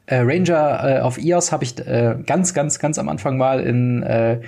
äh, 0.07 0.19
Ranger 0.19 1.01
äh, 1.01 1.01
of 1.01 1.19
Eos 1.19 1.51
habe 1.51 1.65
ich 1.65 1.81
äh, 1.81 2.15
ganz, 2.25 2.55
ganz, 2.55 2.79
ganz 2.79 2.97
am 2.97 3.09
Anfang 3.09 3.37
mal 3.37 3.59
in 3.59 4.05
äh, 4.05 4.41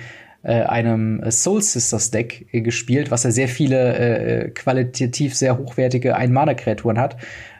äh, 0.43 0.61
einem 0.61 1.21
Soul 1.29 1.61
Sisters 1.61 2.11
Deck 2.11 2.47
gespielt, 2.53 3.11
was 3.11 3.23
ja 3.23 3.31
sehr 3.31 3.49
viele 3.49 4.51
qualitativ 4.55 5.35
sehr 5.35 5.57
hochwertige 5.57 6.15
Ein-Mana-Kreaturen 6.15 6.97
hat. 6.97 7.17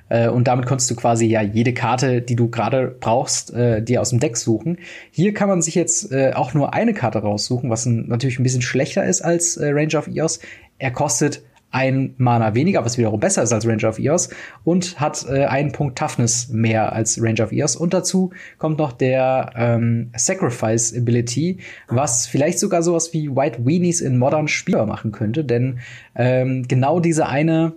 Äh, 0.09 0.29
und 0.29 0.47
damit 0.47 0.65
konntest 0.65 0.89
du 0.91 0.95
quasi 0.95 1.25
ja 1.25 1.41
jede 1.41 1.73
Karte, 1.73 2.21
die 2.21 2.35
du 2.35 2.49
gerade 2.49 2.95
brauchst, 2.99 3.53
äh, 3.53 3.81
dir 3.81 4.01
aus 4.01 4.09
dem 4.09 4.19
Deck 4.19 4.37
suchen. 4.37 4.77
Hier 5.11 5.33
kann 5.33 5.49
man 5.49 5.61
sich 5.61 5.75
jetzt 5.75 6.11
äh, 6.11 6.33
auch 6.33 6.53
nur 6.53 6.73
eine 6.73 6.93
Karte 6.93 7.19
raussuchen, 7.19 7.69
was 7.69 7.85
ein, 7.85 8.07
natürlich 8.07 8.39
ein 8.39 8.43
bisschen 8.43 8.61
schlechter 8.61 9.03
ist 9.05 9.21
als 9.21 9.57
äh, 9.57 9.69
Ranger 9.69 9.99
of 9.99 10.07
Eos. 10.07 10.39
Er 10.77 10.91
kostet 10.91 11.41
ein 11.75 12.13
Mana 12.17 12.55
weniger, 12.55 12.85
was 12.85 12.97
wiederum 12.97 13.19
besser 13.19 13.43
ist 13.43 13.51
als 13.51 13.67
Ranger 13.67 13.89
of 13.89 13.99
Eos 13.99 14.29
und 14.63 14.97
hat 14.97 15.25
äh, 15.27 15.43
einen 15.43 15.73
Punkt 15.73 15.97
Toughness 15.97 16.47
mehr 16.47 16.93
als 16.93 17.21
Ranger 17.21 17.43
of 17.43 17.51
Eos. 17.51 17.75
Und 17.75 17.93
dazu 17.93 18.31
kommt 18.57 18.77
noch 18.77 18.93
der 18.93 19.51
ähm, 19.57 20.09
Sacrifice 20.15 20.95
Ability, 20.95 21.57
was 21.89 22.27
vielleicht 22.27 22.59
sogar 22.59 22.81
sowas 22.81 23.11
wie 23.11 23.29
White 23.29 23.65
Weenies 23.65 23.99
in 23.99 24.17
Modern 24.17 24.47
spielbar 24.47 24.85
machen 24.85 25.11
könnte, 25.11 25.43
denn 25.43 25.79
ähm, 26.15 26.65
genau 26.65 27.01
diese 27.01 27.27
eine 27.27 27.73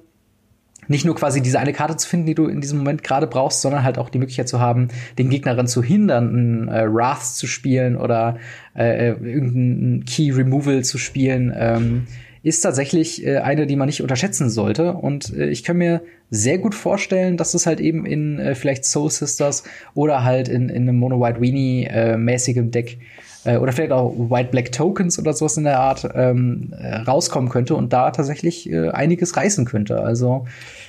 nicht 0.89 1.05
nur 1.05 1.14
quasi 1.14 1.41
diese 1.41 1.61
eine 1.61 1.72
Karte 1.72 1.97
zu 1.97 2.09
finden, 2.09 2.26
die 2.26 2.34
du 2.34 2.47
in 2.47 2.61
diesem 2.61 2.78
Moment 2.78 3.05
gerade 3.05 3.26
brauchst, 3.26 3.61
sondern 3.61 3.84
halt 3.84 3.99
auch 3.99 4.09
die 4.09 4.18
Möglichkeit 4.18 4.49
zu 4.49 4.59
haben, 4.61 4.89
den 5.18 5.30
Gegner 5.30 5.53
daran 5.53 5.68
zu 5.68 5.82
hindern, 5.82 6.28
einen 6.28 6.68
äh, 6.68 6.93
Wrath 6.93 7.24
zu 7.24 7.47
spielen 7.47 7.97
oder 7.97 8.39
äh, 8.74 9.11
irgendein 9.11 10.05
Key 10.05 10.30
Removal 10.32 10.82
zu 10.82 10.99
spielen, 10.99 11.53
ähm, 11.57 12.07
ist 12.43 12.61
tatsächlich 12.61 13.26
äh, 13.26 13.39
eine, 13.39 13.66
die 13.66 13.76
man 13.76 13.86
nicht 13.86 14.03
unterschätzen 14.03 14.49
sollte. 14.49 14.95
Und 14.95 15.34
äh, 15.36 15.49
ich 15.49 15.64
kann 15.64 15.76
mir 15.76 16.03
sehr 16.30 16.59
gut 16.59 16.74
vorstellen, 16.74 17.36
dass 17.36 17.55
es 17.55 17.66
halt 17.66 17.80
eben 17.80 18.07
in 18.07 18.39
äh, 18.39 18.55
vielleicht 18.55 18.84
Soul 18.84 19.11
Sisters 19.11 19.64
oder 19.95 20.24
halt 20.24 20.49
in, 20.49 20.68
in 20.68 20.89
einem 20.89 20.99
Mono 20.99 21.20
White 21.20 21.41
Weenie 21.41 21.84
äh, 21.84 22.16
mäßigem 22.16 22.70
Deck 22.70 22.99
äh, 23.45 23.57
oder 23.57 23.72
vielleicht 23.72 23.93
auch 23.93 24.12
White 24.16 24.51
Black 24.51 24.72
Tokens 24.72 25.18
oder 25.18 25.32
sowas 25.32 25.57
in 25.57 25.64
der 25.64 25.80
Art 25.80 26.09
ähm, 26.14 26.72
äh, 26.78 26.97
rauskommen 26.97 27.51
könnte 27.51 27.74
und 27.74 27.93
da 27.93 28.11
tatsächlich 28.11 28.70
äh, 28.70 28.91
einiges 28.91 29.36
reißen 29.36 29.64
könnte. 29.64 30.03
Also 30.03 30.47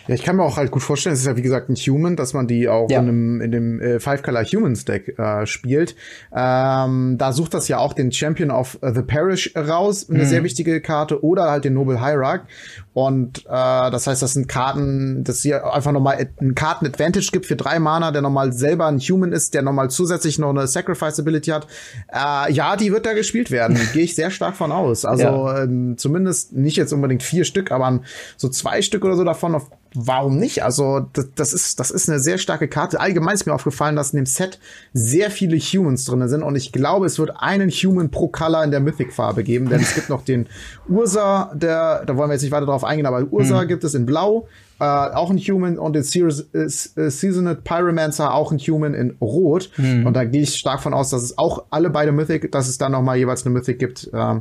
ja, 0.08 0.16
ich 0.16 0.24
kann 0.24 0.38
mir 0.38 0.44
auch 0.44 0.58
halt 0.58 0.72
gut 0.72 0.82
vorstellen, 0.82 1.14
es 1.14 1.20
ist 1.20 1.28
ja 1.28 1.38
wie 1.38 1.44
gesagt 1.44 1.70
ein 1.70 1.76
Human, 1.76 2.16
dass 2.16 2.34
man 2.34 2.48
die 2.48 2.68
auch 2.68 2.90
ja. 2.90 3.00
in, 3.00 3.08
einem, 3.08 3.42
in 3.42 3.52
dem 3.52 3.80
äh, 3.80 4.00
Five 4.00 4.24
Color 4.24 4.44
Humans 4.44 4.86
Deck 4.86 5.20
äh, 5.20 5.46
spielt. 5.46 5.96
Ähm, 6.36 7.16
da 7.20 7.32
sucht 7.32 7.54
das 7.54 7.68
ja 7.68 7.78
auch 7.78 7.94
den 7.94 8.12
Champion 8.12 8.50
of 8.50 8.80
the 8.82 9.04
Parish 9.04 9.54
raus, 9.56 10.10
eine 10.10 10.24
mhm. 10.24 10.28
sehr 10.28 10.44
wichtige 10.44 10.82
Karte, 10.82 11.24
oder 11.24 11.52
halt 11.52 11.66
den 11.66 11.76
Noble 11.76 12.04
Hierarch. 12.04 12.42
Und 13.00 13.46
äh, 13.46 13.50
das 13.92 14.08
heißt, 14.08 14.22
das 14.22 14.34
sind 14.34 14.50
Karten, 14.50 15.24
dass 15.24 15.42
hier 15.42 15.74
einfach 15.74 15.94
nochmal 15.94 16.28
einen 16.42 16.54
Karten-Advantage 16.54 17.30
gibt 17.32 17.46
für 17.46 17.56
drei 17.56 17.80
Mana, 17.80 18.12
der 18.12 18.22
nochmal 18.22 18.52
selber 18.52 18.88
ein 18.88 19.00
Human 19.00 19.32
ist, 19.32 19.54
der 19.54 19.62
nochmal 19.62 19.90
zusätzlich 19.90 20.38
noch 20.38 20.50
eine 20.50 20.68
Sacrifice-Ability 20.68 21.52
hat. 21.52 21.66
Äh, 22.12 22.52
ja, 22.52 22.76
die 22.76 22.92
wird 22.92 23.06
da 23.06 23.14
gespielt 23.14 23.52
werden. 23.52 23.80
Gehe 23.94 24.04
ich 24.04 24.16
sehr 24.16 24.32
stark 24.32 24.58
von 24.58 24.74
aus. 24.74 25.06
Also 25.06 25.24
ja. 25.24 25.64
ähm, 25.64 25.98
zumindest 25.98 26.52
nicht 26.52 26.76
jetzt 26.76 26.92
unbedingt 26.92 27.24
vier 27.24 27.46
Stück, 27.46 27.72
aber 27.72 28.02
so 28.36 28.50
zwei 28.50 28.82
Stück 28.82 29.06
oder 29.06 29.16
so 29.16 29.24
davon 29.24 29.56
auf 29.56 29.70
warum 29.94 30.38
nicht? 30.38 30.64
Also 30.64 31.08
das, 31.14 31.30
das, 31.36 31.54
ist 31.54 31.80
das 31.80 31.92
ist 31.92 32.10
eine 32.10 32.20
sehr 32.20 32.38
starke 32.38 32.68
Karte. 32.68 33.00
Allgemein 33.00 33.34
ist 33.34 33.46
mir 33.46 33.54
aufgefallen, 33.54 33.96
dass 33.96 34.12
in 34.12 34.18
dem 34.18 34.26
Set 34.26 34.60
sehr 34.94 35.32
viele 35.32 35.58
Humans 35.58 36.06
drin 36.06 36.28
sind 36.28 36.44
und 36.44 36.56
ich 36.56 36.72
glaube, 36.72 37.06
es 37.06 37.18
wird 37.18 37.32
einen 37.38 37.70
Human 37.70 38.12
pro 38.12 38.28
Color 38.28 38.64
in 38.64 38.72
der 38.72 38.80
Mythic 38.80 39.14
Farbe 39.14 39.44
geben, 39.44 39.70
denn 39.70 39.82
es 39.82 39.96
gibt 39.96 40.10
noch 40.10 40.24
den 40.24 40.48
Ursa, 40.88 41.52
der 41.56 42.06
da 42.06 42.16
wollen 42.18 42.30
wir 42.30 42.34
jetzt 42.34 42.44
nicht 42.44 42.52
weiter 42.52 42.66
drauf 42.66 42.84
eingehen, 42.84 43.06
aber 43.06 43.26
Ursa 43.32 43.64
mhm. 43.64 43.68
gibt 43.68 43.84
es 43.84 43.96
in 43.96 44.06
Blau, 44.06 44.48
äh, 44.80 44.84
auch 44.84 45.30
ein 45.30 45.38
Human 45.38 45.78
und 45.78 45.94
den 45.94 46.04
Sears, 46.04 46.48
äh, 46.54 46.66
äh, 46.66 47.10
Seasoned 47.10 47.64
Pyromancer 47.64 48.34
auch 48.34 48.52
ein 48.52 48.60
Human 48.60 48.94
in 48.94 49.16
Rot 49.20 49.72
mhm. 49.78 50.06
und 50.06 50.14
da 50.14 50.24
gehe 50.24 50.44
ich 50.44 50.56
stark 50.56 50.82
von 50.82 50.94
aus, 50.94 51.10
dass 51.10 51.24
es 51.24 51.38
auch 51.38 51.66
alle 51.70 51.90
beide 51.90 52.12
Mythic, 52.12 52.52
dass 52.52 52.68
es 52.68 52.78
dann 52.78 52.92
noch 52.92 53.02
mal 53.02 53.18
jeweils 53.18 53.46
eine 53.46 53.54
Mythic 53.54 53.80
gibt 53.80 54.10
äh, 54.14 54.36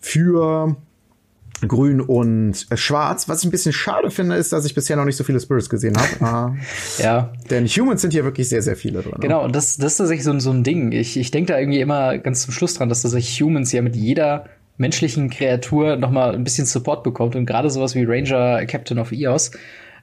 für 0.00 0.76
Grün 1.66 2.00
und 2.00 2.66
äh, 2.70 2.76
Schwarz. 2.76 3.28
Was 3.28 3.40
ich 3.40 3.46
ein 3.46 3.50
bisschen 3.50 3.72
schade 3.72 4.10
finde, 4.10 4.36
ist, 4.36 4.52
dass 4.52 4.66
ich 4.66 4.74
bisher 4.74 4.96
noch 4.96 5.04
nicht 5.04 5.16
so 5.16 5.24
viele 5.24 5.40
Spirits 5.40 5.70
gesehen 5.70 5.96
habe. 5.96 6.56
äh, 6.98 7.02
ja. 7.02 7.32
Denn 7.50 7.66
Humans 7.66 8.02
sind 8.02 8.12
hier 8.12 8.24
wirklich 8.24 8.48
sehr, 8.48 8.62
sehr 8.62 8.76
viele 8.76 9.02
drin. 9.02 9.14
Genau, 9.20 9.44
und 9.44 9.56
das, 9.56 9.76
das 9.76 9.92
ist 9.92 9.98
tatsächlich 9.98 10.24
so, 10.24 10.38
so 10.38 10.50
ein 10.50 10.64
Ding. 10.64 10.92
Ich, 10.92 11.16
ich 11.16 11.30
denke 11.30 11.52
da 11.52 11.58
irgendwie 11.58 11.80
immer 11.80 12.18
ganz 12.18 12.42
zum 12.42 12.52
Schluss 12.52 12.74
dran, 12.74 12.88
dass 12.88 13.02
tatsächlich 13.02 13.40
Humans 13.40 13.72
ja 13.72 13.82
mit 13.82 13.96
jeder 13.96 14.46
menschlichen 14.76 15.30
Kreatur 15.30 15.96
noch 15.96 16.10
mal 16.10 16.34
ein 16.34 16.44
bisschen 16.44 16.66
Support 16.66 17.02
bekommt. 17.02 17.34
Und 17.36 17.46
gerade 17.46 17.70
sowas 17.70 17.94
wie 17.94 18.04
Ranger 18.04 18.66
Captain 18.66 18.98
of 18.98 19.12
Eos, 19.12 19.50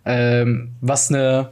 ähm, 0.06 0.72
was 0.82 1.12
eine 1.12 1.50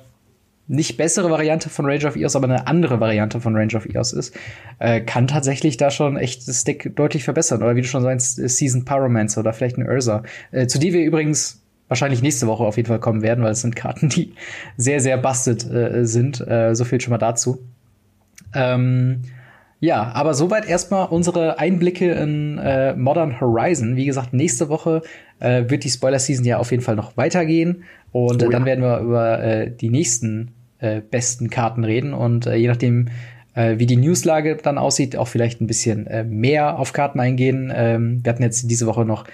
nicht 0.72 0.96
bessere 0.96 1.30
Variante 1.30 1.70
von 1.70 1.86
Range 1.86 2.06
of 2.06 2.16
Eos, 2.16 2.36
aber 2.36 2.46
eine 2.46 2.66
andere 2.66 3.00
Variante 3.02 3.42
von 3.42 3.56
Range 3.56 3.76
of 3.76 3.86
Eos 3.86 4.14
ist, 4.14 4.34
äh, 4.80 5.02
kann 5.02 5.28
tatsächlich 5.28 5.76
da 5.76 5.92
schon 5.92 6.16
echt 6.16 6.48
das 6.48 6.64
Deck 6.64 6.96
deutlich 6.96 7.26
verbessern. 7.26 7.62
Oder 7.62 7.76
wie 7.76 7.82
du 7.82 7.88
schon 7.88 8.04
sagst, 8.04 8.38
Season 8.38 8.86
Pyromancer 8.86 9.42
oder 9.42 9.52
vielleicht 9.52 9.78
ein 9.78 9.88
Ursa. 9.88 10.24
Äh, 10.52 10.68
zu 10.68 10.80
die 10.80 10.94
wir 10.94 11.04
übrigens 11.04 11.62
wahrscheinlich 11.90 12.22
nächste 12.22 12.48
Woche 12.48 12.64
auf 12.64 12.78
jeden 12.78 12.88
Fall 12.88 13.02
kommen 13.02 13.22
werden, 13.22 13.44
weil 13.44 13.52
es 13.52 13.62
sind 13.62 13.76
Karten, 13.76 14.08
die 14.08 14.34
sehr, 14.78 15.02
sehr 15.02 15.18
busted 15.18 15.70
äh, 15.70 16.06
sind. 16.06 16.40
Äh, 16.40 16.74
so 16.74 16.86
viel 16.86 17.02
schon 17.02 17.12
mal 17.12 17.18
dazu. 17.18 17.60
Ähm, 18.56 19.24
ja, 19.82 20.12
aber 20.14 20.34
soweit 20.34 20.66
erstmal 20.66 21.10
unsere 21.10 21.60
Einblicke 21.60 22.12
in 22.14 22.60
äh, 22.60 22.96
Modern 22.96 23.42
Horizon. 23.42 23.98
Wie 23.98 24.06
gesagt, 24.06 24.32
nächste 24.32 24.70
Woche 24.70 25.02
äh, 25.40 25.66
wird 25.68 25.84
die 25.84 25.90
Spoiler-Season 25.90 26.46
ja 26.46 26.60
auf 26.60 26.72
jeden 26.72 26.84
Fall 26.84 26.96
noch 26.96 27.18
weitergehen. 27.18 27.84
Und 28.14 28.42
oh, 28.42 28.46
äh, 28.46 28.50
dann 28.50 28.62
ja. 28.62 28.66
werden 28.68 28.84
wir 28.84 29.00
über 29.00 29.44
äh, 29.44 29.72
die 29.72 29.90
nächsten 29.90 30.54
äh, 30.82 31.02
besten 31.02 31.50
Karten 31.50 31.84
reden. 31.84 32.14
Und 32.14 32.46
äh, 32.46 32.56
je 32.56 32.68
nachdem, 32.68 33.08
äh, 33.54 33.78
wie 33.78 33.86
die 33.86 33.98
Newslage 33.98 34.58
dann 34.62 34.78
aussieht, 34.78 35.16
auch 35.16 35.28
vielleicht 35.28 35.62
ein 35.62 35.68
bisschen 35.68 36.08
äh, 36.08 36.24
mehr 36.24 36.78
auf 36.78 36.94
Karten 36.94 37.20
eingehen. 37.20 37.72
Ähm, 37.74 38.20
wir 38.24 38.32
hatten 38.32 38.44
jetzt 38.44 38.70
diese 38.70 38.88
Woche 38.88 39.06
noch 39.06 39.26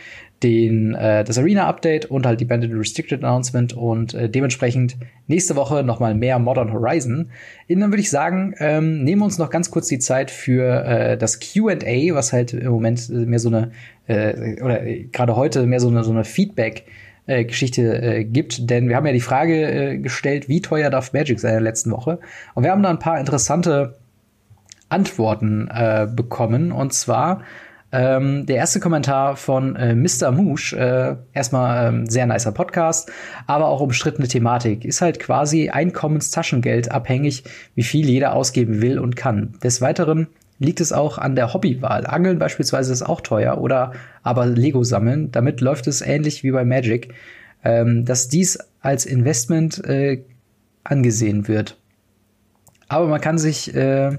den, 0.43 0.93
äh, 0.93 1.23
das 1.23 1.37
Arena-Update 1.37 2.05
und 2.05 2.25
halt 2.25 2.39
die 2.39 2.45
Bandit 2.45 2.71
Restricted 2.71 3.23
Announcement 3.23 3.73
und 3.73 4.13
äh, 4.13 4.29
dementsprechend 4.29 4.97
nächste 5.27 5.55
Woche 5.55 5.83
noch 5.83 5.99
mal 5.99 6.13
mehr 6.13 6.37
Modern 6.37 6.71
Horizon. 6.71 7.31
Und 7.69 7.79
dann 7.79 7.91
würde 7.91 8.01
ich 8.01 8.11
sagen, 8.11 8.53
ähm, 8.59 9.03
nehmen 9.03 9.21
wir 9.21 9.25
uns 9.25 9.39
noch 9.39 9.49
ganz 9.49 9.71
kurz 9.71 9.87
die 9.87 9.99
Zeit 9.99 10.29
für 10.29 10.83
äh, 10.85 11.17
das 11.17 11.39
Q&A, 11.39 12.13
was 12.13 12.33
halt 12.33 12.53
im 12.53 12.71
Moment 12.71 13.09
mehr 13.09 13.39
so 13.39 13.49
eine, 13.49 13.71
äh, 14.07 14.61
oder 14.61 14.85
äh, 14.85 15.05
gerade 15.11 15.35
heute 15.35 15.65
mehr 15.65 15.79
so 15.79 15.89
eine, 15.89 16.03
so 16.03 16.11
eine 16.11 16.23
Feedback- 16.23 16.85
äh, 17.27 17.45
Geschichte 17.45 18.01
äh, 18.01 18.23
gibt, 18.23 18.69
denn 18.69 18.89
wir 18.89 18.95
haben 18.95 19.05
ja 19.05 19.13
die 19.13 19.21
Frage 19.21 19.71
äh, 19.71 19.97
gestellt, 19.97 20.49
wie 20.49 20.61
teuer 20.61 20.89
darf 20.89 21.13
Magic 21.13 21.39
sein 21.39 21.51
in 21.51 21.57
der 21.57 21.69
letzten 21.69 21.91
Woche? 21.91 22.19
Und 22.55 22.63
wir 22.63 22.71
haben 22.71 22.81
da 22.81 22.89
ein 22.89 22.99
paar 22.99 23.19
interessante 23.19 23.95
Antworten 24.89 25.69
äh, 25.71 26.07
bekommen. 26.09 26.71
Und 26.71 26.93
zwar 26.93 27.41
ähm, 27.91 28.45
der 28.45 28.57
erste 28.57 28.79
Kommentar 28.79 29.35
von 29.35 29.75
äh, 29.75 29.95
Mr. 29.95 30.31
Moosh, 30.31 30.73
äh, 30.73 31.15
erstmal 31.33 31.87
ähm, 31.87 32.09
sehr 32.09 32.25
nicer 32.25 32.51
Podcast, 32.51 33.11
aber 33.45 33.67
auch 33.67 33.81
umstrittene 33.81 34.27
Thematik. 34.27 34.85
Ist 34.85 35.01
halt 35.01 35.19
quasi 35.19 35.69
Einkommenstaschengeld 35.69 36.91
abhängig, 36.91 37.43
wie 37.75 37.83
viel 37.83 38.07
jeder 38.09 38.33
ausgeben 38.33 38.81
will 38.81 38.99
und 38.99 39.15
kann. 39.15 39.53
Des 39.63 39.81
Weiteren 39.81 40.27
liegt 40.59 40.81
es 40.81 40.91
auch 40.91 41.17
an 41.17 41.35
der 41.35 41.53
Hobbywahl. 41.53 42.05
Angeln 42.05 42.39
beispielsweise 42.39 42.91
ist 42.91 43.03
auch 43.03 43.21
teuer 43.21 43.59
oder 43.59 43.93
aber 44.23 44.45
Lego 44.45 44.83
sammeln. 44.83 45.31
Damit 45.31 45.61
läuft 45.61 45.87
es 45.87 46.01
ähnlich 46.01 46.43
wie 46.43 46.51
bei 46.51 46.65
Magic, 46.65 47.13
ähm, 47.63 48.05
dass 48.05 48.27
dies 48.27 48.57
als 48.81 49.05
Investment 49.05 49.83
äh, 49.85 50.23
angesehen 50.83 51.47
wird. 51.47 51.77
Aber 52.87 53.07
man 53.07 53.21
kann 53.21 53.37
sich 53.37 53.75
äh, 53.75 54.17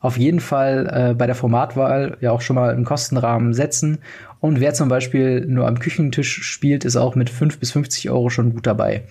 auf 0.00 0.16
jeden 0.16 0.40
Fall 0.40 1.10
äh, 1.10 1.14
bei 1.14 1.26
der 1.26 1.34
Formatwahl 1.34 2.18
ja 2.20 2.30
auch 2.30 2.40
schon 2.40 2.56
mal 2.56 2.70
einen 2.70 2.84
Kostenrahmen 2.84 3.52
setzen. 3.52 3.98
Und 4.40 4.60
wer 4.60 4.72
zum 4.72 4.88
Beispiel 4.88 5.44
nur 5.46 5.66
am 5.66 5.80
Küchentisch 5.80 6.42
spielt, 6.42 6.84
ist 6.84 6.94
auch 6.94 7.16
mit 7.16 7.30
5 7.30 7.58
bis 7.58 7.72
50 7.72 8.10
Euro 8.10 8.30
schon 8.30 8.54
gut 8.54 8.66
dabei. 8.66 9.02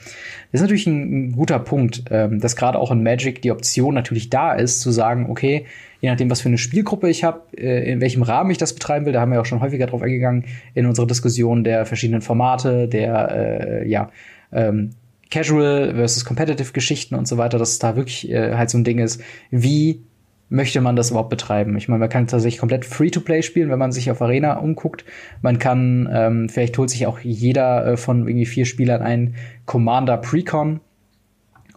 Das 0.52 0.60
ist 0.60 0.62
natürlich 0.62 0.88
ein, 0.88 1.28
ein 1.28 1.32
guter 1.34 1.60
Punkt, 1.60 2.06
ähm, 2.10 2.40
dass 2.40 2.56
gerade 2.56 2.80
auch 2.80 2.92
in 2.92 3.04
Magic 3.04 3.42
die 3.42 3.52
Option 3.52 3.94
natürlich 3.94 4.30
da 4.30 4.54
ist, 4.54 4.80
zu 4.80 4.92
sagen, 4.92 5.30
okay, 5.30 5.66
je 6.02 6.10
nachdem, 6.10 6.30
was 6.30 6.42
für 6.42 6.50
eine 6.50 6.58
Spielgruppe 6.58 7.10
ich 7.10 7.24
habe, 7.24 7.42
äh, 7.58 7.92
in 7.92 8.02
welchem 8.02 8.24
Rahmen 8.24 8.52
ich 8.52 8.58
das 8.58 8.74
betreiben 8.74 9.06
will, 9.06 9.14
da 9.14 9.22
haben 9.22 9.32
wir 9.32 9.42
auch 9.42 9.46
schon 9.46 9.62
häufiger 9.62 9.88
drauf 9.88 10.02
eingegangen 10.02 10.46
in 10.74 10.86
unserer 10.86 11.08
Diskussion 11.08 11.64
der 11.64 11.86
verschiedenen 11.86 12.22
Formate, 12.22 12.88
der 12.88 13.82
äh, 13.84 13.90
ja 13.90 14.12
ähm, 14.52 14.92
Casual 15.30 15.94
versus 15.96 16.26
Competitive 16.26 16.72
Geschichten 16.72 17.16
und 17.16 17.28
so 17.28 17.38
weiter, 17.38 17.58
dass 17.58 17.80
da 17.80 17.96
wirklich 17.96 18.30
äh, 18.30 18.56
halt 18.56 18.70
so 18.70 18.78
ein 18.78 18.84
Ding 18.84 19.00
ist, 19.00 19.22
wie 19.52 20.02
möchte 20.50 20.80
man 20.80 20.96
das 20.96 21.10
überhaupt 21.10 21.30
betreiben? 21.30 21.76
Ich 21.78 21.90
meine, 21.90 22.00
man 22.00 22.10
kann 22.10 22.28
tatsächlich 22.28 22.60
komplett 22.60 22.86
Free-to-Play 22.86 23.42
spielen, 23.42 23.70
wenn 23.70 23.80
man 23.80 23.92
sich 23.92 24.10
auf 24.12 24.22
Arena 24.22 24.54
umguckt. 24.54 25.04
Man 25.42 25.60
kann, 25.60 26.10
ähm, 26.12 26.50
vielleicht 26.50 26.78
holt 26.78 26.90
sich 26.90 27.06
auch 27.06 27.20
jeder 27.20 27.86
äh, 27.86 27.98
von 27.98 28.28
irgendwie 28.28 28.46
vier 28.46 28.66
Spielern 28.66 29.02
einen 29.02 29.36
Commander 29.66 30.18
Precon 30.18 30.80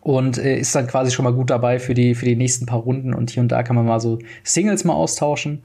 und 0.00 0.38
äh, 0.38 0.58
ist 0.58 0.74
dann 0.74 0.86
quasi 0.86 1.10
schon 1.10 1.24
mal 1.24 1.32
gut 1.32 1.50
dabei 1.50 1.78
für 1.78 1.94
die, 1.94 2.14
für 2.14 2.24
die 2.24 2.36
nächsten 2.36 2.66
paar 2.66 2.80
Runden 2.80 3.14
und 3.14 3.30
hier 3.30 3.42
und 3.42 3.52
da 3.52 3.62
kann 3.62 3.76
man 3.76 3.86
mal 3.86 4.00
so 4.00 4.18
Singles 4.44 4.84
mal 4.84 4.94
austauschen. 4.94 5.62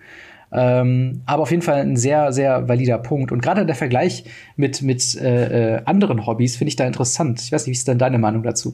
Ähm, 0.52 1.22
aber 1.26 1.44
auf 1.44 1.52
jeden 1.52 1.64
Fall 1.64 1.82
ein 1.82 1.98
sehr, 1.98 2.32
sehr 2.32 2.68
valider 2.70 2.98
Punkt. 2.98 3.32
Und 3.32 3.42
gerade 3.42 3.66
der 3.66 3.76
Vergleich 3.76 4.26
mit, 4.56 4.82
mit 4.82 5.16
äh, 5.16 5.78
äh 5.78 5.82
anderen 5.86 6.26
Hobbys 6.26 6.56
finde 6.56 6.70
ich 6.70 6.76
da 6.76 6.86
interessant. 6.86 7.42
Ich 7.42 7.52
weiß 7.52 7.66
nicht, 7.66 7.76
wie 7.76 7.80
ist 7.80 7.88
denn 7.88 7.98
deine 7.98 8.20
Meinung 8.20 8.44
dazu? 8.44 8.74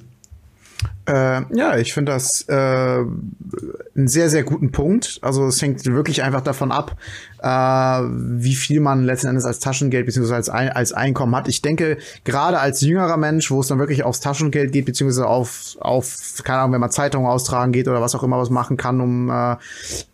Äh, 1.06 1.42
ja, 1.56 1.78
ich 1.78 1.94
finde 1.94 2.12
das 2.12 2.46
äh, 2.48 2.54
einen 2.54 4.08
sehr, 4.08 4.30
sehr 4.30 4.44
guten 4.44 4.72
Punkt. 4.72 5.20
Also 5.22 5.46
es 5.48 5.62
hängt 5.62 5.86
wirklich 5.86 6.24
einfach 6.24 6.42
davon 6.42 6.72
ab, 6.72 6.96
äh, 7.42 7.48
wie 7.48 8.56
viel 8.56 8.80
man 8.80 9.04
letzten 9.04 9.28
Endes 9.28 9.46
als 9.46 9.60
Taschengeld 9.60 10.06
beziehungsweise 10.06 10.36
als, 10.36 10.50
Ein 10.50 10.70
als 10.70 10.94
Einkommen 10.94 11.36
hat. 11.36 11.48
Ich 11.48 11.62
denke, 11.62 11.98
gerade 12.24 12.60
als 12.60 12.82
jüngerer 12.82 13.18
Mensch, 13.18 13.52
wo 13.52 13.60
es 13.60 13.68
dann 13.68 13.80
wirklich 13.80 14.04
aufs 14.04 14.20
Taschengeld 14.20 14.72
geht, 14.72 14.86
beziehungsweise 14.86 15.28
auf, 15.28 15.76
auf, 15.80 16.42
keine 16.44 16.60
Ahnung, 16.60 16.74
wenn 16.74 16.82
man 16.82 16.92
Zeitungen 16.92 17.28
austragen 17.28 17.72
geht 17.72 17.88
oder 17.88 18.02
was 18.02 18.16
auch 18.16 18.24
immer 18.24 18.38
was 18.38 18.50
machen 18.50 18.78
kann, 18.78 19.02
um 19.02 19.30
äh, 19.30 19.58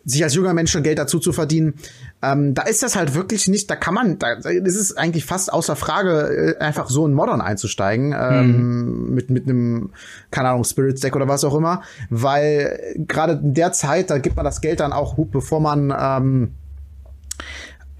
sich 0.04 0.24
als 0.24 0.34
junger 0.34 0.54
Mensch 0.54 0.78
Geld 0.78 0.98
dazu 0.98 1.18
zu 1.18 1.32
verdienen, 1.32 1.74
ähm, 2.20 2.54
da 2.54 2.62
ist 2.62 2.82
das 2.82 2.96
halt 2.96 3.14
wirklich 3.14 3.46
nicht, 3.48 3.70
da 3.70 3.76
kann 3.76 3.94
man, 3.94 4.18
da 4.18 4.32
ist 4.32 4.76
es 4.76 4.96
eigentlich 4.96 5.24
fast 5.24 5.52
außer 5.52 5.76
Frage, 5.76 6.56
äh, 6.58 6.58
einfach 6.58 6.88
so 6.88 7.06
in 7.06 7.12
Modern 7.12 7.40
einzusteigen, 7.40 8.14
ähm, 8.18 9.06
mhm. 9.06 9.14
mit, 9.14 9.30
mit 9.30 9.48
einem, 9.48 9.90
keine 10.30 10.48
Ahnung, 10.48 10.64
Spirits 10.64 11.00
Deck 11.00 11.14
oder 11.14 11.28
was 11.28 11.44
auch 11.44 11.54
immer, 11.54 11.82
weil 12.10 12.96
gerade 13.06 13.34
in 13.34 13.54
der 13.54 13.72
Zeit, 13.72 14.10
da 14.10 14.18
gibt 14.18 14.36
man 14.36 14.44
das 14.44 14.60
Geld 14.60 14.80
dann 14.80 14.92
auch, 14.92 15.14
bevor 15.16 15.60
man, 15.60 15.94
ähm, 15.96 16.54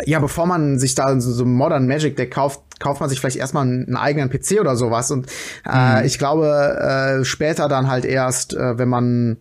ja, 0.05 0.19
bevor 0.19 0.47
man 0.47 0.79
sich 0.79 0.95
da 0.95 1.21
so, 1.21 1.33
so 1.33 1.45
Modern 1.45 1.87
Magic 1.87 2.17
Deck 2.17 2.33
kauft, 2.33 2.61
kauft 2.81 3.01
man 3.01 3.09
sich 3.09 3.21
vielleicht 3.21 3.37
erstmal 3.37 3.65
einen, 3.65 3.97
eigenen 3.97 4.31
PC 4.31 4.61
oder 4.61 4.77
sowas. 4.77 5.11
Und 5.11 5.27
äh, 5.69 6.01
mhm. 6.01 6.07
ich 6.07 6.19
glaube, 6.19 7.21
äh, 7.21 7.25
später 7.25 7.69
dann 7.69 7.89
halt 7.89 8.05
erst, 8.05 8.55
äh, 8.55 8.79
wenn 8.79 8.89
man 8.89 9.39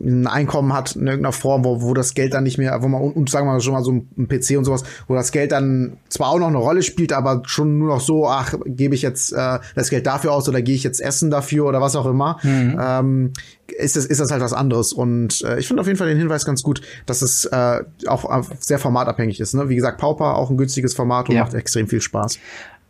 ein 0.00 0.26
Einkommen 0.26 0.72
hat 0.72 0.96
in 0.96 1.06
irgendeiner 1.06 1.32
Form, 1.32 1.64
wo, 1.64 1.82
wo 1.82 1.94
das 1.94 2.14
Geld 2.14 2.34
dann 2.34 2.44
nicht 2.44 2.58
mehr, 2.58 2.82
wo 2.82 2.88
man, 2.88 3.00
und 3.00 3.30
sagen 3.30 3.46
wir 3.46 3.52
mal 3.52 3.60
schon 3.60 3.74
mal 3.74 3.82
so 3.82 3.92
ein 3.92 4.28
PC 4.28 4.56
und 4.56 4.64
sowas, 4.64 4.82
wo 5.06 5.14
das 5.14 5.32
Geld 5.32 5.52
dann 5.52 5.98
zwar 6.08 6.30
auch 6.30 6.38
noch 6.38 6.48
eine 6.48 6.58
Rolle 6.58 6.82
spielt, 6.82 7.12
aber 7.12 7.42
schon 7.46 7.78
nur 7.78 7.88
noch 7.88 8.00
so, 8.00 8.26
ach, 8.28 8.54
gebe 8.66 8.94
ich 8.94 9.02
jetzt 9.02 9.32
äh, 9.32 9.58
das 9.74 9.90
Geld 9.90 10.06
dafür 10.06 10.32
aus 10.32 10.48
oder 10.48 10.62
gehe 10.62 10.74
ich 10.74 10.82
jetzt 10.82 11.00
essen 11.00 11.30
dafür 11.30 11.66
oder 11.66 11.80
was 11.80 11.96
auch 11.96 12.06
immer, 12.06 12.38
mhm. 12.42 12.80
ähm, 12.80 13.32
ist 13.66 13.96
das, 13.96 14.06
ist 14.06 14.20
das 14.20 14.30
halt 14.30 14.42
was 14.42 14.52
anderes. 14.52 14.92
Und 14.92 15.42
äh, 15.42 15.58
ich 15.58 15.68
finde 15.68 15.80
auf 15.80 15.86
jeden 15.86 15.98
Fall 15.98 16.08
den 16.08 16.18
Hinweis 16.18 16.44
ganz 16.44 16.62
gut, 16.62 16.80
dass 17.06 17.22
es 17.22 17.44
äh, 17.44 17.82
auch 18.06 18.44
sehr 18.58 18.78
formatabhängig 18.78 19.40
ist. 19.40 19.54
Ne? 19.54 19.68
Wie 19.68 19.76
gesagt, 19.76 19.98
Pauper 19.98 20.36
auch 20.36 20.50
ein 20.50 20.56
günstiges 20.56 20.94
Format 20.94 21.28
und 21.28 21.36
ja. 21.36 21.42
macht 21.42 21.54
extrem 21.54 21.86
viel 21.86 22.00
Spaß. 22.00 22.38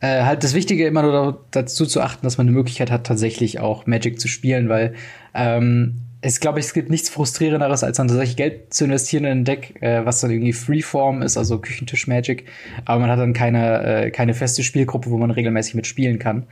Äh, 0.00 0.22
halt 0.22 0.44
das 0.44 0.54
Wichtige 0.54 0.86
immer 0.86 1.02
nur 1.02 1.44
dazu 1.50 1.84
zu 1.84 2.00
achten, 2.00 2.24
dass 2.24 2.38
man 2.38 2.46
eine 2.46 2.56
Möglichkeit 2.56 2.90
hat, 2.90 3.04
tatsächlich 3.04 3.58
auch 3.58 3.86
Magic 3.86 4.20
zu 4.20 4.28
spielen, 4.28 4.68
weil 4.68 4.94
ähm, 5.34 6.02
es 6.20 6.40
glaube 6.40 6.58
ich, 6.58 6.66
es 6.66 6.74
gibt 6.74 6.90
nichts 6.90 7.08
frustrierenderes, 7.08 7.84
als 7.84 7.96
dann 7.96 8.08
tatsächlich 8.08 8.36
Geld 8.36 8.74
zu 8.74 8.84
investieren 8.84 9.24
in 9.24 9.30
ein 9.30 9.44
Deck, 9.44 9.74
äh, 9.80 10.04
was 10.04 10.20
dann 10.20 10.30
irgendwie 10.30 10.52
Freeform 10.52 11.22
ist, 11.22 11.36
also 11.36 11.58
Küchentisch 11.58 12.06
Magic, 12.08 12.44
aber 12.84 13.00
man 13.00 13.10
hat 13.10 13.18
dann 13.18 13.32
keine, 13.32 13.82
äh, 13.84 14.10
keine 14.10 14.34
feste 14.34 14.62
Spielgruppe, 14.62 15.10
wo 15.10 15.18
man 15.18 15.30
regelmäßig 15.30 15.74
mitspielen 15.74 16.18
kann. 16.18 16.44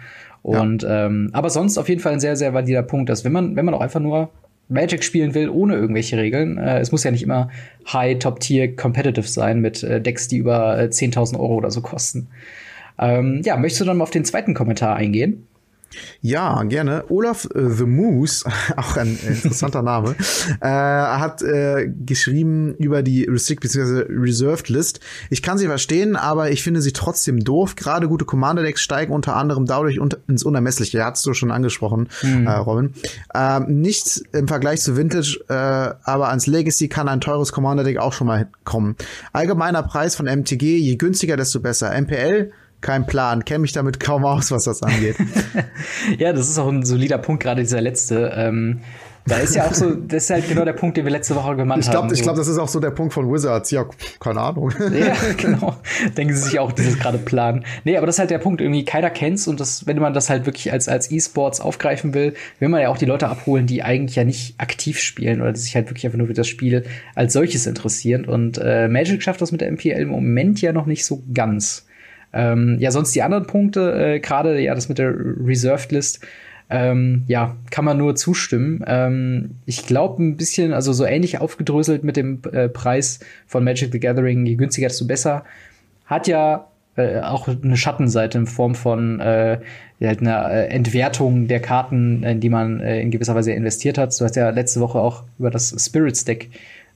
Und 0.42 0.84
ja. 0.84 1.06
ähm, 1.06 1.30
aber 1.32 1.50
sonst 1.50 1.78
auf 1.78 1.88
jeden 1.88 2.00
Fall 2.00 2.12
ein 2.12 2.20
sehr, 2.20 2.36
sehr 2.36 2.54
valider 2.54 2.82
Punkt, 2.82 3.08
dass 3.08 3.24
wenn 3.24 3.32
man, 3.32 3.56
wenn 3.56 3.64
man 3.64 3.74
auch 3.74 3.80
einfach 3.80 4.00
nur 4.00 4.30
Magic 4.68 5.04
spielen 5.04 5.34
will, 5.34 5.48
ohne 5.48 5.74
irgendwelche 5.74 6.16
Regeln. 6.16 6.58
Äh, 6.58 6.80
es 6.80 6.92
muss 6.92 7.04
ja 7.04 7.10
nicht 7.10 7.22
immer 7.22 7.50
High, 7.92 8.18
Top-Tier 8.18 8.74
Competitive 8.74 9.26
sein 9.26 9.60
mit 9.60 9.82
äh, 9.82 10.00
Decks, 10.00 10.28
die 10.28 10.38
über 10.38 10.78
äh, 10.78 10.84
10.000 10.86 11.38
Euro 11.38 11.54
oder 11.54 11.70
so 11.70 11.80
kosten. 11.80 12.28
Ähm, 12.98 13.42
ja, 13.44 13.56
möchtest 13.56 13.82
du 13.82 13.84
dann 13.84 13.98
mal 13.98 14.04
auf 14.04 14.10
den 14.10 14.24
zweiten 14.24 14.54
Kommentar 14.54 14.96
eingehen? 14.96 15.46
Ja, 16.20 16.62
gerne. 16.64 17.04
Olaf 17.08 17.48
äh, 17.54 17.70
the 17.70 17.84
Moose, 17.84 18.44
auch 18.76 18.96
ein 18.96 19.18
interessanter 19.26 19.82
Name, 19.82 20.16
äh, 20.60 20.66
hat 20.66 21.42
äh, 21.42 21.88
geschrieben 22.04 22.74
über 22.74 23.02
die 23.02 23.24
Restrict 23.24 23.60
bzw. 23.60 24.04
Reserved 24.08 24.68
List. 24.68 25.00
Ich 25.30 25.42
kann 25.42 25.58
sie 25.58 25.66
verstehen, 25.66 26.16
aber 26.16 26.50
ich 26.50 26.62
finde 26.62 26.80
sie 26.80 26.92
trotzdem 26.92 27.40
doof. 27.40 27.76
Gerade 27.76 28.08
gute 28.08 28.24
Commander-Decks 28.24 28.80
steigen 28.80 29.12
unter 29.12 29.36
anderem 29.36 29.66
dadurch 29.66 30.00
un 30.00 30.10
ins 30.28 30.44
Unermessliche. 30.44 31.04
Hast 31.04 31.24
du 31.26 31.34
schon 31.34 31.50
angesprochen, 31.50 32.08
mhm. 32.22 32.46
äh, 32.46 32.52
Robin. 32.52 32.94
Ähm, 33.34 33.80
nicht 33.80 34.22
im 34.32 34.48
Vergleich 34.48 34.80
zu 34.80 34.96
Vintage, 34.96 35.40
äh, 35.48 35.52
aber 35.52 36.28
ans 36.28 36.46
Legacy 36.46 36.88
kann 36.88 37.08
ein 37.08 37.20
teures 37.20 37.52
Commander-Deck 37.52 37.98
auch 37.98 38.12
schon 38.12 38.26
mal 38.26 38.48
kommen. 38.64 38.96
Allgemeiner 39.32 39.82
Preis 39.82 40.16
von 40.16 40.26
MTG, 40.26 40.78
je 40.78 40.96
günstiger, 40.96 41.36
desto 41.36 41.60
besser. 41.60 41.98
MPL 41.98 42.52
kein 42.86 43.04
Plan, 43.04 43.44
kenne 43.44 43.58
mich 43.58 43.72
damit 43.72 43.98
kaum 43.98 44.24
aus, 44.24 44.52
was 44.52 44.64
das 44.64 44.80
angeht. 44.82 45.16
ja, 46.18 46.32
das 46.32 46.48
ist 46.48 46.56
auch 46.56 46.68
ein 46.68 46.84
solider 46.84 47.18
Punkt, 47.18 47.42
gerade 47.42 47.62
dieser 47.62 47.80
letzte. 47.80 48.32
Ähm, 48.36 48.80
da 49.26 49.38
ist 49.38 49.56
ja 49.56 49.66
auch 49.66 49.74
so, 49.74 49.90
das 49.92 50.24
ist 50.24 50.30
halt 50.30 50.48
genau 50.48 50.64
der 50.64 50.72
Punkt, 50.72 50.96
den 50.96 51.04
wir 51.04 51.10
letzte 51.10 51.34
Woche 51.34 51.56
gemacht 51.56 51.80
ich 51.80 51.90
glaub, 51.90 52.04
haben. 52.04 52.14
Ich 52.14 52.22
glaube, 52.22 52.38
das 52.38 52.46
ist 52.46 52.58
auch 52.58 52.68
so 52.68 52.78
der 52.78 52.92
Punkt 52.92 53.12
von 53.12 53.28
Wizards. 53.32 53.72
Ja, 53.72 53.84
keine 54.20 54.40
Ahnung. 54.40 54.72
ja, 54.96 55.16
genau. 55.36 55.74
Denken 56.16 56.32
sie 56.32 56.42
sich 56.42 56.60
auch, 56.60 56.70
dieses 56.70 56.96
gerade 56.96 57.18
planen. 57.18 57.64
Nee, 57.82 57.96
aber 57.96 58.06
das 58.06 58.14
ist 58.14 58.20
halt 58.20 58.30
der 58.30 58.38
Punkt, 58.38 58.60
irgendwie 58.60 58.84
keiner 58.84 59.10
kennt's 59.10 59.48
und 59.48 59.58
das, 59.58 59.84
wenn 59.88 59.98
man 59.98 60.14
das 60.14 60.30
halt 60.30 60.46
wirklich 60.46 60.72
als, 60.72 60.86
als 60.86 61.10
E-Sports 61.10 61.60
aufgreifen 61.60 62.14
will, 62.14 62.34
will 62.60 62.68
man 62.68 62.80
ja 62.80 62.88
auch 62.88 62.98
die 62.98 63.04
Leute 63.04 63.26
abholen, 63.26 63.66
die 63.66 63.82
eigentlich 63.82 64.14
ja 64.14 64.22
nicht 64.22 64.60
aktiv 64.60 65.00
spielen 65.00 65.40
oder 65.40 65.52
die 65.52 65.60
sich 65.60 65.74
halt 65.74 65.90
wirklich 65.90 66.06
einfach 66.06 66.18
nur 66.18 66.28
für 66.28 66.34
das 66.34 66.46
Spiel 66.46 66.84
als 67.16 67.32
solches 67.32 67.66
interessieren. 67.66 68.26
Und 68.26 68.58
äh, 68.58 68.86
Magic 68.86 69.24
schafft 69.24 69.40
das 69.40 69.50
mit 69.50 69.60
der 69.60 69.72
MPL 69.72 69.98
im 69.98 70.08
Moment 70.08 70.60
ja 70.60 70.72
noch 70.72 70.86
nicht 70.86 71.04
so 71.04 71.24
ganz. 71.34 71.85
Ähm, 72.36 72.76
ja, 72.78 72.90
sonst 72.90 73.14
die 73.14 73.22
anderen 73.22 73.46
Punkte, 73.46 73.92
äh, 73.92 74.20
gerade 74.20 74.60
ja 74.60 74.74
das 74.74 74.90
mit 74.90 74.98
der 74.98 75.14
Reserved 75.14 75.90
List, 75.90 76.20
ähm, 76.68 77.24
ja, 77.28 77.56
kann 77.70 77.84
man 77.84 77.96
nur 77.96 78.14
zustimmen. 78.14 78.84
Ähm, 78.86 79.52
ich 79.64 79.86
glaube 79.86 80.22
ein 80.22 80.36
bisschen, 80.36 80.72
also 80.72 80.92
so 80.92 81.06
ähnlich 81.06 81.38
aufgedröselt 81.38 82.04
mit 82.04 82.16
dem 82.16 82.40
äh, 82.52 82.68
Preis 82.68 83.20
von 83.46 83.64
Magic 83.64 83.90
the 83.92 84.00
Gathering, 84.00 84.44
je 84.44 84.56
günstiger, 84.56 84.88
desto 84.88 85.06
besser. 85.06 85.44
Hat 86.04 86.26
ja 86.26 86.66
äh, 86.96 87.20
auch 87.20 87.48
eine 87.48 87.76
Schattenseite 87.76 88.38
in 88.38 88.46
Form 88.46 88.74
von 88.74 89.20
äh, 89.20 89.58
halt 90.02 90.20
einer 90.20 90.50
äh, 90.50 90.66
Entwertung 90.66 91.48
der 91.48 91.60
Karten, 91.60 92.22
in 92.22 92.40
die 92.40 92.50
man 92.50 92.80
äh, 92.80 93.00
in 93.00 93.10
gewisser 93.10 93.34
Weise 93.34 93.52
investiert 93.52 93.96
hat. 93.96 94.18
Du 94.18 94.24
hast 94.24 94.36
ja 94.36 94.50
letzte 94.50 94.80
Woche 94.80 94.98
auch 94.98 95.22
über 95.38 95.50
das 95.50 95.74
Spirits 95.78 96.24
Deck 96.24 96.50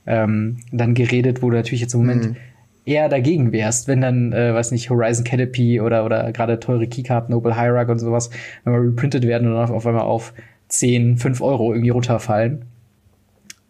ähm, 0.06 0.58
dann 0.72 0.94
geredet, 0.94 1.42
wo 1.42 1.50
du 1.50 1.56
natürlich 1.56 1.80
jetzt 1.80 1.94
im 1.94 2.00
Moment 2.00 2.30
mhm. 2.30 2.36
Eher 2.84 3.08
dagegen 3.08 3.52
wärst, 3.52 3.88
wenn 3.88 4.00
dann, 4.00 4.32
äh, 4.32 4.54
weiß 4.54 4.72
nicht, 4.72 4.90
Horizon 4.90 5.24
Canopy 5.24 5.80
oder, 5.80 6.04
oder 6.04 6.32
gerade 6.32 6.60
teure 6.60 6.86
Keykarten, 6.86 7.32
Noble 7.32 7.54
Hierarch 7.54 7.88
und 7.88 7.98
sowas, 7.98 8.30
wenn 8.64 8.72
mal 8.72 8.82
reprintet 8.82 9.26
werden 9.26 9.48
und 9.48 9.54
dann 9.54 9.70
auf 9.70 9.86
einmal 9.86 10.02
auf 10.02 10.32
10, 10.68 11.16
5 11.18 11.40
Euro 11.40 11.72
irgendwie 11.72 11.90
runterfallen. 11.90 12.64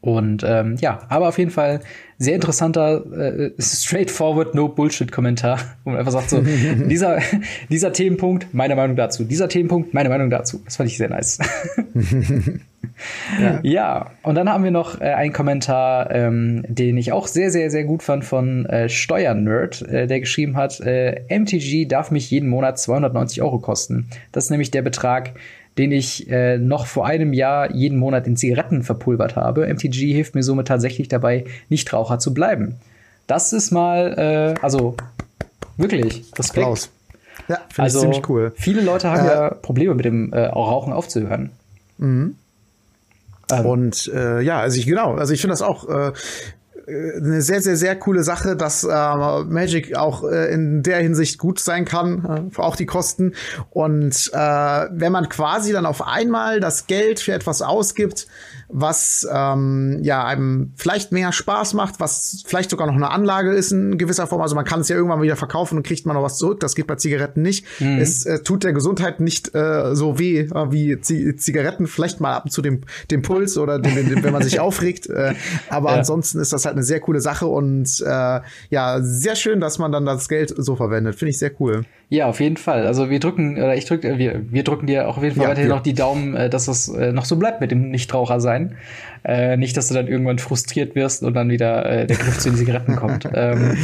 Und 0.02 0.44
ähm, 0.46 0.76
ja, 0.80 1.00
aber 1.08 1.28
auf 1.28 1.36
jeden 1.36 1.50
Fall 1.50 1.80
sehr 2.16 2.34
interessanter, 2.34 3.04
äh, 3.12 3.50
straightforward, 3.58 4.54
no 4.54 4.68
Bullshit-Kommentar, 4.68 5.58
wo 5.84 5.90
man 5.90 5.98
einfach 5.98 6.12
sagt 6.12 6.30
so, 6.30 6.40
dieser, 6.88 7.18
dieser 7.68 7.92
Themenpunkt, 7.92 8.54
meine 8.54 8.76
Meinung 8.76 8.96
dazu, 8.96 9.24
dieser 9.24 9.48
Themenpunkt, 9.48 9.92
meine 9.92 10.08
Meinung 10.08 10.30
dazu. 10.30 10.62
Das 10.64 10.76
fand 10.76 10.88
ich 10.88 10.96
sehr 10.96 11.10
nice. 11.10 11.38
ja. 13.40 13.60
ja. 13.62 14.10
und 14.22 14.36
dann 14.36 14.48
haben 14.48 14.64
wir 14.64 14.70
noch 14.70 15.00
äh, 15.02 15.04
einen 15.04 15.34
Kommentar, 15.34 16.10
ähm, 16.10 16.64
den 16.66 16.96
ich 16.96 17.12
auch 17.12 17.26
sehr, 17.26 17.50
sehr, 17.50 17.70
sehr 17.70 17.84
gut 17.84 18.02
fand 18.02 18.24
von 18.24 18.64
äh, 18.66 18.88
Steuernerd, 18.88 19.82
äh, 19.82 20.06
der 20.06 20.20
geschrieben 20.20 20.56
hat, 20.56 20.80
äh, 20.80 21.22
MTG 21.28 21.86
darf 21.86 22.10
mich 22.10 22.30
jeden 22.30 22.48
Monat 22.48 22.78
290 22.78 23.42
Euro 23.42 23.58
kosten. 23.58 24.08
Das 24.32 24.44
ist 24.44 24.50
nämlich 24.50 24.70
der 24.70 24.82
Betrag, 24.82 25.32
den 25.80 25.92
ich 25.92 26.28
äh, 26.28 26.58
noch 26.58 26.84
vor 26.84 27.06
einem 27.06 27.32
Jahr 27.32 27.74
jeden 27.74 27.98
Monat 27.98 28.26
in 28.26 28.36
Zigaretten 28.36 28.82
verpulvert 28.82 29.34
habe. 29.34 29.66
MTG 29.66 30.12
hilft 30.12 30.34
mir 30.34 30.42
somit 30.42 30.68
tatsächlich 30.68 31.08
dabei, 31.08 31.46
Nichtraucher 31.70 32.18
zu 32.18 32.34
bleiben. 32.34 32.74
Das 33.26 33.54
ist 33.54 33.70
mal, 33.70 34.12
äh, 34.58 34.60
also 34.60 34.94
wirklich, 35.78 36.24
Respekt. 36.38 36.58
Applaus. 36.58 36.90
Ja, 37.48 37.60
finde 37.70 37.82
also, 37.82 37.98
ich 37.98 38.02
ziemlich 38.02 38.28
cool. 38.28 38.52
Viele 38.56 38.82
Leute 38.82 39.08
haben 39.10 39.26
äh, 39.26 39.30
ja 39.30 39.54
Probleme 39.54 39.94
mit 39.94 40.04
dem 40.04 40.34
äh, 40.34 40.44
Rauchen 40.44 40.92
aufzuhören. 40.92 41.48
Mhm. 41.96 42.36
Ähm. 43.50 43.66
Und 43.66 44.10
äh, 44.14 44.42
ja, 44.42 44.60
also 44.60 44.78
ich 44.78 44.86
genau, 44.86 45.14
also 45.14 45.32
ich 45.32 45.40
finde 45.40 45.52
das 45.52 45.62
auch 45.62 45.88
äh, 45.88 46.12
eine 47.16 47.42
sehr, 47.42 47.60
sehr, 47.60 47.76
sehr 47.76 47.96
coole 47.96 48.22
Sache, 48.22 48.56
dass 48.56 48.84
äh, 48.84 49.44
Magic 49.44 49.96
auch 49.96 50.24
äh, 50.24 50.52
in 50.52 50.82
der 50.82 50.98
Hinsicht 50.98 51.38
gut 51.38 51.60
sein 51.60 51.84
kann, 51.84 52.50
äh, 52.54 52.60
auch 52.60 52.76
die 52.76 52.86
Kosten. 52.86 53.34
Und 53.70 54.30
äh, 54.32 54.38
wenn 54.38 55.12
man 55.12 55.28
quasi 55.28 55.72
dann 55.72 55.86
auf 55.86 56.06
einmal 56.06 56.60
das 56.60 56.86
Geld 56.86 57.20
für 57.20 57.32
etwas 57.32 57.62
ausgibt, 57.62 58.26
was 58.72 59.26
ähm, 59.30 59.98
ja 60.02 60.24
einem 60.24 60.72
vielleicht 60.76 61.12
mehr 61.12 61.32
Spaß 61.32 61.74
macht, 61.74 61.98
was 61.98 62.44
vielleicht 62.46 62.70
sogar 62.70 62.86
noch 62.86 62.94
eine 62.94 63.10
Anlage 63.10 63.52
ist 63.52 63.72
in 63.72 63.98
gewisser 63.98 64.26
Form. 64.26 64.40
Also 64.40 64.54
man 64.54 64.64
kann 64.64 64.80
es 64.80 64.88
ja 64.88 64.96
irgendwann 64.96 65.22
wieder 65.22 65.36
verkaufen 65.36 65.76
und 65.76 65.86
kriegt 65.86 66.06
man 66.06 66.14
noch 66.14 66.22
was 66.22 66.38
zurück. 66.38 66.60
Das 66.60 66.74
geht 66.74 66.86
bei 66.86 66.94
Zigaretten 66.94 67.42
nicht. 67.42 67.66
Mhm. 67.80 67.98
Es 67.98 68.24
äh, 68.26 68.42
tut 68.42 68.64
der 68.64 68.72
Gesundheit 68.72 69.20
nicht 69.20 69.54
äh, 69.54 69.94
so 69.94 70.18
weh 70.18 70.40
äh, 70.40 70.72
wie 70.72 71.00
Z 71.00 71.40
Zigaretten. 71.40 71.86
Vielleicht 71.86 72.20
mal 72.20 72.34
ab 72.34 72.44
und 72.44 72.50
zu 72.50 72.62
dem, 72.62 72.82
dem 73.10 73.22
Puls 73.22 73.58
oder 73.58 73.78
dem, 73.78 73.94
dem, 73.94 74.22
wenn 74.22 74.32
man 74.32 74.42
sich 74.42 74.60
aufregt. 74.60 75.08
Äh, 75.08 75.34
aber 75.68 75.90
ja. 75.90 75.98
ansonsten 75.98 76.38
ist 76.38 76.52
das 76.52 76.64
halt 76.64 76.76
eine 76.80 76.84
sehr 76.84 77.00
coole 77.00 77.20
Sache 77.20 77.46
und 77.46 78.02
äh, 78.04 78.40
ja, 78.70 78.98
sehr 79.00 79.36
schön, 79.36 79.60
dass 79.60 79.78
man 79.78 79.92
dann 79.92 80.06
das 80.06 80.28
Geld 80.28 80.52
so 80.56 80.76
verwendet. 80.76 81.14
Finde 81.14 81.30
ich 81.30 81.38
sehr 81.38 81.52
cool. 81.60 81.84
Ja, 82.08 82.26
auf 82.26 82.40
jeden 82.40 82.56
Fall. 82.56 82.88
Also 82.88 83.08
wir 83.08 83.20
drücken, 83.20 83.56
oder 83.56 83.76
ich 83.76 83.84
drücke, 83.84 84.18
wir, 84.18 84.42
wir 84.50 84.64
drücken 84.64 84.88
dir 84.88 85.08
auch 85.08 85.16
auf 85.16 85.22
jeden 85.22 85.36
Fall 85.36 85.44
ja, 85.44 85.50
weiterhin 85.50 85.70
ja. 85.70 85.76
noch 85.76 85.82
die 85.82 85.94
Daumen, 85.94 86.34
äh, 86.34 86.50
dass 86.50 86.66
es 86.66 86.88
äh, 86.88 87.12
noch 87.12 87.24
so 87.24 87.36
bleibt 87.36 87.60
mit 87.60 87.70
dem 87.70 87.90
Nichtraucher 87.90 88.40
sein. 88.40 88.74
Äh, 89.22 89.56
nicht, 89.56 89.76
dass 89.76 89.88
du 89.88 89.94
dann 89.94 90.08
irgendwann 90.08 90.40
frustriert 90.40 90.96
wirst 90.96 91.22
und 91.22 91.34
dann 91.34 91.50
wieder 91.50 91.86
äh, 91.86 92.06
der 92.06 92.16
Griff 92.16 92.38
zu 92.38 92.50
den 92.50 92.58
Zigaretten 92.58 92.96
kommt. 92.96 93.28
Ähm, 93.40 93.76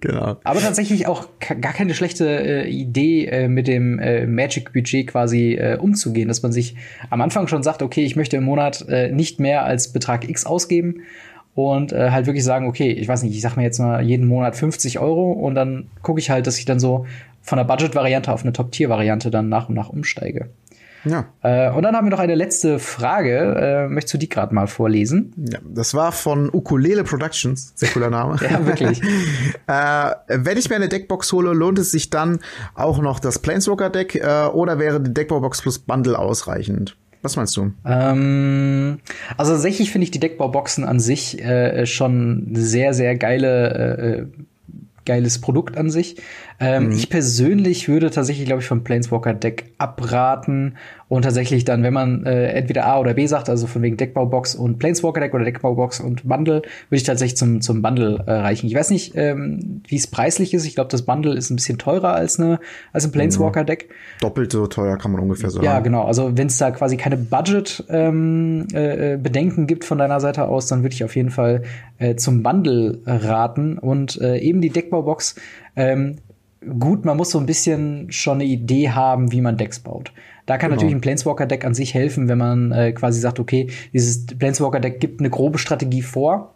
genau. 0.00 0.36
Aber 0.44 0.60
tatsächlich 0.60 1.06
auch 1.06 1.26
gar 1.38 1.72
keine 1.72 1.94
schlechte 1.94 2.26
äh, 2.28 2.68
Idee, 2.68 3.24
äh, 3.24 3.48
mit 3.48 3.66
dem 3.66 3.98
äh, 3.98 4.26
Magic-Budget 4.26 5.06
quasi 5.06 5.54
äh, 5.54 5.78
umzugehen, 5.78 6.28
dass 6.28 6.42
man 6.42 6.52
sich 6.52 6.76
am 7.08 7.20
Anfang 7.22 7.48
schon 7.48 7.62
sagt, 7.62 7.82
okay, 7.82 8.04
ich 8.04 8.14
möchte 8.14 8.36
im 8.36 8.44
Monat 8.44 8.86
äh, 8.88 9.10
nicht 9.10 9.40
mehr 9.40 9.64
als 9.64 9.92
Betrag 9.92 10.28
X 10.28 10.44
ausgeben 10.44 11.02
und 11.68 11.92
äh, 11.92 12.10
halt 12.10 12.26
wirklich 12.26 12.44
sagen, 12.44 12.66
okay, 12.66 12.90
ich 12.90 13.08
weiß 13.08 13.22
nicht, 13.22 13.34
ich 13.34 13.42
sag 13.42 13.56
mir 13.56 13.62
jetzt 13.62 13.78
mal 13.78 14.02
jeden 14.02 14.26
Monat 14.26 14.56
50 14.56 14.98
Euro 14.98 15.32
und 15.32 15.54
dann 15.54 15.88
gucke 16.02 16.20
ich 16.20 16.30
halt, 16.30 16.46
dass 16.46 16.58
ich 16.58 16.64
dann 16.64 16.80
so 16.80 17.06
von 17.42 17.56
der 17.58 17.64
Budget-Variante 17.64 18.32
auf 18.32 18.42
eine 18.42 18.52
Top-Tier-Variante 18.52 19.30
dann 19.30 19.48
nach 19.48 19.68
und 19.68 19.74
nach 19.74 19.88
umsteige. 19.88 20.48
Ja. 21.04 21.26
Äh, 21.42 21.70
und 21.70 21.82
dann 21.82 21.96
haben 21.96 22.06
wir 22.06 22.10
noch 22.10 22.18
eine 22.18 22.34
letzte 22.34 22.78
Frage. 22.78 23.86
Äh, 23.86 23.88
möchtest 23.88 24.14
du 24.14 24.18
die 24.18 24.28
gerade 24.28 24.54
mal 24.54 24.66
vorlesen? 24.66 25.32
Ja, 25.36 25.58
das 25.64 25.94
war 25.94 26.12
von 26.12 26.50
Ukulele 26.52 27.04
Productions. 27.04 27.72
Sehr 27.74 27.88
cooler 27.90 28.10
Name. 28.10 28.36
ja, 28.50 28.66
wirklich. 28.66 29.00
äh, 29.66 30.10
wenn 30.28 30.58
ich 30.58 30.68
mir 30.68 30.76
eine 30.76 30.88
Deckbox 30.88 31.32
hole, 31.32 31.52
lohnt 31.52 31.78
es 31.78 31.90
sich 31.90 32.10
dann 32.10 32.40
auch 32.74 33.00
noch 33.00 33.18
das 33.18 33.38
Planeswalker-Deck 33.38 34.16
äh, 34.16 34.46
oder 34.52 34.78
wäre 34.78 35.00
die 35.00 35.14
Deckbaubox 35.14 35.62
plus 35.62 35.78
Bundle 35.78 36.18
ausreichend? 36.18 36.96
Was 37.22 37.36
meinst 37.36 37.56
du? 37.56 37.72
Ähm, 37.84 38.98
also 39.36 39.52
tatsächlich 39.52 39.90
finde 39.90 40.04
ich 40.04 40.10
die 40.10 40.20
Deckbauboxen 40.20 40.84
an 40.84 41.00
sich 41.00 41.40
äh, 41.42 41.84
schon 41.86 42.48
sehr, 42.52 42.94
sehr 42.94 43.16
geile, 43.16 43.98
äh, 43.98 44.18
äh 44.20 44.26
geiles 45.06 45.40
Produkt 45.40 45.76
an 45.76 45.90
sich. 45.90 46.16
Ähm, 46.62 46.86
mhm. 46.86 46.92
Ich 46.92 47.08
persönlich 47.08 47.88
würde 47.88 48.10
tatsächlich, 48.10 48.44
glaube 48.44 48.60
ich, 48.60 48.68
vom 48.68 48.84
Planeswalker 48.84 49.32
Deck 49.32 49.72
abraten 49.78 50.76
und 51.08 51.22
tatsächlich 51.22 51.64
dann, 51.64 51.82
wenn 51.82 51.94
man 51.94 52.26
äh, 52.26 52.48
entweder 52.48 52.86
A 52.86 53.00
oder 53.00 53.14
B 53.14 53.26
sagt, 53.26 53.48
also 53.48 53.66
von 53.66 53.80
wegen 53.80 53.96
Deckbaubox 53.96 54.54
und 54.56 54.78
Planeswalker 54.78 55.20
Deck 55.20 55.32
oder 55.32 55.44
Deckbaubox 55.44 56.00
und 56.00 56.28
Bundle, 56.28 56.56
würde 56.56 56.66
ich 56.90 57.02
tatsächlich 57.02 57.38
zum, 57.38 57.62
zum 57.62 57.80
Bundle 57.80 58.22
äh, 58.26 58.32
reichen. 58.32 58.66
Ich 58.66 58.74
weiß 58.74 58.90
nicht, 58.90 59.16
ähm, 59.16 59.80
wie 59.88 59.96
es 59.96 60.06
preislich 60.06 60.52
ist. 60.52 60.66
Ich 60.66 60.74
glaube, 60.74 60.90
das 60.90 61.02
Bundle 61.02 61.34
ist 61.34 61.48
ein 61.48 61.56
bisschen 61.56 61.78
teurer 61.78 62.12
als, 62.12 62.38
eine, 62.38 62.60
als 62.92 63.06
ein 63.06 63.12
Planeswalker 63.12 63.64
Deck. 63.64 63.88
Doppelt 64.20 64.52
so 64.52 64.66
teuer 64.66 64.98
kann 64.98 65.12
man 65.12 65.22
ungefähr 65.22 65.48
sagen. 65.48 65.64
Ja, 65.64 65.80
genau. 65.80 66.04
Also 66.04 66.36
wenn 66.36 66.48
es 66.48 66.58
da 66.58 66.70
quasi 66.72 66.98
keine 66.98 67.16
Budget-Bedenken 67.16 68.68
ähm, 68.72 69.64
äh, 69.64 69.66
gibt 69.66 69.86
von 69.86 69.96
deiner 69.96 70.20
Seite 70.20 70.44
aus, 70.44 70.66
dann 70.66 70.82
würde 70.82 70.94
ich 70.94 71.04
auf 71.04 71.16
jeden 71.16 71.30
Fall 71.30 71.62
äh, 71.98 72.16
zum 72.16 72.42
Bundle 72.42 72.98
raten 73.06 73.78
und 73.78 74.20
äh, 74.20 74.36
eben 74.38 74.60
die 74.60 74.68
Deckbaubox 74.68 75.36
ähm, 75.74 76.16
gut, 76.78 77.04
man 77.04 77.16
muss 77.16 77.30
so 77.30 77.38
ein 77.38 77.46
bisschen 77.46 78.10
schon 78.12 78.34
eine 78.34 78.44
Idee 78.44 78.90
haben, 78.90 79.32
wie 79.32 79.40
man 79.40 79.56
Decks 79.56 79.80
baut. 79.80 80.12
Da 80.46 80.58
kann 80.58 80.70
genau. 80.70 80.76
natürlich 80.76 80.96
ein 80.96 81.00
Planeswalker-Deck 81.00 81.64
an 81.64 81.74
sich 81.74 81.94
helfen, 81.94 82.28
wenn 82.28 82.38
man 82.38 82.72
äh, 82.72 82.92
quasi 82.92 83.20
sagt, 83.20 83.38
okay, 83.38 83.68
dieses 83.92 84.26
Planeswalker-Deck 84.26 85.00
gibt 85.00 85.20
eine 85.20 85.30
grobe 85.30 85.58
Strategie 85.58 86.02
vor 86.02 86.54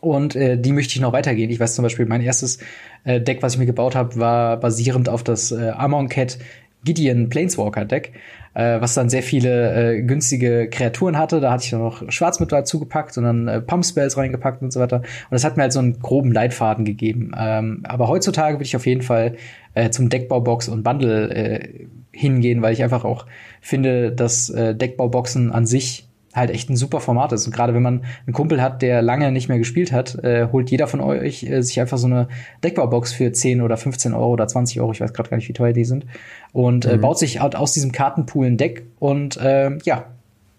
und 0.00 0.34
äh, 0.34 0.58
die 0.58 0.72
möchte 0.72 0.94
ich 0.94 1.00
noch 1.00 1.12
weitergehen. 1.12 1.50
Ich 1.50 1.60
weiß 1.60 1.74
zum 1.74 1.84
Beispiel, 1.84 2.06
mein 2.06 2.20
erstes 2.20 2.58
äh, 3.04 3.20
Deck, 3.20 3.42
was 3.42 3.54
ich 3.54 3.58
mir 3.58 3.66
gebaut 3.66 3.94
habe, 3.94 4.16
war 4.16 4.56
basierend 4.56 5.08
auf 5.08 5.22
das 5.22 5.52
äh, 5.52 5.70
Amon 5.70 6.08
Cat 6.08 6.38
Gideon 6.84 7.28
Planeswalker 7.28 7.84
Deck 7.84 8.12
äh, 8.54 8.80
was 8.80 8.94
dann 8.94 9.08
sehr 9.08 9.22
viele 9.22 9.96
äh, 9.96 10.02
günstige 10.02 10.68
Kreaturen 10.68 11.16
hatte. 11.16 11.40
Da 11.40 11.52
hatte 11.52 11.64
ich 11.64 11.70
dann 11.70 11.80
noch 11.80 12.10
Schwarzmittel 12.10 12.58
dazu 12.58 12.78
gepackt 12.78 13.16
und 13.18 13.24
dann 13.24 13.48
äh, 13.48 13.60
Pump-Spells 13.60 14.16
reingepackt 14.16 14.62
und 14.62 14.72
so 14.72 14.80
weiter. 14.80 14.96
Und 14.98 15.30
das 15.30 15.44
hat 15.44 15.56
mir 15.56 15.62
halt 15.62 15.72
so 15.72 15.78
einen 15.78 15.98
groben 16.00 16.32
Leitfaden 16.32 16.84
gegeben. 16.84 17.32
Ähm, 17.36 17.80
aber 17.84 18.08
heutzutage 18.08 18.56
würde 18.56 18.64
ich 18.64 18.76
auf 18.76 18.86
jeden 18.86 19.02
Fall 19.02 19.36
äh, 19.74 19.90
zum 19.90 20.08
Deckbaubox 20.08 20.68
und 20.68 20.82
Bundle 20.82 21.30
äh, 21.30 21.86
hingehen, 22.12 22.60
weil 22.62 22.72
ich 22.72 22.82
einfach 22.82 23.04
auch 23.04 23.26
finde, 23.60 24.12
dass 24.12 24.50
äh, 24.50 24.74
Deckbauboxen 24.74 25.50
an 25.50 25.66
sich 25.66 26.08
halt 26.34 26.50
echt 26.50 26.70
ein 26.70 26.76
super 26.76 27.00
Format 27.00 27.32
ist. 27.32 27.46
Und 27.46 27.54
gerade 27.54 27.74
wenn 27.74 27.82
man 27.82 28.04
einen 28.26 28.34
Kumpel 28.34 28.62
hat, 28.62 28.82
der 28.82 29.02
lange 29.02 29.32
nicht 29.32 29.48
mehr 29.48 29.58
gespielt 29.58 29.92
hat, 29.92 30.22
äh, 30.24 30.48
holt 30.50 30.70
jeder 30.70 30.86
von 30.86 31.00
euch 31.00 31.44
äh, 31.44 31.62
sich 31.62 31.80
einfach 31.80 31.98
so 31.98 32.06
eine 32.06 32.28
Deckbaubox 32.64 33.12
für 33.12 33.32
10 33.32 33.60
oder 33.62 33.76
15 33.76 34.14
Euro 34.14 34.30
oder 34.30 34.48
20 34.48 34.80
Euro, 34.80 34.92
ich 34.92 35.00
weiß 35.00 35.12
gerade 35.12 35.30
gar 35.30 35.36
nicht, 35.36 35.48
wie 35.48 35.52
teuer 35.52 35.72
die 35.72 35.84
sind, 35.84 36.06
und 36.52 36.84
äh, 36.84 36.96
mhm. 36.96 37.00
baut 37.02 37.18
sich 37.18 37.40
halt 37.40 37.56
aus 37.56 37.72
diesem 37.72 37.92
Kartenpool 37.92 38.46
ein 38.46 38.56
Deck 38.56 38.84
und 38.98 39.36
äh, 39.36 39.76
ja, 39.84 40.06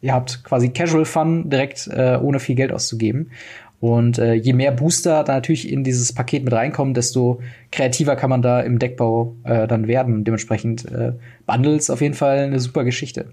ihr 0.02 0.14
habt 0.14 0.44
quasi 0.44 0.70
Casual 0.70 1.06
Fun 1.06 1.50
direkt 1.50 1.88
äh, 1.88 2.18
ohne 2.22 2.40
viel 2.40 2.56
Geld 2.56 2.72
auszugeben. 2.72 3.32
Und 3.80 4.18
äh, 4.18 4.34
je 4.36 4.54
mehr 4.54 4.72
Booster 4.72 5.26
da 5.26 5.34
natürlich 5.34 5.70
in 5.70 5.84
dieses 5.84 6.14
Paket 6.14 6.46
mit 6.46 6.54
reinkommen, 6.54 6.94
desto 6.94 7.42
kreativer 7.70 8.16
kann 8.16 8.30
man 8.30 8.42
da 8.42 8.62
im 8.62 8.80
Deckbau 8.80 9.36
äh, 9.44 9.68
dann 9.68 9.90
werden. 9.90 10.24
Dementsprechend 10.24 10.90
äh, 10.90 11.12
Bundles 11.46 11.90
auf 11.90 12.00
jeden 12.00 12.14
Fall 12.14 12.38
eine 12.38 12.62
super 12.62 12.86
Geschichte. 12.86 13.26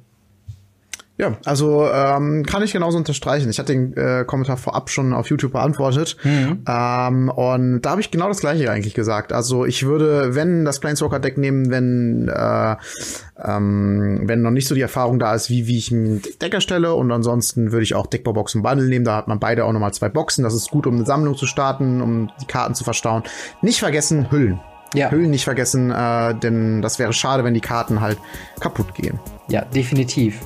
Ja, 1.21 1.37
also 1.45 1.87
ähm, 1.87 2.47
kann 2.47 2.63
ich 2.63 2.73
genauso 2.73 2.97
unterstreichen. 2.97 3.51
Ich 3.51 3.59
hatte 3.59 3.75
den 3.75 3.95
äh, 3.95 4.25
Kommentar 4.27 4.57
vorab 4.57 4.89
schon 4.89 5.13
auf 5.13 5.29
YouTube 5.29 5.53
beantwortet. 5.53 6.17
Mhm. 6.25 6.65
Ähm, 6.67 7.29
und 7.29 7.83
da 7.83 7.91
habe 7.91 8.01
ich 8.01 8.11
genau 8.11 8.29
das 8.29 8.41
gleiche 8.41 8.71
eigentlich 8.71 8.95
gesagt. 8.95 9.31
Also 9.31 9.67
ich 9.67 9.85
würde, 9.85 10.35
wenn 10.35 10.65
das 10.65 10.81
Planeswalker-Deck 10.81 11.37
nehmen, 11.37 11.71
wenn 11.71 12.29
äh, 12.29 12.77
ähm, 13.45 14.23
wenn 14.25 14.41
noch 14.41 14.51
nicht 14.51 14.67
so 14.67 14.75
die 14.75 14.81
Erfahrung 14.81 15.19
da 15.19 15.35
ist, 15.35 15.51
wie, 15.51 15.67
wie 15.67 15.77
ich 15.77 15.91
ein 15.91 16.23
Deck 16.41 16.55
erstelle. 16.55 16.95
Und 16.95 17.13
ansonsten 17.13 17.71
würde 17.71 17.83
ich 17.83 17.95
auch 17.95 18.07
Deckbauboxen 18.07 18.63
Bundle 18.63 18.89
nehmen. 18.89 19.05
Da 19.05 19.17
hat 19.17 19.29
man 19.29 19.39
beide 19.39 19.67
auch 19.67 19.73
nochmal 19.75 19.93
zwei 19.93 20.09
Boxen. 20.09 20.43
Das 20.43 20.55
ist 20.55 20.71
gut, 20.71 20.87
um 20.87 20.95
eine 20.95 21.05
Sammlung 21.05 21.37
zu 21.37 21.45
starten, 21.45 22.01
um 22.01 22.31
die 22.41 22.47
Karten 22.47 22.75
zu 22.75 22.83
verstauen. 22.83 23.25
Nicht 23.61 23.81
vergessen, 23.81 24.31
Hüllen. 24.31 24.59
Ja. 24.95 25.11
Hüllen 25.11 25.29
nicht 25.29 25.45
vergessen, 25.45 25.91
äh, 25.91 26.35
denn 26.35 26.81
das 26.81 26.99
wäre 26.99 27.13
schade, 27.13 27.45
wenn 27.45 27.53
die 27.53 27.61
Karten 27.61 28.01
halt 28.01 28.17
kaputt 28.59 28.95
gehen. 28.95 29.21
Ja, 29.49 29.67
definitiv. 29.67 30.41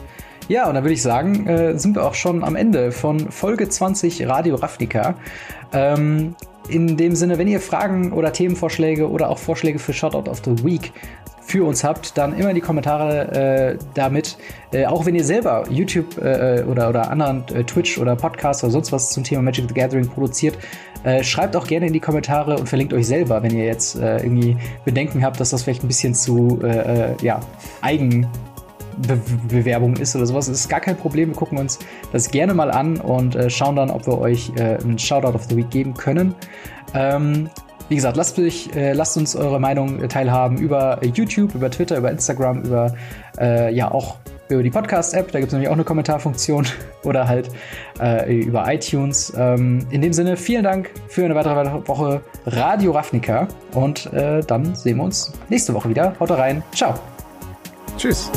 Ja, 0.48 0.68
und 0.68 0.74
dann 0.74 0.84
würde 0.84 0.92
ich 0.92 1.02
sagen, 1.02 1.46
äh, 1.46 1.78
sind 1.78 1.96
wir 1.96 2.04
auch 2.04 2.14
schon 2.14 2.44
am 2.44 2.54
Ende 2.54 2.92
von 2.92 3.30
Folge 3.30 3.68
20 3.68 4.26
Radio 4.26 4.56
Ravnica. 4.56 5.14
Ähm, 5.72 6.34
in 6.68 6.96
dem 6.96 7.14
Sinne, 7.14 7.38
wenn 7.38 7.48
ihr 7.48 7.60
Fragen 7.60 8.12
oder 8.12 8.32
Themenvorschläge 8.32 9.10
oder 9.10 9.30
auch 9.30 9.38
Vorschläge 9.38 9.78
für 9.78 9.92
Shoutout 9.92 10.30
of 10.30 10.42
the 10.44 10.64
Week 10.64 10.92
für 11.40 11.64
uns 11.64 11.84
habt, 11.84 12.16
dann 12.16 12.36
immer 12.36 12.50
in 12.50 12.54
die 12.54 12.60
Kommentare 12.60 13.74
äh, 13.74 13.78
damit. 13.94 14.36
Äh, 14.72 14.86
auch 14.86 15.04
wenn 15.06 15.14
ihr 15.14 15.24
selber 15.24 15.64
YouTube 15.70 16.18
äh, 16.18 16.62
oder, 16.62 16.88
oder 16.88 17.10
anderen 17.10 17.44
äh, 17.54 17.64
Twitch 17.64 17.98
oder 17.98 18.16
Podcasts 18.16 18.64
oder 18.64 18.72
sonst 18.72 18.92
was 18.92 19.10
zum 19.10 19.24
Thema 19.24 19.42
Magic 19.42 19.66
the 19.68 19.74
Gathering 19.74 20.08
produziert, 20.08 20.56
äh, 21.04 21.22
schreibt 21.22 21.54
auch 21.56 21.66
gerne 21.66 21.86
in 21.86 21.92
die 21.92 22.00
Kommentare 22.00 22.58
und 22.58 22.66
verlinkt 22.68 22.94
euch 22.94 23.06
selber, 23.06 23.42
wenn 23.42 23.54
ihr 23.54 23.66
jetzt 23.66 23.96
äh, 23.96 24.18
irgendwie 24.18 24.56
Bedenken 24.86 25.22
habt, 25.22 25.38
dass 25.38 25.50
das 25.50 25.62
vielleicht 25.62 25.84
ein 25.84 25.88
bisschen 25.88 26.14
zu 26.14 26.60
ja, 27.22 27.40
eigen 27.82 28.26
Be 28.96 29.18
Bewerbung 29.48 29.96
ist 29.96 30.14
oder 30.16 30.26
sowas, 30.26 30.48
ist 30.48 30.68
gar 30.68 30.80
kein 30.80 30.96
Problem. 30.96 31.30
Wir 31.30 31.36
gucken 31.36 31.58
uns 31.58 31.78
das 32.12 32.30
gerne 32.30 32.54
mal 32.54 32.70
an 32.70 32.98
und 32.98 33.36
äh, 33.36 33.50
schauen 33.50 33.76
dann, 33.76 33.90
ob 33.90 34.06
wir 34.06 34.18
euch 34.18 34.52
äh, 34.56 34.76
einen 34.76 34.98
Shoutout 34.98 35.34
of 35.34 35.44
the 35.44 35.56
Week 35.56 35.70
geben 35.70 35.94
können. 35.94 36.34
Ähm, 36.94 37.50
wie 37.88 37.96
gesagt, 37.96 38.16
lasst, 38.16 38.38
euch, 38.38 38.70
äh, 38.74 38.92
lasst 38.92 39.16
uns 39.16 39.36
eure 39.36 39.60
Meinung 39.60 40.02
äh, 40.02 40.08
teilhaben 40.08 40.56
über 40.58 41.00
YouTube, 41.04 41.54
über 41.54 41.70
Twitter, 41.70 41.98
über 41.98 42.10
Instagram, 42.10 42.62
über 42.62 42.94
äh, 43.38 43.74
ja 43.74 43.90
auch 43.90 44.16
über 44.48 44.62
die 44.62 44.70
Podcast-App. 44.70 45.32
Da 45.32 45.38
gibt 45.38 45.48
es 45.48 45.52
nämlich 45.52 45.68
auch 45.68 45.74
eine 45.74 45.84
Kommentarfunktion 45.84 46.66
oder 47.04 47.28
halt 47.28 47.50
äh, 48.00 48.40
über 48.40 48.72
iTunes. 48.72 49.32
Ähm, 49.36 49.86
in 49.90 50.00
dem 50.00 50.12
Sinne, 50.12 50.36
vielen 50.36 50.64
Dank 50.64 50.90
für 51.08 51.24
eine 51.24 51.34
weitere 51.34 51.86
Woche 51.86 52.22
Radio 52.46 52.92
Ravnica 52.92 53.48
und 53.72 54.12
äh, 54.12 54.40
dann 54.40 54.74
sehen 54.74 54.96
wir 54.96 55.04
uns 55.04 55.32
nächste 55.48 55.74
Woche 55.74 55.88
wieder. 55.90 56.14
Haut 56.20 56.30
rein. 56.30 56.62
Ciao. 56.72 56.94
Tschüss. 57.96 58.30